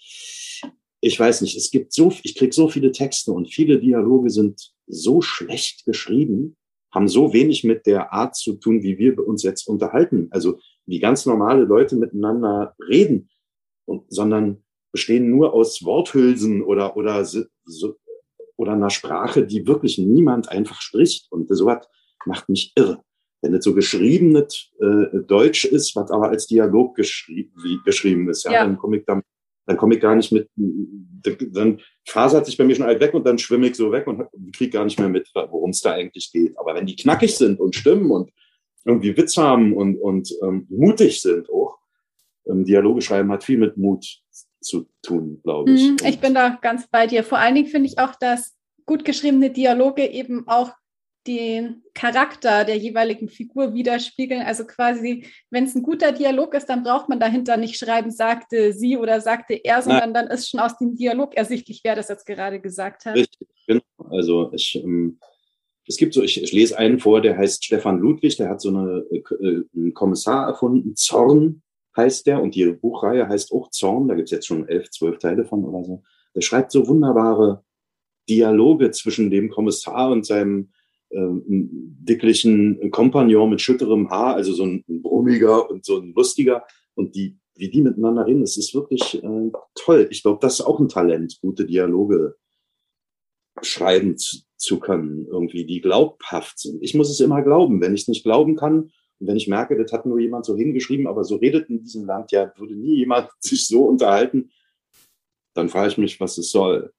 ich 1.02 1.20
weiß 1.20 1.42
nicht, 1.42 1.56
es 1.56 1.72
gibt 1.72 1.94
so, 1.94 2.12
ich 2.24 2.36
krieg 2.36 2.54
so 2.54 2.68
viele 2.68 2.92
Texte 2.92 3.32
und 3.32 3.54
viele 3.54 3.80
Dialoge 3.80 4.30
sind 4.30 4.72
so 4.88 5.22
schlecht 5.22 5.86
geschrieben, 5.86 6.58
haben 6.94 7.08
so 7.08 7.34
wenig 7.34 7.64
mit 7.64 7.86
der 7.86 8.12
Art 8.12 8.36
zu 8.36 8.56
tun, 8.56 8.84
wie 8.84 8.98
wir 8.98 9.26
uns 9.26 9.44
jetzt 9.44 9.68
unterhalten. 9.68 10.28
Also 10.32 10.60
wie 10.86 11.00
ganz 11.00 11.26
normale 11.26 11.64
Leute 11.64 11.96
miteinander 11.96 12.76
reden, 12.88 13.30
und, 13.86 14.12
sondern 14.12 14.64
bestehen 14.92 15.30
nur 15.30 15.54
aus 15.54 15.84
Worthülsen 15.84 16.64
oder, 16.64 16.98
oder, 16.98 17.24
so, 17.26 17.96
oder 18.58 18.74
einer 18.74 18.90
Sprache, 18.90 19.46
die 19.46 19.68
wirklich 19.68 19.98
niemand 19.98 20.50
einfach 20.50 20.82
spricht. 20.82 21.32
Und 21.32 21.48
sowas 21.50 21.88
macht 22.26 22.50
mich 22.50 22.74
irre. 22.76 23.02
Wenn 23.42 23.54
es 23.54 23.64
so 23.64 23.74
geschriebenes 23.74 24.72
äh, 24.82 25.20
Deutsch 25.28 25.64
ist, 25.64 25.96
was 25.96 26.12
aber 26.12 26.30
als 26.30 26.48
Dialog 26.48 26.96
geschrie 26.96 27.52
geschrieben 27.86 28.30
ist, 28.30 28.44
ja, 28.44 28.52
ja. 28.52 28.66
dann 28.66 28.78
komme 28.78 28.98
ich 28.98 29.06
damit 29.06 29.26
dann 29.70 29.78
komme 29.78 29.94
ich 29.94 30.02
gar 30.02 30.16
nicht 30.16 30.32
mit, 30.32 30.50
dann 30.56 31.80
fasert 32.04 32.48
sich 32.48 32.58
bei 32.58 32.64
mir 32.64 32.76
schon 32.76 32.88
alt 32.88 33.00
weg 33.00 33.14
und 33.14 33.24
dann 33.24 33.38
schwimme 33.38 33.68
ich 33.68 33.76
so 33.76 33.92
weg 33.92 34.08
und 34.08 34.26
kriege 34.52 34.72
gar 34.72 34.84
nicht 34.84 35.00
mehr 35.00 35.10
mit, 35.10 35.30
worum 35.36 35.70
es 35.70 35.82
da 35.82 35.92
eigentlich 35.92 36.32
geht. 36.32 36.58
Aber 36.58 36.74
wenn 36.74 36.88
die 36.88 36.96
knackig 36.96 37.38
sind 37.38 37.60
und 37.60 37.76
stimmen 37.76 38.10
und 38.10 38.32
irgendwie 38.84 39.16
Witz 39.16 39.38
haben 39.38 39.74
und, 39.74 39.98
und 39.98 40.34
ähm, 40.42 40.66
mutig 40.70 41.22
sind 41.22 41.52
auch, 41.52 41.78
ähm, 42.48 42.66
Dialoge 42.66 43.04
schreiben 43.04 43.32
hat 43.32 43.44
viel 43.44 43.60
mit 43.60 43.78
Mut 43.78 44.24
zu 44.60 44.88
tun, 45.04 45.40
glaube 45.44 45.70
ich. 45.72 45.92
Mhm, 45.92 45.98
ich 46.04 46.20
bin 46.20 46.34
da 46.34 46.58
ganz 46.60 46.88
bei 46.90 47.06
dir. 47.06 47.24
Vor 47.24 47.38
allen 47.38 47.54
Dingen 47.54 47.68
finde 47.68 47.90
ich 47.90 48.00
auch, 48.00 48.16
dass 48.16 48.58
gut 48.88 49.06
geschriebene 49.06 49.52
Dialoge 49.52 50.08
eben 50.08 50.48
auch 50.48 50.72
den 51.28 51.84
Charakter 51.94 52.64
der 52.64 52.78
jeweiligen 52.78 53.28
Figur 53.28 53.74
widerspiegeln. 53.74 54.42
Also 54.42 54.66
quasi, 54.66 55.26
wenn 55.50 55.66
es 55.66 55.76
ein 55.76 55.84
guter 55.84 56.12
Dialog 56.12 56.54
ist, 56.54 56.68
dann 56.68 56.84
braucht 56.84 57.10
man 57.10 57.20
dahinter 57.20 57.58
nicht 57.58 57.78
schreiben, 57.78 58.12
sagte 58.12 58.74
sie 58.74 58.98
oder 58.98 59.22
sagte 59.22 59.54
er, 59.54 59.82
sondern 59.82 60.12
Nein. 60.12 60.28
dann 60.28 60.28
ist 60.28 60.50
schon 60.50 60.60
aus 60.60 60.78
dem 60.78 60.96
Dialog 60.96 61.36
ersichtlich, 61.36 61.82
wer 61.84 61.96
das 61.96 62.08
jetzt 62.08 62.26
gerade 62.26 62.60
gesagt 62.60 63.06
hat. 63.06 63.16
Richtig, 63.16 63.48
genau. 63.68 63.82
Also 64.10 64.52
ich, 64.54 64.82
ähm, 64.84 65.20
es 65.86 65.98
gibt 65.98 66.14
so, 66.14 66.24
ich, 66.24 66.42
ich, 66.42 66.54
lese 66.54 66.78
einen 66.78 67.00
vor, 67.00 67.22
der 67.22 67.38
heißt 67.38 67.66
Stefan 67.66 68.00
Ludwig, 68.00 68.38
der 68.38 68.50
hat 68.50 68.62
so 68.62 68.70
eine, 68.70 69.04
äh, 69.12 69.64
einen 69.76 69.94
Kommissar 69.94 70.48
erfunden, 70.48 70.96
Zorn 70.96 71.62
heißt 71.98 72.28
der, 72.28 72.42
und 72.42 72.56
die 72.56 72.66
Buchreihe 72.72 73.28
heißt 73.28 73.52
auch 73.52 73.70
Zorn, 73.72 74.08
da 74.08 74.16
gibt 74.16 74.28
es 74.28 74.32
jetzt 74.32 74.48
schon 74.48 74.68
elf, 74.68 74.90
zwölf 74.92 75.18
Teile 75.18 75.46
von 75.46 75.66
oder 75.66 75.84
so. 75.84 76.04
Der 76.36 76.42
schreibt 76.42 76.72
so 76.72 76.88
wunderbare 76.88 77.64
Dialoge 78.30 78.92
zwischen 78.92 79.32
dem 79.32 79.50
Kommissar 79.50 80.12
und 80.12 80.26
seinem 80.26 80.72
ähm, 81.12 81.44
dicklichen 82.02 82.92
Kompagnon 82.92 83.50
mit 83.50 83.62
schütterem 83.62 84.10
Haar, 84.10 84.36
also 84.36 84.54
so 84.54 84.64
ein 84.64 84.84
brummiger 84.88 85.70
und 85.70 85.86
so 85.86 86.00
ein 86.00 86.14
lustiger. 86.14 86.66
Und 86.96 87.16
die, 87.16 87.38
wie 87.56 87.70
die 87.70 87.82
miteinander 87.82 88.26
reden, 88.26 88.42
das 88.42 88.58
ist 88.58 88.74
wirklich 88.74 89.24
äh, 89.24 89.52
toll. 89.76 90.08
Ich 90.12 90.24
glaube, 90.24 90.40
das 90.42 90.60
ist 90.60 90.66
auch 90.66 90.80
ein 90.80 90.90
Talent, 90.90 91.40
gute 91.42 91.66
Dialoge 91.66 92.36
schreiben 93.62 94.18
zu, 94.18 94.40
zu 94.58 94.80
können, 94.80 95.26
irgendwie, 95.30 95.66
die 95.66 95.82
glaubhaft 95.82 96.60
sind. 96.60 96.82
Ich 96.82 96.94
muss 96.94 97.10
es 97.10 97.20
immer 97.20 97.42
glauben. 97.42 97.82
Wenn 97.82 97.94
ich 97.94 98.02
es 98.02 98.08
nicht 98.08 98.24
glauben 98.24 98.56
kann, 98.56 98.92
und 99.20 99.28
wenn 99.28 99.38
ich 99.38 99.48
merke, 99.48 99.78
das 99.78 99.92
hat 99.92 100.06
nur 100.06 100.20
jemand 100.20 100.46
so 100.46 100.56
hingeschrieben, 100.56 101.08
aber 101.08 101.24
so 101.24 101.36
redet 101.36 101.70
in 101.70 101.82
diesem 101.82 102.06
Land 102.06 102.32
ja, 102.32 102.54
würde 102.58 102.76
nie 102.76 102.96
jemand 102.96 103.30
sich 103.40 103.68
so 103.68 103.86
unterhalten, 103.86 104.52
dann 105.54 105.70
frage 105.70 105.90
ich 105.90 105.98
mich, 105.98 106.20
was 106.20 106.38
es 106.38 106.52
soll. 106.52 106.94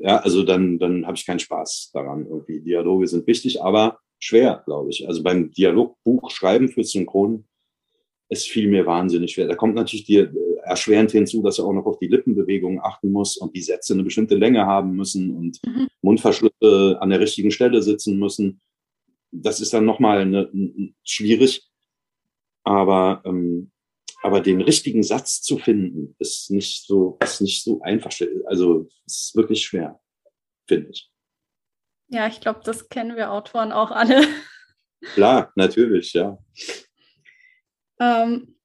Ja, 0.00 0.18
also 0.18 0.42
dann, 0.42 0.78
dann 0.78 1.06
habe 1.06 1.16
ich 1.16 1.26
keinen 1.26 1.38
Spaß 1.38 1.90
daran. 1.92 2.26
Irgendwie 2.26 2.60
Dialoge 2.60 3.06
sind 3.06 3.26
wichtig, 3.26 3.62
aber 3.62 3.98
schwer, 4.18 4.62
glaube 4.64 4.90
ich. 4.90 5.06
Also 5.06 5.22
beim 5.22 5.50
Dialogbuch 5.50 6.30
schreiben 6.30 6.68
für 6.68 6.84
Synchron 6.84 7.44
ist 8.28 8.48
viel 8.48 8.68
mir 8.68 8.86
wahnsinnig 8.86 9.32
schwer. 9.32 9.46
Da 9.46 9.54
kommt 9.54 9.74
natürlich 9.74 10.06
dir 10.06 10.24
äh, 10.24 10.56
erschwerend 10.64 11.12
hinzu, 11.12 11.42
dass 11.42 11.58
er 11.58 11.66
auch 11.66 11.72
noch 11.72 11.86
auf 11.86 11.98
die 11.98 12.08
Lippenbewegungen 12.08 12.80
achten 12.82 13.10
muss 13.10 13.36
und 13.36 13.54
die 13.54 13.62
Sätze 13.62 13.92
eine 13.92 14.02
bestimmte 14.02 14.34
Länge 14.34 14.66
haben 14.66 14.96
müssen 14.96 15.36
und 15.36 15.60
mhm. 15.64 15.88
Mundverschlüsse 16.02 16.98
an 17.00 17.10
der 17.10 17.20
richtigen 17.20 17.50
Stelle 17.50 17.82
sitzen 17.82 18.18
müssen. 18.18 18.60
Das 19.30 19.60
ist 19.60 19.74
dann 19.74 19.84
nochmal 19.84 20.20
eine, 20.20 20.50
schwierig. 21.02 21.68
Aber, 22.62 23.22
ähm, 23.26 23.70
aber 24.24 24.40
den 24.40 24.62
richtigen 24.62 25.02
Satz 25.02 25.42
zu 25.42 25.58
finden, 25.58 26.16
ist 26.18 26.50
nicht 26.50 26.86
so, 26.86 27.18
ist 27.22 27.42
nicht 27.42 27.62
so 27.62 27.82
einfach. 27.82 28.10
Also, 28.46 28.88
ist 29.04 29.36
wirklich 29.36 29.62
schwer, 29.66 30.00
finde 30.66 30.92
ich. 30.92 31.12
Ja, 32.08 32.26
ich 32.26 32.40
glaube, 32.40 32.60
das 32.64 32.88
kennen 32.88 33.16
wir 33.16 33.30
Autoren 33.30 33.70
auch 33.70 33.90
alle. 33.90 34.26
Klar, 35.12 35.52
natürlich, 35.56 36.14
ja. 36.14 36.38
Ähm, 38.00 38.56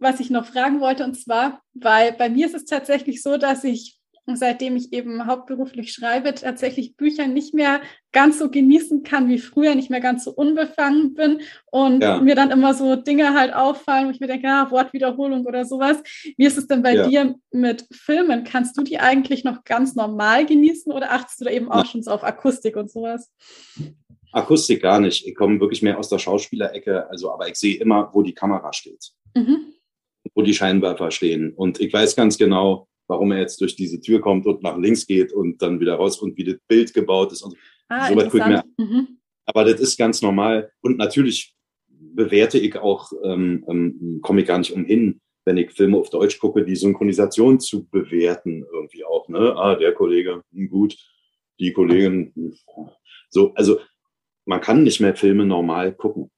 was 0.00 0.18
ich 0.18 0.30
noch 0.30 0.46
fragen 0.46 0.80
wollte, 0.80 1.04
und 1.04 1.14
zwar, 1.14 1.62
weil 1.72 2.12
bei 2.14 2.28
mir 2.28 2.46
ist 2.46 2.56
es 2.56 2.64
tatsächlich 2.64 3.22
so, 3.22 3.36
dass 3.36 3.62
ich, 3.62 4.00
seitdem 4.26 4.76
ich 4.76 4.92
eben 4.92 5.26
hauptberuflich 5.26 5.92
schreibe, 5.92 6.34
tatsächlich 6.34 6.96
Bücher 6.96 7.26
nicht 7.26 7.54
mehr 7.54 7.80
ganz 8.12 8.38
so 8.38 8.50
genießen 8.50 9.02
kann 9.02 9.28
wie 9.28 9.38
früher, 9.38 9.74
nicht 9.74 9.90
mehr 9.90 10.00
ganz 10.00 10.24
so 10.24 10.32
unbefangen 10.32 11.14
bin 11.14 11.40
und 11.70 12.02
ja. 12.02 12.20
mir 12.20 12.34
dann 12.34 12.50
immer 12.50 12.72
so 12.74 12.96
Dinge 12.96 13.34
halt 13.34 13.52
auffallen, 13.52 14.06
wo 14.06 14.10
ich 14.10 14.20
mir 14.20 14.26
denke, 14.26 14.46
ja, 14.46 14.70
Wortwiederholung 14.70 15.44
oder 15.44 15.64
sowas. 15.64 16.02
Wie 16.36 16.46
ist 16.46 16.56
es 16.56 16.66
denn 16.66 16.82
bei 16.82 16.94
ja. 16.94 17.08
dir 17.08 17.34
mit 17.50 17.86
Filmen? 17.92 18.44
Kannst 18.44 18.78
du 18.78 18.82
die 18.82 18.98
eigentlich 18.98 19.44
noch 19.44 19.64
ganz 19.64 19.94
normal 19.94 20.46
genießen 20.46 20.90
oder 20.92 21.12
achtest 21.12 21.40
du 21.40 21.44
da 21.44 21.50
eben 21.50 21.70
auch 21.70 21.84
schon 21.86 22.02
so 22.02 22.10
auf 22.10 22.24
Akustik 22.24 22.76
und 22.76 22.90
sowas? 22.90 23.30
Akustik 24.32 24.82
gar 24.82 25.00
nicht. 25.00 25.26
Ich 25.26 25.34
komme 25.34 25.60
wirklich 25.60 25.82
mehr 25.82 25.98
aus 25.98 26.08
der 26.08 26.18
Schauspielerecke, 26.18 27.08
also 27.08 27.30
aber 27.30 27.48
ich 27.48 27.56
sehe 27.56 27.76
immer, 27.76 28.10
wo 28.12 28.22
die 28.22 28.34
Kamera 28.34 28.72
steht. 28.72 29.12
Mhm. 29.34 29.74
Wo 30.34 30.42
die 30.42 30.54
Scheinwerfer 30.54 31.10
stehen. 31.10 31.52
Und 31.52 31.80
ich 31.80 31.92
weiß 31.92 32.16
ganz 32.16 32.38
genau, 32.38 32.88
warum 33.06 33.32
er 33.32 33.40
jetzt 33.40 33.60
durch 33.60 33.76
diese 33.76 34.00
Tür 34.00 34.20
kommt 34.20 34.46
und 34.46 34.62
nach 34.62 34.78
links 34.78 35.06
geht 35.06 35.32
und 35.32 35.60
dann 35.62 35.80
wieder 35.80 35.94
raus 35.94 36.18
und 36.20 36.36
wie 36.36 36.44
das 36.44 36.56
Bild 36.68 36.94
gebaut 36.94 37.32
ist. 37.32 37.42
Und 37.42 37.56
ah, 37.88 38.08
so 38.08 38.16
weit 38.16 38.32
mir. 38.34 38.64
Mhm. 38.78 39.18
Aber 39.46 39.64
das 39.64 39.80
ist 39.80 39.98
ganz 39.98 40.22
normal. 40.22 40.70
Und 40.80 40.96
natürlich 40.98 41.54
bewerte 41.88 42.58
ich 42.58 42.76
auch, 42.76 43.12
ähm, 43.22 43.64
ähm, 43.68 44.20
komme 44.22 44.40
ich 44.40 44.46
gar 44.46 44.58
nicht 44.58 44.72
umhin, 44.72 45.20
wenn 45.44 45.56
ich 45.56 45.72
Filme 45.72 45.98
auf 45.98 46.10
Deutsch 46.10 46.38
gucke, 46.38 46.64
die 46.64 46.76
Synchronisation 46.76 47.60
zu 47.60 47.86
bewerten 47.88 48.64
irgendwie 48.72 49.04
auch. 49.04 49.28
Ne? 49.28 49.54
Ah, 49.56 49.74
der 49.74 49.92
Kollege, 49.92 50.42
hm, 50.52 50.68
gut, 50.68 50.96
die 51.58 51.72
Kollegin, 51.72 52.32
hm, 52.34 52.54
so, 53.28 53.52
also 53.54 53.78
man 54.46 54.60
kann 54.60 54.82
nicht 54.82 55.00
mehr 55.00 55.16
Filme 55.16 55.44
normal 55.44 55.94
gucken. 55.94 56.30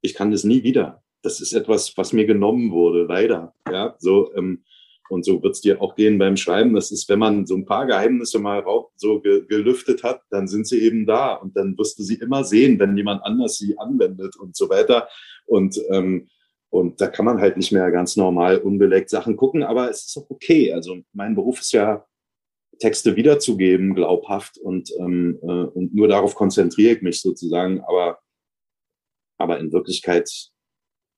Ich 0.00 0.14
kann 0.14 0.30
das 0.30 0.44
nie 0.44 0.62
wieder. 0.62 1.02
Das 1.22 1.40
ist 1.40 1.52
etwas, 1.52 1.96
was 1.96 2.12
mir 2.12 2.26
genommen 2.26 2.70
wurde, 2.70 3.04
leider. 3.04 3.54
Ja, 3.70 3.94
so, 3.98 4.34
ähm, 4.34 4.64
und 5.08 5.24
so 5.24 5.42
wird's 5.42 5.60
dir 5.60 5.80
auch 5.82 5.96
gehen 5.96 6.18
beim 6.18 6.36
Schreiben. 6.36 6.74
Das 6.74 6.90
ist, 6.90 7.08
wenn 7.08 7.18
man 7.18 7.46
so 7.46 7.54
ein 7.56 7.66
paar 7.66 7.86
Geheimnisse 7.86 8.38
mal 8.38 8.64
so 8.96 9.20
ge 9.20 9.44
gelüftet 9.46 10.02
hat, 10.02 10.22
dann 10.30 10.48
sind 10.48 10.66
sie 10.66 10.80
eben 10.80 11.06
da 11.06 11.34
und 11.34 11.56
dann 11.56 11.76
wirst 11.78 11.98
du 11.98 12.02
sie 12.02 12.14
immer 12.14 12.44
sehen, 12.44 12.78
wenn 12.78 12.96
jemand 12.96 13.22
anders 13.24 13.58
sie 13.58 13.78
anwendet 13.78 14.36
und 14.36 14.56
so 14.56 14.68
weiter. 14.68 15.08
Und, 15.46 15.80
ähm, 15.90 16.28
und 16.70 17.00
da 17.00 17.06
kann 17.06 17.24
man 17.24 17.40
halt 17.40 17.56
nicht 17.56 17.72
mehr 17.72 17.90
ganz 17.90 18.16
normal 18.16 18.58
unbeleckt 18.58 19.10
Sachen 19.10 19.36
gucken, 19.36 19.62
aber 19.62 19.90
es 19.90 20.06
ist 20.06 20.16
auch 20.16 20.30
okay. 20.30 20.72
Also 20.72 20.96
mein 21.12 21.34
Beruf 21.34 21.60
ist 21.60 21.72
ja 21.72 22.04
Texte 22.78 23.16
wiederzugeben, 23.16 23.94
glaubhaft 23.94 24.58
und, 24.58 24.90
ähm, 24.98 25.38
äh, 25.42 25.46
und 25.46 25.94
nur 25.94 26.08
darauf 26.08 26.34
konzentriere 26.34 26.94
ich 26.94 27.02
mich 27.02 27.20
sozusagen. 27.20 27.80
Aber, 27.82 28.18
aber 29.38 29.58
in 29.60 29.72
Wirklichkeit, 29.72 30.50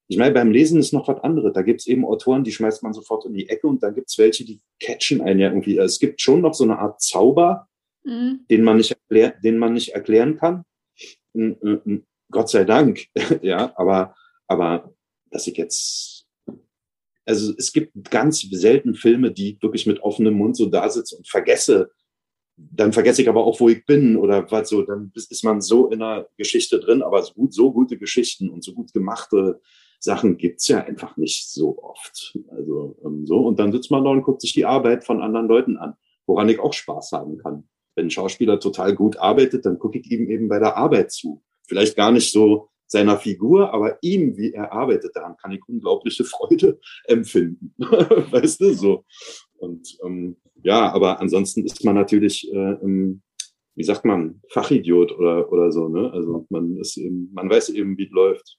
ich 0.08 0.18
meine, 0.18 0.32
beim 0.32 0.52
Lesen 0.52 0.78
ist 0.78 0.92
noch 0.92 1.08
was 1.08 1.22
anderes. 1.22 1.52
Da 1.52 1.62
gibt 1.62 1.80
es 1.80 1.86
eben 1.86 2.04
Autoren, 2.04 2.44
die 2.44 2.52
schmeißt 2.52 2.82
man 2.82 2.92
sofort 2.92 3.26
in 3.26 3.34
die 3.34 3.48
Ecke 3.48 3.66
und 3.66 3.82
dann 3.82 3.94
gibt 3.94 4.08
es 4.08 4.18
welche, 4.18 4.44
die 4.44 4.60
catchen 4.80 5.20
einen 5.20 5.40
ja 5.40 5.48
irgendwie. 5.48 5.78
Es 5.78 5.98
gibt 5.98 6.20
schon 6.20 6.40
noch 6.40 6.54
so 6.54 6.64
eine 6.64 6.78
Art 6.78 7.00
Zauber, 7.00 7.68
mhm. 8.04 8.40
den, 8.48 8.62
man 8.62 8.76
nicht 8.76 8.92
erklär, 8.92 9.34
den 9.42 9.58
man 9.58 9.72
nicht 9.72 9.94
erklären 9.94 10.36
kann. 10.36 10.64
Gott 12.30 12.48
sei 12.48 12.64
Dank, 12.64 13.06
ja, 13.42 13.72
aber, 13.76 14.14
aber 14.46 14.94
dass 15.30 15.46
ich 15.46 15.56
jetzt 15.56 16.16
also 17.26 17.52
es 17.58 17.72
gibt 17.72 18.08
ganz 18.08 18.40
selten 18.40 18.94
Filme, 18.94 19.32
die 19.32 19.58
wirklich 19.60 19.86
mit 19.86 20.00
offenem 20.00 20.34
Mund 20.34 20.56
so 20.56 20.66
da 20.66 20.88
sitzen 20.88 21.16
und 21.16 21.28
vergesse, 21.28 21.90
dann 22.56 22.92
vergesse 22.92 23.20
ich 23.20 23.28
aber 23.28 23.44
auch, 23.44 23.60
wo 23.60 23.68
ich 23.68 23.84
bin 23.84 24.16
oder 24.16 24.50
was 24.50 24.68
so, 24.68 24.82
dann 24.82 25.12
ist 25.14 25.44
man 25.44 25.60
so 25.60 25.88
in 25.90 26.00
einer 26.00 26.26
Geschichte 26.38 26.78
drin, 26.78 27.02
aber 27.02 27.22
so, 27.22 27.34
gut, 27.34 27.52
so 27.52 27.72
gute 27.72 27.98
Geschichten 27.98 28.48
und 28.48 28.64
so 28.64 28.72
gut 28.72 28.92
gemachte 28.92 29.60
Sachen 30.00 30.36
gibt's 30.36 30.68
ja 30.68 30.84
einfach 30.84 31.16
nicht 31.16 31.50
so 31.50 31.78
oft. 31.82 32.38
Also 32.50 32.96
ähm, 33.04 33.26
so, 33.26 33.38
und 33.38 33.58
dann 33.58 33.72
sitzt 33.72 33.90
man 33.90 34.04
da 34.04 34.10
und 34.10 34.22
guckt 34.22 34.40
sich 34.40 34.52
die 34.52 34.64
Arbeit 34.64 35.04
von 35.04 35.22
anderen 35.22 35.48
Leuten 35.48 35.76
an, 35.76 35.94
woran 36.26 36.48
ich 36.48 36.58
auch 36.58 36.72
Spaß 36.72 37.12
haben 37.12 37.38
kann. 37.38 37.68
Wenn 37.94 38.06
ein 38.06 38.10
Schauspieler 38.10 38.60
total 38.60 38.94
gut 38.94 39.16
arbeitet, 39.16 39.64
dann 39.64 39.78
gucke 39.78 39.98
ich 39.98 40.10
ihm 40.10 40.28
eben 40.30 40.48
bei 40.48 40.58
der 40.58 40.76
Arbeit 40.76 41.12
zu. 41.12 41.42
Vielleicht 41.66 41.96
gar 41.96 42.12
nicht 42.12 42.30
so 42.30 42.68
seiner 42.86 43.18
Figur, 43.18 43.72
aber 43.74 43.98
ihm, 44.02 44.36
wie 44.36 44.52
er 44.52 44.72
arbeitet, 44.72 45.16
daran 45.16 45.36
kann 45.36 45.52
ich 45.52 45.60
unglaubliche 45.66 46.24
Freude 46.24 46.78
empfinden. 47.04 47.74
weißt 47.78 48.60
du, 48.60 48.74
so. 48.74 49.04
Und 49.58 49.98
ähm, 50.04 50.36
ja, 50.62 50.92
aber 50.92 51.20
ansonsten 51.20 51.64
ist 51.64 51.84
man 51.84 51.94
natürlich, 51.94 52.52
äh, 52.52 52.76
wie 53.74 53.84
sagt 53.84 54.04
man, 54.04 54.40
Fachidiot 54.50 55.12
oder, 55.12 55.50
oder 55.52 55.72
so, 55.72 55.88
ne? 55.88 56.10
Also 56.12 56.46
man 56.50 56.76
ist 56.76 56.96
eben, 56.96 57.30
man 57.32 57.50
weiß 57.50 57.70
eben, 57.70 57.96
wie 57.98 58.04
es 58.04 58.10
läuft. 58.10 58.58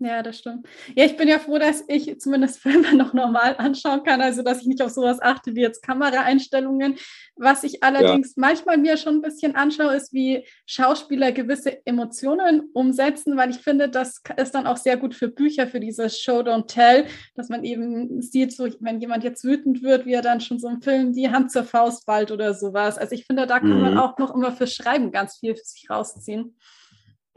Ja, 0.00 0.22
das 0.22 0.38
stimmt. 0.38 0.68
Ja, 0.94 1.04
ich 1.04 1.16
bin 1.16 1.26
ja 1.26 1.40
froh, 1.40 1.58
dass 1.58 1.82
ich 1.88 2.20
zumindest 2.20 2.58
Filme 2.62 2.94
noch 2.94 3.14
normal 3.14 3.56
anschauen 3.58 4.04
kann, 4.04 4.20
also 4.20 4.42
dass 4.42 4.60
ich 4.60 4.66
nicht 4.68 4.80
auf 4.80 4.90
sowas 4.90 5.20
achte 5.20 5.56
wie 5.56 5.60
jetzt 5.60 5.82
Kameraeinstellungen. 5.82 6.96
Was 7.34 7.64
ich 7.64 7.82
allerdings 7.82 8.28
ja. 8.28 8.34
manchmal 8.36 8.78
mir 8.78 8.96
schon 8.96 9.16
ein 9.16 9.22
bisschen 9.22 9.56
anschaue, 9.56 9.96
ist, 9.96 10.12
wie 10.12 10.46
Schauspieler 10.66 11.32
gewisse 11.32 11.84
Emotionen 11.84 12.70
umsetzen, 12.74 13.36
weil 13.36 13.50
ich 13.50 13.58
finde, 13.58 13.88
das 13.88 14.22
ist 14.36 14.54
dann 14.54 14.66
auch 14.68 14.76
sehr 14.76 14.96
gut 14.96 15.14
für 15.16 15.28
Bücher, 15.28 15.66
für 15.66 15.80
dieses 15.80 16.20
Show 16.20 16.40
Don't 16.40 16.66
Tell, 16.66 17.06
dass 17.34 17.48
man 17.48 17.64
eben 17.64 18.22
sieht, 18.22 18.52
so 18.52 18.68
wenn 18.80 19.00
jemand 19.00 19.24
jetzt 19.24 19.42
wütend 19.42 19.82
wird, 19.82 20.06
wie 20.06 20.14
er 20.14 20.22
dann 20.22 20.40
schon 20.40 20.60
so 20.60 20.68
im 20.68 20.80
Film 20.80 21.12
die 21.12 21.30
Hand 21.30 21.50
zur 21.50 21.64
Faust 21.64 22.06
ballt 22.06 22.30
oder 22.30 22.54
sowas. 22.54 22.98
Also 22.98 23.14
ich 23.14 23.26
finde, 23.26 23.46
da 23.48 23.58
kann 23.58 23.74
mhm. 23.74 23.80
man 23.80 23.98
auch 23.98 24.18
noch 24.18 24.32
immer 24.32 24.52
für 24.52 24.68
Schreiben 24.68 25.10
ganz 25.10 25.38
viel 25.38 25.56
für 25.56 25.64
sich 25.64 25.90
rausziehen. 25.90 26.56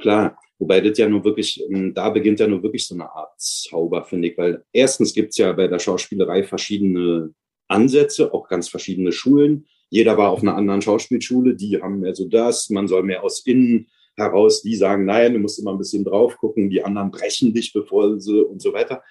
Klar, 0.01 0.37
Wobei 0.61 0.79
das 0.79 0.95
ja 0.99 1.09
nur 1.09 1.23
wirklich, 1.23 1.59
ähm, 1.71 1.91
da 1.95 2.11
beginnt 2.11 2.39
ja 2.39 2.45
nur 2.45 2.61
wirklich 2.61 2.85
so 2.85 2.93
eine 2.93 3.11
Art 3.11 3.33
Zauber, 3.41 4.03
finde 4.03 4.27
ich, 4.27 4.37
weil 4.37 4.63
erstens 4.71 5.11
gibt's 5.11 5.37
ja 5.37 5.51
bei 5.53 5.67
der 5.67 5.79
Schauspielerei 5.79 6.43
verschiedene 6.43 7.33
Ansätze, 7.67 8.31
auch 8.31 8.47
ganz 8.47 8.69
verschiedene 8.69 9.11
Schulen. 9.11 9.65
Jeder 9.89 10.19
war 10.19 10.29
auf 10.29 10.43
einer 10.43 10.55
anderen 10.55 10.83
Schauspielschule, 10.83 11.55
die 11.55 11.81
haben 11.81 12.01
mehr 12.01 12.13
so 12.13 12.27
das, 12.27 12.69
man 12.69 12.87
soll 12.87 13.01
mehr 13.01 13.23
aus 13.23 13.43
innen 13.43 13.87
heraus, 14.15 14.61
die 14.61 14.75
sagen, 14.75 15.05
nein, 15.05 15.33
du 15.33 15.39
musst 15.39 15.57
immer 15.57 15.71
ein 15.71 15.79
bisschen 15.79 16.03
drauf 16.03 16.37
gucken, 16.37 16.69
die 16.69 16.83
anderen 16.83 17.09
brechen 17.09 17.55
dich, 17.55 17.73
bevor 17.73 18.19
sie 18.19 18.45
und 18.45 18.61
so 18.61 18.71
weiter. 18.71 19.01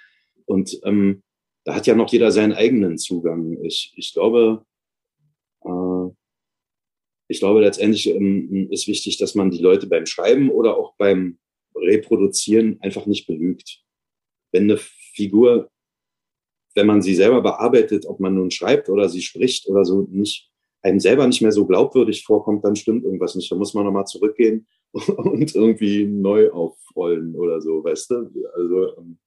Und 0.44 0.78
ähm, 0.84 1.24
da 1.64 1.74
hat 1.74 1.88
ja 1.88 1.96
noch 1.96 2.12
jeder 2.12 2.30
seinen 2.30 2.52
eigenen 2.52 2.96
Zugang. 2.96 3.58
Ich, 3.64 3.92
ich 3.96 4.12
glaube, 4.14 4.64
äh, 5.64 6.14
ich 7.30 7.38
glaube, 7.38 7.60
letztendlich 7.60 8.08
ähm, 8.08 8.68
ist 8.72 8.88
wichtig, 8.88 9.16
dass 9.18 9.36
man 9.36 9.52
die 9.52 9.62
Leute 9.62 9.86
beim 9.86 10.04
Schreiben 10.04 10.50
oder 10.50 10.76
auch 10.76 10.96
beim 10.96 11.38
Reproduzieren 11.76 12.78
einfach 12.80 13.06
nicht 13.06 13.28
belügt. 13.28 13.84
Wenn 14.50 14.64
eine 14.64 14.78
Figur, 14.78 15.70
wenn 16.74 16.88
man 16.88 17.02
sie 17.02 17.14
selber 17.14 17.40
bearbeitet, 17.40 18.04
ob 18.04 18.18
man 18.18 18.34
nun 18.34 18.50
schreibt 18.50 18.88
oder 18.88 19.08
sie 19.08 19.22
spricht 19.22 19.68
oder 19.68 19.84
so, 19.84 20.08
nicht 20.10 20.50
einem 20.82 20.98
selber 20.98 21.24
nicht 21.24 21.40
mehr 21.40 21.52
so 21.52 21.66
glaubwürdig 21.66 22.24
vorkommt, 22.24 22.64
dann 22.64 22.74
stimmt 22.74 23.04
irgendwas 23.04 23.36
nicht. 23.36 23.50
Da 23.52 23.54
muss 23.54 23.74
man 23.74 23.84
nochmal 23.84 24.06
zurückgehen 24.06 24.66
und 24.92 25.54
irgendwie 25.54 26.06
neu 26.06 26.50
aufrollen 26.50 27.36
oder 27.36 27.60
so, 27.60 27.84
weißt 27.84 28.10
du? 28.10 28.16
Also 28.54 28.96
ähm, 28.96 29.18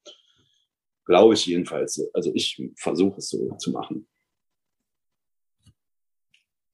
glaube 1.06 1.36
ich 1.36 1.45
jedenfalls. 1.45 2.06
Also 2.14 2.32
ich 2.34 2.62
versuche 2.76 3.20
es 3.20 3.30
so 3.30 3.56
zu 3.58 3.72
machen. 3.72 4.08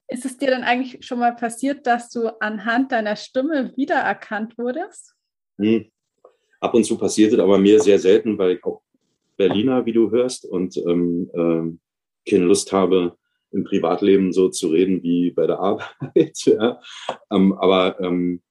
Ist 0.10 0.26
es 0.26 0.38
dir 0.38 0.50
dann 0.50 0.64
eigentlich 0.64 1.06
schon 1.06 1.20
mal 1.20 1.36
passiert, 1.36 1.86
dass 1.86 2.10
du 2.10 2.28
anhand 2.42 2.92
deiner 2.92 3.16
Stimme 3.16 3.74
wiedererkannt 3.76 4.58
wurdest? 4.58 5.16
Hm. 5.58 5.92
Ab 6.60 6.74
und 6.74 6.84
zu 6.84 6.98
passiert 6.98 7.32
es, 7.34 7.40
aber 7.40 7.58
mir 7.58 7.80
sehr 7.80 8.00
selten, 8.00 8.38
weil 8.38 8.58
ich 8.58 8.64
auch 8.64 8.82
Berliner, 9.38 9.86
wie 9.86 9.94
du 9.94 10.12
hörst, 10.12 10.46
und 10.46 10.76
ähm, 10.78 11.30
ähm, 11.34 11.80
keine 12.28 12.46
Lust 12.46 12.72
habe, 12.74 13.18
im 13.52 13.64
Privatleben 13.64 14.34
so 14.34 14.50
zu 14.50 14.70
reden 14.70 15.02
wie 15.04 15.32
bei 15.32 15.48
der 15.48 15.60
Arbeit. 15.60 16.38
ja. 16.46 16.82
Ähm, 17.32 17.54
aber 17.54 18.00
ähm, 18.00 18.42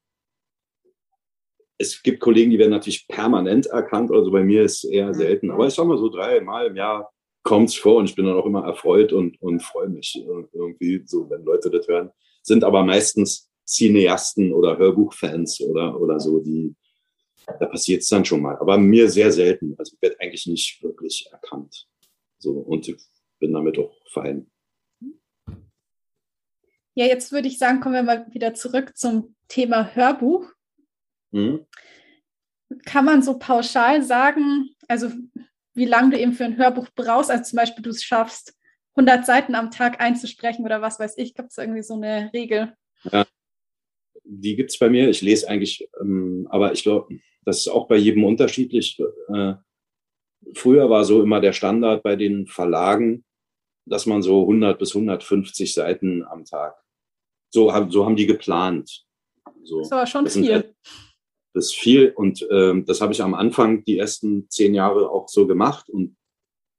es 1.77 2.03
gibt 2.03 2.21
Kollegen, 2.21 2.51
die 2.51 2.59
werden 2.59 2.71
natürlich 2.71 3.07
permanent 3.07 3.67
erkannt. 3.67 4.11
Also 4.11 4.31
bei 4.31 4.43
mir 4.43 4.63
ist 4.63 4.85
es 4.85 4.91
eher 4.91 5.15
selten. 5.15 5.51
Aber 5.51 5.67
ich 5.67 5.75
sag 5.75 5.87
mal 5.87 5.99
so 5.99 6.09
dreimal 6.09 6.67
im 6.67 6.77
Jahr 6.77 7.13
kommt's 7.49 7.75
vor 7.75 7.97
und 7.97 8.11
ich 8.11 8.15
bin 8.15 8.27
dann 8.27 8.37
auch 8.37 8.45
immer 8.45 8.65
erfreut 8.67 9.15
und, 9.15 9.41
und 9.41 9.63
freue 9.63 9.89
mich 9.89 10.23
irgendwie 10.53 11.03
so, 11.07 11.31
wenn 11.31 11.45
Leute 11.45 11.71
das 11.71 11.89
hören. 11.89 12.11
Sind 12.43 12.63
aber 12.63 12.85
meistens 12.85 13.51
Cineasten 13.67 14.53
oder 14.53 14.77
Hörbuchfans 14.77 15.63
oder, 15.63 15.99
oder 15.99 16.21
so, 16.21 16.41
die, 16.41 16.77
da 17.47 17.65
passiert 17.65 18.03
es 18.03 18.09
dann 18.09 18.27
schon 18.27 18.43
mal. 18.43 18.59
Aber 18.59 18.77
mir 18.77 19.09
sehr 19.09 19.33
selten. 19.33 19.75
Also 19.79 19.95
ich 19.95 20.03
werde 20.03 20.21
eigentlich 20.21 20.47
nicht 20.47 20.83
wirklich 20.83 21.27
erkannt. 21.33 21.89
So, 22.37 22.53
und 22.53 22.87
ich 22.87 22.97
bin 23.39 23.55
damit 23.55 23.79
auch 23.79 23.97
fein. 24.11 24.51
Ja, 26.95 27.07
jetzt 27.07 27.33
würde 27.33 27.49
ich 27.49 27.57
sagen, 27.57 27.81
kommen 27.81 27.95
wir 27.95 28.03
mal 28.03 28.27
wieder 28.31 28.53
zurück 28.53 28.95
zum 28.95 29.35
Thema 29.49 29.95
Hörbuch. 29.95 30.53
Mhm. 31.31 31.65
Kann 32.85 33.07
man 33.07 33.23
so 33.23 33.39
pauschal 33.39 34.03
sagen, 34.03 34.69
also 34.87 35.11
wie 35.79 35.87
lange 35.87 36.11
du 36.11 36.19
eben 36.19 36.33
für 36.33 36.45
ein 36.45 36.57
Hörbuch 36.57 36.89
brauchst, 36.95 37.31
also 37.31 37.45
zum 37.45 37.57
Beispiel 37.57 37.83
du 37.83 37.91
es 37.91 38.03
schaffst, 38.03 38.55
100 38.97 39.25
Seiten 39.25 39.55
am 39.55 39.71
Tag 39.71 40.01
einzusprechen 40.01 40.65
oder 40.65 40.83
was 40.83 40.99
weiß 40.99 41.17
ich, 41.19 41.35
gibt 41.35 41.51
es 41.51 41.59
irgendwie 41.59 41.83
so 41.83 41.95
eine 41.95 42.31
Regel? 42.35 42.75
Ja, 43.05 43.27
die 44.25 44.57
gibt 44.57 44.71
es 44.71 44.79
bei 44.79 44.91
mir. 44.91 45.09
Ich 45.09 45.23
lese 45.23 45.49
eigentlich, 45.49 45.89
ähm, 46.01 46.47
aber 46.51 46.73
ich 46.73 46.83
glaube, 46.83 47.19
das 47.45 47.59
ist 47.59 47.69
auch 47.69 47.87
bei 47.87 47.97
jedem 47.97 48.25
unterschiedlich. 48.25 49.01
Äh, 49.33 49.55
früher 50.55 50.91
war 50.91 51.05
so 51.05 51.23
immer 51.23 51.41
der 51.41 51.53
Standard 51.53 52.03
bei 52.03 52.17
den 52.17 52.47
Verlagen, 52.47 53.25
dass 53.87 54.05
man 54.05 54.21
so 54.21 54.43
100 54.43 54.79
bis 54.79 54.95
150 54.95 55.73
Seiten 55.73 56.25
am 56.25 56.45
Tag 56.45 56.77
so, 57.51 57.73
haben, 57.73 57.91
so 57.91 58.05
haben 58.05 58.17
die 58.17 58.27
geplant. 58.27 59.05
So. 59.65 59.81
Das 59.81 59.91
war 59.91 60.07
schon 60.07 60.27
viel. 60.27 60.45
Sind, 60.45 60.75
das 61.59 61.67
ist 61.71 61.77
viel 61.77 62.13
und 62.15 62.47
ähm, 62.53 62.85
das 62.87 63.01
habe 63.01 63.13
ich 63.13 63.21
am 63.21 63.35
Anfang 63.35 63.83
die 63.85 63.99
ersten 63.99 64.49
zehn 64.49 64.75
Jahre 64.75 65.11
auch 65.11 65.29
so 65.29 65.49
gemacht 65.49 65.91
und 65.91 66.17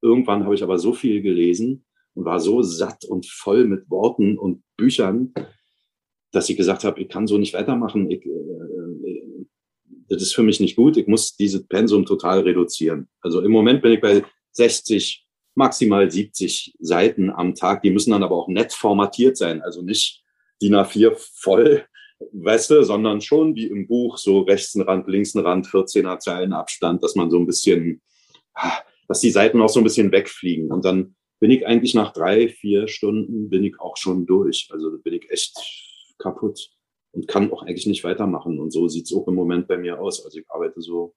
irgendwann 0.02 0.46
habe 0.46 0.56
ich 0.56 0.64
aber 0.64 0.80
so 0.80 0.94
viel 0.94 1.22
gelesen 1.22 1.84
und 2.14 2.24
war 2.24 2.40
so 2.40 2.62
satt 2.62 3.04
und 3.04 3.26
voll 3.26 3.66
mit 3.66 3.90
Worten 3.90 4.38
und 4.38 4.64
Büchern, 4.78 5.34
dass 6.32 6.50
ich 6.50 6.56
gesagt 6.56 6.86
habe, 6.86 7.02
ich 7.02 7.10
kann 7.10 7.28
so 7.28 7.38
nicht 7.38 7.54
weitermachen. 7.54 8.10
Ich, 8.10 8.26
äh, 8.26 8.30
äh, 8.30 9.46
das 10.08 10.22
ist 10.22 10.34
für 10.34 10.44
mich 10.44 10.62
nicht 10.62 10.78
gut. 10.78 10.96
Ich 10.96 11.08
muss 11.08 11.36
dieses 11.36 11.68
Pensum 11.68 12.06
total 12.06 12.40
reduzieren. 12.40 13.10
Also 13.20 13.42
im 13.42 13.52
Moment 13.52 13.82
bin 13.82 13.92
ich 13.92 14.00
bei 14.00 14.24
60, 14.54 15.28
maximal 15.56 16.10
70 16.10 16.76
Seiten 16.80 17.30
am 17.30 17.54
Tag. 17.54 17.82
Die 17.82 17.92
müssen 17.92 18.12
dann 18.12 18.24
aber 18.24 18.38
auch 18.38 18.48
nett 18.48 18.72
formatiert 18.72 19.36
sein. 19.36 19.62
Also 19.62 19.82
nicht 19.82 20.24
DIN 20.62 20.76
A4 20.76 21.16
voll, 21.18 21.86
weißt 22.20 22.68
sondern 22.82 23.22
schon 23.22 23.56
wie 23.56 23.68
im 23.68 23.88
Buch, 23.88 24.18
so 24.18 24.42
rechts 24.42 24.76
ein 24.76 24.82
Rand, 24.82 25.08
links 25.08 25.36
ein 25.36 25.46
Rand, 25.46 25.68
14er 25.68 26.20
Zeilen 26.20 26.54
Abstand, 26.54 27.04
dass 27.04 27.16
man 27.16 27.32
so 27.32 27.38
ein 27.38 27.46
bisschen, 27.46 28.02
ah, 28.54 28.80
dass 29.08 29.22
die 29.22 29.32
Seiten 29.32 29.62
auch 29.62 29.70
so 29.70 29.80
ein 29.80 29.84
bisschen 29.84 30.12
wegfliegen. 30.12 30.72
Und 30.72 30.86
dann 30.86 31.16
bin 31.40 31.52
ich 31.52 31.66
eigentlich 31.66 31.94
nach 31.94 32.12
drei, 32.12 32.50
vier 32.50 32.88
Stunden 32.88 33.50
bin 33.50 33.64
ich 33.64 33.80
auch 33.80 33.98
schon 33.98 34.26
durch. 34.26 34.68
Also 34.72 34.98
bin 35.00 35.14
ich 35.14 35.30
echt 35.32 35.58
kaputt 36.18 36.70
und 37.12 37.28
kann 37.28 37.52
auch 37.52 37.64
eigentlich 37.64 37.88
nicht 37.88 38.04
weitermachen. 38.04 38.60
Und 38.60 38.72
so 38.72 38.88
sieht's 38.88 39.14
auch 39.14 39.28
im 39.28 39.36
Moment 39.36 39.68
bei 39.68 39.78
mir 39.78 40.00
aus. 40.00 40.24
Also 40.24 40.40
ich 40.40 40.46
arbeite 40.50 40.82
so 40.82 41.16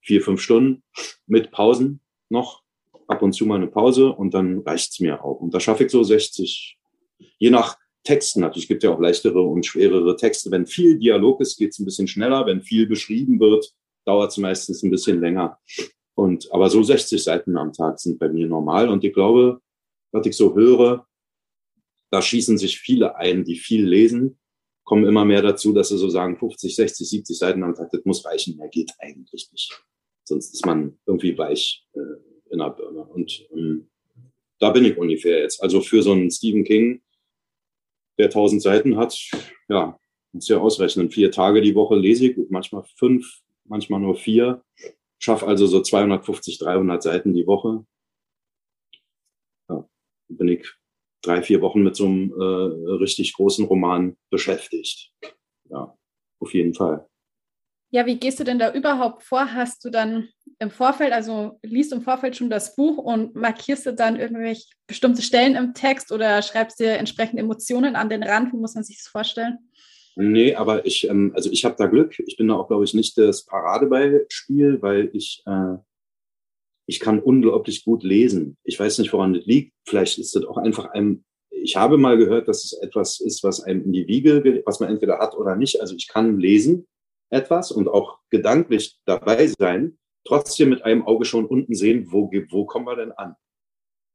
vier, 0.00 0.20
fünf 0.22 0.40
Stunden 0.40 0.82
mit 1.26 1.50
Pausen 1.50 2.00
noch, 2.28 2.62
ab 3.06 3.22
und 3.22 3.32
zu 3.32 3.46
mal 3.46 3.56
eine 3.56 3.68
Pause 3.68 4.12
und 4.12 4.34
dann 4.34 4.60
reicht's 4.60 5.00
mir 5.00 5.24
auch. 5.24 5.40
Und 5.40 5.54
da 5.54 5.60
schaffe 5.60 5.84
ich 5.84 5.90
so 5.90 6.02
60, 6.02 6.78
je 7.38 7.50
nach 7.50 7.76
Texten 8.04 8.40
natürlich. 8.40 8.64
Es 8.64 8.68
gibt 8.68 8.82
ja 8.82 8.90
auch 8.90 9.00
leichtere 9.00 9.40
und 9.40 9.66
schwerere 9.66 10.16
Texte. 10.16 10.50
Wenn 10.50 10.66
viel 10.66 10.98
Dialog 10.98 11.40
ist, 11.40 11.56
geht 11.56 11.70
es 11.70 11.78
ein 11.78 11.84
bisschen 11.84 12.08
schneller. 12.08 12.46
Wenn 12.46 12.62
viel 12.62 12.86
beschrieben 12.86 13.38
wird, 13.40 13.72
dauert 14.06 14.30
es 14.30 14.38
meistens 14.38 14.82
ein 14.82 14.90
bisschen 14.90 15.20
länger. 15.20 15.58
Und, 16.14 16.52
aber 16.52 16.70
so 16.70 16.82
60 16.82 17.22
Seiten 17.22 17.56
am 17.56 17.72
Tag 17.72 18.00
sind 18.00 18.18
bei 18.18 18.28
mir 18.28 18.46
normal. 18.46 18.88
Und 18.88 19.04
ich 19.04 19.12
glaube, 19.12 19.60
was 20.12 20.26
ich 20.26 20.36
so 20.36 20.54
höre, 20.54 21.06
da 22.10 22.20
schießen 22.20 22.58
sich 22.58 22.78
viele 22.78 23.16
ein, 23.16 23.44
die 23.44 23.56
viel 23.56 23.86
lesen, 23.86 24.38
kommen 24.84 25.06
immer 25.06 25.24
mehr 25.24 25.42
dazu, 25.42 25.72
dass 25.72 25.88
sie 25.88 25.98
so 25.98 26.08
sagen, 26.08 26.36
50, 26.36 26.74
60, 26.74 27.08
70 27.08 27.38
Seiten 27.38 27.62
am 27.62 27.74
Tag, 27.74 27.90
das 27.92 28.04
muss 28.04 28.24
reichen. 28.24 28.56
Mehr 28.56 28.68
geht 28.68 28.90
eigentlich 28.98 29.48
nicht. 29.52 29.80
Sonst 30.24 30.52
ist 30.52 30.66
man 30.66 30.98
irgendwie 31.06 31.36
weich 31.38 31.86
äh, 31.92 32.50
in 32.50 32.58
der 32.58 32.70
Birne. 32.70 33.04
Und 33.04 33.46
ähm, 33.52 33.88
da 34.58 34.70
bin 34.70 34.84
ich 34.84 34.98
ungefähr 34.98 35.40
jetzt. 35.42 35.62
Also 35.62 35.80
für 35.80 36.02
so 36.02 36.12
einen 36.12 36.30
Stephen 36.30 36.64
King, 36.64 37.02
der 38.20 38.26
1000 38.26 38.62
Seiten 38.62 38.96
hat, 38.96 39.18
ja, 39.68 39.98
muss 40.32 40.48
ja 40.48 40.58
ausrechnen. 40.58 41.10
Vier 41.10 41.30
Tage 41.30 41.60
die 41.60 41.74
Woche 41.74 41.96
lese 41.96 42.26
ich, 42.26 42.36
manchmal 42.50 42.84
fünf, 42.96 43.26
manchmal 43.64 44.00
nur 44.00 44.14
vier. 44.14 44.62
Schaffe 45.18 45.46
also 45.46 45.66
so 45.66 45.82
250, 45.82 46.58
300 46.58 47.02
Seiten 47.02 47.34
die 47.34 47.46
Woche. 47.46 47.84
Ja, 49.68 49.88
bin 50.28 50.48
ich 50.48 50.66
drei, 51.22 51.42
vier 51.42 51.60
Wochen 51.60 51.82
mit 51.82 51.96
so 51.96 52.06
einem 52.06 52.32
äh, 52.32 52.92
richtig 52.94 53.34
großen 53.34 53.66
Roman 53.66 54.16
beschäftigt. 54.30 55.12
Ja, 55.68 55.96
auf 56.40 56.54
jeden 56.54 56.74
Fall. 56.74 57.06
Ja, 57.92 58.06
wie 58.06 58.18
gehst 58.18 58.38
du 58.38 58.44
denn 58.44 58.58
da 58.58 58.72
überhaupt 58.72 59.24
vor? 59.24 59.52
Hast 59.52 59.84
du 59.84 59.90
dann 59.90 60.28
im 60.60 60.70
Vorfeld, 60.70 61.12
also 61.12 61.58
liest 61.62 61.92
im 61.92 62.02
Vorfeld 62.02 62.36
schon 62.36 62.50
das 62.50 62.76
Buch 62.76 62.98
und 62.98 63.34
markierst 63.34 63.86
du 63.86 63.94
dann 63.94 64.20
irgendwelche 64.20 64.66
bestimmte 64.86 65.22
Stellen 65.22 65.56
im 65.56 65.72
Text 65.72 66.12
oder 66.12 66.42
schreibst 66.42 66.78
dir 66.78 66.98
entsprechende 66.98 67.42
Emotionen 67.42 67.96
an 67.96 68.10
den 68.10 68.22
Rand? 68.22 68.52
Wie 68.52 68.58
muss 68.58 68.74
man 68.74 68.84
sich 68.84 68.98
das 68.98 69.08
vorstellen? 69.08 69.58
Nee, 70.16 70.54
aber 70.54 70.84
ich, 70.84 71.08
ähm, 71.08 71.32
also 71.34 71.50
ich 71.50 71.64
habe 71.64 71.76
da 71.78 71.86
Glück. 71.86 72.18
Ich 72.26 72.36
bin 72.36 72.48
da 72.48 72.56
auch, 72.56 72.68
glaube 72.68 72.84
ich, 72.84 72.92
nicht 72.92 73.16
das 73.16 73.46
Paradebeispiel, 73.46 74.82
weil 74.82 75.08
ich, 75.14 75.42
äh, 75.46 75.76
ich 76.86 77.00
kann 77.00 77.20
unglaublich 77.20 77.82
gut 77.84 78.02
lesen. 78.02 78.58
Ich 78.62 78.78
weiß 78.78 78.98
nicht, 78.98 79.14
woran 79.14 79.32
das 79.32 79.46
liegt. 79.46 79.72
Vielleicht 79.88 80.18
ist 80.18 80.36
das 80.36 80.44
auch 80.44 80.58
einfach 80.58 80.90
einem, 80.90 81.24
ich 81.50 81.76
habe 81.76 81.96
mal 81.96 82.18
gehört, 82.18 82.48
dass 82.48 82.64
es 82.64 82.74
etwas 82.74 83.20
ist, 83.20 83.42
was 83.44 83.62
einem 83.62 83.82
in 83.84 83.92
die 83.92 84.06
Wiege, 84.08 84.62
was 84.66 84.78
man 84.78 84.90
entweder 84.90 85.20
hat 85.20 85.34
oder 85.34 85.56
nicht. 85.56 85.80
Also 85.80 85.94
ich 85.94 86.06
kann 86.06 86.38
lesen 86.38 86.86
etwas 87.30 87.72
und 87.72 87.88
auch 87.88 88.18
gedanklich 88.28 88.98
dabei 89.06 89.46
sein, 89.46 89.96
trotzdem 90.24 90.70
mit 90.70 90.82
einem 90.82 91.02
Auge 91.02 91.24
schon 91.24 91.46
unten 91.46 91.74
sehen, 91.74 92.06
wo, 92.10 92.30
wo 92.50 92.64
kommen 92.64 92.86
wir 92.86 92.96
denn 92.96 93.12
an? 93.12 93.34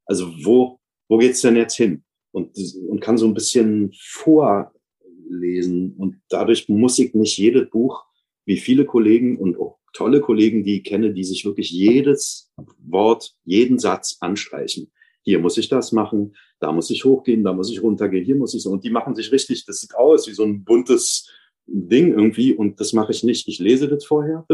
Also 0.06 0.32
wo, 0.44 0.78
wo 1.08 1.18
geht's 1.18 1.40
denn 1.40 1.56
jetzt 1.56 1.76
hin? 1.76 2.04
Und, 2.32 2.56
und 2.88 3.00
kann 3.00 3.18
so 3.18 3.26
ein 3.26 3.34
bisschen 3.34 3.92
vorlesen. 3.98 5.94
Und 5.96 6.20
dadurch 6.28 6.68
muss 6.68 6.98
ich 6.98 7.14
nicht 7.14 7.38
jedes 7.38 7.70
Buch, 7.70 8.04
wie 8.44 8.58
viele 8.58 8.84
Kollegen 8.84 9.38
und 9.38 9.58
auch 9.58 9.78
tolle 9.92 10.20
Kollegen, 10.20 10.62
die 10.62 10.78
ich 10.78 10.84
kenne, 10.84 11.12
die 11.12 11.24
sich 11.24 11.44
wirklich 11.44 11.70
jedes 11.70 12.52
Wort, 12.78 13.34
jeden 13.44 13.78
Satz 13.78 14.18
anstreichen. 14.20 14.92
Hier 15.22 15.40
muss 15.40 15.58
ich 15.58 15.68
das 15.68 15.90
machen, 15.90 16.36
da 16.60 16.70
muss 16.70 16.90
ich 16.90 17.04
hochgehen, 17.04 17.42
da 17.42 17.52
muss 17.52 17.70
ich 17.70 17.82
runtergehen, 17.82 18.24
hier 18.24 18.36
muss 18.36 18.54
ich 18.54 18.62
so. 18.62 18.70
Und 18.70 18.84
die 18.84 18.90
machen 18.90 19.14
sich 19.16 19.32
richtig, 19.32 19.64
das 19.64 19.80
sieht 19.80 19.94
aus 19.94 20.28
wie 20.28 20.34
so 20.34 20.44
ein 20.44 20.62
buntes 20.62 21.28
Ding 21.66 22.12
irgendwie 22.12 22.52
und 22.52 22.78
das 22.78 22.92
mache 22.92 23.10
ich 23.10 23.24
nicht. 23.24 23.48
Ich 23.48 23.58
lese 23.58 23.88
das 23.88 24.04
vorher, 24.04 24.46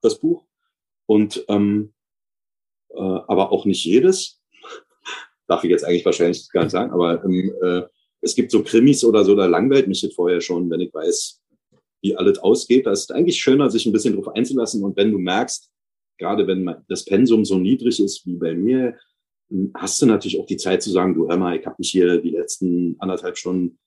das 0.00 0.18
Buch, 0.18 0.46
und 1.06 1.44
ähm, 1.48 1.92
äh, 2.90 3.00
aber 3.00 3.52
auch 3.52 3.64
nicht 3.64 3.84
jedes. 3.84 4.40
Darf 5.46 5.64
ich 5.64 5.70
jetzt 5.70 5.84
eigentlich 5.84 6.04
wahrscheinlich 6.04 6.48
gar 6.50 6.64
nicht 6.64 6.72
sagen, 6.72 6.92
aber 6.92 7.24
ähm, 7.24 7.52
äh, 7.62 7.82
es 8.20 8.34
gibt 8.34 8.50
so 8.50 8.62
Krimis 8.62 9.04
oder 9.04 9.24
so, 9.24 9.34
da 9.34 9.46
langweilt 9.46 9.86
mich 9.86 10.00
das 10.00 10.14
vorher 10.14 10.40
schon, 10.40 10.70
wenn 10.70 10.80
ich 10.80 10.94
weiß, 10.94 11.42
wie 12.02 12.16
alles 12.16 12.38
ausgeht. 12.38 12.86
Da 12.86 12.92
ist 12.92 13.12
eigentlich 13.12 13.38
schöner, 13.38 13.70
sich 13.70 13.84
ein 13.84 13.92
bisschen 13.92 14.14
drauf 14.14 14.34
einzulassen. 14.34 14.82
Und 14.82 14.96
wenn 14.96 15.12
du 15.12 15.18
merkst, 15.18 15.70
gerade 16.18 16.46
wenn 16.46 16.74
das 16.88 17.04
Pensum 17.04 17.44
so 17.44 17.58
niedrig 17.58 18.00
ist 18.00 18.26
wie 18.26 18.36
bei 18.36 18.54
mir, 18.54 18.96
hast 19.74 20.00
du 20.00 20.06
natürlich 20.06 20.40
auch 20.40 20.46
die 20.46 20.56
Zeit 20.56 20.82
zu 20.82 20.90
sagen, 20.90 21.14
du 21.14 21.28
hör 21.28 21.36
mal, 21.36 21.58
ich 21.58 21.66
habe 21.66 21.76
mich 21.78 21.90
hier 21.90 22.18
die 22.20 22.30
letzten 22.30 22.96
anderthalb 22.98 23.36
Stunden 23.36 23.78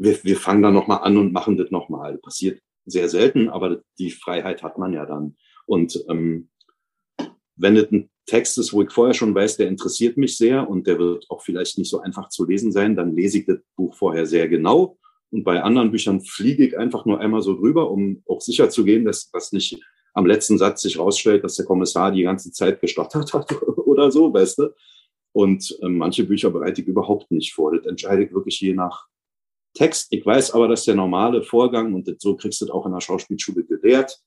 wir, 0.00 0.24
wir 0.24 0.36
fangen 0.36 0.62
dann 0.62 0.74
nochmal 0.74 1.00
an 1.02 1.16
und 1.18 1.32
machen 1.32 1.56
das 1.56 1.70
nochmal. 1.70 2.18
Passiert 2.18 2.60
sehr 2.86 3.08
selten, 3.08 3.50
aber 3.50 3.82
die 3.98 4.10
Freiheit 4.10 4.62
hat 4.62 4.78
man 4.78 4.92
ja 4.92 5.04
dann. 5.04 5.36
Und 5.70 6.04
ähm, 6.08 6.48
wenn 7.54 7.76
das 7.76 7.92
ein 7.92 8.10
Text 8.26 8.58
ist, 8.58 8.72
wo 8.72 8.82
ich 8.82 8.90
vorher 8.90 9.14
schon 9.14 9.32
weiß, 9.32 9.56
der 9.56 9.68
interessiert 9.68 10.16
mich 10.16 10.36
sehr 10.36 10.68
und 10.68 10.88
der 10.88 10.98
wird 10.98 11.26
auch 11.30 11.42
vielleicht 11.42 11.78
nicht 11.78 11.88
so 11.88 12.00
einfach 12.00 12.28
zu 12.28 12.44
lesen 12.44 12.72
sein, 12.72 12.96
dann 12.96 13.14
lese 13.14 13.38
ich 13.38 13.46
das 13.46 13.58
Buch 13.76 13.94
vorher 13.94 14.26
sehr 14.26 14.48
genau. 14.48 14.98
Und 15.30 15.44
bei 15.44 15.62
anderen 15.62 15.92
Büchern 15.92 16.22
fliege 16.22 16.66
ich 16.66 16.76
einfach 16.76 17.04
nur 17.04 17.20
einmal 17.20 17.42
so 17.42 17.54
drüber, 17.54 17.88
um 17.88 18.20
auch 18.26 18.40
sicher 18.40 18.68
zu 18.68 18.84
gehen, 18.84 19.04
dass 19.04 19.30
das 19.30 19.52
nicht 19.52 19.80
am 20.12 20.26
letzten 20.26 20.58
Satz 20.58 20.82
sich 20.82 20.98
rausstellt, 20.98 21.44
dass 21.44 21.54
der 21.54 21.66
Kommissar 21.66 22.10
die 22.10 22.24
ganze 22.24 22.50
Zeit 22.50 22.80
gestottert 22.80 23.32
hat 23.32 23.52
oder 23.62 24.10
so, 24.10 24.34
weißt 24.34 24.58
du. 24.58 24.74
Und 25.30 25.78
äh, 25.82 25.88
manche 25.88 26.24
Bücher 26.24 26.50
bereite 26.50 26.80
ich 26.80 26.88
überhaupt 26.88 27.30
nicht 27.30 27.54
vor. 27.54 27.76
Das 27.76 27.86
entscheide 27.86 28.24
ich 28.24 28.32
wirklich 28.32 28.60
je 28.60 28.74
nach 28.74 29.06
Text. 29.74 30.08
Ich 30.10 30.26
weiß 30.26 30.50
aber, 30.50 30.66
dass 30.66 30.84
der 30.84 30.96
normale 30.96 31.44
Vorgang, 31.44 31.94
und 31.94 32.12
so 32.20 32.34
kriegst 32.34 32.60
du 32.60 32.64
das 32.64 32.74
auch 32.74 32.86
in 32.86 32.92
der 32.92 33.00
Schauspielschule 33.00 33.62
gelehrt, 33.62 34.20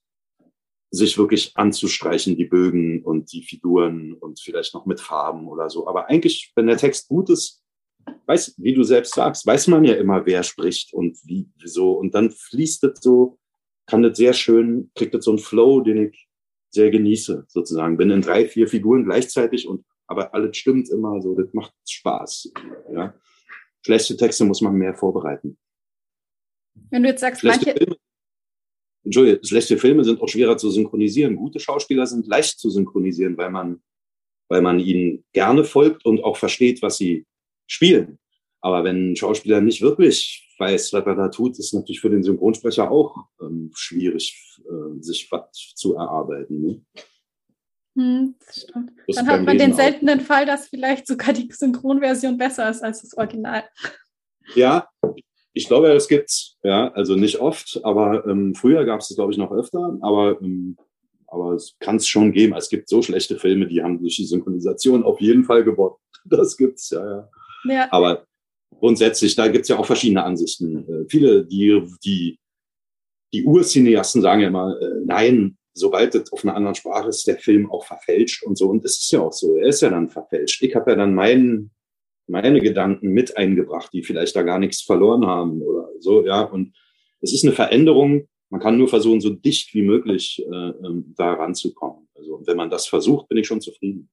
sich 0.94 1.18
wirklich 1.18 1.58
anzustreichen, 1.58 2.38
die 2.38 2.46
Bögen 2.46 3.04
und 3.04 3.34
die 3.34 3.42
Figuren 3.42 4.14
und 4.14 4.40
vielleicht 4.40 4.76
noch 4.76 4.86
mit 4.86 5.00
Farben 5.00 5.48
oder 5.48 5.70
so. 5.70 5.88
Aber 5.88 6.08
eigentlich, 6.08 6.52
wenn 6.56 6.68
der 6.68 6.78
Text 6.78 7.08
gut 7.08 7.32
ist, 7.32 7.64
weiß, 8.28 8.56
wie 8.58 8.76
du 8.76 8.84
selbst 8.84 9.16
sagst, 9.16 9.46
weiß 9.46 9.68
man 9.68 9.86
ja 9.86 9.96
immer, 9.96 10.26
wer 10.28 10.44
spricht 10.44 10.94
und 10.94 11.18
wie, 11.24 11.50
wieso. 11.58 11.94
Und 11.94 12.14
dann 12.14 12.30
fließt 12.30 12.84
das 12.84 13.00
so, 13.02 13.40
kann 13.88 14.04
das 14.04 14.18
sehr 14.18 14.34
schön, 14.34 14.92
kriegt 14.94 15.16
das 15.16 15.26
so 15.26 15.32
einen 15.32 15.40
Flow, 15.40 15.82
den 15.82 16.10
ich 16.10 16.28
sehr 16.70 16.92
genieße, 16.92 17.46
sozusagen. 17.48 17.98
Bin 17.98 18.12
in 18.12 18.22
drei, 18.22 18.48
vier 18.48 18.68
Figuren 18.68 19.04
gleichzeitig 19.04 19.68
und 19.68 19.84
aber 20.06 20.34
alles 20.36 20.56
stimmt 20.58 20.90
immer 20.90 21.20
so, 21.22 21.34
das 21.34 21.52
macht 21.54 21.74
Spaß. 21.90 22.52
Ja. 22.94 23.16
Schlechte 23.84 24.16
Texte 24.16 24.46
muss 24.46 24.62
man 24.62 24.76
mehr 24.76 24.94
vorbereiten. 24.94 25.58
Wenn 26.92 27.02
du 27.02 27.10
jetzt 27.10 27.22
sagst, 27.22 27.42
schlechte 27.42 27.66
manche... 27.66 27.80
Filme, 27.80 27.98
Entschuldigung, 29.04 29.44
schlechte 29.44 29.78
Filme 29.78 30.04
sind 30.04 30.22
auch 30.22 30.30
schwerer 30.30 30.58
zu 30.58 30.70
synchronisieren. 30.70 31.36
Gute 31.36 31.60
Schauspieler 31.60 32.08
sind 32.08 32.28
leicht 32.28 32.60
zu 32.60 32.70
synchronisieren, 32.70 33.38
weil 33.38 33.50
man, 33.50 33.82
weil 34.48 34.62
man 34.62 34.80
ihnen 34.80 35.26
gerne 35.34 35.64
folgt 35.64 36.06
und 36.06 36.24
auch 36.24 36.38
versteht, 36.38 36.82
was 36.82 36.98
sie 36.98 37.26
spielen. 37.68 38.20
Aber 38.62 38.84
wenn 38.86 39.12
ein 39.12 39.16
Schauspieler 39.16 39.60
nicht 39.60 39.82
wirklich 39.82 40.50
weiß, 40.58 40.94
was 40.94 41.06
er 41.06 41.16
da 41.16 41.28
tut, 41.28 41.60
ist 41.60 41.74
natürlich 41.74 42.00
für 42.00 42.10
den 42.10 42.24
Synchronsprecher 42.24 42.90
auch 42.90 43.26
ähm, 43.42 43.72
schwierig, 43.76 44.62
äh, 44.64 45.02
sich 45.02 45.30
was 45.32 45.74
zu 45.76 45.96
erarbeiten. 45.96 46.62
Ne? 46.62 46.82
Hm, 47.96 48.36
das 48.46 48.62
stimmt. 48.64 48.92
Das 49.08 49.16
Dann 49.18 49.28
hat 49.28 49.44
man 49.44 49.58
den 49.58 49.74
seltenen 49.74 50.22
auch. 50.22 50.24
Fall, 50.24 50.46
dass 50.46 50.68
vielleicht 50.68 51.08
sogar 51.08 51.34
die 51.34 51.50
Synchronversion 51.52 52.38
besser 52.38 52.70
ist 52.70 52.82
als 52.82 53.02
das 53.02 53.18
Original. 53.18 53.64
Ja, 54.56 54.88
ich 55.54 55.68
glaube, 55.68 55.88
das 55.94 56.08
gibt's. 56.08 56.58
Ja, 56.64 56.92
also 56.94 57.16
nicht 57.16 57.40
oft, 57.40 57.80
aber 57.84 58.26
ähm, 58.28 58.56
früher 58.56 58.86
gab 58.86 59.02
es 59.02 59.10
das, 59.10 59.16
glaube 59.16 59.32
ich, 59.32 59.38
noch 59.38 59.52
öfter. 59.52 59.98
Aber, 60.02 60.42
ähm, 60.42 60.78
aber 61.28 61.54
es 61.54 61.76
kann 61.80 61.98
es 61.98 62.08
schon 62.08 62.32
geben. 62.32 62.56
Es 62.56 62.70
gibt 62.70 62.90
so 62.90 63.02
schlechte 63.02 63.38
Filme, 63.38 63.68
die 63.68 63.84
haben 63.84 64.00
durch 64.00 64.16
die 64.16 64.26
Synchronisation 64.26 65.04
auf 65.04 65.22
jeden 65.22 65.44
Fall 65.44 65.64
gewonnen. 65.64 65.96
Das 66.26 66.56
gibt's, 66.56 66.90
ja, 66.90 67.06
ja. 67.06 67.30
ja. 67.66 67.88
Aber 67.92 68.26
grundsätzlich, 68.80 69.36
da 69.36 69.50
gibt's 69.50 69.68
ja 69.68 69.78
auch 69.78 69.86
verschiedene 69.86 70.24
Ansichten. 70.24 70.88
Äh, 70.88 71.06
viele, 71.10 71.46
die, 71.46 71.84
die, 72.06 72.40
die 73.34 73.44
Urcineasten 73.44 74.22
sagen 74.22 74.40
ja 74.40 74.48
immer, 74.48 74.80
äh, 74.80 75.02
nein, 75.04 75.58
sobald 75.74 76.16
es 76.16 76.32
auf 76.32 76.46
einer 76.46 76.56
anderen 76.56 76.76
Sprache 76.76 77.10
ist, 77.10 77.28
der 77.28 77.40
Film 77.40 77.70
auch 77.70 77.86
verfälscht 77.86 78.44
und 78.44 78.58
so. 78.58 78.70
Und 78.70 78.86
es 78.86 79.00
ist 79.00 79.12
ja 79.12 79.20
auch 79.20 79.34
so, 79.34 79.58
er 79.58 79.68
ist 79.68 79.82
ja 79.82 79.90
dann 79.90 80.10
verfälscht. 80.10 80.62
Ich 80.64 80.76
habe 80.76 80.92
ja 80.92 80.98
dann 80.98 81.14
meinen, 81.14 81.72
meine 82.28 82.62
Gedanken 82.62 83.10
mit 83.10 83.38
eingebracht, 83.38 83.92
die 83.94 84.04
vielleicht 84.04 84.36
da 84.36 84.44
gar 84.44 84.60
nichts 84.60 84.82
verloren 84.82 85.26
haben 85.26 85.62
oder 85.62 85.90
so, 86.00 86.26
ja. 86.26 86.42
Und 86.42 86.74
es 87.22 87.34
ist 87.34 87.44
eine 87.44 87.54
Veränderung. 87.54 88.28
Man 88.50 88.62
kann 88.62 88.78
nur 88.78 88.88
versuchen, 88.88 89.22
so 89.22 89.30
dicht 89.30 89.74
wie 89.74 89.82
möglich 89.82 90.44
äh, 90.46 90.56
ähm, 90.56 91.14
da 91.18 91.34
ranzukommen. 91.34 92.08
Also 92.16 92.42
wenn 92.46 92.58
man 92.58 92.70
das 92.70 92.88
versucht, 92.88 93.28
bin 93.28 93.38
ich 93.38 93.48
schon 93.48 93.62
zufrieden. 93.62 94.10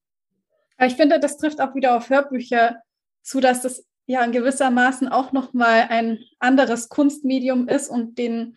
Ich 0.83 0.95
finde, 0.95 1.21
das 1.21 1.37
trifft 1.37 1.61
auch 1.61 1.75
wieder 1.75 1.97
auf 1.97 2.09
Hörbücher 2.09 2.77
zu, 3.23 3.41
dass 3.41 3.63
das 3.63 3.87
ja 4.07 4.25
in 4.25 4.33
gewissermaßen 4.33 5.09
auch 5.09 5.33
nochmal 5.33 5.87
ein 5.89 6.19
anderes 6.39 6.89
Kunstmedium 6.89 7.69
ist 7.69 7.89
und 7.89 8.19
den 8.19 8.57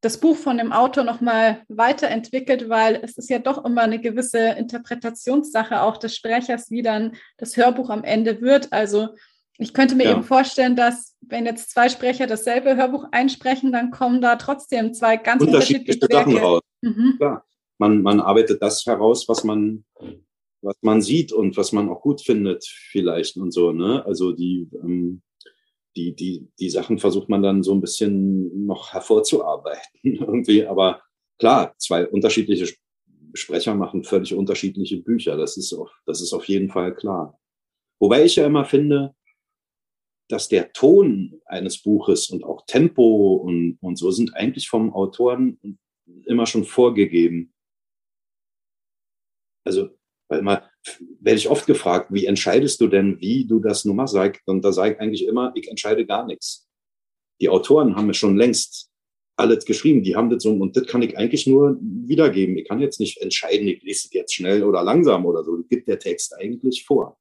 das 0.00 0.20
Buch 0.20 0.36
von 0.36 0.58
dem 0.58 0.72
Autor 0.72 1.04
nochmal 1.04 1.62
weiterentwickelt, 1.68 2.68
weil 2.68 3.00
es 3.02 3.16
ist 3.16 3.30
ja 3.30 3.38
doch 3.38 3.64
immer 3.64 3.82
eine 3.82 4.00
gewisse 4.00 4.38
Interpretationssache 4.38 5.80
auch 5.82 5.96
des 5.96 6.14
Sprechers, 6.14 6.70
wie 6.70 6.82
dann 6.82 7.16
das 7.38 7.56
Hörbuch 7.56 7.90
am 7.90 8.04
Ende 8.04 8.40
wird. 8.40 8.72
Also 8.72 9.08
ich 9.58 9.72
könnte 9.72 9.94
mir 9.94 10.04
ja. 10.04 10.12
eben 10.12 10.22
vorstellen, 10.22 10.76
dass 10.76 11.16
wenn 11.20 11.46
jetzt 11.46 11.70
zwei 11.70 11.88
Sprecher 11.88 12.26
dasselbe 12.26 12.76
Hörbuch 12.76 13.06
einsprechen, 13.10 13.72
dann 13.72 13.90
kommen 13.90 14.20
da 14.20 14.36
trotzdem 14.36 14.92
zwei 14.92 15.16
ganz 15.16 15.42
unterschiedliche, 15.42 16.00
unterschiedliche 16.04 16.32
Sachen 16.32 16.44
raus. 16.44 16.62
Mhm. 16.82 17.14
Klar. 17.16 17.44
Man, 17.78 18.02
man 18.02 18.20
arbeitet 18.20 18.62
das 18.62 18.86
heraus, 18.86 19.28
was 19.28 19.44
man, 19.44 19.84
was 20.62 20.76
man 20.80 21.02
sieht 21.02 21.32
und 21.32 21.56
was 21.56 21.72
man 21.72 21.88
auch 21.88 22.00
gut 22.00 22.22
findet, 22.22 22.64
vielleicht 22.66 23.36
und 23.36 23.50
so. 23.50 23.72
Ne? 23.72 24.04
Also 24.06 24.32
die 24.32 24.68
ähm, 24.82 25.22
die, 25.96 26.14
die, 26.14 26.48
die 26.58 26.70
Sachen 26.70 26.98
versucht 26.98 27.28
man 27.28 27.42
dann 27.42 27.62
so 27.62 27.72
ein 27.72 27.80
bisschen 27.80 28.66
noch 28.66 28.92
hervorzuarbeiten 28.92 29.80
irgendwie. 30.02 30.66
Aber 30.66 31.02
klar, 31.38 31.74
zwei 31.78 32.06
unterschiedliche 32.06 32.74
Sprecher 33.34 33.74
machen 33.74 34.04
völlig 34.04 34.34
unterschiedliche 34.34 34.98
Bücher. 34.98 35.36
Das 35.36 35.56
ist 35.56 35.72
auf, 35.72 35.90
das 36.06 36.20
ist 36.20 36.32
auf 36.32 36.46
jeden 36.46 36.70
Fall 36.70 36.94
klar. 36.94 37.38
Wobei 37.98 38.24
ich 38.24 38.36
ja 38.36 38.46
immer 38.46 38.64
finde, 38.64 39.14
dass 40.28 40.48
der 40.48 40.72
Ton 40.72 41.40
eines 41.46 41.82
Buches 41.82 42.30
und 42.30 42.44
auch 42.44 42.66
Tempo 42.66 43.36
und, 43.36 43.78
und 43.80 43.96
so 43.96 44.10
sind 44.10 44.34
eigentlich 44.34 44.68
vom 44.68 44.92
Autoren 44.92 45.58
immer 46.26 46.46
schon 46.46 46.64
vorgegeben. 46.64 47.52
Also, 49.64 49.90
weil 50.28 50.42
man, 50.42 50.62
werde 51.20 51.38
ich 51.38 51.48
oft 51.48 51.66
gefragt, 51.66 52.08
wie 52.10 52.26
entscheidest 52.26 52.80
du 52.80 52.86
denn, 52.86 53.20
wie 53.20 53.44
du 53.46 53.58
das 53.58 53.84
nun 53.84 53.96
mal 53.96 54.06
sagst? 54.06 54.42
Und 54.46 54.64
da 54.64 54.72
sage 54.72 54.94
ich 54.94 55.00
eigentlich 55.00 55.26
immer, 55.26 55.52
ich 55.54 55.68
entscheide 55.68 56.06
gar 56.06 56.26
nichts. 56.26 56.68
Die 57.40 57.48
Autoren 57.48 57.96
haben 57.96 58.10
es 58.10 58.16
schon 58.16 58.36
längst 58.36 58.90
alles 59.36 59.66
geschrieben, 59.66 60.02
die 60.02 60.16
haben 60.16 60.30
das 60.30 60.42
so, 60.42 60.52
und 60.52 60.76
das 60.76 60.86
kann 60.86 61.02
ich 61.02 61.16
eigentlich 61.18 61.46
nur 61.46 61.78
wiedergeben. 61.80 62.56
Ich 62.56 62.66
kann 62.66 62.80
jetzt 62.80 63.00
nicht 63.00 63.20
entscheiden, 63.20 63.68
ich 63.68 63.82
lese 63.82 64.06
es 64.06 64.12
jetzt 64.12 64.34
schnell 64.34 64.64
oder 64.64 64.82
langsam 64.82 65.26
oder 65.26 65.44
so. 65.44 65.56
Das 65.56 65.68
gibt 65.68 65.88
der 65.88 65.98
Text 65.98 66.34
eigentlich 66.34 66.84
vor, 66.86 67.18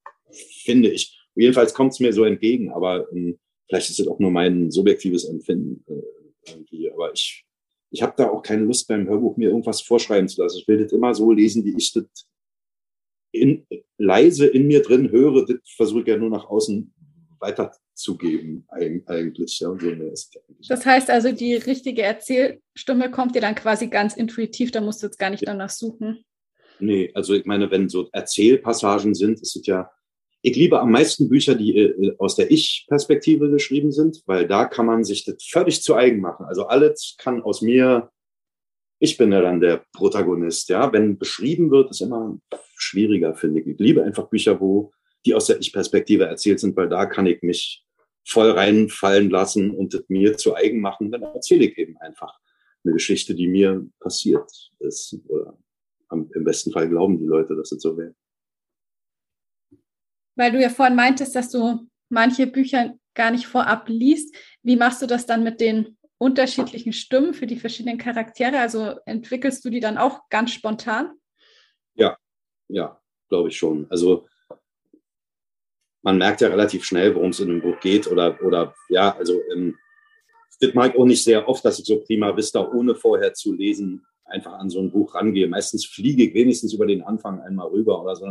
finde 0.64 0.90
ich. 0.90 1.20
Jedenfalls 1.36 1.74
kommt 1.74 1.92
es 1.92 2.00
mir 2.00 2.14
so 2.14 2.24
entgegen, 2.24 2.72
aber 2.72 3.12
ähm, 3.12 3.38
vielleicht 3.68 3.90
ist 3.90 4.00
es 4.00 4.08
auch 4.08 4.20
nur 4.20 4.32
mein 4.32 4.72
subjektives 4.72 5.26
Empfinden 5.26 5.84
äh, 5.88 6.52
irgendwie. 6.52 6.90
Aber 6.90 7.12
ich, 7.12 7.46
ich 7.92 8.02
habe 8.02 8.14
da 8.16 8.30
auch 8.30 8.42
keine 8.42 8.64
Lust 8.64 8.88
beim 8.88 9.08
Hörbuch 9.08 9.36
mir 9.36 9.50
irgendwas 9.50 9.82
vorschreiben 9.82 10.30
zu 10.30 10.42
lassen. 10.42 10.60
Ich 10.60 10.68
will 10.70 10.82
das 10.82 10.94
immer 10.94 11.14
so 11.14 11.34
lesen, 11.34 11.66
wie 11.66 11.76
ich 11.78 11.92
das 11.92 12.06
in, 13.36 13.68
leise 13.98 14.46
in 14.46 14.68
mir 14.68 14.82
drin 14.82 15.12
höre, 15.12 15.46
das 15.46 15.58
versuche 15.76 16.02
ich 16.02 16.08
ja 16.08 16.18
nur 16.18 16.30
nach 16.30 16.46
außen 16.46 16.94
weiterzugeben, 17.40 18.66
eigentlich. 18.70 19.60
Ja, 19.60 19.70
so 19.78 20.36
das 20.68 20.86
heißt 20.86 21.10
also, 21.10 21.32
die 21.32 21.56
richtige 21.56 22.02
Erzählstimme 22.02 23.12
kommt 23.12 23.36
dir 23.36 23.42
dann 23.42 23.56
quasi 23.56 23.88
ganz 23.88 24.16
intuitiv, 24.16 24.72
da 24.72 24.82
musst 24.82 25.02
du 25.02 25.08
jetzt 25.08 25.20
gar 25.20 25.30
nicht 25.30 25.48
danach 25.48 25.70
suchen. 25.70 26.24
Nee, 26.80 27.12
also 27.14 27.34
ich 27.34 27.46
meine, 27.46 27.72
wenn 27.72 27.90
so 27.90 28.10
Erzählpassagen 28.12 29.14
sind, 29.14 29.42
ist 29.42 29.56
es 29.56 29.66
ja, 29.66 29.90
ich 30.42 30.56
liebe 30.56 30.80
am 30.80 30.92
meisten 30.92 31.30
Bücher, 31.30 31.56
die 31.56 31.78
äh, 31.78 32.16
aus 32.20 32.36
der 32.36 32.52
Ich-Perspektive 32.52 33.50
geschrieben 33.50 33.92
sind, 33.92 34.22
weil 34.26 34.48
da 34.48 34.66
kann 34.66 34.86
man 34.86 35.04
sich 35.04 35.26
das 35.26 35.44
völlig 35.44 35.82
zu 35.82 35.96
eigen 35.96 36.20
machen. 36.20 36.46
Also 36.46 36.68
alles 36.68 37.16
kann 37.18 37.42
aus 37.42 37.62
mir 37.62 38.12
ich 39.06 39.18
bin 39.18 39.32
ja 39.32 39.42
dann 39.42 39.62
der 39.62 39.86
Protagonist, 39.94 40.68
ja. 40.70 40.92
Wenn 40.92 41.18
beschrieben 41.18 41.72
wird, 41.72 41.92
ist 41.92 42.02
immer 42.02 42.38
schwieriger, 42.76 43.36
finde 43.36 43.62
ich. 43.62 43.68
Ich 43.68 43.80
liebe 43.80 44.04
einfach 44.04 44.28
Bücher, 44.28 44.60
wo 44.60 44.92
die 45.26 45.34
aus 45.34 45.48
der 45.48 45.60
Ich-Perspektive 45.60 46.26
erzählt 46.26 46.60
sind, 46.60 46.76
weil 46.76 46.90
da 46.90 47.06
kann 47.06 47.26
ich 47.26 47.42
mich 47.42 47.86
voll 48.28 48.52
reinfallen 48.52 49.30
lassen 49.30 49.72
und 49.72 49.94
es 49.94 50.10
mir 50.10 50.38
zu 50.38 50.56
eigen 50.56 50.82
machen. 50.82 51.12
Dann 51.12 51.22
erzähle 51.22 51.66
ich 51.66 51.78
eben 51.78 51.98
einfach 51.98 52.38
eine 52.84 52.94
Geschichte, 52.94 53.36
die 53.36 53.48
mir 53.48 53.88
passiert 54.00 54.52
ist. 54.80 55.18
Oder 55.28 55.58
im 56.12 56.44
besten 56.44 56.72
Fall 56.72 56.90
glauben 56.90 57.20
die 57.20 57.26
Leute, 57.26 57.56
dass 57.56 57.72
es 57.72 57.82
so 57.82 57.98
wäre. 57.98 58.16
Weil 60.36 60.52
du 60.52 60.60
ja 60.60 60.70
vorhin 60.70 60.96
meintest, 60.96 61.36
dass 61.36 61.52
du 61.52 61.88
manche 62.10 62.48
Bücher 62.48 62.98
gar 63.14 63.32
nicht 63.32 63.48
vorab 63.48 63.88
liest. 63.88 64.36
Wie 64.64 64.76
machst 64.76 65.02
du 65.02 65.06
das 65.06 65.26
dann 65.26 65.44
mit 65.44 65.62
den 65.62 65.98
unterschiedlichen 66.26 66.92
Stimmen 66.92 67.36
für 67.36 67.46
die 67.46 67.58
verschiedenen 67.58 68.00
Charaktere? 68.00 68.60
Also 68.60 68.96
entwickelst 69.06 69.64
du 69.64 69.70
die 69.70 69.80
dann 69.80 70.00
auch 70.00 70.28
ganz 70.30 70.52
spontan? 70.52 71.12
Ja, 71.94 72.18
ja, 72.68 73.00
glaube 73.30 73.50
ich 73.50 73.58
schon. 73.58 73.86
Also 73.92 74.28
man 76.02 76.18
merkt 76.18 76.42
ja 76.42 76.48
relativ 76.48 76.84
schnell, 76.84 77.14
worum 77.14 77.30
es 77.30 77.40
in 77.40 77.50
dem 77.50 77.62
Buch 77.62 77.80
geht 77.80 78.08
oder, 78.08 78.42
oder 78.44 78.74
ja, 78.90 79.16
also 79.16 79.40
ähm, 79.54 79.76
das 80.60 80.74
mag 80.74 80.94
ich 80.94 81.00
auch 81.00 81.06
nicht 81.06 81.24
sehr 81.24 81.48
oft, 81.48 81.64
dass 81.64 81.80
ich 81.80 81.86
so 81.86 82.02
prima 82.02 82.36
vista, 82.36 82.68
ohne 82.72 82.96
vorher 82.96 83.34
zu 83.34 83.54
lesen, 83.54 84.06
einfach 84.24 84.54
an 84.54 84.70
so 84.70 84.80
ein 84.80 84.92
Buch 84.92 85.14
rangehe. 85.14 85.48
Meistens 85.48 85.86
fliege 85.86 86.24
ich 86.24 86.34
wenigstens 86.34 86.74
über 86.74 86.86
den 86.86 87.04
Anfang 87.04 87.40
einmal 87.42 87.68
rüber 87.68 88.02
oder 88.02 88.16
so. 88.16 88.26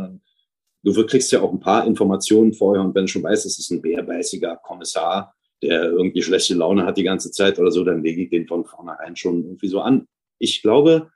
Du 0.83 1.05
kriegst 1.05 1.31
ja 1.31 1.41
auch 1.41 1.51
ein 1.51 1.59
paar 1.59 1.85
Informationen 1.85 2.53
vorher 2.53 2.83
und 2.83 2.93
wenn 2.93 3.05
du 3.05 3.11
schon 3.11 3.23
weißt, 3.23 3.45
es 3.45 3.57
ist 3.57 3.71
ein 3.71 3.81
bärbeißiger 3.81 4.57
Kommissar, 4.57 5.34
der 5.61 5.91
irgendwie 5.91 6.21
schlechte 6.21 6.53
Laune 6.53 6.85
hat 6.85 6.97
die 6.97 7.03
ganze 7.03 7.31
Zeit 7.31 7.59
oder 7.59 7.71
so, 7.71 7.83
dann 7.83 8.03
lege 8.03 8.23
ich 8.23 8.29
den 8.29 8.47
von 8.47 8.65
vornherein 8.65 9.15
schon 9.15 9.43
irgendwie 9.43 9.67
so 9.67 9.81
an. 9.81 10.07
Ich 10.37 10.61
glaube, 10.61 11.11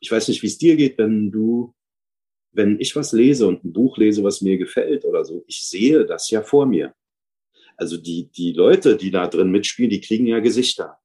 ich 0.00 0.10
weiß 0.10 0.28
nicht, 0.28 0.42
wie 0.42 0.46
es 0.46 0.58
dir 0.58 0.76
geht, 0.76 0.98
wenn 0.98 1.30
du, 1.30 1.74
wenn 2.52 2.80
ich 2.80 2.96
was 2.96 3.12
lese 3.12 3.46
und 3.46 3.64
ein 3.64 3.72
Buch 3.72 3.98
lese, 3.98 4.24
was 4.24 4.40
mir 4.40 4.58
gefällt 4.58 5.04
oder 5.04 5.24
so, 5.24 5.44
ich 5.46 5.68
sehe 5.68 6.04
das 6.06 6.30
ja 6.30 6.42
vor 6.42 6.66
mir. 6.66 6.94
Also 7.76 7.96
die, 7.96 8.30
die 8.30 8.52
Leute, 8.52 8.96
die 8.96 9.10
da 9.10 9.26
drin 9.26 9.50
mitspielen, 9.50 9.90
die 9.90 10.00
kriegen 10.00 10.26
ja 10.26 10.40
Gesichter 10.40 10.98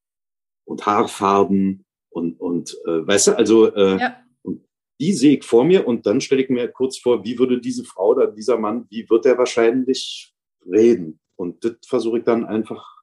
und 0.65 0.85
Haarfarben 0.85 1.85
und, 2.09 2.39
und 2.39 2.77
äh, 2.85 3.05
weißt 3.05 3.27
du, 3.27 3.37
also 3.37 3.73
äh, 3.73 3.99
ja. 3.99 4.17
und 4.41 4.65
die 4.99 5.13
sehe 5.13 5.37
ich 5.37 5.43
vor 5.43 5.65
mir 5.65 5.87
und 5.87 6.05
dann 6.05 6.21
stelle 6.21 6.41
ich 6.41 6.49
mir 6.49 6.67
kurz 6.69 6.97
vor, 6.97 7.23
wie 7.23 7.37
würde 7.37 7.59
diese 7.59 7.83
Frau 7.83 8.09
oder 8.09 8.27
dieser 8.27 8.57
Mann, 8.57 8.87
wie 8.89 9.09
wird 9.09 9.25
er 9.25 9.37
wahrscheinlich 9.37 10.33
reden? 10.65 11.19
Und 11.35 11.63
das 11.63 11.75
versuche 11.85 12.19
ich 12.19 12.23
dann 12.23 12.45
einfach 12.45 12.95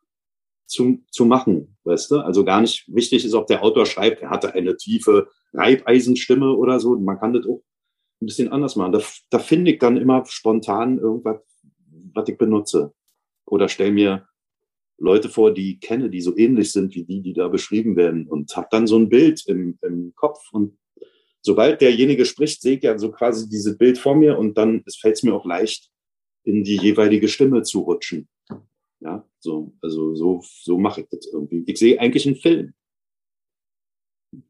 zu, 0.67 1.03
zu 1.11 1.25
machen, 1.27 1.77
weißt 1.85 2.11
du? 2.11 2.17
Also 2.21 2.45
gar 2.45 2.61
nicht 2.61 2.85
wichtig 2.89 3.25
ist, 3.25 3.35
ob 3.35 3.47
der 3.47 3.63
Autor 3.63 3.87
schreibt, 3.87 4.23
er 4.23 4.31
hatte 4.31 4.55
eine 4.55 4.77
tiefe 4.77 5.29
Reibeisenstimme 5.53 6.53
oder 6.55 6.81
so. 6.81 6.99
Man 6.99 7.19
kann 7.19 7.35
das 7.35 7.47
auch 7.47 7.63
ein 8.21 8.27
bisschen 8.27 8.49
anders 8.49 8.77
machen. 8.77 8.93
Da, 8.93 9.01
da 9.31 9.39
finde 9.39 9.73
ich 9.73 9.79
dann 9.79 9.97
immer 9.97 10.25
spontan 10.27 10.99
irgendwas, 10.99 11.41
was 12.15 12.29
ich 12.29 12.39
benutze. 12.39 12.93
Oder 13.47 13.69
stell 13.69 13.93
mir 13.93 14.27
Leute 14.99 15.29
vor, 15.29 15.53
die 15.53 15.75
ich 15.75 15.81
kenne, 15.81 16.09
die 16.09 16.21
so 16.21 16.37
ähnlich 16.37 16.73
sind 16.73 16.95
wie 16.95 17.05
die, 17.05 17.21
die 17.21 17.33
da 17.33 17.49
beschrieben 17.49 17.97
werden 17.97 18.27
und 18.29 18.57
habe 18.57 18.69
dann 18.71 18.87
so 18.87 18.97
ein 18.97 19.09
Bild 19.09 19.45
im, 19.47 19.79
im 19.83 20.15
Kopf 20.15 20.41
und 20.53 20.79
sobald 21.43 21.81
derjenige 21.81 22.25
spricht, 22.25 22.63
sehe 22.63 22.77
ich 22.77 22.83
ja 22.83 22.97
so 22.97 23.11
quasi 23.11 23.49
dieses 23.49 23.77
Bild 23.77 23.99
vor 23.99 24.15
mir 24.15 24.39
und 24.39 24.57
dann 24.57 24.85
fällt 25.01 25.17
es 25.17 25.23
mir 25.23 25.35
auch 25.35 25.45
leicht, 25.45 25.91
in 26.45 26.65
die 26.65 26.77
jeweilige 26.77 27.29
Stimme 27.29 27.63
zu 27.63 27.81
rutschen. 27.81 28.29
Ja, 29.01 29.27
so, 29.39 29.73
also 29.81 30.15
so, 30.15 30.43
so 30.45 30.79
mache 30.79 31.03
ich 31.03 31.09
das 31.11 31.27
irgendwie. 31.27 31.65
Ich 31.67 31.79
sehe 31.79 31.99
eigentlich 31.99 32.27
einen 32.27 32.37
Film. 32.37 32.75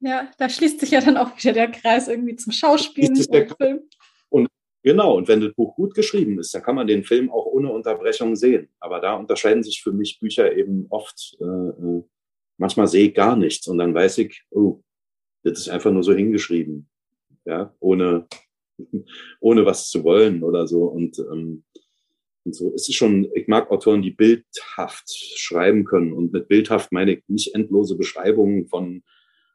Ja, 0.00 0.30
da 0.38 0.48
schließt 0.48 0.80
sich 0.80 0.90
ja 0.90 1.00
dann 1.00 1.16
auch 1.16 1.36
wieder 1.36 1.52
der 1.52 1.70
Kreis 1.70 2.08
irgendwie 2.08 2.36
zum 2.36 2.52
Schauspielen 2.52 3.16
und 3.16 3.56
Film. 3.56 3.80
Und 4.28 4.48
genau, 4.82 5.16
und 5.16 5.26
wenn 5.28 5.40
das 5.40 5.54
Buch 5.54 5.74
gut 5.74 5.94
geschrieben 5.94 6.38
ist, 6.38 6.54
dann 6.54 6.62
kann 6.62 6.76
man 6.76 6.86
den 6.86 7.02
Film 7.02 7.30
auch 7.30 7.46
ohne 7.46 7.72
Unterbrechung 7.72 8.36
sehen. 8.36 8.68
Aber 8.78 9.00
da 9.00 9.14
unterscheiden 9.14 9.62
sich 9.62 9.82
für 9.82 9.92
mich 9.92 10.20
Bücher 10.20 10.54
eben 10.56 10.86
oft. 10.90 11.36
Äh, 11.40 11.44
äh 11.44 12.02
manchmal 12.58 12.86
sehe 12.86 13.08
ich 13.08 13.14
gar 13.14 13.34
nichts 13.36 13.66
und 13.66 13.78
dann 13.78 13.94
weiß 13.94 14.18
ich, 14.18 14.44
oh, 14.50 14.82
das 15.42 15.58
ist 15.58 15.68
einfach 15.68 15.90
nur 15.90 16.04
so 16.04 16.12
hingeschrieben, 16.12 16.88
ja, 17.44 17.74
ohne 17.80 18.28
ohne 19.40 19.66
was 19.66 19.90
zu 19.90 20.04
wollen 20.04 20.42
oder 20.42 20.66
so. 20.66 20.84
Und, 20.84 21.18
ähm, 21.18 21.64
und 22.44 22.54
so 22.54 22.72
es 22.74 22.88
ist 22.88 22.94
schon, 22.94 23.28
ich 23.34 23.48
mag 23.48 23.70
Autoren, 23.70 24.02
die 24.02 24.10
bildhaft 24.10 25.10
schreiben 25.36 25.84
können. 25.84 26.12
Und 26.12 26.32
mit 26.32 26.48
bildhaft 26.48 26.92
meine 26.92 27.12
ich 27.12 27.24
nicht 27.28 27.54
endlose 27.54 27.96
Beschreibungen 27.96 28.66
von 28.66 29.02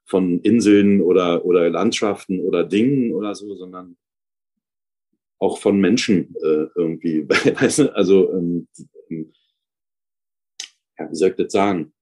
von 0.07 0.39
Inseln 0.39 1.01
oder, 1.01 1.45
oder 1.45 1.69
Landschaften 1.69 2.39
oder 2.39 2.63
Dingen 2.63 3.13
oder 3.13 3.35
so, 3.35 3.55
sondern 3.55 3.97
auch 5.37 5.59
von 5.59 5.79
Menschen 5.79 6.33
äh, 6.41 6.67
irgendwie. 6.75 7.27
Weißt 7.29 7.79
du? 7.79 7.95
Also, 7.95 8.31
ähm, 8.31 8.67
ähm, 9.09 9.33
ja, 10.97 11.11
wie 11.11 11.15
soll 11.15 11.29
ich 11.29 11.35
das 11.35 11.51
sagen? 11.51 11.93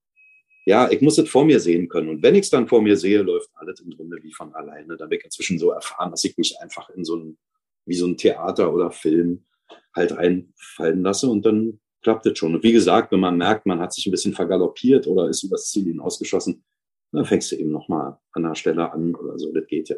Ja, 0.67 0.89
ich 0.89 1.01
muss 1.01 1.17
es 1.17 1.29
vor 1.29 1.45
mir 1.45 1.59
sehen 1.59 1.89
können. 1.89 2.09
Und 2.09 2.23
wenn 2.23 2.35
ich 2.35 2.41
es 2.43 2.49
dann 2.49 2.67
vor 2.67 2.81
mir 2.81 2.95
sehe, 2.95 3.21
läuft 3.21 3.49
alles 3.55 3.79
im 3.81 3.91
Grunde 3.91 4.17
wie 4.21 4.31
von 4.31 4.53
alleine. 4.53 4.97
Da 4.97 5.07
bin 5.07 5.19
ich 5.19 5.25
inzwischen 5.25 5.59
so 5.59 5.71
erfahren, 5.71 6.11
dass 6.11 6.23
ich 6.23 6.37
mich 6.37 6.59
einfach 6.59 6.89
in 6.91 7.03
so 7.03 7.17
ein, 7.17 7.37
wie 7.85 7.95
so 7.95 8.07
ein 8.07 8.17
Theater 8.17 8.73
oder 8.73 8.91
Film 8.91 9.45
halt 9.95 10.11
einfallen 10.11 11.01
lasse 11.01 11.29
und 11.29 11.45
dann 11.45 11.79
klappt 12.01 12.25
es 12.25 12.37
schon. 12.37 12.55
Und 12.55 12.63
wie 12.63 12.73
gesagt, 12.73 13.11
wenn 13.11 13.19
man 13.19 13.37
merkt, 13.37 13.65
man 13.65 13.79
hat 13.79 13.93
sich 13.93 14.05
ein 14.05 14.11
bisschen 14.11 14.33
vergaloppiert 14.33 15.07
oder 15.07 15.27
ist 15.27 15.43
übers 15.43 15.69
Ziel 15.69 15.85
hinausgeschossen, 15.85 16.63
dann 17.11 17.25
fängst 17.25 17.51
du 17.51 17.55
eben 17.55 17.71
nochmal 17.71 18.17
an 18.33 18.43
der 18.43 18.55
Stelle 18.55 18.91
an 18.91 19.15
oder 19.15 19.39
so. 19.39 19.51
Das 19.53 19.65
geht 19.67 19.89
ja. 19.89 19.95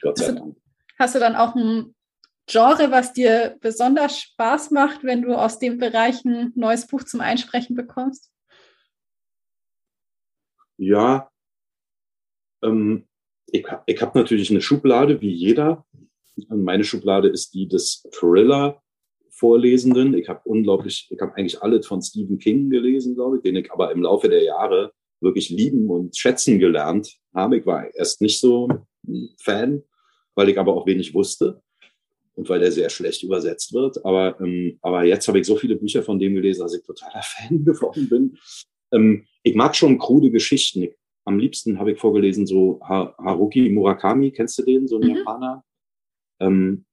Gott 0.00 0.18
sei 0.18 0.32
Dank. 0.32 0.56
Hast 0.98 1.14
du 1.14 1.18
dann 1.18 1.34
auch 1.34 1.54
ein 1.54 1.94
Genre, 2.46 2.90
was 2.90 3.12
dir 3.12 3.56
besonders 3.60 4.18
Spaß 4.18 4.70
macht, 4.70 5.04
wenn 5.04 5.22
du 5.22 5.34
aus 5.34 5.58
dem 5.58 5.78
Bereich 5.78 6.24
ein 6.24 6.52
neues 6.56 6.86
Buch 6.86 7.04
zum 7.04 7.20
Einsprechen 7.20 7.76
bekommst? 7.76 8.30
Ja, 10.76 11.30
ähm, 12.62 13.06
ich, 13.46 13.66
ich 13.86 14.02
habe 14.02 14.18
natürlich 14.18 14.50
eine 14.50 14.60
Schublade, 14.60 15.20
wie 15.20 15.32
jeder. 15.32 15.84
Meine 16.48 16.84
Schublade 16.84 17.28
ist 17.28 17.54
die 17.54 17.68
des 17.68 18.02
Thriller-Vorlesenden. 18.12 20.14
Ich 20.14 20.28
habe 20.28 20.40
unglaublich, 20.44 21.08
ich 21.10 21.20
habe 21.20 21.34
eigentlich 21.36 21.62
alles 21.62 21.86
von 21.86 22.02
Stephen 22.02 22.38
King 22.38 22.70
gelesen, 22.70 23.14
glaube 23.14 23.36
ich, 23.36 23.42
den 23.42 23.56
ich 23.56 23.70
aber 23.72 23.92
im 23.92 24.02
Laufe 24.02 24.28
der 24.28 24.42
Jahre 24.42 24.92
wirklich 25.20 25.50
lieben 25.50 25.90
und 25.90 26.16
schätzen 26.16 26.58
gelernt 26.58 27.16
habe. 27.34 27.58
Ich 27.58 27.66
war 27.66 27.94
erst 27.94 28.20
nicht 28.20 28.40
so 28.40 28.68
ein 28.68 29.28
Fan, 29.38 29.82
weil 30.34 30.48
ich 30.48 30.58
aber 30.58 30.74
auch 30.74 30.86
wenig 30.86 31.14
wusste 31.14 31.62
und 32.34 32.48
weil 32.48 32.60
der 32.60 32.72
sehr 32.72 32.90
schlecht 32.90 33.22
übersetzt 33.22 33.72
wird. 33.74 34.04
Aber, 34.04 34.40
ähm, 34.40 34.78
aber 34.82 35.04
jetzt 35.04 35.28
habe 35.28 35.40
ich 35.40 35.46
so 35.46 35.56
viele 35.56 35.76
Bücher 35.76 36.02
von 36.02 36.18
dem 36.18 36.34
gelesen, 36.34 36.62
dass 36.62 36.74
ich 36.74 36.82
totaler 36.82 37.20
Fan 37.22 37.64
geworden 37.64 38.08
bin. 38.08 38.38
Ähm, 38.92 39.26
ich 39.42 39.54
mag 39.54 39.76
schon 39.76 39.98
krude 39.98 40.30
Geschichten. 40.30 40.82
Ich, 40.82 40.94
am 41.24 41.38
liebsten 41.38 41.78
habe 41.78 41.92
ich 41.92 41.98
vorgelesen 41.98 42.46
so 42.46 42.80
ha 42.82 43.14
Haruki 43.18 43.68
Murakami, 43.68 44.32
kennst 44.32 44.58
du 44.58 44.62
den, 44.62 44.88
so 44.88 44.98
ein 44.98 45.08
mhm. 45.08 45.16
Japaner? 45.16 45.64
Ähm, 46.40 46.86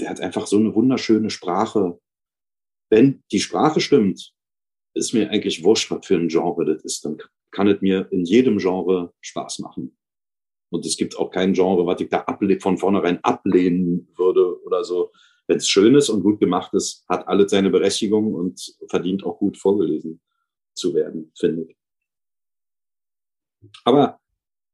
der 0.00 0.10
hat 0.10 0.20
einfach 0.20 0.46
so 0.46 0.56
eine 0.56 0.74
wunderschöne 0.74 1.30
Sprache. 1.30 2.00
Wenn 2.90 3.22
die 3.30 3.40
Sprache 3.40 3.80
stimmt, 3.80 4.32
ist 4.94 5.12
mir 5.12 5.30
eigentlich 5.30 5.62
wurscht, 5.62 5.90
was 5.90 6.06
für 6.06 6.16
ein 6.16 6.28
Genre 6.28 6.64
das 6.64 6.82
ist. 6.84 7.04
Dann 7.04 7.18
kann 7.50 7.68
es 7.68 7.80
mir 7.80 8.10
in 8.10 8.24
jedem 8.24 8.58
Genre 8.58 9.12
Spaß 9.20 9.60
machen. 9.60 9.96
Und 10.70 10.86
es 10.86 10.96
gibt 10.96 11.16
auch 11.16 11.30
kein 11.30 11.52
Genre, 11.52 11.84
was 11.86 12.00
ich 12.00 12.08
da 12.08 12.24
von 12.60 12.78
vornherein 12.78 13.22
ablehnen 13.24 14.08
würde 14.16 14.62
oder 14.62 14.84
so. 14.84 15.12
Wenn 15.46 15.56
es 15.56 15.68
schön 15.68 15.96
ist 15.96 16.08
und 16.10 16.22
gut 16.22 16.38
gemacht 16.38 16.72
ist, 16.74 17.04
hat 17.08 17.26
alles 17.26 17.50
seine 17.50 17.70
Berechtigung 17.70 18.34
und 18.34 18.76
verdient 18.88 19.24
auch 19.24 19.38
gut 19.38 19.58
vorgelesen 19.58 20.20
zu 20.74 20.94
werden, 20.94 21.32
finde 21.36 21.62
ich. 21.62 21.76
Aber 23.84 24.19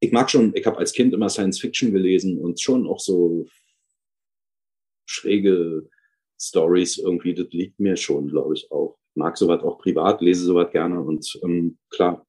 ich 0.07 0.13
mag 0.13 0.31
schon, 0.31 0.55
ich 0.55 0.65
habe 0.67 0.79
als 0.79 0.93
Kind 0.93 1.13
immer 1.13 1.29
Science 1.29 1.61
Fiction 1.61 1.93
gelesen 1.93 2.39
und 2.39 2.61
schon 2.61 2.87
auch 2.87 3.01
so 3.01 3.47
schräge 5.05 5.89
Stories 6.41 6.99
irgendwie, 6.99 7.35
das 7.35 7.49
liegt 7.51 7.81
mir 7.81 7.97
schon, 7.97 8.29
glaube 8.29 8.55
ich, 8.55 8.71
auch 8.71 8.99
mag 9.17 9.37
sowas 9.37 9.63
auch 9.63 9.79
privat, 9.79 10.21
lese 10.21 10.45
sowas 10.45 10.71
gerne 10.71 11.01
und 11.01 11.41
ähm, 11.43 11.79
klar, 11.91 12.25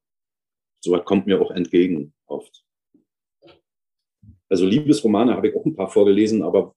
sowas 0.84 1.04
kommt 1.06 1.28
mir 1.28 1.40
auch 1.42 1.52
entgegen 1.52 2.14
oft. 2.26 2.64
Also 4.50 4.66
Liebesromane 4.66 5.36
habe 5.36 5.50
ich 5.50 5.56
auch 5.56 5.66
ein 5.66 5.76
paar 5.76 5.90
vorgelesen, 5.90 6.42
aber 6.42 6.74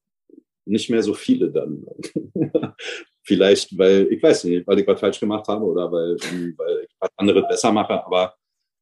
nicht 0.67 0.91
mehr 0.91 1.03
so 1.03 1.15
viele 1.15 1.51
dann. 1.51 1.87
Vielleicht, 3.23 3.79
weil, 3.79 4.09
ich 4.11 4.23
weiß 4.23 4.45
nicht, 4.45 4.67
weil 4.67 4.81
ich 4.81 4.87
was 4.87 4.99
falsch 4.99 5.21
gemacht 5.21 5.47
habe 5.47 5.65
oder 5.65 5.91
weil, 5.93 6.17
ähm, 6.33 6.55
weil 6.57 6.85
ich 6.85 6.97
was 6.99 7.11
anderes 7.17 7.45
besser 7.49 7.71
mache, 7.71 8.05
aber, 8.05 8.35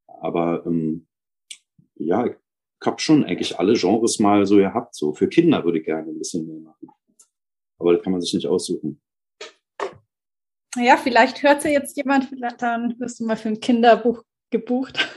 aber 0.07 0.65
ähm, 0.67 1.08
ja, 1.99 2.27
ich 2.27 2.37
habe 2.85 3.01
schon 3.01 3.25
eigentlich 3.25 3.59
alle 3.59 3.75
Genres 3.75 4.19
mal 4.19 4.47
so 4.47 4.57
gehabt. 4.57 4.95
So 4.95 5.13
für 5.13 5.29
Kinder 5.29 5.65
würde 5.65 5.79
ich 5.79 5.85
gerne 5.85 6.11
ein 6.11 6.19
bisschen 6.19 6.47
mehr 6.47 6.61
machen. 6.61 6.89
Aber 7.79 7.95
das 7.95 8.03
kann 8.03 8.13
man 8.13 8.21
sich 8.21 8.35
nicht 8.35 8.47
aussuchen. 8.47 9.01
Ja, 10.77 10.97
vielleicht 10.97 11.43
hört 11.43 11.65
ja 11.65 11.71
jetzt 11.71 11.97
jemand, 11.97 12.27
vielleicht 12.27 12.63
dann 12.63 12.99
wirst 13.01 13.21
du 13.21 13.25
mal 13.25 13.37
für 13.37 13.49
ein 13.49 13.61
Kinderbuch 13.61 14.23
gebucht. 14.51 15.09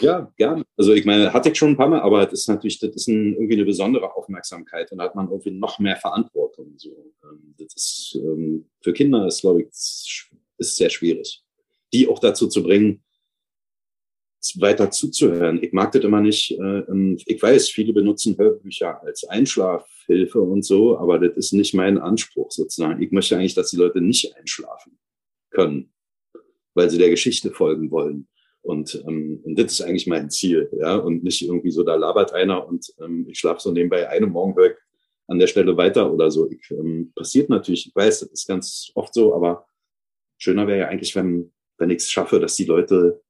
Ja, 0.00 0.32
gerne. 0.36 0.64
Also 0.76 0.92
ich 0.92 1.04
meine, 1.04 1.32
hatte 1.32 1.50
ich 1.50 1.58
schon 1.58 1.70
ein 1.70 1.76
paar 1.76 1.88
Mal, 1.88 2.00
aber 2.00 2.24
das 2.24 2.40
ist 2.40 2.48
natürlich, 2.48 2.78
das 2.80 2.94
ist 2.94 3.08
ein, 3.08 3.34
irgendwie 3.34 3.54
eine 3.54 3.64
besondere 3.64 4.14
Aufmerksamkeit 4.14 4.90
und 4.90 4.98
da 4.98 5.04
hat 5.04 5.14
man 5.14 5.30
irgendwie 5.30 5.52
noch 5.52 5.78
mehr 5.78 5.96
Verantwortung. 5.96 6.74
So, 6.76 6.90
ähm, 7.22 7.54
das 7.56 7.74
ist 7.74 8.18
ähm, 8.20 8.68
für 8.80 8.92
Kinder 8.92 9.26
ist, 9.26 9.42
glaube 9.42 9.62
ich, 9.62 9.68
ist 9.68 10.76
sehr 10.76 10.90
schwierig, 10.90 11.44
die 11.92 12.08
auch 12.08 12.18
dazu 12.18 12.48
zu 12.48 12.62
bringen, 12.62 13.02
weiter 14.60 14.90
zuzuhören. 14.90 15.62
Ich 15.62 15.72
mag 15.72 15.92
das 15.92 16.04
immer 16.04 16.20
nicht. 16.20 16.52
Äh, 16.52 16.80
ähm, 16.88 17.18
ich 17.24 17.42
weiß, 17.42 17.70
viele 17.70 17.92
benutzen 17.92 18.36
Hörbücher 18.36 19.02
als 19.02 19.24
Einschlafhilfe 19.24 20.40
und 20.40 20.64
so, 20.64 20.98
aber 20.98 21.18
das 21.18 21.36
ist 21.36 21.52
nicht 21.52 21.74
mein 21.74 21.98
Anspruch 21.98 22.50
sozusagen. 22.50 23.02
Ich 23.02 23.12
möchte 23.12 23.36
eigentlich, 23.36 23.54
dass 23.54 23.70
die 23.70 23.76
Leute 23.76 24.00
nicht 24.00 24.36
einschlafen 24.36 24.98
können, 25.50 25.92
weil 26.74 26.90
sie 26.90 26.98
der 26.98 27.10
Geschichte 27.10 27.50
folgen 27.50 27.90
wollen. 27.90 28.28
Und, 28.62 29.02
ähm, 29.06 29.40
und 29.44 29.58
das 29.58 29.72
ist 29.72 29.82
eigentlich 29.82 30.08
mein 30.08 30.28
Ziel, 30.28 30.68
ja, 30.76 30.96
und 30.96 31.22
nicht 31.22 31.42
irgendwie 31.42 31.70
so, 31.70 31.84
da 31.84 31.94
labert 31.94 32.32
einer 32.32 32.66
und 32.66 32.92
ähm, 33.00 33.26
ich 33.30 33.38
schlafe 33.38 33.60
so 33.60 33.70
nebenbei 33.70 34.08
eine 34.08 34.26
Morgen 34.26 34.56
höre 34.56 34.74
an 35.28 35.38
der 35.38 35.46
Stelle 35.46 35.76
weiter 35.76 36.12
oder 36.12 36.30
so. 36.30 36.50
Ich, 36.50 36.70
ähm, 36.70 37.12
passiert 37.14 37.48
natürlich, 37.48 37.86
ich 37.86 37.94
weiß, 37.94 38.20
das 38.20 38.30
ist 38.30 38.48
ganz 38.48 38.90
oft 38.94 39.14
so, 39.14 39.34
aber 39.34 39.66
schöner 40.38 40.66
wäre 40.66 40.80
ja 40.80 40.88
eigentlich, 40.88 41.14
wenn, 41.14 41.52
wenn 41.78 41.90
ich 41.90 41.98
es 41.98 42.10
schaffe, 42.10 42.40
dass 42.40 42.56
die 42.56 42.64
Leute 42.64 43.22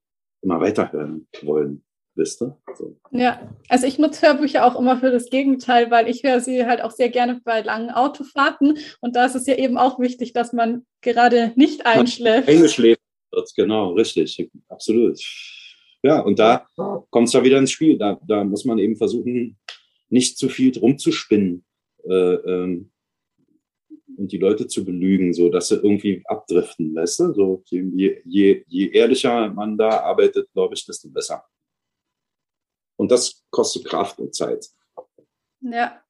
immer 0.47 0.61
weiterhören 0.61 1.27
wollen. 1.43 1.83
Wisst 2.15 2.41
ihr? 2.41 2.57
So. 2.79 2.97
Ja, 3.11 3.53
also 3.69 3.87
ich 3.87 3.99
nutze 3.99 4.27
Hörbücher 4.27 4.65
auch 4.65 4.81
immer 4.81 4.97
für 4.97 5.11
das 5.11 5.29
Gegenteil, 5.29 5.91
weil 5.91 6.09
ich 6.09 6.23
höre 6.23 6.41
sie 6.41 6.65
halt 6.65 6.81
auch 6.81 6.93
sehr 6.93 7.11
gerne 7.11 7.43
bei 7.45 7.61
langen 7.61 7.91
Autofahrten 7.91 8.79
und 9.03 9.15
da 9.15 9.27
ist 9.27 9.35
es 9.35 9.47
ja 9.47 9.57
eben 9.57 9.77
auch 9.77 9.99
wichtig, 9.99 10.33
dass 10.33 10.55
man 10.55 10.87
gerade 11.03 11.53
nicht 11.57 11.85
einschläft. 11.85 12.49
Eingeschläft 12.49 13.03
wird, 13.33 13.53
genau, 13.55 13.93
richtig, 13.93 14.49
absolut. 14.69 15.21
Ja, 16.03 16.21
und 16.21 16.39
da 16.39 16.67
kommt 17.11 17.29
es 17.29 17.35
ja 17.35 17.45
wieder 17.45 17.59
ins 17.59 17.73
Spiel. 17.73 17.99
Da, 17.99 18.19
da 18.27 18.45
muss 18.45 18.65
man 18.65 18.79
eben 18.79 18.97
versuchen, 18.97 19.59
nicht 20.09 20.39
zu 20.39 20.49
viel 20.49 20.77
rumzuspinnen. 20.79 21.65
Äh, 22.09 22.35
ähm, 22.35 22.93
und 24.19 24.33
die 24.33 24.39
Leute 24.39 24.67
zu 24.67 24.85
belügen, 24.85 25.33
so 25.33 25.49
dass 25.49 25.69
sie 25.69 25.77
irgendwie 25.77 26.23
abdriften, 26.27 26.95
weißt 26.95 27.21
du? 27.21 27.35
So, 27.35 27.63
je, 27.67 28.21
je, 28.25 28.65
je 28.67 28.89
ehrlicher 28.91 29.49
man 29.51 29.77
da 29.77 30.01
arbeitet, 30.01 30.53
glaube 30.53 30.75
ich, 30.75 30.85
desto 30.85 31.09
besser. 31.11 31.45
Und 32.97 33.11
das 33.11 33.45
kostet 33.51 33.85
Kraft 33.85 34.19
und 34.19 34.35
Zeit. 34.35 34.67
Ja. 35.61 36.01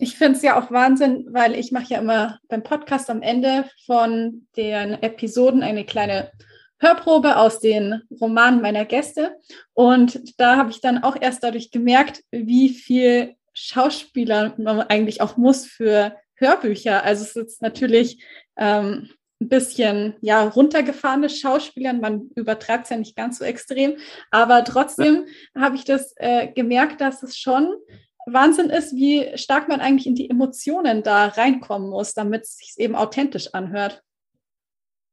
Ich 0.00 0.16
finde 0.16 0.36
es 0.36 0.42
ja 0.42 0.60
auch 0.60 0.70
Wahnsinn, 0.70 1.26
weil 1.30 1.56
ich 1.56 1.72
mache 1.72 1.92
ja 1.92 1.98
immer 1.98 2.38
beim 2.48 2.62
Podcast 2.62 3.10
am 3.10 3.20
Ende 3.20 3.68
von 3.84 4.46
den 4.56 4.94
Episoden 5.02 5.64
eine 5.64 5.84
kleine 5.84 6.30
Hörprobe 6.78 7.36
aus 7.36 7.58
den 7.58 8.02
Romanen 8.20 8.62
meiner 8.62 8.84
Gäste. 8.84 9.36
Und 9.74 10.20
da 10.38 10.56
habe 10.56 10.70
ich 10.70 10.80
dann 10.80 11.02
auch 11.02 11.16
erst 11.20 11.42
dadurch 11.42 11.72
gemerkt, 11.72 12.22
wie 12.30 12.68
viel 12.68 13.34
Schauspieler 13.52 14.54
man 14.56 14.82
eigentlich 14.82 15.20
auch 15.20 15.36
muss 15.36 15.66
für 15.66 16.16
Hörbücher. 16.38 17.04
Also 17.04 17.24
es 17.24 17.36
ist 17.36 17.62
natürlich 17.62 18.24
ähm, 18.56 19.10
ein 19.40 19.48
bisschen 19.48 20.16
ja 20.20 20.42
runtergefahrene 20.42 21.28
Schauspielern. 21.28 22.00
Man 22.00 22.30
übertreibt 22.34 22.84
es 22.84 22.90
ja 22.90 22.96
nicht 22.96 23.16
ganz 23.16 23.38
so 23.38 23.44
extrem, 23.44 23.96
aber 24.30 24.64
trotzdem 24.64 25.26
ja. 25.54 25.62
habe 25.62 25.76
ich 25.76 25.84
das 25.84 26.14
äh, 26.16 26.48
gemerkt, 26.48 27.00
dass 27.00 27.22
es 27.22 27.36
schon 27.36 27.74
Wahnsinn 28.26 28.70
ist, 28.70 28.94
wie 28.94 29.36
stark 29.36 29.68
man 29.68 29.80
eigentlich 29.80 30.06
in 30.06 30.14
die 30.14 30.28
Emotionen 30.28 31.02
da 31.02 31.26
reinkommen 31.26 31.88
muss, 31.88 32.14
damit 32.14 32.44
es 32.44 32.56
sich 32.56 32.74
eben 32.76 32.94
authentisch 32.94 33.54
anhört. 33.54 34.02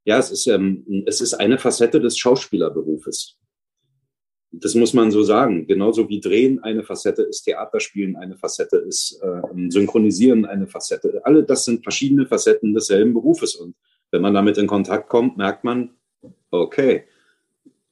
Ja, 0.05 0.19
es 0.19 0.31
ist, 0.31 0.45
ähm, 0.47 1.03
es 1.07 1.21
ist 1.21 1.33
eine 1.33 1.57
Facette 1.57 1.99
des 1.99 2.17
Schauspielerberufes. 2.17 3.37
Das 4.59 4.75
muss 4.75 4.93
man 4.93 5.11
so 5.11 5.23
sagen. 5.23 5.67
Genauso 5.67 6.07
wie 6.09 6.19
Drehen 6.19 6.63
eine 6.63 6.83
Facette 6.83 7.23
ist, 7.23 7.43
Theaterspielen 7.43 8.15
eine 8.15 8.37
Facette 8.37 8.77
ist, 8.77 9.19
äh, 9.21 9.69
Synchronisieren 9.69 10.45
eine 10.45 10.67
Facette. 10.67 11.21
Alle 11.23 11.43
das 11.43 11.65
sind 11.65 11.83
verschiedene 11.83 12.25
Facetten 12.25 12.73
desselben 12.73 13.13
Berufes. 13.13 13.55
Und 13.55 13.75
wenn 14.11 14.21
man 14.21 14.33
damit 14.33 14.57
in 14.57 14.67
Kontakt 14.67 15.09
kommt, 15.09 15.37
merkt 15.37 15.63
man, 15.63 15.91
okay, 16.51 17.05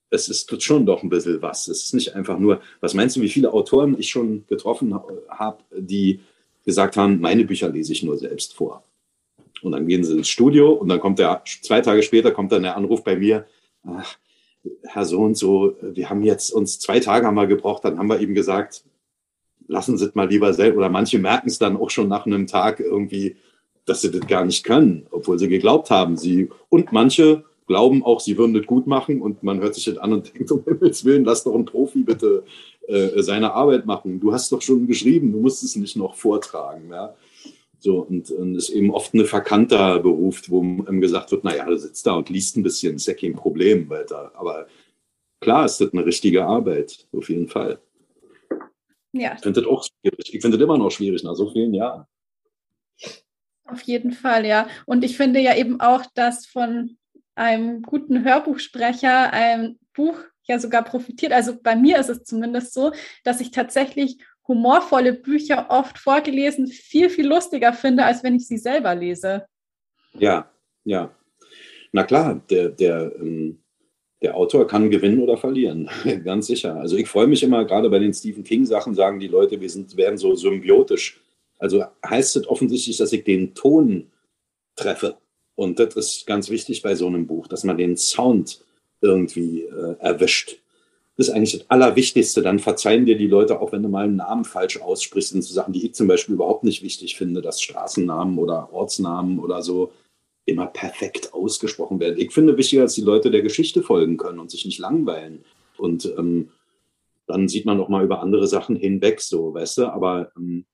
es 0.09 0.30
ist 0.30 0.61
schon 0.61 0.86
doch 0.86 1.01
ein 1.01 1.09
bisschen 1.09 1.41
was. 1.41 1.68
Es 1.68 1.86
ist 1.86 1.93
nicht 1.93 2.16
einfach 2.16 2.38
nur, 2.38 2.61
was 2.82 2.93
meinst 2.93 3.16
du, 3.16 3.22
wie 3.22 3.30
viele 3.30 3.51
Autoren 3.51 3.97
ich 3.99 4.09
schon 4.09 4.45
getroffen 4.47 4.93
habe, 5.28 5.64
die 5.76 6.22
gesagt 6.66 6.97
haben, 6.97 7.20
meine 7.20 7.45
Bücher 7.45 7.70
lese 7.70 7.93
ich 7.93 8.03
nur 8.03 8.18
selbst 8.18 8.53
vor. 8.53 8.84
Und 9.64 9.72
dann 9.72 9.88
gehen 9.88 10.03
sie 10.03 10.16
ins 10.16 10.30
Studio 10.30 10.72
und 10.74 10.89
dann 10.89 10.99
kommt 10.99 11.20
der, 11.20 11.41
zwei 11.45 11.82
Tage 11.82 12.03
später 12.03 12.32
kommt 12.32 12.51
dann 12.51 12.64
der 12.64 12.78
Anruf 12.78 13.03
bei 13.03 13.16
mir, 13.16 13.47
ach, 13.84 14.18
Herr 14.84 15.05
so 15.05 15.22
und 15.22 15.36
so, 15.36 15.76
wir 15.82 16.09
haben 16.09 16.24
jetzt 16.24 16.51
uns 16.51 16.80
zwei 16.80 16.99
Tage 16.99 17.28
haben 17.28 17.47
gebraucht, 17.47 17.84
dann 17.86 17.97
haben 17.97 18.07
wir 18.07 18.20
ihm 18.20 18.34
gesagt, 18.34 18.84
lassen 19.68 19.97
Sie 19.97 20.05
es 20.05 20.16
mal 20.16 20.30
lieber 20.30 20.53
selbst. 20.53 20.78
Oder 20.78 20.89
manche 20.89 21.20
merken 21.20 21.47
es 21.47 21.59
dann 21.59 21.78
auch 21.78 21.89
schon 21.89 22.07
nach 22.07 22.26
einem 22.26 22.47
Tag 22.47 22.80
irgendwie, 22.80 23.36
dass 23.86 24.01
sie 24.01 24.11
das 24.11 24.28
gar 24.28 24.45
nicht 24.45 24.64
können, 24.64 25.07
obwohl 25.11 25.39
sie 25.39 25.47
geglaubt 25.47 25.89
haben. 25.89 26.16
Sie, 26.18 26.49
und 26.70 26.91
manche 26.91 27.43
glauben 27.68 28.03
auch, 28.03 28.20
sie 28.20 28.38
würden 28.38 28.53
das 28.53 28.66
gut 28.66 28.88
machen 28.88 29.22
und 29.22 29.43
man 29.43 29.59
hört 29.59 29.76
sich 29.76 29.86
das 29.86 29.97
an 29.97 30.14
und 30.14 30.34
denkt, 30.34 30.51
um 30.51 30.64
Himmels 30.64 31.03
Willen, 31.05 31.26
lass 31.26 31.43
doch 31.43 31.55
ein 31.55 31.66
Profi 31.66 32.03
bitte 32.03 32.43
äh, 32.88 33.22
seine 33.22 33.53
Arbeit 33.53 33.86
machen. 33.86 34.20
Du 34.20 34.34
hast 34.34 34.51
doch 34.51 34.61
schon 34.61 34.88
geschrieben, 34.88 35.32
du 35.32 35.39
musst 35.39 35.64
es 35.64 35.76
nicht 35.76 35.95
noch 35.95 36.16
vortragen. 36.16 36.89
Ja? 36.89 37.14
So, 37.84 38.00
und, 38.00 38.32
und 38.32 38.56
ist 38.56 38.70
eben 38.70 38.92
oft 38.92 39.14
ein 39.14 39.26
verkannter 39.26 40.00
Beruf, 40.00 40.44
wo 40.48 40.62
ihm 40.62 41.02
gesagt 41.02 41.32
wird, 41.32 41.44
naja, 41.44 41.66
du 41.66 41.78
sitzt 41.78 42.08
da 42.08 42.14
und 42.14 42.30
liest 42.30 42.56
ein 42.56 42.64
bisschen, 42.64 42.96
ist 42.96 43.08
ja 43.08 43.14
kein 43.14 43.36
Problem 43.36 43.90
weiter. 43.90 44.32
Aber 44.36 44.68
klar 45.42 45.66
ist 45.66 45.82
das 45.82 45.92
eine 45.92 46.06
richtige 46.06 46.46
Arbeit, 46.46 47.06
auf 47.12 47.28
jeden 47.30 47.50
Fall. 47.50 47.82
Ja. 49.12 49.34
Ich 49.34 49.42
finde 49.42 49.60
das 49.60 49.70
auch 49.70 49.84
schwierig. 49.84 50.34
Ich 50.34 50.42
finde 50.42 50.58
das 50.58 50.64
immer 50.64 50.78
noch 50.78 50.92
schwierig 50.92 51.26
nach 51.26 51.36
so 51.36 51.52
vielen 51.52 51.74
Jahren. 51.74 52.06
Auf 53.66 53.82
jeden 53.82 54.14
Fall, 54.14 54.46
ja. 54.46 54.70
Und 54.86 55.04
ich 55.04 55.18
finde 55.18 55.42
ja 55.42 55.54
eben 55.54 55.82
auch, 55.82 56.06
dass 56.14 56.46
von 56.46 56.96
einem 57.36 57.82
guten 57.82 58.24
Hörbuchsprecher 58.24 59.34
ein 59.34 59.78
Buch 59.94 60.16
ja 60.44 60.58
sogar 60.58 60.86
profitiert. 60.86 61.34
Also 61.34 61.60
bei 61.62 61.76
mir 61.76 62.00
ist 62.00 62.10
es 62.10 62.24
zumindest 62.24 62.74
so, 62.74 62.94
dass 63.26 63.42
ich 63.42 63.52
tatsächlich 63.52 64.20
humorvolle 64.48 65.14
Bücher 65.14 65.68
oft 65.70 65.98
vorgelesen 65.98 66.68
viel, 66.68 67.10
viel 67.10 67.28
lustiger 67.28 67.74
finde, 67.74 68.06
als 68.06 68.24
wenn 68.24 68.36
ich 68.36 68.48
sie 68.48 68.58
selber 68.58 68.94
lese. 68.94 69.46
Ja, 70.14 70.50
ja. 70.84 71.14
Na 71.91 72.04
klar, 72.04 72.41
der, 72.50 72.70
der, 72.70 73.14
ähm, 73.20 73.60
der 74.22 74.36
Autor 74.36 74.68
kann 74.68 74.89
gewinnen 74.89 75.20
oder 75.20 75.38
verlieren, 75.38 75.89
ganz 76.24 76.48
sicher. 76.48 76.76
Also 76.76 76.98
ich 76.98 77.08
freue 77.08 77.28
mich 77.28 77.44
immer, 77.44 77.66
gerade 77.66 77.89
bei 77.89 78.00
den 78.00 78.14
Stephen 78.14 78.44
King-Sachen 78.44 78.96
sagen 78.96 79.20
die 79.20 79.28
Leute, 79.28 79.60
wir 79.60 79.70
sind, 79.70 79.96
werden 79.96 80.18
so 80.18 80.36
symbiotisch. 80.36 81.22
Also 81.60 81.84
heißt 82.06 82.36
es 82.36 82.48
offensichtlich, 82.48 82.98
dass 82.98 83.14
ich 83.14 83.24
den 83.24 83.54
Ton 83.54 84.12
treffe. 84.76 85.18
Und 85.56 85.80
das 85.80 85.96
ist 85.96 86.26
ganz 86.26 86.50
wichtig 86.50 86.82
bei 86.82 86.96
so 86.96 87.08
einem 87.08 87.28
Buch, 87.28 87.48
dass 87.48 87.64
man 87.64 87.78
den 87.78 87.96
Sound 87.96 88.64
irgendwie 89.02 89.64
äh, 89.64 89.96
erwischt. 90.00 90.62
Das 91.16 91.28
ist 91.28 91.34
eigentlich 91.34 91.57
das 91.57 91.70
Allerwichtigste. 91.70 92.41
Dann 92.41 92.59
verzeihen 92.59 93.05
dir 93.05 93.18
die 93.18 93.28
Leute 93.28 93.61
auch, 93.61 93.72
wenn 93.72 93.84
du 93.84 93.89
mal 93.89 94.05
einen 94.05 94.16
Namen 94.16 94.45
falsch 94.45 94.82
aussprichst, 94.82 95.34
in 95.34 95.41
so 95.41 95.53
Sachen, 95.53 95.74
die 95.74 95.86
ich 95.86 95.93
zum 95.93 96.07
Beispiel 96.07 96.36
überhaupt 96.36 96.64
nicht 96.64 96.82
wichtig 96.82 97.16
finde, 97.16 97.41
dass 97.41 97.61
Straßennamen 97.61 98.38
oder 98.38 98.74
Ortsnamen 98.74 99.39
oder 99.39 99.61
so 99.61 99.91
immer 100.45 100.68
perfekt 100.68 101.34
ausgesprochen 101.34 101.99
werden. 101.99 102.20
Ich 102.20 102.34
finde 102.34 102.57
wichtiger, 102.57 102.84
dass 102.84 102.95
die 102.95 103.01
Leute 103.01 103.32
der 103.32 103.41
Geschichte 103.41 103.82
folgen 103.84 104.18
können 104.18 104.39
und 104.39 104.51
sich 104.51 104.66
nicht 104.66 104.80
langweilen. 104.80 105.45
Und 105.78 106.05
ähm, 106.18 106.49
dann 107.28 107.47
sieht 107.47 107.66
man 107.66 107.80
auch 107.80 107.89
mal 107.89 108.03
über 108.03 108.22
andere 108.22 108.47
Sachen 108.47 108.76
hinweg, 108.76 109.22
so, 109.22 109.53
weißt 109.53 109.78
du, 109.80 109.86
aber 109.88 110.32
ähm, 110.36 110.66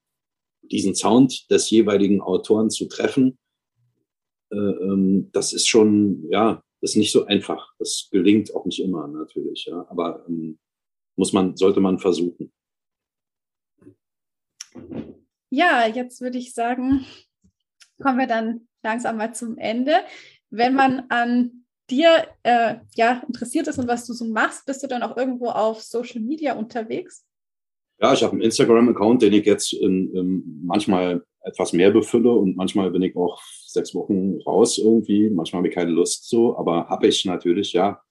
diesen 0.63 0.95
Sound 0.95 1.49
des 1.51 1.69
jeweiligen 1.69 2.21
Autoren 2.21 2.69
zu 2.69 2.85
treffen, 2.85 3.37
äh, 4.51 4.55
ähm, 4.55 5.29
das 5.31 5.53
ist 5.53 5.67
schon, 5.67 6.25
ja, 6.29 6.63
das 6.81 6.91
ist 6.91 6.97
nicht 6.97 7.11
so 7.11 7.25
einfach. 7.25 7.73
Das 7.79 8.07
gelingt 8.11 8.53
auch 8.55 8.65
nicht 8.65 8.79
immer 8.79 9.07
natürlich, 9.07 9.65
ja. 9.65 9.85
Aber 9.89 10.25
ähm, 10.27 10.59
muss 11.15 11.33
man, 11.33 11.57
sollte 11.57 11.79
man 11.79 11.99
versuchen. 11.99 12.51
Ja, 15.49 15.87
jetzt 15.87 16.21
würde 16.21 16.37
ich 16.37 16.53
sagen, 16.53 17.05
kommen 18.01 18.19
wir 18.19 18.27
dann 18.27 18.67
langsam 18.83 19.17
mal 19.17 19.33
zum 19.33 19.57
Ende. 19.57 19.93
Wenn 20.49 20.73
man 20.73 21.05
an 21.09 21.65
dir 21.89 22.27
äh, 22.43 22.75
ja 22.95 23.23
interessiert 23.27 23.67
ist 23.67 23.77
und 23.77 23.87
was 23.87 24.05
du 24.05 24.13
so 24.13 24.25
machst, 24.25 24.65
bist 24.65 24.83
du 24.83 24.87
dann 24.87 25.03
auch 25.03 25.17
irgendwo 25.17 25.49
auf 25.49 25.81
Social 25.81 26.21
Media 26.21 26.55
unterwegs? 26.55 27.25
Ja, 27.99 28.13
ich 28.13 28.23
habe 28.23 28.33
einen 28.33 28.41
Instagram-Account, 28.41 29.21
den 29.21 29.33
ich 29.33 29.45
jetzt 29.45 29.73
in, 29.73 30.15
in 30.15 30.61
manchmal 30.63 31.25
etwas 31.41 31.73
mehr 31.73 31.91
befülle 31.91 32.31
und 32.31 32.55
manchmal 32.55 32.91
bin 32.91 33.01
ich 33.01 33.15
auch 33.15 33.41
sechs 33.73 33.93
Wochen 33.95 34.39
raus 34.41 34.77
irgendwie. 34.77 35.29
Manchmal 35.29 35.59
habe 35.59 35.69
ich 35.69 35.75
keine 35.75 35.91
Lust 35.91 36.29
so, 36.29 36.57
aber 36.57 36.87
habe 36.89 37.07
ich 37.07 37.25
natürlich, 37.25 37.73
ja. 37.73 38.01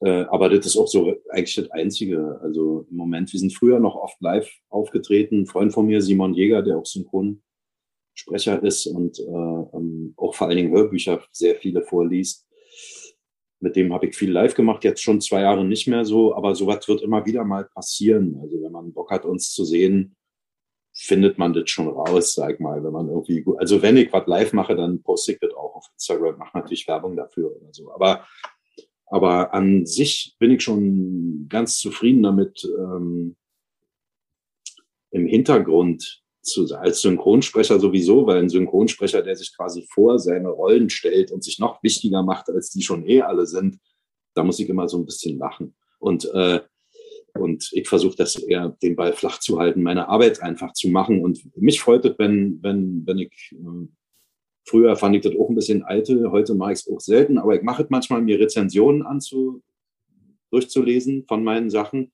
Äh, 0.00 0.24
aber 0.30 0.48
das 0.48 0.66
ist 0.66 0.76
auch 0.76 0.88
so 0.88 1.14
eigentlich 1.30 1.56
das 1.56 1.70
Einzige. 1.70 2.40
Also 2.42 2.86
im 2.90 2.96
Moment, 2.96 3.32
wir 3.32 3.40
sind 3.40 3.52
früher 3.52 3.80
noch 3.80 3.96
oft 3.96 4.20
live 4.20 4.50
aufgetreten. 4.68 5.40
Ein 5.40 5.46
Freund 5.46 5.72
von 5.72 5.86
mir, 5.86 6.00
Simon 6.00 6.34
Jäger, 6.34 6.62
der 6.62 6.78
auch 6.78 6.86
Synchronsprecher 6.86 8.62
ist 8.62 8.86
und 8.86 9.18
äh, 9.18 9.76
ähm, 9.76 10.14
auch 10.16 10.34
vor 10.34 10.48
allen 10.48 10.56
Dingen 10.56 10.72
Hörbücher 10.72 11.22
sehr 11.32 11.56
viele 11.56 11.82
vorliest. 11.82 12.46
Mit 13.62 13.76
dem 13.76 13.92
habe 13.92 14.06
ich 14.06 14.16
viel 14.16 14.32
live 14.32 14.54
gemacht, 14.54 14.84
jetzt 14.84 15.02
schon 15.02 15.20
zwei 15.20 15.42
Jahre 15.42 15.66
nicht 15.66 15.86
mehr 15.86 16.06
so, 16.06 16.34
aber 16.34 16.54
sowas 16.54 16.88
wird 16.88 17.02
immer 17.02 17.26
wieder 17.26 17.44
mal 17.44 17.66
passieren. 17.66 18.38
Also 18.40 18.62
wenn 18.62 18.72
man 18.72 18.94
Bock 18.94 19.10
hat, 19.10 19.26
uns 19.26 19.52
zu 19.52 19.66
sehen, 19.66 20.16
findet 21.02 21.38
man 21.38 21.52
das 21.52 21.70
schon 21.70 21.88
raus, 21.88 22.34
sag 22.34 22.60
mal, 22.60 22.82
wenn 22.84 22.92
man 22.92 23.08
irgendwie 23.08 23.42
gut, 23.42 23.58
also 23.58 23.80
wenn 23.82 23.96
ich 23.96 24.12
was 24.12 24.26
live 24.26 24.52
mache, 24.52 24.76
dann 24.76 25.02
poste 25.02 25.32
ich 25.32 25.38
das 25.40 25.52
auch 25.54 25.76
auf 25.76 25.86
Instagram, 25.94 26.38
mache 26.38 26.58
natürlich 26.58 26.86
Werbung 26.86 27.16
dafür 27.16 27.56
oder 27.56 27.72
so. 27.72 27.92
Aber, 27.92 28.26
aber 29.06 29.54
an 29.54 29.86
sich 29.86 30.36
bin 30.38 30.50
ich 30.50 30.62
schon 30.62 31.46
ganz 31.48 31.78
zufrieden 31.78 32.22
damit, 32.22 32.68
ähm, 32.78 33.36
im 35.10 35.26
Hintergrund 35.26 36.22
zu, 36.42 36.66
als 36.74 37.00
Synchronsprecher 37.00 37.80
sowieso, 37.80 38.26
weil 38.26 38.38
ein 38.38 38.48
Synchronsprecher, 38.48 39.22
der 39.22 39.36
sich 39.36 39.54
quasi 39.56 39.86
vor 39.90 40.18
seine 40.18 40.48
Rollen 40.48 40.90
stellt 40.90 41.32
und 41.32 41.42
sich 41.42 41.58
noch 41.58 41.82
wichtiger 41.82 42.22
macht, 42.22 42.48
als 42.48 42.70
die 42.70 42.82
schon 42.82 43.06
eh 43.06 43.22
alle 43.22 43.46
sind, 43.46 43.78
da 44.34 44.44
muss 44.44 44.58
ich 44.58 44.68
immer 44.68 44.88
so 44.88 44.98
ein 44.98 45.06
bisschen 45.06 45.38
lachen. 45.38 45.74
Und 45.98 46.26
äh, 46.32 46.60
und 47.40 47.70
ich 47.72 47.88
versuche 47.88 48.16
das 48.16 48.36
eher, 48.36 48.76
den 48.82 48.96
Ball 48.96 49.12
flach 49.12 49.40
zu 49.40 49.58
halten, 49.58 49.82
meine 49.82 50.08
Arbeit 50.08 50.42
einfach 50.42 50.72
zu 50.72 50.88
machen. 50.88 51.22
Und 51.22 51.40
mich 51.56 51.80
freut 51.80 52.04
es, 52.04 52.18
wenn, 52.18 52.58
wenn, 52.62 53.02
wenn 53.06 53.18
ich, 53.18 53.52
äh, 53.52 53.88
früher 54.64 54.96
fand 54.96 55.16
ich 55.16 55.22
das 55.22 55.36
auch 55.36 55.48
ein 55.48 55.54
bisschen 55.54 55.82
alte, 55.82 56.30
heute 56.30 56.54
mache 56.54 56.72
ich 56.72 56.80
es 56.80 56.88
auch 56.88 57.00
selten, 57.00 57.38
aber 57.38 57.54
ich 57.54 57.62
mache 57.62 57.82
es 57.82 57.90
manchmal, 57.90 58.22
mir 58.22 58.38
Rezensionen 58.38 59.02
anzu, 59.02 59.62
durchzulesen 60.50 61.24
von 61.26 61.44
meinen 61.44 61.70
Sachen. 61.70 62.12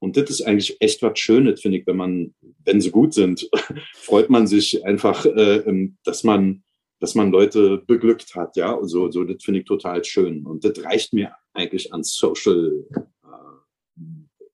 Und 0.00 0.16
das 0.16 0.30
ist 0.30 0.42
eigentlich 0.42 0.76
echt 0.80 1.02
was 1.02 1.18
Schönes, 1.18 1.60
finde 1.60 1.78
ich, 1.78 1.86
wenn 1.86 1.96
man, 1.96 2.34
wenn 2.64 2.80
sie 2.80 2.90
gut 2.90 3.14
sind, 3.14 3.48
freut 3.94 4.30
man 4.30 4.46
sich 4.46 4.84
einfach, 4.84 5.26
äh, 5.26 5.88
dass 6.04 6.22
man, 6.22 6.62
dass 7.00 7.14
man 7.14 7.30
Leute 7.30 7.82
beglückt 7.86 8.34
hat, 8.34 8.56
ja. 8.56 8.78
so, 8.82 9.10
so, 9.10 9.24
das 9.24 9.42
finde 9.42 9.60
ich 9.60 9.66
total 9.66 10.04
schön. 10.04 10.46
Und 10.46 10.64
das 10.64 10.84
reicht 10.84 11.12
mir 11.12 11.32
eigentlich 11.52 11.92
an 11.92 12.02
Social 12.04 12.84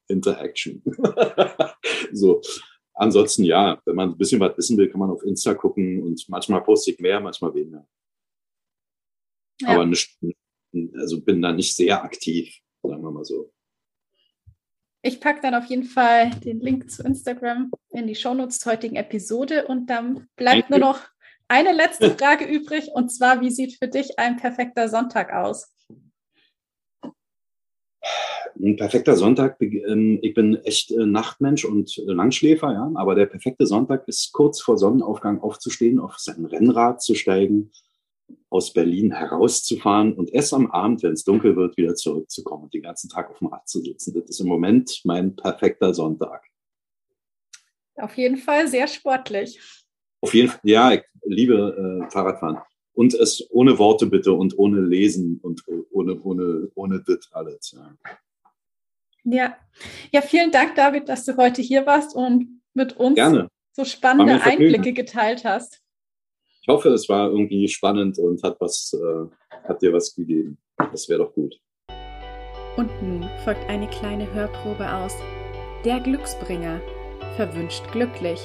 Interaction. 0.09 0.83
so. 2.13 2.41
Ansonsten 2.97 3.43
ja, 3.45 3.81
wenn 3.85 3.97
man 3.97 4.11
ein 4.11 4.19
bisschen 4.19 4.41
was 4.41 4.57
wissen 4.57 4.79
will, 4.79 4.89
kann 4.89 5.01
man 5.01 5.11
auf 5.11 5.25
Insta 5.25 5.55
gucken 5.55 6.01
und 6.03 6.25
manchmal 6.29 6.63
poste 6.63 6.93
ich 6.93 7.01
mehr, 7.01 7.19
manchmal 7.19 7.53
weniger. 7.53 7.85
Ja. 9.61 9.71
Aber 9.71 9.85
nicht, 9.85 10.17
also 10.95 11.21
bin 11.21 11.43
da 11.43 11.53
nicht 11.53 11.75
sehr 11.75 12.03
aktiv, 12.03 12.57
sagen 12.83 13.03
wir 13.03 13.11
mal 13.11 13.25
so. 13.25 13.53
Ich 15.03 15.21
packe 15.21 15.41
dann 15.43 15.55
auf 15.55 15.67
jeden 15.67 15.85
Fall 15.85 16.31
den 16.31 16.61
Link 16.61 16.91
zu 16.91 17.03
Instagram 17.03 17.71
in 17.91 18.07
die 18.07 18.15
Shownotes 18.15 18.61
zur 18.61 18.73
heutigen 18.73 18.97
Episode 18.97 19.67
und 19.67 19.91
dann 19.91 20.29
bleibt 20.37 20.71
nur 20.71 20.79
noch 20.79 21.01
eine 21.49 21.73
letzte 21.73 22.17
Frage 22.17 22.47
übrig 22.47 22.91
und 22.95 23.11
zwar, 23.11 23.41
wie 23.41 23.51
sieht 23.51 23.77
für 23.77 23.89
dich 23.89 24.19
ein 24.19 24.37
perfekter 24.37 24.89
Sonntag 24.89 25.33
aus? 25.33 25.74
Ein 28.59 28.77
perfekter 28.77 29.17
Sonntag, 29.17 29.57
ähm, 29.61 30.19
ich 30.23 30.35
bin 30.35 30.57
echt 30.65 30.91
äh, 30.91 31.07
Nachtmensch 31.07 31.65
und 31.65 31.99
äh, 31.99 32.13
Langschläfer, 32.13 32.73
ja, 32.73 32.91
aber 32.95 33.15
der 33.15 33.27
perfekte 33.27 33.67
Sonntag 33.67 34.07
ist 34.09 34.33
kurz 34.33 34.61
vor 34.61 34.79
Sonnenaufgang 34.79 35.41
aufzustehen, 35.41 35.99
auf 35.99 36.19
sein 36.19 36.45
Rennrad 36.45 37.03
zu 37.03 37.15
steigen, 37.15 37.71
aus 38.51 38.73
Berlin 38.73 39.13
herauszufahren 39.13 40.15
und 40.15 40.33
erst 40.33 40.55
am 40.55 40.71
Abend, 40.71 41.03
wenn 41.03 41.13
es 41.13 41.25
dunkel 41.25 41.57
wird, 41.57 41.77
wieder 41.77 41.95
zurückzukommen 41.95 42.65
und 42.65 42.75
den 42.75 42.83
ganzen 42.83 43.09
Tag 43.09 43.31
auf 43.31 43.39
dem 43.39 43.49
Rad 43.49 43.69
zu 43.69 43.81
sitzen. 43.81 44.15
Das 44.15 44.31
ist 44.31 44.41
im 44.41 44.49
Moment 44.49 45.01
mein 45.05 45.35
perfekter 45.35 45.93
Sonntag. 45.93 46.45
Auf 47.97 48.17
jeden 48.17 48.37
Fall 48.37 48.69
sehr 48.69 48.87
sportlich. 48.87 49.61
Auf 50.21 50.35
jeden 50.35 50.49
Fall, 50.49 50.61
ja, 50.65 50.93
ich 50.93 51.03
liebe 51.25 52.07
äh, 52.07 52.11
Fahrradfahren. 52.11 52.59
Und 52.93 53.13
es 53.15 53.45
ohne 53.51 53.79
Worte 53.79 54.07
bitte 54.07 54.33
und 54.33 54.57
ohne 54.57 54.81
Lesen 54.81 55.41
und 55.43 55.65
ohne, 55.91 56.21
ohne, 56.23 56.71
ohne 56.75 57.03
das 57.05 57.29
alles. 57.33 57.73
Ja. 57.73 57.97
Ja. 59.25 59.57
Ja, 60.13 60.21
vielen 60.21 60.53
Dank, 60.53 60.77
David, 60.77 61.09
dass 61.09 61.25
du 61.25 61.37
heute 61.37 61.61
hier 61.61 61.85
warst 61.87 62.15
und 62.15 62.63
mit 62.75 62.97
uns 62.97 63.17
Gerne. 63.17 63.49
so 63.73 63.85
spannende 63.85 64.41
Einblicke 64.43 64.93
geteilt 64.93 65.45
hast. 65.45 65.81
Ich 66.63 66.69
hoffe, 66.69 66.91
es 66.91 67.09
war 67.09 67.31
irgendwie 67.31 67.69
spannend 67.69 68.19
und 68.19 68.43
hat 68.43 68.57
was, 68.61 68.93
äh, 68.95 69.67
hat 69.69 69.83
dir 69.83 69.93
was 69.93 70.15
gegeben. 70.15 70.59
Das 70.77 71.09
wäre 71.09 71.25
doch 71.25 71.35
gut. 71.35 71.61
Und 72.77 72.91
nun 73.03 73.29
folgt 73.45 73.69
eine 73.69 73.89
kleine 73.89 74.33
Hörprobe 74.33 74.91
aus 74.91 75.15
Der 75.85 76.01
Glücksbringer, 76.01 76.81
verwünscht 77.37 77.85
glücklich 77.93 78.41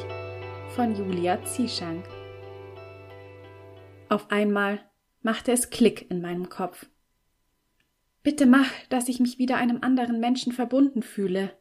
von 0.75 0.95
Julia 0.95 1.43
Zieschank. 1.45 2.05
Auf 4.09 4.29
einmal 4.29 4.79
machte 5.21 5.51
es 5.51 5.69
Klick 5.69 6.09
in 6.11 6.21
meinem 6.21 6.49
Kopf. 6.49 6.87
Bitte 8.29 8.45
mach, 8.45 8.69
dass 8.89 9.07
ich 9.07 9.19
mich 9.19 9.39
wieder 9.39 9.57
einem 9.57 9.79
anderen 9.81 10.19
Menschen 10.19 10.53
verbunden 10.53 11.01
fühle. 11.01 11.51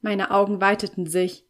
Meine 0.00 0.32
Augen 0.32 0.60
weiteten 0.60 1.06
sich. 1.06 1.46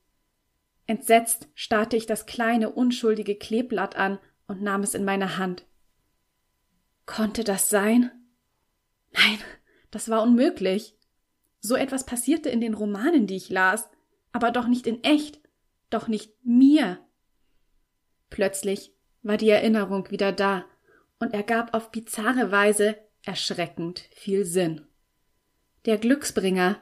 Entsetzt 0.87 1.49
starrte 1.55 1.97
ich 1.97 2.05
das 2.05 2.27
kleine, 2.27 2.69
unschuldige 2.69 3.35
Kleeblatt 3.35 3.97
an 3.97 4.19
und 4.47 4.61
nahm 4.61 4.83
es 4.83 4.93
in 4.93 5.07
meine 5.07 5.39
Hand. 5.39 5.65
Konnte 7.07 7.45
das 7.45 7.71
sein? 7.71 8.11
Nein, 9.13 9.39
das 9.91 10.11
war 10.11 10.23
unmöglich. 10.23 10.95
So 11.61 11.75
etwas 11.75 12.05
passierte 12.05 12.51
in 12.51 12.61
den 12.61 12.75
Romanen, 12.75 13.27
die 13.27 13.37
ich 13.37 13.49
las, 13.49 13.89
aber 14.33 14.51
doch 14.51 14.67
nicht 14.67 14.87
in 14.87 15.03
echt, 15.03 15.41
doch 15.89 16.09
nicht 16.09 16.35
mir. 16.45 16.99
Plötzlich 18.29 18.93
war 19.23 19.39
die 19.39 19.49
Erinnerung 19.49 20.11
wieder 20.11 20.33
da 20.33 20.67
und 21.21 21.33
ergab 21.33 21.73
auf 21.73 21.91
bizarre 21.91 22.53
Weise 22.53 23.08
erschreckend 23.29 24.09
viel 24.11 24.47
Sinn. 24.47 24.87
Der 25.85 25.99
Glücksbringer, 25.99 26.81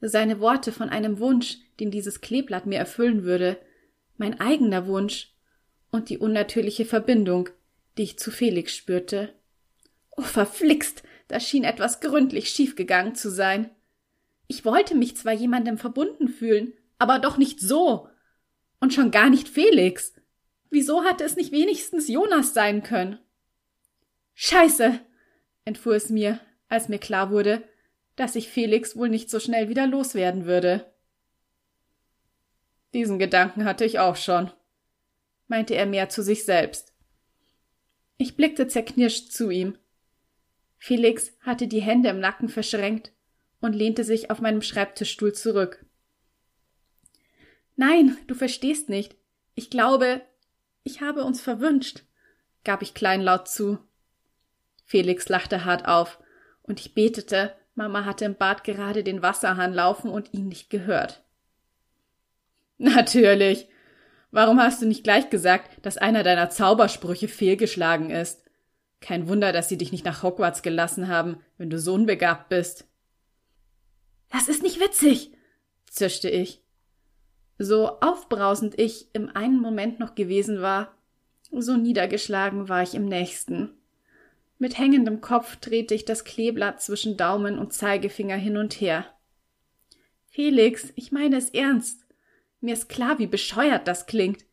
seine 0.00 0.38
Worte 0.38 0.70
von 0.70 0.88
einem 0.88 1.18
Wunsch, 1.18 1.58
den 1.80 1.90
dieses 1.90 2.20
Kleeblatt 2.20 2.64
mir 2.64 2.78
erfüllen 2.78 3.24
würde, 3.24 3.58
mein 4.16 4.40
eigener 4.40 4.86
Wunsch 4.86 5.34
und 5.90 6.08
die 6.08 6.16
unnatürliche 6.16 6.84
Verbindung, 6.84 7.48
die 7.98 8.04
ich 8.04 8.18
zu 8.20 8.30
Felix 8.30 8.76
spürte. 8.76 9.34
Oh, 10.12 10.22
verflixt, 10.22 11.02
da 11.26 11.40
schien 11.40 11.64
etwas 11.64 12.00
gründlich 12.00 12.50
schiefgegangen 12.50 13.16
zu 13.16 13.28
sein. 13.28 13.68
Ich 14.46 14.64
wollte 14.64 14.94
mich 14.94 15.16
zwar 15.16 15.32
jemandem 15.32 15.76
verbunden 15.76 16.28
fühlen, 16.28 16.72
aber 16.98 17.18
doch 17.18 17.36
nicht 17.36 17.58
so. 17.58 18.08
Und 18.78 18.94
schon 18.94 19.10
gar 19.10 19.28
nicht 19.28 19.48
Felix. 19.48 20.14
Wieso 20.70 21.02
hatte 21.02 21.24
es 21.24 21.34
nicht 21.34 21.50
wenigstens 21.50 22.06
Jonas 22.06 22.54
sein 22.54 22.84
können? 22.84 23.18
Scheiße, 24.34 25.00
entfuhr 25.70 25.94
es 25.94 26.10
mir, 26.10 26.40
als 26.68 26.88
mir 26.88 26.98
klar 26.98 27.30
wurde, 27.30 27.62
dass 28.16 28.34
ich 28.34 28.48
Felix 28.48 28.96
wohl 28.96 29.08
nicht 29.08 29.30
so 29.30 29.38
schnell 29.38 29.68
wieder 29.68 29.86
loswerden 29.86 30.44
würde. 30.44 30.92
Diesen 32.92 33.20
Gedanken 33.20 33.64
hatte 33.64 33.84
ich 33.84 34.00
auch 34.00 34.16
schon, 34.16 34.50
meinte 35.46 35.76
er 35.76 35.86
mehr 35.86 36.08
zu 36.08 36.24
sich 36.24 36.44
selbst. 36.44 36.92
Ich 38.18 38.34
blickte 38.34 38.66
zerknirscht 38.66 39.30
zu 39.30 39.50
ihm. 39.50 39.78
Felix 40.76 41.32
hatte 41.40 41.68
die 41.68 41.82
Hände 41.82 42.08
im 42.08 42.18
Nacken 42.18 42.48
verschränkt 42.48 43.12
und 43.60 43.74
lehnte 43.74 44.02
sich 44.02 44.28
auf 44.28 44.40
meinem 44.40 44.62
Schreibtischstuhl 44.62 45.32
zurück. 45.34 45.86
Nein, 47.76 48.18
du 48.26 48.34
verstehst 48.34 48.88
nicht. 48.88 49.14
Ich 49.54 49.70
glaube, 49.70 50.20
ich 50.82 51.00
habe 51.00 51.22
uns 51.22 51.40
verwünscht, 51.40 52.02
gab 52.64 52.82
ich 52.82 52.92
kleinlaut 52.92 53.46
zu. 53.46 53.78
Felix 54.90 55.28
lachte 55.28 55.64
hart 55.64 55.86
auf, 55.86 56.18
und 56.62 56.80
ich 56.80 56.94
betete, 56.94 57.54
Mama 57.76 58.04
hatte 58.04 58.24
im 58.24 58.34
Bad 58.34 58.64
gerade 58.64 59.04
den 59.04 59.22
Wasserhahn 59.22 59.72
laufen 59.72 60.10
und 60.10 60.34
ihn 60.34 60.48
nicht 60.48 60.68
gehört. 60.68 61.22
Natürlich. 62.76 63.68
Warum 64.32 64.60
hast 64.60 64.82
du 64.82 64.86
nicht 64.86 65.04
gleich 65.04 65.30
gesagt, 65.30 65.70
dass 65.86 65.96
einer 65.96 66.24
deiner 66.24 66.50
Zaubersprüche 66.50 67.28
fehlgeschlagen 67.28 68.10
ist? 68.10 68.42
Kein 69.00 69.28
Wunder, 69.28 69.52
dass 69.52 69.68
sie 69.68 69.78
dich 69.78 69.92
nicht 69.92 70.04
nach 70.04 70.24
Hogwarts 70.24 70.60
gelassen 70.60 71.06
haben, 71.06 71.36
wenn 71.56 71.70
du 71.70 71.78
so 71.78 71.94
unbegabt 71.94 72.48
bist. 72.48 72.88
Das 74.32 74.48
ist 74.48 74.64
nicht 74.64 74.80
witzig, 74.80 75.30
zischte 75.88 76.28
ich. 76.28 76.64
So 77.58 78.00
aufbrausend 78.00 78.76
ich 78.76 79.14
im 79.14 79.28
einen 79.28 79.60
Moment 79.60 80.00
noch 80.00 80.16
gewesen 80.16 80.62
war, 80.62 80.96
so 81.52 81.76
niedergeschlagen 81.76 82.68
war 82.68 82.82
ich 82.82 82.96
im 82.96 83.04
nächsten. 83.04 83.79
Mit 84.60 84.76
hängendem 84.76 85.22
Kopf 85.22 85.56
drehte 85.56 85.94
ich 85.94 86.04
das 86.04 86.24
Kleeblatt 86.24 86.82
zwischen 86.82 87.16
Daumen 87.16 87.58
und 87.58 87.72
Zeigefinger 87.72 88.36
hin 88.36 88.58
und 88.58 88.74
her. 88.74 89.06
Felix, 90.26 90.92
ich 90.96 91.12
meine 91.12 91.38
es 91.38 91.48
ernst. 91.48 92.04
Mir 92.60 92.74
ist 92.74 92.90
klar, 92.90 93.18
wie 93.18 93.26
bescheuert 93.26 93.88
das 93.88 94.04
klingt. 94.04 94.44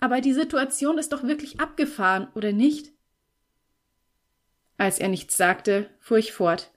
Aber 0.00 0.22
die 0.22 0.32
Situation 0.32 0.96
ist 0.96 1.12
doch 1.12 1.24
wirklich 1.24 1.60
abgefahren, 1.60 2.28
oder 2.34 2.52
nicht? 2.52 2.94
Als 4.78 4.98
er 4.98 5.08
nichts 5.08 5.36
sagte, 5.36 5.90
fuhr 6.00 6.16
ich 6.16 6.32
fort. 6.32 6.72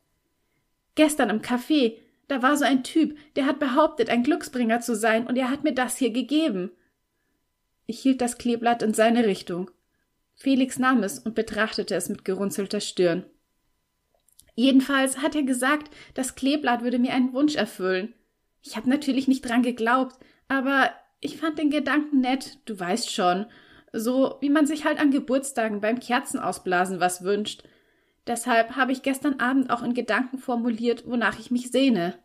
Gestern 0.96 1.30
im 1.30 1.42
Café, 1.42 1.96
da 2.28 2.42
war 2.42 2.58
so 2.58 2.66
ein 2.66 2.84
Typ, 2.84 3.18
der 3.38 3.46
hat 3.46 3.60
behauptet, 3.60 4.10
ein 4.10 4.24
Glücksbringer 4.24 4.82
zu 4.82 4.94
sein, 4.94 5.26
und 5.26 5.38
er 5.38 5.50
hat 5.50 5.64
mir 5.64 5.74
das 5.74 5.96
hier 5.96 6.12
gegeben. 6.12 6.72
Ich 7.86 8.02
hielt 8.02 8.20
das 8.20 8.38
Kleeblatt 8.38 8.84
in 8.84 8.94
seine 8.94 9.26
Richtung. 9.26 9.72
Felix 10.40 10.78
nahm 10.78 11.02
es 11.02 11.18
und 11.18 11.34
betrachtete 11.34 11.96
es 11.96 12.10
mit 12.10 12.24
gerunzelter 12.24 12.80
Stirn. 12.80 13.26
Jedenfalls 14.54 15.18
hat 15.18 15.36
er 15.36 15.44
gesagt, 15.44 15.94
das 16.14 16.36
Kleeblatt 16.36 16.84
würde 16.84 17.00
mir 17.00 17.14
einen 17.14 17.34
Wunsch 17.34 17.56
erfüllen. 17.56 18.14
Ich 18.62 18.78
habe 18.78 18.90
natürlich 18.90 19.28
nicht 19.28 19.42
dran 19.42 19.64
geglaubt, 19.64 20.16
aber 20.48 20.92
ich 21.20 21.38
fand 21.38 21.58
den 21.58 21.72
Gedanken 21.72 22.22
nett, 22.22 22.60
du 22.66 22.80
weißt 22.80 23.12
schon, 23.12 23.48
so 23.94 24.38
wie 24.40 24.50
man 24.50 24.68
sich 24.68 24.86
halt 24.86 25.00
an 25.00 25.10
Geburtstagen 25.10 25.82
beim 25.82 26.00
Kerzenausblasen 26.00 27.00
was 27.00 27.24
wünscht. 27.24 27.64
Deshalb 28.28 28.76
habe 28.76 28.92
ich 28.92 29.02
gestern 29.02 29.40
Abend 29.40 29.72
auch 29.72 29.82
in 29.82 29.96
Gedanken 29.96 30.38
formuliert, 30.38 31.08
wonach 31.08 31.40
ich 31.40 31.50
mich 31.50 31.72
sehne. 31.72 32.20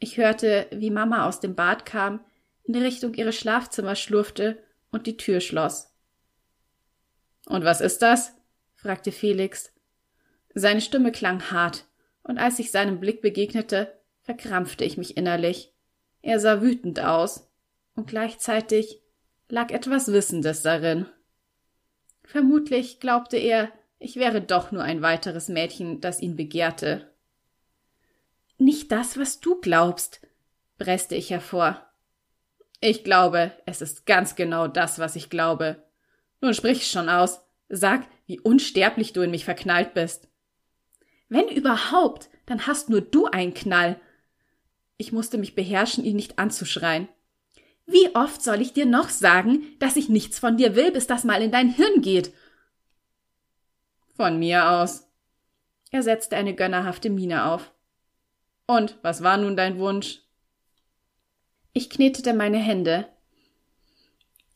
Ich 0.00 0.16
hörte, 0.16 0.66
wie 0.72 0.90
Mama 0.90 1.26
aus 1.28 1.38
dem 1.38 1.54
Bad 1.54 1.86
kam, 1.86 2.24
in 2.64 2.74
Richtung 2.74 3.14
ihres 3.14 3.36
Schlafzimmers 3.36 4.00
schlurfte 4.00 4.58
und 4.90 5.06
die 5.06 5.16
Tür 5.16 5.40
schloss. 5.40 5.95
Und 7.46 7.64
was 7.64 7.80
ist 7.80 8.02
das? 8.02 8.34
fragte 8.74 9.12
Felix. 9.12 9.72
Seine 10.54 10.80
Stimme 10.80 11.12
klang 11.12 11.50
hart, 11.50 11.86
und 12.22 12.38
als 12.38 12.58
ich 12.58 12.70
seinem 12.70 13.00
Blick 13.00 13.22
begegnete, 13.22 13.96
verkrampfte 14.22 14.84
ich 14.84 14.98
mich 14.98 15.16
innerlich. 15.16 15.72
Er 16.22 16.40
sah 16.40 16.60
wütend 16.60 17.00
aus, 17.00 17.48
und 17.94 18.08
gleichzeitig 18.08 19.00
lag 19.48 19.70
etwas 19.70 20.12
Wissendes 20.12 20.62
darin. 20.62 21.06
Vermutlich 22.24 23.00
glaubte 23.00 23.36
er, 23.36 23.70
ich 23.98 24.16
wäre 24.16 24.42
doch 24.42 24.72
nur 24.72 24.82
ein 24.82 25.00
weiteres 25.00 25.48
Mädchen, 25.48 26.00
das 26.00 26.20
ihn 26.20 26.36
begehrte. 26.36 27.10
Nicht 28.58 28.90
das, 28.90 29.18
was 29.18 29.40
du 29.40 29.60
glaubst, 29.60 30.20
presste 30.78 31.14
ich 31.14 31.30
hervor. 31.30 31.80
Ich 32.80 33.04
glaube, 33.04 33.52
es 33.64 33.80
ist 33.80 34.04
ganz 34.04 34.34
genau 34.34 34.66
das, 34.66 34.98
was 34.98 35.16
ich 35.16 35.30
glaube. 35.30 35.85
Nun 36.46 36.54
sprich 36.54 36.88
schon 36.88 37.08
aus. 37.08 37.40
Sag, 37.68 38.06
wie 38.26 38.38
unsterblich 38.38 39.12
du 39.12 39.20
in 39.20 39.32
mich 39.32 39.44
verknallt 39.44 39.94
bist. 39.94 40.28
Wenn 41.28 41.48
überhaupt, 41.48 42.30
dann 42.46 42.68
hast 42.68 42.88
nur 42.88 43.00
du 43.00 43.26
einen 43.26 43.52
Knall, 43.52 44.00
ich 44.96 45.10
musste 45.10 45.38
mich 45.38 45.56
beherrschen, 45.56 46.04
ihn 46.04 46.14
nicht 46.14 46.38
anzuschreien. 46.38 47.08
Wie 47.84 48.14
oft 48.14 48.44
soll 48.44 48.60
ich 48.60 48.72
dir 48.72 48.86
noch 48.86 49.08
sagen, 49.08 49.64
dass 49.80 49.96
ich 49.96 50.08
nichts 50.08 50.38
von 50.38 50.56
dir 50.56 50.76
will, 50.76 50.92
bis 50.92 51.08
das 51.08 51.24
mal 51.24 51.42
in 51.42 51.50
dein 51.50 51.68
Hirn 51.68 52.00
geht? 52.00 52.32
Von 54.14 54.38
mir 54.38 54.70
aus. 54.70 55.10
Er 55.90 56.04
setzte 56.04 56.36
eine 56.36 56.54
gönnerhafte 56.54 57.10
Miene 57.10 57.46
auf. 57.46 57.72
Und 58.68 59.00
was 59.02 59.24
war 59.24 59.36
nun 59.36 59.56
dein 59.56 59.80
Wunsch? 59.80 60.20
Ich 61.72 61.90
knetete 61.90 62.34
meine 62.34 62.58
Hände. 62.58 63.08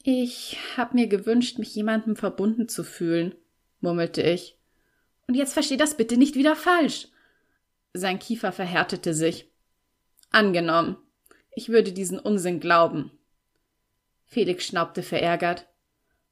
Ich 0.02 0.56
hab 0.76 0.94
mir 0.94 1.08
gewünscht, 1.08 1.58
mich 1.58 1.74
jemandem 1.74 2.16
verbunden 2.16 2.68
zu 2.68 2.84
fühlen, 2.84 3.34
murmelte 3.80 4.22
ich. 4.22 4.56
Und 5.26 5.34
jetzt 5.34 5.52
versteh 5.52 5.76
das 5.76 5.96
bitte 5.96 6.16
nicht 6.16 6.34
wieder 6.34 6.56
falsch. 6.56 7.08
Sein 7.92 8.18
Kiefer 8.18 8.52
verhärtete 8.52 9.12
sich. 9.14 9.50
Angenommen. 10.30 10.96
Ich 11.54 11.68
würde 11.68 11.92
diesen 11.92 12.18
Unsinn 12.18 12.60
glauben. 12.60 13.10
Felix 14.24 14.64
schnaubte 14.64 15.02
verärgert. 15.02 15.66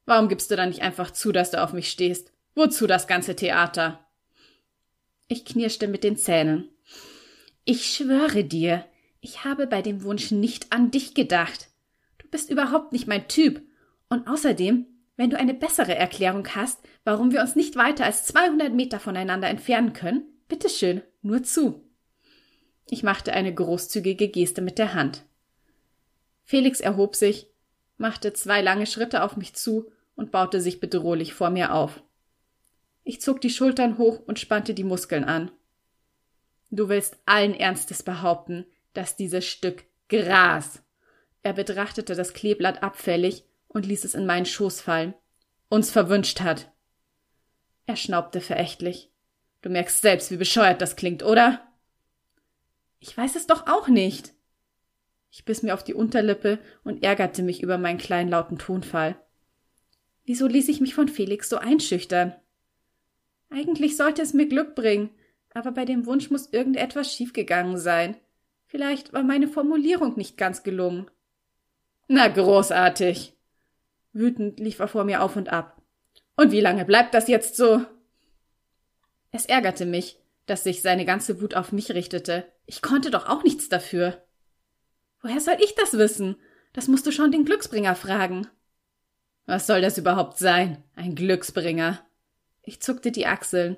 Warum 0.05 0.29
gibst 0.29 0.49
du 0.49 0.55
dann 0.55 0.69
nicht 0.69 0.81
einfach 0.81 1.11
zu, 1.11 1.31
dass 1.31 1.51
du 1.51 1.61
auf 1.61 1.73
mich 1.73 1.91
stehst? 1.91 2.31
Wozu 2.55 2.87
das 2.87 3.07
ganze 3.07 3.35
Theater? 3.35 4.05
Ich 5.27 5.45
knirschte 5.45 5.87
mit 5.87 6.03
den 6.03 6.17
Zähnen. 6.17 6.69
Ich 7.65 7.93
schwöre 7.93 8.43
dir, 8.43 8.85
ich 9.21 9.43
habe 9.43 9.67
bei 9.67 9.83
dem 9.83 10.03
Wunsch 10.03 10.31
nicht 10.31 10.71
an 10.71 10.89
dich 10.89 11.13
gedacht. 11.13 11.68
Bist 12.31 12.49
überhaupt 12.49 12.91
nicht 12.91 13.07
mein 13.07 13.27
Typ. 13.27 13.61
Und 14.09 14.27
außerdem, 14.27 14.85
wenn 15.17 15.29
du 15.29 15.37
eine 15.37 15.53
bessere 15.53 15.95
Erklärung 15.95 16.47
hast, 16.55 16.79
warum 17.03 17.31
wir 17.31 17.41
uns 17.41 17.55
nicht 17.55 17.75
weiter 17.75 18.05
als 18.05 18.25
200 18.25 18.73
Meter 18.73 18.99
voneinander 18.99 19.49
entfernen 19.49 19.93
können, 19.93 20.23
bitteschön, 20.47 21.01
nur 21.21 21.43
zu. 21.43 21.83
Ich 22.89 23.03
machte 23.03 23.33
eine 23.33 23.53
großzügige 23.53 24.29
Geste 24.29 24.61
mit 24.61 24.77
der 24.77 24.93
Hand. 24.93 25.25
Felix 26.43 26.79
erhob 26.79 27.15
sich, 27.15 27.47
machte 27.97 28.33
zwei 28.33 28.61
lange 28.61 28.87
Schritte 28.87 29.23
auf 29.23 29.37
mich 29.37 29.53
zu 29.53 29.91
und 30.15 30.31
baute 30.31 30.61
sich 30.61 30.79
bedrohlich 30.79 31.33
vor 31.33 31.49
mir 31.49 31.73
auf. 31.73 32.01
Ich 33.03 33.21
zog 33.21 33.41
die 33.41 33.49
Schultern 33.49 33.97
hoch 33.97 34.19
und 34.25 34.39
spannte 34.39 34.73
die 34.73 34.83
Muskeln 34.83 35.23
an. 35.23 35.51
Du 36.71 36.89
willst 36.89 37.17
allen 37.25 37.53
Ernstes 37.53 38.03
behaupten, 38.03 38.65
dass 38.93 39.15
dieses 39.15 39.45
Stück 39.45 39.85
Gras. 40.07 40.81
Er 41.41 41.53
betrachtete 41.53 42.15
das 42.15 42.33
Kleeblatt 42.33 42.83
abfällig 42.83 43.45
und 43.67 43.85
ließ 43.85 44.03
es 44.03 44.15
in 44.15 44.25
meinen 44.25 44.45
Schoß 44.45 44.81
fallen. 44.81 45.13
Uns 45.69 45.91
verwünscht 45.91 46.41
hat. 46.41 46.71
Er 47.85 47.95
schnaubte 47.95 48.41
verächtlich. 48.41 49.11
Du 49.61 49.69
merkst 49.69 50.01
selbst, 50.01 50.31
wie 50.31 50.37
bescheuert 50.37 50.81
das 50.81 50.95
klingt, 50.95 51.23
oder? 51.23 51.65
Ich 52.99 53.15
weiß 53.15 53.35
es 53.35 53.47
doch 53.47 53.67
auch 53.67 53.87
nicht. 53.87 54.33
Ich 55.31 55.45
biss 55.45 55.63
mir 55.63 55.73
auf 55.73 55.83
die 55.83 55.93
Unterlippe 55.93 56.59
und 56.83 57.03
ärgerte 57.03 57.43
mich 57.43 57.61
über 57.61 57.77
meinen 57.77 57.97
kleinlauten 57.97 58.57
Tonfall. 58.57 59.15
Wieso 60.25 60.47
ließ 60.47 60.69
ich 60.69 60.81
mich 60.81 60.95
von 60.95 61.07
Felix 61.07 61.49
so 61.49 61.57
einschüchtern? 61.57 62.35
Eigentlich 63.49 63.97
sollte 63.97 64.21
es 64.21 64.33
mir 64.33 64.47
Glück 64.47 64.75
bringen, 64.75 65.09
aber 65.53 65.71
bei 65.71 65.85
dem 65.85 66.05
Wunsch 66.05 66.29
muss 66.29 66.51
irgendetwas 66.51 67.13
schiefgegangen 67.13 67.77
sein. 67.77 68.17
Vielleicht 68.65 69.13
war 69.13 69.23
meine 69.23 69.47
Formulierung 69.47 70.15
nicht 70.15 70.37
ganz 70.37 70.63
gelungen. 70.63 71.09
Na, 72.11 72.27
großartig. 72.27 73.37
Wütend 74.13 74.59
lief 74.59 74.79
er 74.79 74.87
vor 74.87 75.03
mir 75.03 75.21
auf 75.21 75.35
und 75.35 75.49
ab. 75.49 75.79
Und 76.35 76.51
wie 76.51 76.59
lange 76.59 76.83
bleibt 76.83 77.13
das 77.13 77.27
jetzt 77.27 77.55
so? 77.55 77.85
Es 79.31 79.45
ärgerte 79.45 79.85
mich, 79.85 80.19
dass 80.47 80.63
sich 80.63 80.81
seine 80.81 81.05
ganze 81.05 81.39
Wut 81.39 81.53
auf 81.53 81.71
mich 81.71 81.91
richtete. 81.91 82.51
Ich 82.65 82.81
konnte 82.81 83.11
doch 83.11 83.29
auch 83.29 83.43
nichts 83.43 83.69
dafür. 83.69 84.25
Woher 85.21 85.39
soll 85.39 85.57
ich 85.59 85.75
das 85.75 85.99
wissen? 85.99 86.35
Das 86.73 86.87
musst 86.87 87.05
du 87.05 87.11
schon 87.11 87.31
den 87.31 87.45
Glücksbringer 87.45 87.93
fragen. 87.93 88.47
Was 89.45 89.67
soll 89.67 89.81
das 89.81 89.99
überhaupt 89.99 90.39
sein? 90.39 90.83
Ein 90.95 91.13
Glücksbringer. 91.13 92.03
Ich 92.63 92.81
zuckte 92.81 93.11
die 93.11 93.27
Achseln. 93.27 93.77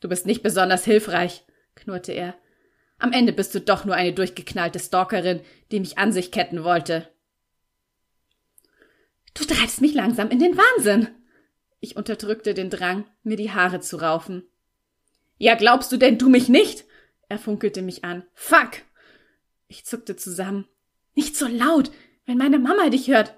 Du 0.00 0.08
bist 0.08 0.26
nicht 0.26 0.42
besonders 0.42 0.84
hilfreich, 0.84 1.44
knurrte 1.76 2.10
er. 2.10 2.34
Am 2.98 3.12
Ende 3.12 3.32
bist 3.32 3.54
du 3.54 3.60
doch 3.60 3.84
nur 3.84 3.94
eine 3.94 4.12
durchgeknallte 4.12 4.80
Stalkerin, 4.80 5.42
die 5.70 5.78
mich 5.78 5.96
an 5.96 6.12
sich 6.12 6.32
ketten 6.32 6.64
wollte. 6.64 7.08
Du 9.34 9.44
treibst 9.44 9.80
mich 9.80 9.94
langsam 9.94 10.30
in 10.30 10.38
den 10.38 10.56
Wahnsinn. 10.56 11.08
Ich 11.80 11.96
unterdrückte 11.96 12.54
den 12.54 12.70
Drang, 12.70 13.04
mir 13.22 13.36
die 13.36 13.52
Haare 13.52 13.80
zu 13.80 13.96
raufen. 13.96 14.44
Ja, 15.38 15.54
glaubst 15.54 15.90
du 15.92 15.96
denn 15.96 16.18
du 16.18 16.28
mich 16.28 16.48
nicht? 16.48 16.84
Er 17.28 17.38
funkelte 17.38 17.80
mich 17.80 18.04
an. 18.04 18.24
Fuck! 18.34 18.82
Ich 19.68 19.84
zuckte 19.84 20.16
zusammen. 20.16 20.66
Nicht 21.14 21.36
so 21.36 21.46
laut, 21.46 21.90
wenn 22.26 22.36
meine 22.38 22.58
Mama 22.58 22.90
dich 22.90 23.08
hört. 23.08 23.34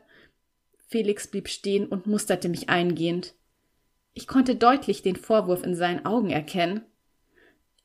Felix 0.89 1.29
blieb 1.29 1.49
stehen 1.49 1.87
und 1.87 2.07
musterte 2.07 2.49
mich 2.49 2.69
eingehend. 2.69 3.35
Ich 4.15 4.27
konnte 4.27 4.57
deutlich 4.57 5.03
den 5.03 5.17
Vorwurf 5.17 5.63
in 5.63 5.75
seinen 5.75 6.05
Augen 6.05 6.31
erkennen. 6.31 6.85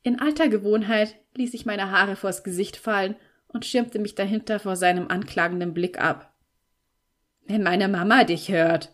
In 0.03 0.19
alter 0.19 0.49
Gewohnheit 0.49 1.15
ließ 1.35 1.53
ich 1.53 1.65
meine 1.65 1.91
Haare 1.91 2.15
vors 2.15 2.43
Gesicht 2.43 2.77
fallen 2.77 3.15
und 3.47 3.65
schirmte 3.65 3.99
mich 3.99 4.15
dahinter 4.15 4.59
vor 4.59 4.75
seinem 4.75 5.09
anklagenden 5.09 5.73
Blick 5.73 5.99
ab. 5.99 6.33
Wenn 7.47 7.63
meine 7.63 7.87
Mama 7.87 8.25
dich 8.25 8.49
hört, 8.49 8.93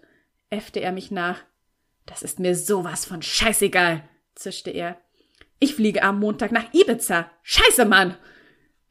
äffte 0.51 0.79
er 0.79 0.91
mich 0.91 1.09
nach. 1.09 1.39
Das 2.05 2.21
ist 2.21 2.39
mir 2.39 2.55
sowas 2.55 3.05
von 3.05 3.21
scheißegal, 3.21 4.07
zischte 4.35 4.69
er. 4.69 5.01
Ich 5.59 5.73
fliege 5.73 6.03
am 6.03 6.19
Montag 6.19 6.51
nach 6.51 6.71
Ibiza. 6.73 7.31
Scheiße, 7.41 7.85
Mann! 7.85 8.15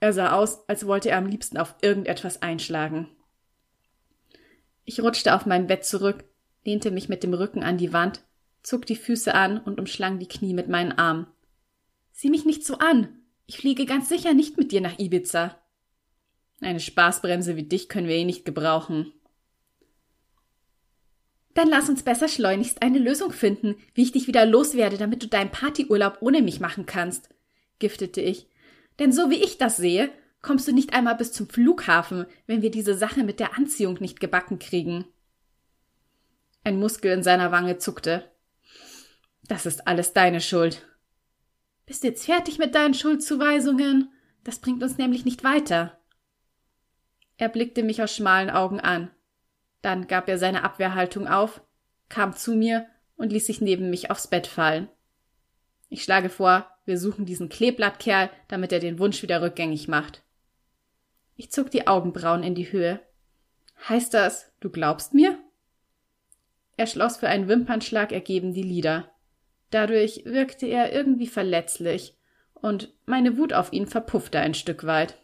Er 0.00 0.12
sah 0.12 0.32
aus, 0.32 0.68
als 0.68 0.86
wollte 0.86 1.10
er 1.10 1.18
am 1.18 1.26
liebsten 1.26 1.58
auf 1.58 1.76
irgendetwas 1.80 2.42
einschlagen. 2.42 3.08
Ich 4.84 5.00
rutschte 5.00 5.32
auf 5.32 5.46
mein 5.46 5.68
Bett 5.68 5.84
zurück, 5.84 6.24
lehnte 6.64 6.90
mich 6.90 7.08
mit 7.08 7.22
dem 7.22 7.34
Rücken 7.34 7.62
an 7.62 7.78
die 7.78 7.92
Wand, 7.92 8.24
zog 8.64 8.84
die 8.86 8.96
Füße 8.96 9.32
an 9.32 9.58
und 9.58 9.78
umschlang 9.78 10.18
die 10.18 10.26
Knie 10.26 10.54
mit 10.54 10.68
meinen 10.68 10.90
Armen. 10.90 11.28
Sieh 12.10 12.30
mich 12.30 12.44
nicht 12.44 12.66
so 12.66 12.78
an. 12.78 13.20
Ich 13.46 13.58
fliege 13.58 13.86
ganz 13.86 14.08
sicher 14.08 14.34
nicht 14.34 14.56
mit 14.56 14.72
dir 14.72 14.80
nach 14.80 14.98
Ibiza. 14.98 15.56
Eine 16.60 16.80
Spaßbremse 16.80 17.54
wie 17.54 17.64
dich 17.64 17.88
können 17.88 18.08
wir 18.08 18.16
eh 18.16 18.24
nicht 18.24 18.44
gebrauchen. 18.44 19.12
Dann 21.54 21.68
lass 21.68 21.88
uns 21.88 22.02
besser 22.02 22.28
schleunigst 22.28 22.82
eine 22.82 22.98
Lösung 22.98 23.32
finden, 23.32 23.76
wie 23.94 24.02
ich 24.02 24.12
dich 24.12 24.26
wieder 24.26 24.46
loswerde, 24.46 24.96
damit 24.96 25.22
du 25.22 25.28
deinen 25.28 25.50
Partyurlaub 25.50 26.18
ohne 26.20 26.40
mich 26.40 26.60
machen 26.60 26.86
kannst, 26.86 27.28
giftete 27.78 28.20
ich. 28.20 28.48
Denn 28.98 29.12
so 29.12 29.30
wie 29.30 29.42
ich 29.42 29.58
das 29.58 29.76
sehe, 29.76 30.10
kommst 30.40 30.66
du 30.66 30.72
nicht 30.72 30.94
einmal 30.94 31.14
bis 31.14 31.32
zum 31.32 31.48
Flughafen, 31.48 32.26
wenn 32.46 32.62
wir 32.62 32.70
diese 32.70 32.94
Sache 32.94 33.22
mit 33.22 33.38
der 33.38 33.56
Anziehung 33.56 33.98
nicht 34.00 34.20
gebacken 34.20 34.58
kriegen. 34.58 35.04
Ein 36.64 36.78
Muskel 36.78 37.12
in 37.12 37.22
seiner 37.22 37.52
Wange 37.52 37.78
zuckte. 37.78 38.30
Das 39.48 39.66
ist 39.66 39.86
alles 39.86 40.12
deine 40.12 40.40
Schuld. 40.40 40.86
Bist 41.86 42.04
jetzt 42.04 42.24
fertig 42.24 42.58
mit 42.58 42.74
deinen 42.74 42.94
Schuldzuweisungen? 42.94 44.10
Das 44.44 44.60
bringt 44.60 44.82
uns 44.82 44.98
nämlich 44.98 45.24
nicht 45.24 45.44
weiter. 45.44 45.98
Er 47.36 47.48
blickte 47.48 47.82
mich 47.82 48.02
aus 48.02 48.14
schmalen 48.14 48.50
Augen 48.50 48.80
an. 48.80 49.10
Dann 49.82 50.06
gab 50.06 50.28
er 50.28 50.38
seine 50.38 50.64
Abwehrhaltung 50.64 51.26
auf, 51.26 51.60
kam 52.08 52.34
zu 52.34 52.54
mir 52.54 52.86
und 53.16 53.32
ließ 53.32 53.46
sich 53.46 53.60
neben 53.60 53.90
mich 53.90 54.10
aufs 54.10 54.28
Bett 54.28 54.46
fallen. 54.46 54.88
Ich 55.88 56.04
schlage 56.04 56.30
vor, 56.30 56.66
wir 56.84 56.98
suchen 56.98 57.26
diesen 57.26 57.48
Kleeblattkerl, 57.48 58.30
damit 58.48 58.72
er 58.72 58.80
den 58.80 58.98
Wunsch 58.98 59.22
wieder 59.22 59.42
rückgängig 59.42 59.88
macht. 59.88 60.22
Ich 61.36 61.50
zog 61.50 61.70
die 61.70 61.86
Augenbrauen 61.86 62.42
in 62.42 62.54
die 62.54 62.72
Höhe. 62.72 63.00
Heißt 63.88 64.14
das, 64.14 64.50
du 64.60 64.70
glaubst 64.70 65.14
mir? 65.14 65.38
Er 66.76 66.86
schloss 66.86 67.16
für 67.16 67.28
einen 67.28 67.48
Wimpernschlag 67.48 68.12
ergeben 68.12 68.54
die 68.54 68.62
Lider. 68.62 69.10
Dadurch 69.70 70.22
wirkte 70.24 70.66
er 70.66 70.92
irgendwie 70.92 71.26
verletzlich, 71.26 72.16
und 72.54 72.92
meine 73.06 73.36
Wut 73.36 73.52
auf 73.52 73.72
ihn 73.72 73.86
verpuffte 73.86 74.38
ein 74.38 74.54
Stück 74.54 74.84
weit. 74.84 75.18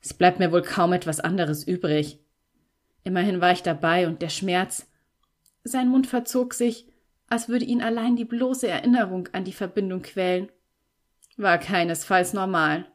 Es 0.00 0.12
bleibt 0.14 0.40
mir 0.40 0.50
wohl 0.50 0.62
kaum 0.62 0.92
etwas 0.92 1.20
anderes 1.20 1.66
übrig. 1.66 2.18
Immerhin 3.04 3.40
war 3.40 3.52
ich 3.52 3.62
dabei 3.62 4.06
und 4.06 4.22
der 4.22 4.28
Schmerz. 4.28 4.86
Sein 5.64 5.88
Mund 5.88 6.06
verzog 6.06 6.54
sich, 6.54 6.86
als 7.28 7.48
würde 7.48 7.64
ihn 7.64 7.82
allein 7.82 8.16
die 8.16 8.24
bloße 8.24 8.68
Erinnerung 8.68 9.28
an 9.32 9.44
die 9.44 9.52
Verbindung 9.52 10.02
quälen. 10.02 10.50
War 11.36 11.58
keinesfalls 11.58 12.32
normal. 12.32 12.86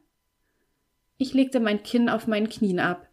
Ich 1.18 1.34
legte 1.34 1.60
mein 1.60 1.82
Kinn 1.82 2.10
auf 2.10 2.28
meinen 2.28 2.50
Knien 2.50 2.80
ab. 2.80 3.10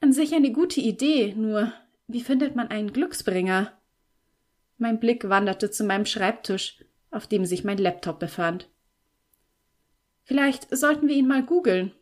An 0.00 0.12
sich 0.12 0.34
eine 0.34 0.52
gute 0.52 0.80
Idee, 0.80 1.34
nur 1.34 1.72
wie 2.08 2.20
findet 2.20 2.56
man 2.56 2.68
einen 2.68 2.92
Glücksbringer? 2.92 3.72
Mein 4.78 5.00
Blick 5.00 5.28
wanderte 5.28 5.70
zu 5.70 5.84
meinem 5.84 6.06
Schreibtisch, 6.06 6.84
auf 7.10 7.26
dem 7.26 7.46
sich 7.46 7.64
mein 7.64 7.78
Laptop 7.78 8.18
befand. 8.18 8.68
Vielleicht 10.24 10.76
sollten 10.76 11.08
wir 11.08 11.14
ihn 11.14 11.28
mal 11.28 11.44
googeln. 11.44 11.92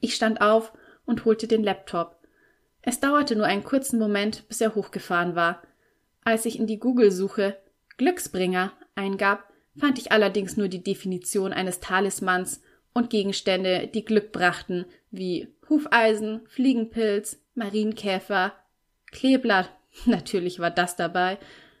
Ich 0.00 0.14
stand 0.14 0.40
auf 0.40 0.72
und 1.06 1.24
holte 1.24 1.48
den 1.48 1.64
Laptop. 1.64 2.15
Es 2.88 3.00
dauerte 3.00 3.34
nur 3.34 3.46
einen 3.46 3.64
kurzen 3.64 3.98
Moment, 3.98 4.46
bis 4.46 4.60
er 4.60 4.76
hochgefahren 4.76 5.34
war. 5.34 5.60
Als 6.22 6.46
ich 6.46 6.56
in 6.56 6.68
die 6.68 6.78
Google-Suche 6.78 7.58
Glücksbringer 7.96 8.72
eingab, 8.94 9.52
fand 9.76 9.98
ich 9.98 10.12
allerdings 10.12 10.56
nur 10.56 10.68
die 10.68 10.84
Definition 10.84 11.52
eines 11.52 11.80
Talismans 11.80 12.62
und 12.94 13.10
Gegenstände, 13.10 13.88
die 13.88 14.04
Glück 14.04 14.30
brachten, 14.30 14.86
wie 15.10 15.48
Hufeisen, 15.68 16.42
Fliegenpilz, 16.46 17.40
Marienkäfer, 17.54 18.52
Kleeblatt, 19.10 19.68
natürlich 20.06 20.60
war 20.60 20.70
das 20.70 20.94
dabei, 20.94 21.38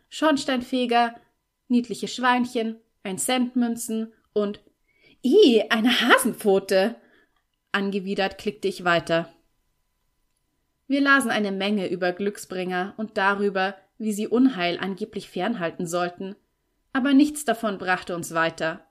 Schornsteinfeger, 0.08 1.14
niedliche 1.68 2.08
Schweinchen, 2.08 2.80
ein 3.04 3.18
Centmünzen 3.18 4.12
und 4.32 4.58
I, 5.24 5.62
eine 5.70 6.00
Hasenpfote. 6.00 6.96
Angewidert 7.70 8.38
klickte 8.38 8.66
ich 8.66 8.82
weiter. 8.82 9.32
Wir 10.88 11.00
lasen 11.00 11.30
eine 11.30 11.52
Menge 11.52 11.88
über 11.88 12.12
Glücksbringer 12.12 12.94
und 12.96 13.16
darüber, 13.16 13.76
wie 13.98 14.12
sie 14.12 14.28
Unheil 14.28 14.78
angeblich 14.78 15.28
fernhalten 15.28 15.86
sollten, 15.86 16.36
aber 16.92 17.12
nichts 17.12 17.44
davon 17.44 17.78
brachte 17.78 18.14
uns 18.14 18.34
weiter. 18.34 18.86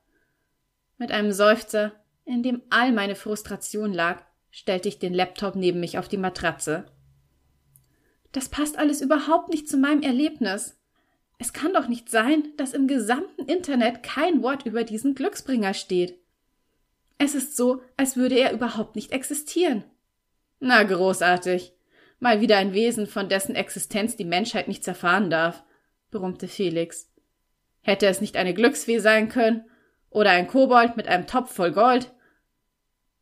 Mit 0.97 1.11
einem 1.11 1.31
Seufzer, 1.31 1.93
in 2.25 2.43
dem 2.43 2.61
all 2.69 2.91
meine 2.91 3.15
Frustration 3.15 3.93
lag, 3.93 4.23
stellte 4.51 4.87
ich 4.87 4.99
den 4.99 5.13
Laptop 5.13 5.55
neben 5.55 5.79
mich 5.79 5.97
auf 5.97 6.07
die 6.07 6.17
Matratze. 6.17 6.85
Das 8.31 8.49
passt 8.49 8.77
alles 8.77 9.01
überhaupt 9.01 9.49
nicht 9.49 9.69
zu 9.69 9.77
meinem 9.77 10.01
Erlebnis. 10.01 10.77
Es 11.37 11.53
kann 11.53 11.73
doch 11.73 11.87
nicht 11.87 12.09
sein, 12.09 12.53
dass 12.57 12.73
im 12.73 12.87
gesamten 12.87 13.45
Internet 13.45 14.03
kein 14.03 14.41
Wort 14.41 14.65
über 14.65 14.83
diesen 14.83 15.15
Glücksbringer 15.15 15.73
steht. 15.73 16.17
Es 17.17 17.35
ist 17.35 17.55
so, 17.55 17.81
als 17.97 18.17
würde 18.17 18.35
er 18.35 18.53
überhaupt 18.53 18.95
nicht 18.95 19.11
existieren. 19.11 19.83
Na, 20.59 20.83
großartig. 20.83 21.74
Mal 22.19 22.41
wieder 22.41 22.57
ein 22.57 22.73
Wesen, 22.73 23.07
von 23.07 23.29
dessen 23.29 23.55
Existenz 23.55 24.15
die 24.15 24.25
Menschheit 24.25 24.67
nichts 24.67 24.87
erfahren 24.87 25.29
darf, 25.29 25.63
brummte 26.11 26.47
Felix. 26.47 27.11
Hätte 27.81 28.07
es 28.07 28.21
nicht 28.21 28.37
eine 28.37 28.53
Glücksfee 28.53 28.99
sein 28.99 29.29
können? 29.29 29.65
Oder 30.09 30.31
ein 30.31 30.47
Kobold 30.47 30.97
mit 30.97 31.07
einem 31.07 31.27
Topf 31.27 31.53
voll 31.53 31.71
Gold? 31.71 32.11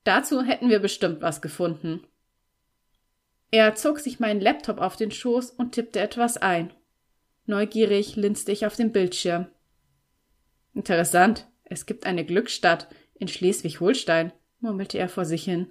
Dazu 0.04 0.44
hätten 0.44 0.70
wir 0.70 0.80
bestimmt 0.80 1.22
was 1.22 1.42
gefunden. 1.42 2.06
Er 3.52 3.76
zog 3.76 4.00
sich 4.00 4.20
meinen 4.20 4.42
Laptop 4.42 4.80
auf 4.80 4.96
den 4.96 5.12
Schoß 5.12 5.52
und 5.52 5.74
tippte 5.74 6.00
etwas 6.00 6.38
ein. 6.38 6.74
Neugierig 7.46 8.16
linste 8.16 8.52
ich 8.52 8.66
auf 8.66 8.76
den 8.76 8.92
Bildschirm. 8.92 9.48
Interessant, 10.74 11.48
es 11.64 11.86
gibt 11.86 12.06
eine 12.06 12.26
Glücksstadt 12.26 12.88
in 13.16 13.28
Schleswig-Holstein, 13.28 14.32
murmelte 14.60 14.98
er 14.98 15.10
vor 15.10 15.26
sich 15.26 15.44
hin. 15.44 15.70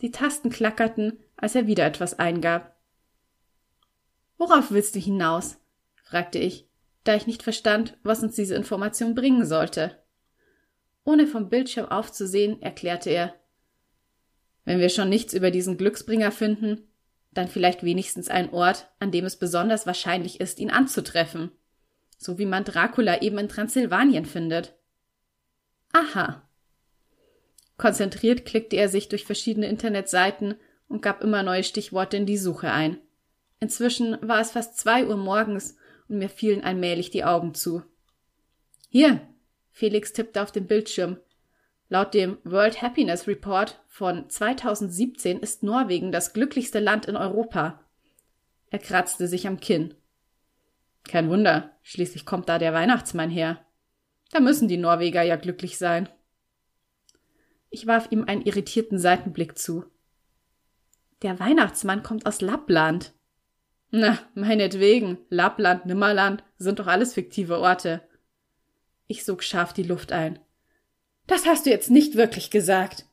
Die 0.00 0.10
Tasten 0.10 0.50
klackerten, 0.50 1.18
als 1.36 1.54
er 1.54 1.66
wieder 1.66 1.86
etwas 1.86 2.18
eingab. 2.18 2.76
Worauf 4.38 4.70
willst 4.70 4.94
du 4.94 5.00
hinaus? 5.00 5.58
fragte 6.02 6.38
ich, 6.38 6.68
da 7.04 7.14
ich 7.14 7.26
nicht 7.26 7.42
verstand, 7.42 7.96
was 8.02 8.22
uns 8.22 8.34
diese 8.34 8.54
Information 8.54 9.14
bringen 9.14 9.46
sollte. 9.46 10.02
Ohne 11.04 11.26
vom 11.26 11.48
Bildschirm 11.48 11.86
aufzusehen, 11.86 12.60
erklärte 12.60 13.10
er 13.10 13.34
Wenn 14.64 14.80
wir 14.80 14.88
schon 14.88 15.08
nichts 15.08 15.32
über 15.32 15.50
diesen 15.50 15.78
Glücksbringer 15.78 16.32
finden, 16.32 16.88
dann 17.32 17.48
vielleicht 17.48 17.82
wenigstens 17.82 18.28
ein 18.28 18.50
Ort, 18.50 18.90
an 18.98 19.12
dem 19.12 19.24
es 19.24 19.36
besonders 19.36 19.86
wahrscheinlich 19.86 20.40
ist, 20.40 20.58
ihn 20.58 20.70
anzutreffen. 20.70 21.52
So 22.18 22.38
wie 22.38 22.46
man 22.46 22.64
Dracula 22.64 23.22
eben 23.22 23.38
in 23.38 23.48
Transsilvanien 23.48 24.24
findet. 24.24 24.74
Aha. 25.92 26.45
Konzentriert 27.76 28.44
klickte 28.44 28.76
er 28.76 28.88
sich 28.88 29.08
durch 29.08 29.24
verschiedene 29.24 29.68
Internetseiten 29.68 30.54
und 30.88 31.02
gab 31.02 31.22
immer 31.22 31.42
neue 31.42 31.64
Stichworte 31.64 32.16
in 32.16 32.26
die 32.26 32.38
Suche 32.38 32.70
ein. 32.70 32.98
Inzwischen 33.60 34.16
war 34.22 34.40
es 34.40 34.52
fast 34.52 34.78
zwei 34.78 35.06
Uhr 35.06 35.16
morgens 35.16 35.76
und 36.08 36.18
mir 36.18 36.28
fielen 36.28 36.64
allmählich 36.64 37.10
die 37.10 37.24
Augen 37.24 37.54
zu. 37.54 37.82
Hier! 38.88 39.20
Felix 39.72 40.14
tippte 40.14 40.42
auf 40.42 40.52
den 40.52 40.66
Bildschirm. 40.66 41.18
Laut 41.88 42.14
dem 42.14 42.38
World 42.44 42.80
Happiness 42.80 43.26
Report 43.26 43.78
von 43.88 44.28
2017 44.28 45.38
ist 45.38 45.62
Norwegen 45.62 46.12
das 46.12 46.32
glücklichste 46.32 46.80
Land 46.80 47.06
in 47.06 47.16
Europa. 47.16 47.80
Er 48.70 48.78
kratzte 48.78 49.28
sich 49.28 49.46
am 49.46 49.60
Kinn. 49.60 49.94
Kein 51.04 51.28
Wunder, 51.28 51.70
schließlich 51.82 52.24
kommt 52.24 52.48
da 52.48 52.58
der 52.58 52.72
Weihnachtsmann 52.72 53.30
her. 53.30 53.64
Da 54.32 54.40
müssen 54.40 54.66
die 54.66 54.78
Norweger 54.78 55.22
ja 55.22 55.36
glücklich 55.36 55.78
sein. 55.78 56.08
Ich 57.76 57.86
warf 57.86 58.08
ihm 58.10 58.24
einen 58.24 58.40
irritierten 58.40 58.98
Seitenblick 58.98 59.58
zu. 59.58 59.84
Der 61.20 61.38
Weihnachtsmann 61.38 62.02
kommt 62.02 62.24
aus 62.24 62.40
Lappland. 62.40 63.12
Na, 63.90 64.18
meinetwegen, 64.34 65.18
Lappland, 65.28 65.84
Nimmerland 65.84 66.42
sind 66.56 66.78
doch 66.78 66.86
alles 66.86 67.12
fiktive 67.12 67.58
Orte. 67.58 68.00
Ich 69.08 69.26
sog 69.26 69.42
scharf 69.42 69.74
die 69.74 69.82
Luft 69.82 70.10
ein. 70.10 70.38
Das 71.26 71.44
hast 71.44 71.66
du 71.66 71.70
jetzt 71.70 71.90
nicht 71.90 72.14
wirklich 72.14 72.50
gesagt. 72.50 73.04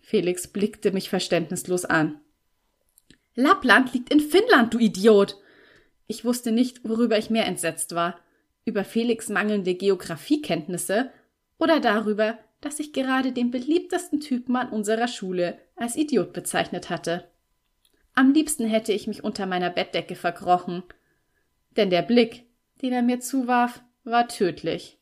Felix 0.00 0.48
blickte 0.48 0.90
mich 0.90 1.08
verständnislos 1.08 1.84
an. 1.84 2.20
Lappland 3.36 3.94
liegt 3.94 4.12
in 4.12 4.18
Finnland, 4.18 4.74
du 4.74 4.80
Idiot. 4.80 5.38
Ich 6.08 6.24
wusste 6.24 6.50
nicht, 6.50 6.80
worüber 6.82 7.16
ich 7.16 7.30
mehr 7.30 7.46
entsetzt 7.46 7.94
war. 7.94 8.18
Über 8.64 8.82
Felix 8.82 9.28
mangelnde 9.28 9.76
Geographiekenntnisse 9.76 11.12
oder 11.58 11.78
darüber, 11.78 12.40
dass 12.62 12.80
ich 12.80 12.94
gerade 12.94 13.32
den 13.32 13.50
beliebtesten 13.50 14.20
Typen 14.20 14.56
an 14.56 14.70
unserer 14.70 15.08
Schule 15.08 15.58
als 15.76 15.96
Idiot 15.96 16.32
bezeichnet 16.32 16.88
hatte. 16.88 17.28
Am 18.14 18.32
liebsten 18.32 18.66
hätte 18.66 18.92
ich 18.92 19.06
mich 19.06 19.24
unter 19.24 19.46
meiner 19.46 19.68
Bettdecke 19.68 20.14
verkrochen, 20.14 20.82
denn 21.76 21.90
der 21.90 22.02
Blick, 22.02 22.46
den 22.80 22.92
er 22.92 23.02
mir 23.02 23.20
zuwarf, 23.20 23.82
war 24.04 24.28
tödlich. 24.28 24.98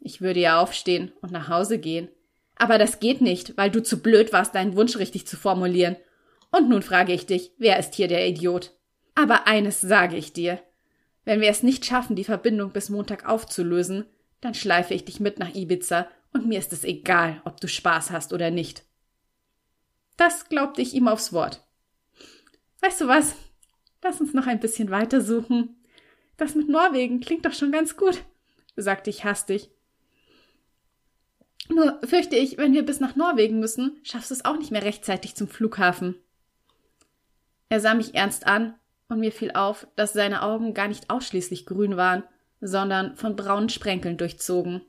Ich 0.00 0.20
würde 0.20 0.40
ja 0.40 0.60
aufstehen 0.60 1.12
und 1.20 1.32
nach 1.32 1.48
Hause 1.48 1.78
gehen. 1.78 2.08
Aber 2.56 2.78
das 2.78 3.00
geht 3.00 3.20
nicht, 3.20 3.56
weil 3.56 3.70
du 3.70 3.82
zu 3.82 4.00
blöd 4.00 4.32
warst, 4.32 4.54
deinen 4.54 4.76
Wunsch 4.76 4.96
richtig 4.98 5.26
zu 5.26 5.36
formulieren. 5.36 5.96
Und 6.50 6.68
nun 6.68 6.82
frage 6.82 7.12
ich 7.12 7.26
dich, 7.26 7.52
wer 7.58 7.78
ist 7.78 7.94
hier 7.94 8.08
der 8.08 8.26
Idiot? 8.28 8.72
Aber 9.14 9.46
eines 9.46 9.80
sage 9.80 10.16
ich 10.16 10.32
dir. 10.32 10.60
Wenn 11.24 11.40
wir 11.40 11.48
es 11.48 11.62
nicht 11.62 11.84
schaffen, 11.86 12.14
die 12.14 12.24
Verbindung 12.24 12.70
bis 12.70 12.88
Montag 12.90 13.28
aufzulösen, 13.28 14.06
dann 14.40 14.54
schleife 14.54 14.94
ich 14.94 15.04
dich 15.04 15.18
mit 15.18 15.38
nach 15.38 15.54
Ibiza 15.54 16.08
und 16.32 16.46
mir 16.46 16.58
ist 16.58 16.72
es 16.72 16.84
egal, 16.84 17.40
ob 17.44 17.60
du 17.60 17.68
Spaß 17.68 18.10
hast 18.10 18.32
oder 18.32 18.50
nicht. 18.50 18.84
Das 20.16 20.48
glaubte 20.48 20.82
ich 20.82 20.94
ihm 20.94 21.08
aufs 21.08 21.32
Wort. 21.32 21.66
Weißt 22.80 23.00
du 23.00 23.08
was? 23.08 23.34
Lass 24.02 24.20
uns 24.20 24.34
noch 24.34 24.46
ein 24.46 24.60
bisschen 24.60 24.90
weiter 24.90 25.20
suchen. 25.20 25.76
Das 26.36 26.54
mit 26.54 26.68
Norwegen 26.68 27.20
klingt 27.20 27.44
doch 27.44 27.52
schon 27.52 27.72
ganz 27.72 27.96
gut, 27.96 28.24
sagte 28.76 29.10
ich 29.10 29.24
hastig 29.24 29.70
nur 31.68 31.98
fürchte 32.04 32.36
ich, 32.36 32.58
wenn 32.58 32.72
wir 32.72 32.84
bis 32.84 33.00
nach 33.00 33.16
Norwegen 33.16 33.58
müssen, 33.58 33.98
schaffst 34.02 34.30
du 34.30 34.34
es 34.34 34.44
auch 34.44 34.56
nicht 34.56 34.70
mehr 34.70 34.82
rechtzeitig 34.82 35.34
zum 35.34 35.48
Flughafen. 35.48 36.16
Er 37.68 37.80
sah 37.80 37.94
mich 37.94 38.14
ernst 38.14 38.46
an, 38.46 38.74
und 39.08 39.20
mir 39.20 39.32
fiel 39.32 39.52
auf, 39.52 39.86
dass 39.94 40.14
seine 40.14 40.42
Augen 40.42 40.72
gar 40.72 40.88
nicht 40.88 41.10
ausschließlich 41.10 41.66
grün 41.66 41.98
waren, 41.98 42.22
sondern 42.62 43.14
von 43.16 43.36
braunen 43.36 43.68
Sprenkeln 43.68 44.16
durchzogen. 44.16 44.82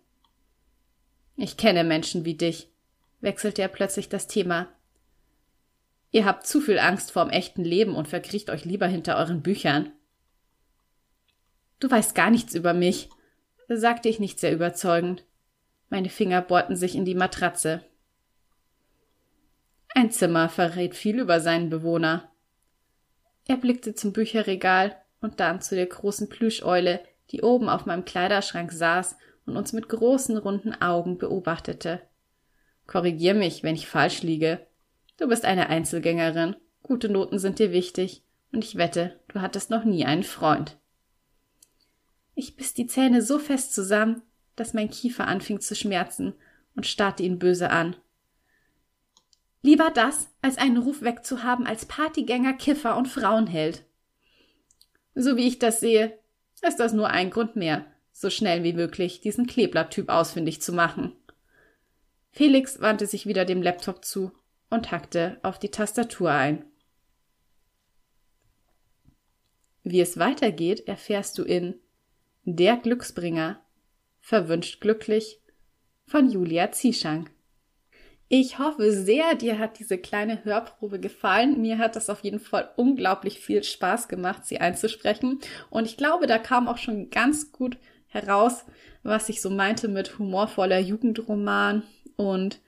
Ich 1.35 1.57
kenne 1.57 1.84
Menschen 1.84 2.26
wie 2.26 2.35
dich, 2.35 2.69
wechselte 3.22 3.61
er 3.61 3.68
plötzlich 3.68 4.10
das 4.10 4.27
Thema. 4.27 4.68
Ihr 6.11 6.26
habt 6.26 6.45
zu 6.45 6.61
viel 6.61 6.77
Angst 6.77 7.11
vorm 7.11 7.30
echten 7.30 7.64
Leben 7.64 7.95
und 7.95 8.07
verkriecht 8.07 8.49
euch 8.51 8.65
lieber 8.65 8.85
hinter 8.85 9.18
euren 9.18 9.41
Büchern. 9.41 9.91
Du 11.80 11.89
weißt 11.89 12.14
gar 12.14 12.30
nichts 12.30 12.53
über 12.53 12.73
mich, 12.73 13.10
sagte 13.68 14.10
ich 14.10 14.19
nicht 14.19 14.39
sehr 14.39 14.53
überzeugend. 14.53 15.26
Meine 15.89 16.10
Finger 16.10 16.41
bohrten 16.41 16.76
sich 16.76 16.95
in 16.95 17.05
die 17.05 17.15
Matratze. 17.15 17.84
Ein 19.95 20.11
Zimmer 20.11 20.49
verrät 20.49 20.95
viel 20.95 21.19
über 21.19 21.39
seinen 21.39 21.69
Bewohner. 21.69 22.31
Er 23.47 23.57
blickte 23.57 23.95
zum 23.95 24.14
Bücherregal 24.14 24.95
und 25.19 25.39
dann 25.39 25.61
zu 25.61 25.76
der 25.76 25.88
großen 25.88 26.30
Plüscheule, 26.30 27.03
die 27.31 27.41
oben 27.41 27.69
auf 27.69 27.85
meinem 27.85 28.05
Kleiderschrank 28.05 28.72
saß 28.72 29.15
und 29.45 29.57
uns 29.57 29.74
mit 29.74 29.90
großen 29.90 30.38
runden 30.38 30.74
Augen 30.82 31.18
beobachtete. 31.18 32.02
Korrigier 32.88 33.34
mich, 33.34 33.64
wenn 33.64 33.76
ich 33.76 33.88
falsch 33.88 34.24
liege. 34.24 34.65
Du 35.18 35.28
bist 35.28 35.45
eine 35.45 35.70
Einzelgängerin. 35.70 36.56
Gute 36.82 37.10
Noten 37.10 37.40
sind 37.40 37.60
dir 37.60 37.72
wichtig, 37.72 38.24
und 38.52 38.64
ich 38.64 38.76
wette, 38.76 39.20
du 39.30 39.41
hattest 39.41 39.70
noch 39.70 39.84
nie 39.84 40.06
einen 40.06 40.24
Freund. 40.24 40.78
Ich 42.36 42.56
biss 42.56 42.74
die 42.74 42.88
Zähne 42.88 43.22
so 43.22 43.40
fest 43.40 43.74
zusammen, 43.74 44.22
dass 44.56 44.74
mein 44.74 44.90
Kiefer 44.90 45.28
anfing 45.28 45.60
zu 45.60 45.76
schmerzen 45.76 46.34
und 46.76 46.86
starrte 46.86 47.24
ihn 47.24 47.40
böse 47.40 47.70
an. 47.70 47.95
Lieber 49.61 49.91
das, 49.91 50.30
als 50.41 50.57
einen 50.57 50.78
Ruf 50.78 51.02
wegzuhaben 51.02 51.65
als 51.65 51.86
Partygänger, 51.86 52.53
Kiffer 52.53 52.98
und 52.98 53.07
Frauenheld. 53.07 53.86
So 55.15 55.38
wie 55.38 55.48
ich 55.48 55.60
das 55.60 55.80
sehe, 55.80 56.20
ist 56.61 56.80
das 56.80 56.94
nur 56.94 57.10
ein 57.10 57.30
Grund 57.30 57.56
mehr, 57.56 57.86
so 58.14 58.30
schnell 58.30 58.64
wie 58.64 58.73
möglich 58.73 59.19
diesen 59.19 59.48
Kleblatt-Typ 59.48 60.07
ausfindig 60.07 60.61
zu 60.61 60.72
machen. 60.72 61.14
Felix 62.31 62.80
wandte 62.80 63.07
sich 63.07 63.26
wieder 63.26 63.44
dem 63.44 63.61
Laptop 63.61 64.06
zu 64.06 64.31
und 64.69 64.91
hackte 64.91 65.40
auf 65.44 65.60
die 65.60 65.69
Tastatur 65.69 66.31
ein. 66.31 66.65
Wie 69.84 69.99
es 69.99 70.18
weitergeht, 70.18 70.88
erfährst 70.88 71.38
du 71.38 71.44
in 71.44 71.76
Der 72.45 72.77
Glücksbringer 72.77 73.60
Verwünscht 74.19 74.80
glücklich 74.80 75.41
von 76.06 76.30
Julia 76.30 76.72
Zieschank. 76.72 77.30
Ich 78.30 78.57
hoffe 78.57 78.91
sehr, 78.91 79.35
dir 79.35 79.60
hat 79.60 79.77
diese 79.80 79.98
kleine 79.98 80.45
Hörprobe 80.45 80.99
gefallen. 80.99 81.61
Mir 81.61 81.77
hat 81.77 81.95
das 81.95 82.10
auf 82.10 82.22
jeden 82.22 82.40
Fall 82.40 82.72
unglaublich 82.77 83.40
viel 83.40 83.64
Spaß 83.64 84.07
gemacht, 84.07 84.45
sie 84.45 84.60
einzusprechen. 84.60 85.40
Und 85.69 85.85
ich 85.85 85.98
glaube, 85.98 86.26
da 86.26 86.40
kam 86.40 86.68
auch 86.68 86.77
schon 86.77 87.10
ganz 87.10 87.52
gut 87.52 87.77
heraus, 88.14 88.65
was 89.02 89.27
ich 89.30 89.41
so 89.41 89.49
meinte 89.49 89.88
mit 89.88 90.18
humorvoller 90.19 90.80
Jugendroman 90.80 91.84
und 92.15 92.60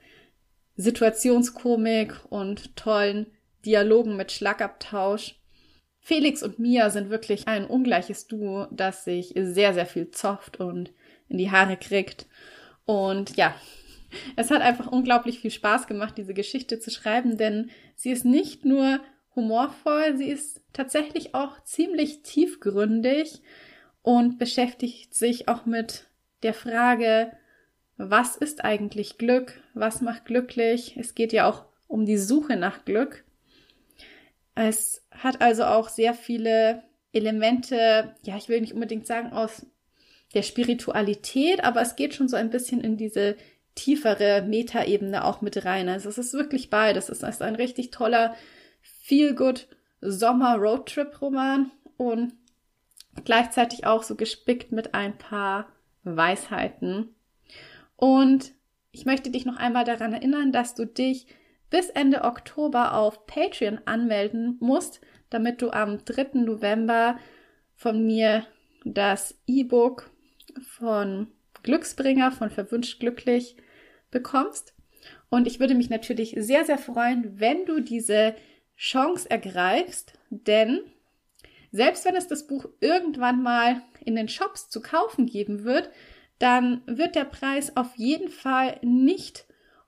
Situationskomik 0.76 2.14
und 2.30 2.76
tollen 2.76 3.28
Dialogen 3.66 4.18
mit 4.18 4.32
Schlagabtausch. 4.32 5.36
Felix 6.00 6.44
und 6.44 6.60
Mia 6.60 6.90
sind 6.90 7.10
wirklich 7.10 7.48
ein 7.48 7.66
ungleiches 7.66 8.28
Duo, 8.28 8.68
das 8.72 9.06
sich 9.06 9.34
sehr, 9.36 9.74
sehr 9.74 9.86
viel 9.86 10.12
zofft 10.12 10.60
und 10.60 10.92
in 11.30 11.38
die 11.38 11.52
Haare 11.52 11.78
kriegt. 11.78 12.28
Und 12.86 13.38
ja, 13.38 13.56
es 14.36 14.52
hat 14.52 14.62
einfach 14.62 14.88
unglaublich 14.92 15.40
viel 15.40 15.52
Spaß 15.52 15.88
gemacht, 15.88 16.16
diese 16.18 16.34
Geschichte 16.34 16.80
zu 16.80 16.92
schreiben, 16.92 17.38
denn 17.38 17.70
sie 17.96 18.12
ist 18.12 18.26
nicht 18.26 18.66
nur 18.66 19.00
humorvoll, 19.36 20.18
sie 20.18 20.30
ist 20.30 20.62
tatsächlich 20.74 21.34
auch 21.36 21.64
ziemlich 21.64 22.22
tiefgründig 22.22 23.42
und 24.06 24.38
beschäftigt 24.38 25.16
sich 25.16 25.48
auch 25.48 25.66
mit 25.66 26.06
der 26.44 26.54
Frage, 26.54 27.32
was 27.98 28.36
ist 28.36 28.64
eigentlich 28.64 29.18
Glück? 29.18 29.60
Was 29.74 30.00
macht 30.00 30.26
glücklich? 30.26 30.96
Es 30.96 31.16
geht 31.16 31.34
ja 31.34 31.50
auch 31.50 31.66
um 31.88 32.06
die 32.06 32.20
Suche 32.20 32.56
nach 32.56 32.86
Glück. 32.86 33.24
Es 34.54 35.04
hat 35.10 35.42
also 35.42 35.64
auch 35.64 35.90
sehr 35.90 36.14
viele 36.14 36.84
Elemente, 37.14 38.14
ja, 38.22 38.38
ich 38.38 38.48
will 38.48 38.62
nicht 38.62 38.74
unbedingt 38.74 39.08
sagen 39.08 39.32
aus 39.34 39.66
der 40.36 40.44
Spiritualität, 40.44 41.64
aber 41.64 41.82
es 41.82 41.96
geht 41.96 42.14
schon 42.14 42.28
so 42.28 42.36
ein 42.36 42.52
bisschen 42.52 42.82
in 42.82 42.98
diese 42.98 43.36
tiefere 43.74 44.44
Metaebene 44.44 45.26
auch 45.26 45.42
mit 45.42 45.66
rein. 45.66 45.90
Also 45.90 46.10
es 46.10 46.20
ist 46.20 46.34
wirklich 46.34 46.70
beides. 46.70 47.10
Es 47.10 47.24
ist 47.24 47.42
ein 47.42 47.56
richtig 47.56 47.90
toller 47.90 48.36
Feel-Good 48.82 49.68
Sommer 50.02 50.58
Roadtrip 50.58 51.20
Roman 51.24 51.72
und 51.98 52.34
gleichzeitig 53.24 53.86
auch 53.86 54.04
so 54.04 54.16
gespickt 54.16 54.72
mit 54.72 54.94
ein 54.94 55.18
paar 55.18 55.68
Weisheiten. 56.04 57.16
Und 57.96 58.54
ich 58.92 59.06
möchte 59.06 59.30
dich 59.30 59.46
noch 59.46 59.58
einmal 59.58 59.86
daran 59.86 60.14
erinnern, 60.14 60.52
dass 60.52 60.76
du 60.76 60.86
dich 60.86 61.28
bis 61.70 61.90
Ende 61.90 62.24
Oktober 62.24 62.94
auf 62.94 63.26
Patreon 63.26 63.80
anmelden 63.86 64.58
musst, 64.60 65.02
damit 65.30 65.62
du 65.62 65.72
am 65.72 66.04
3. 66.06 66.40
November 66.40 67.18
von 67.76 68.06
mir 68.06 68.46
das 68.86 69.38
E-Book 69.48 70.10
von 70.62 71.28
Glücksbringer 71.64 72.32
von 72.32 72.50
Verwünscht 72.50 73.00
Glücklich 73.00 73.58
bekommst. 74.12 74.74
Und 75.30 75.48
ich 75.48 75.60
würde 75.60 75.76
mich 75.76 75.90
natürlich 75.90 76.36
sehr, 76.38 76.64
sehr 76.64 76.78
freuen, 76.78 77.40
wenn 77.40 77.66
du 77.66 77.82
diese 77.82 78.36
Chance 78.78 79.30
ergreifst, 79.30 80.14
denn 80.30 80.82
selbst 81.76 82.06
wenn 82.06 82.16
es 82.16 82.28
das 82.28 82.48
Buch 82.48 82.70
irgendwann 82.80 83.44
mal 83.44 83.82
in 84.06 84.16
den 84.16 84.30
Shops 84.30 84.70
zu 84.70 84.82
kaufen 84.82 85.26
geben 85.26 85.66
wird, 85.66 85.90
dann 86.40 86.82
wird 86.86 87.16
der 87.16 87.26
Preis 87.26 87.76
auf 87.76 87.96
jeden 87.98 88.30
Fall 88.30 88.80
nicht 88.82 89.46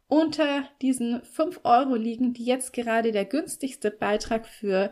unter 0.09 0.67
diesen 0.81 1.23
5 1.23 1.61
Euro 1.63 1.95
liegen, 1.95 2.33
die 2.33 2.43
jetzt 2.43 2.73
gerade 2.73 3.13
der 3.13 3.23
günstigste 3.23 3.89
Beitrag 3.89 4.45
für 4.45 4.91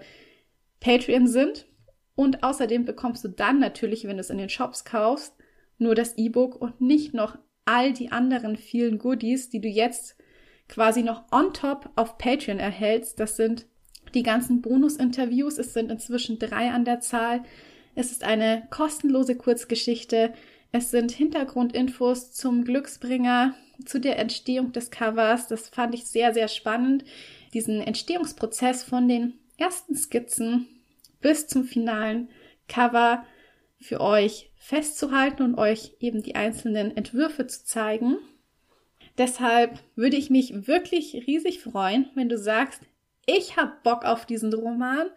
Patreon 0.79 1.27
sind. 1.27 1.67
Und 2.15 2.43
außerdem 2.43 2.85
bekommst 2.85 3.25
du 3.25 3.27
dann 3.27 3.59
natürlich, 3.59 4.07
wenn 4.07 4.15
du 4.15 4.21
es 4.21 4.29
in 4.29 4.37
den 4.37 4.47
Shops 4.47 4.85
kaufst, 4.85 5.35
nur 5.77 5.95
das 5.95 6.17
E-Book 6.17 6.55
und 6.55 6.79
nicht 6.79 7.13
noch 7.13 7.37
all 7.65 7.91
die 7.91 8.13
anderen 8.13 8.55
vielen 8.55 8.99
Goodies, 8.99 9.49
die 9.49 9.59
du 9.59 9.67
jetzt 9.67 10.15
quasi 10.69 11.03
noch 11.03 11.29
on 11.33 11.51
top 11.51 11.89
auf 11.97 12.17
Patreon 12.17 12.59
erhältst. 12.59 13.19
Das 13.19 13.35
sind 13.35 13.67
die 14.15 14.23
ganzen 14.23 14.61
Bonus-Interviews. 14.61 15.57
Es 15.57 15.73
sind 15.73 15.91
inzwischen 15.91 16.39
drei 16.39 16.71
an 16.71 16.85
der 16.85 16.99
Zahl. 16.99 17.43
Es 17.93 18.11
ist 18.11 18.23
eine 18.23 18.67
kostenlose 18.69 19.35
Kurzgeschichte. 19.35 20.33
Es 20.71 20.91
sind 20.91 21.11
Hintergrundinfos 21.11 22.31
zum 22.31 22.63
Glücksbringer, 22.65 23.53
zu 23.85 23.99
der 23.99 24.17
Entstehung 24.19 24.71
des 24.71 24.91
Covers. 24.91 25.47
Das 25.47 25.69
fand 25.69 25.93
ich 25.93 26.05
sehr, 26.05 26.33
sehr 26.33 26.47
spannend. 26.47 27.03
Diesen 27.53 27.81
Entstehungsprozess 27.81 28.83
von 28.83 29.07
den 29.07 29.35
ersten 29.57 29.95
Skizzen 29.95 30.67
bis 31.21 31.47
zum 31.47 31.63
finalen 31.63 32.29
Cover 32.67 33.25
für 33.79 34.01
euch 34.01 34.51
festzuhalten 34.57 35.43
und 35.43 35.55
euch 35.57 35.95
eben 35.99 36.23
die 36.23 36.35
einzelnen 36.35 36.95
Entwürfe 36.95 37.47
zu 37.47 37.65
zeigen. 37.65 38.17
Deshalb 39.17 39.79
würde 39.95 40.17
ich 40.17 40.29
mich 40.29 40.67
wirklich 40.67 41.25
riesig 41.27 41.61
freuen, 41.61 42.09
wenn 42.15 42.27
du 42.27 42.37
sagst, 42.37 42.81
ich 43.25 43.57
habe 43.57 43.73
Bock 43.83 44.05
auf 44.05 44.25
diesen 44.25 44.53
Roman 44.53 45.09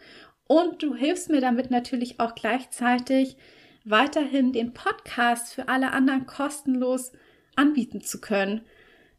und 0.47 0.82
du 0.82 0.94
hilfst 0.94 1.30
mir 1.30 1.40
damit 1.40 1.70
natürlich 1.70 2.20
auch 2.20 2.35
gleichzeitig 2.35 3.36
weiterhin 3.85 4.52
den 4.52 4.72
Podcast 4.72 5.55
für 5.55 5.68
alle 5.68 5.93
anderen 5.93 6.26
kostenlos 6.26 7.12
anbieten 7.56 8.01
zu 8.01 8.20
können. 8.20 8.62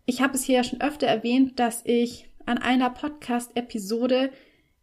Ich 0.05 0.21
habe 0.21 0.35
es 0.35 0.43
hier 0.43 0.57
ja 0.57 0.63
schon 0.63 0.81
öfter 0.81 1.07
erwähnt, 1.07 1.59
dass 1.59 1.81
ich 1.85 2.29
an 2.45 2.57
einer 2.57 2.89
Podcast-Episode 2.89 4.31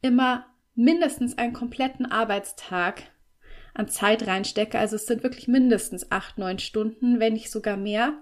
immer 0.03 0.47
mindestens 0.75 1.37
einen 1.37 1.53
kompletten 1.53 2.07
Arbeitstag 2.07 3.03
an 3.75 3.89
Zeit 3.89 4.27
reinstecke. 4.27 4.79
Also 4.79 4.97
es 4.97 5.07
sind 5.07 5.23
wirklich 5.23 5.49
mindestens 5.49 6.11
acht, 6.13 6.39
neun 6.39 6.59
Stunden, 6.59 7.19
wenn 7.19 7.33
nicht 7.33 7.51
sogar 7.51 7.77
mehr. 7.77 8.15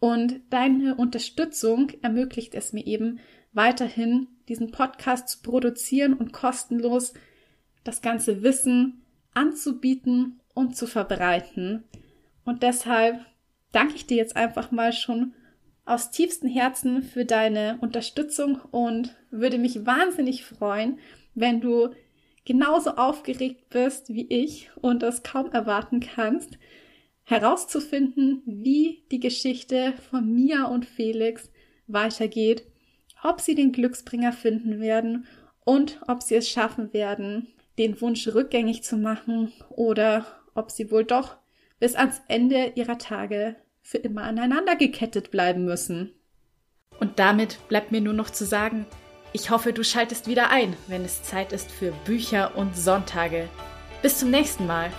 Und 0.00 0.40
deine 0.50 0.96
Unterstützung 0.96 1.90
ermöglicht 2.02 2.54
es 2.54 2.72
mir 2.72 2.86
eben 2.86 3.20
weiterhin, 3.54 4.28
diesen 4.48 4.70
Podcast 4.70 5.28
zu 5.28 5.42
produzieren 5.42 6.14
und 6.14 6.32
kostenlos 6.32 7.14
das 7.82 8.02
ganze 8.02 8.42
Wissen 8.42 9.02
anzubieten 9.32 10.40
und 10.54 10.76
zu 10.76 10.86
verbreiten. 10.86 11.84
Und 12.44 12.62
deshalb 12.62 13.24
danke 13.72 13.94
ich 13.96 14.06
dir 14.06 14.16
jetzt 14.16 14.36
einfach 14.36 14.70
mal 14.70 14.92
schon 14.92 15.34
aus 15.84 16.10
tiefstem 16.10 16.48
Herzen 16.48 17.02
für 17.02 17.24
deine 17.24 17.78
Unterstützung 17.80 18.60
und 18.70 19.14
würde 19.30 19.58
mich 19.58 19.84
wahnsinnig 19.84 20.44
freuen, 20.44 20.98
wenn 21.34 21.60
du 21.60 21.90
genauso 22.44 22.90
aufgeregt 22.96 23.68
bist 23.70 24.08
wie 24.10 24.26
ich 24.28 24.70
und 24.76 25.02
es 25.02 25.22
kaum 25.22 25.50
erwarten 25.50 26.00
kannst, 26.00 26.58
herauszufinden, 27.24 28.42
wie 28.46 29.04
die 29.10 29.20
Geschichte 29.20 29.94
von 30.10 30.32
Mia 30.32 30.64
und 30.66 30.84
Felix 30.86 31.50
weitergeht, 31.86 32.64
ob 33.24 33.40
sie 33.40 33.56
den 33.56 33.72
Glücksbringer 33.72 34.32
finden 34.32 34.80
werden 34.80 35.26
und 35.64 36.00
ob 36.06 36.22
sie 36.22 36.36
es 36.36 36.48
schaffen 36.48 36.92
werden, 36.92 37.48
den 37.78 38.00
Wunsch 38.00 38.28
rückgängig 38.28 38.84
zu 38.84 38.96
machen 38.96 39.52
oder 39.70 40.26
ob 40.54 40.70
sie 40.70 40.92
wohl 40.92 41.04
doch 41.04 41.36
bis 41.80 41.96
ans 41.96 42.20
Ende 42.28 42.72
ihrer 42.76 42.98
Tage 42.98 43.56
für 43.82 43.98
immer 43.98 44.22
aneinander 44.22 44.76
gekettet 44.76 45.30
bleiben 45.30 45.64
müssen. 45.64 46.12
Und 47.00 47.18
damit 47.18 47.58
bleibt 47.68 47.90
mir 47.90 48.00
nur 48.00 48.14
noch 48.14 48.30
zu 48.30 48.44
sagen, 48.44 48.86
ich 49.32 49.50
hoffe, 49.50 49.72
du 49.72 49.82
schaltest 49.82 50.28
wieder 50.28 50.50
ein, 50.50 50.76
wenn 50.86 51.04
es 51.04 51.24
Zeit 51.24 51.52
ist 51.52 51.72
für 51.72 51.92
Bücher 52.04 52.56
und 52.56 52.76
Sonntage. 52.76 53.48
Bis 54.00 54.18
zum 54.18 54.30
nächsten 54.30 54.66
Mal. 54.66 54.90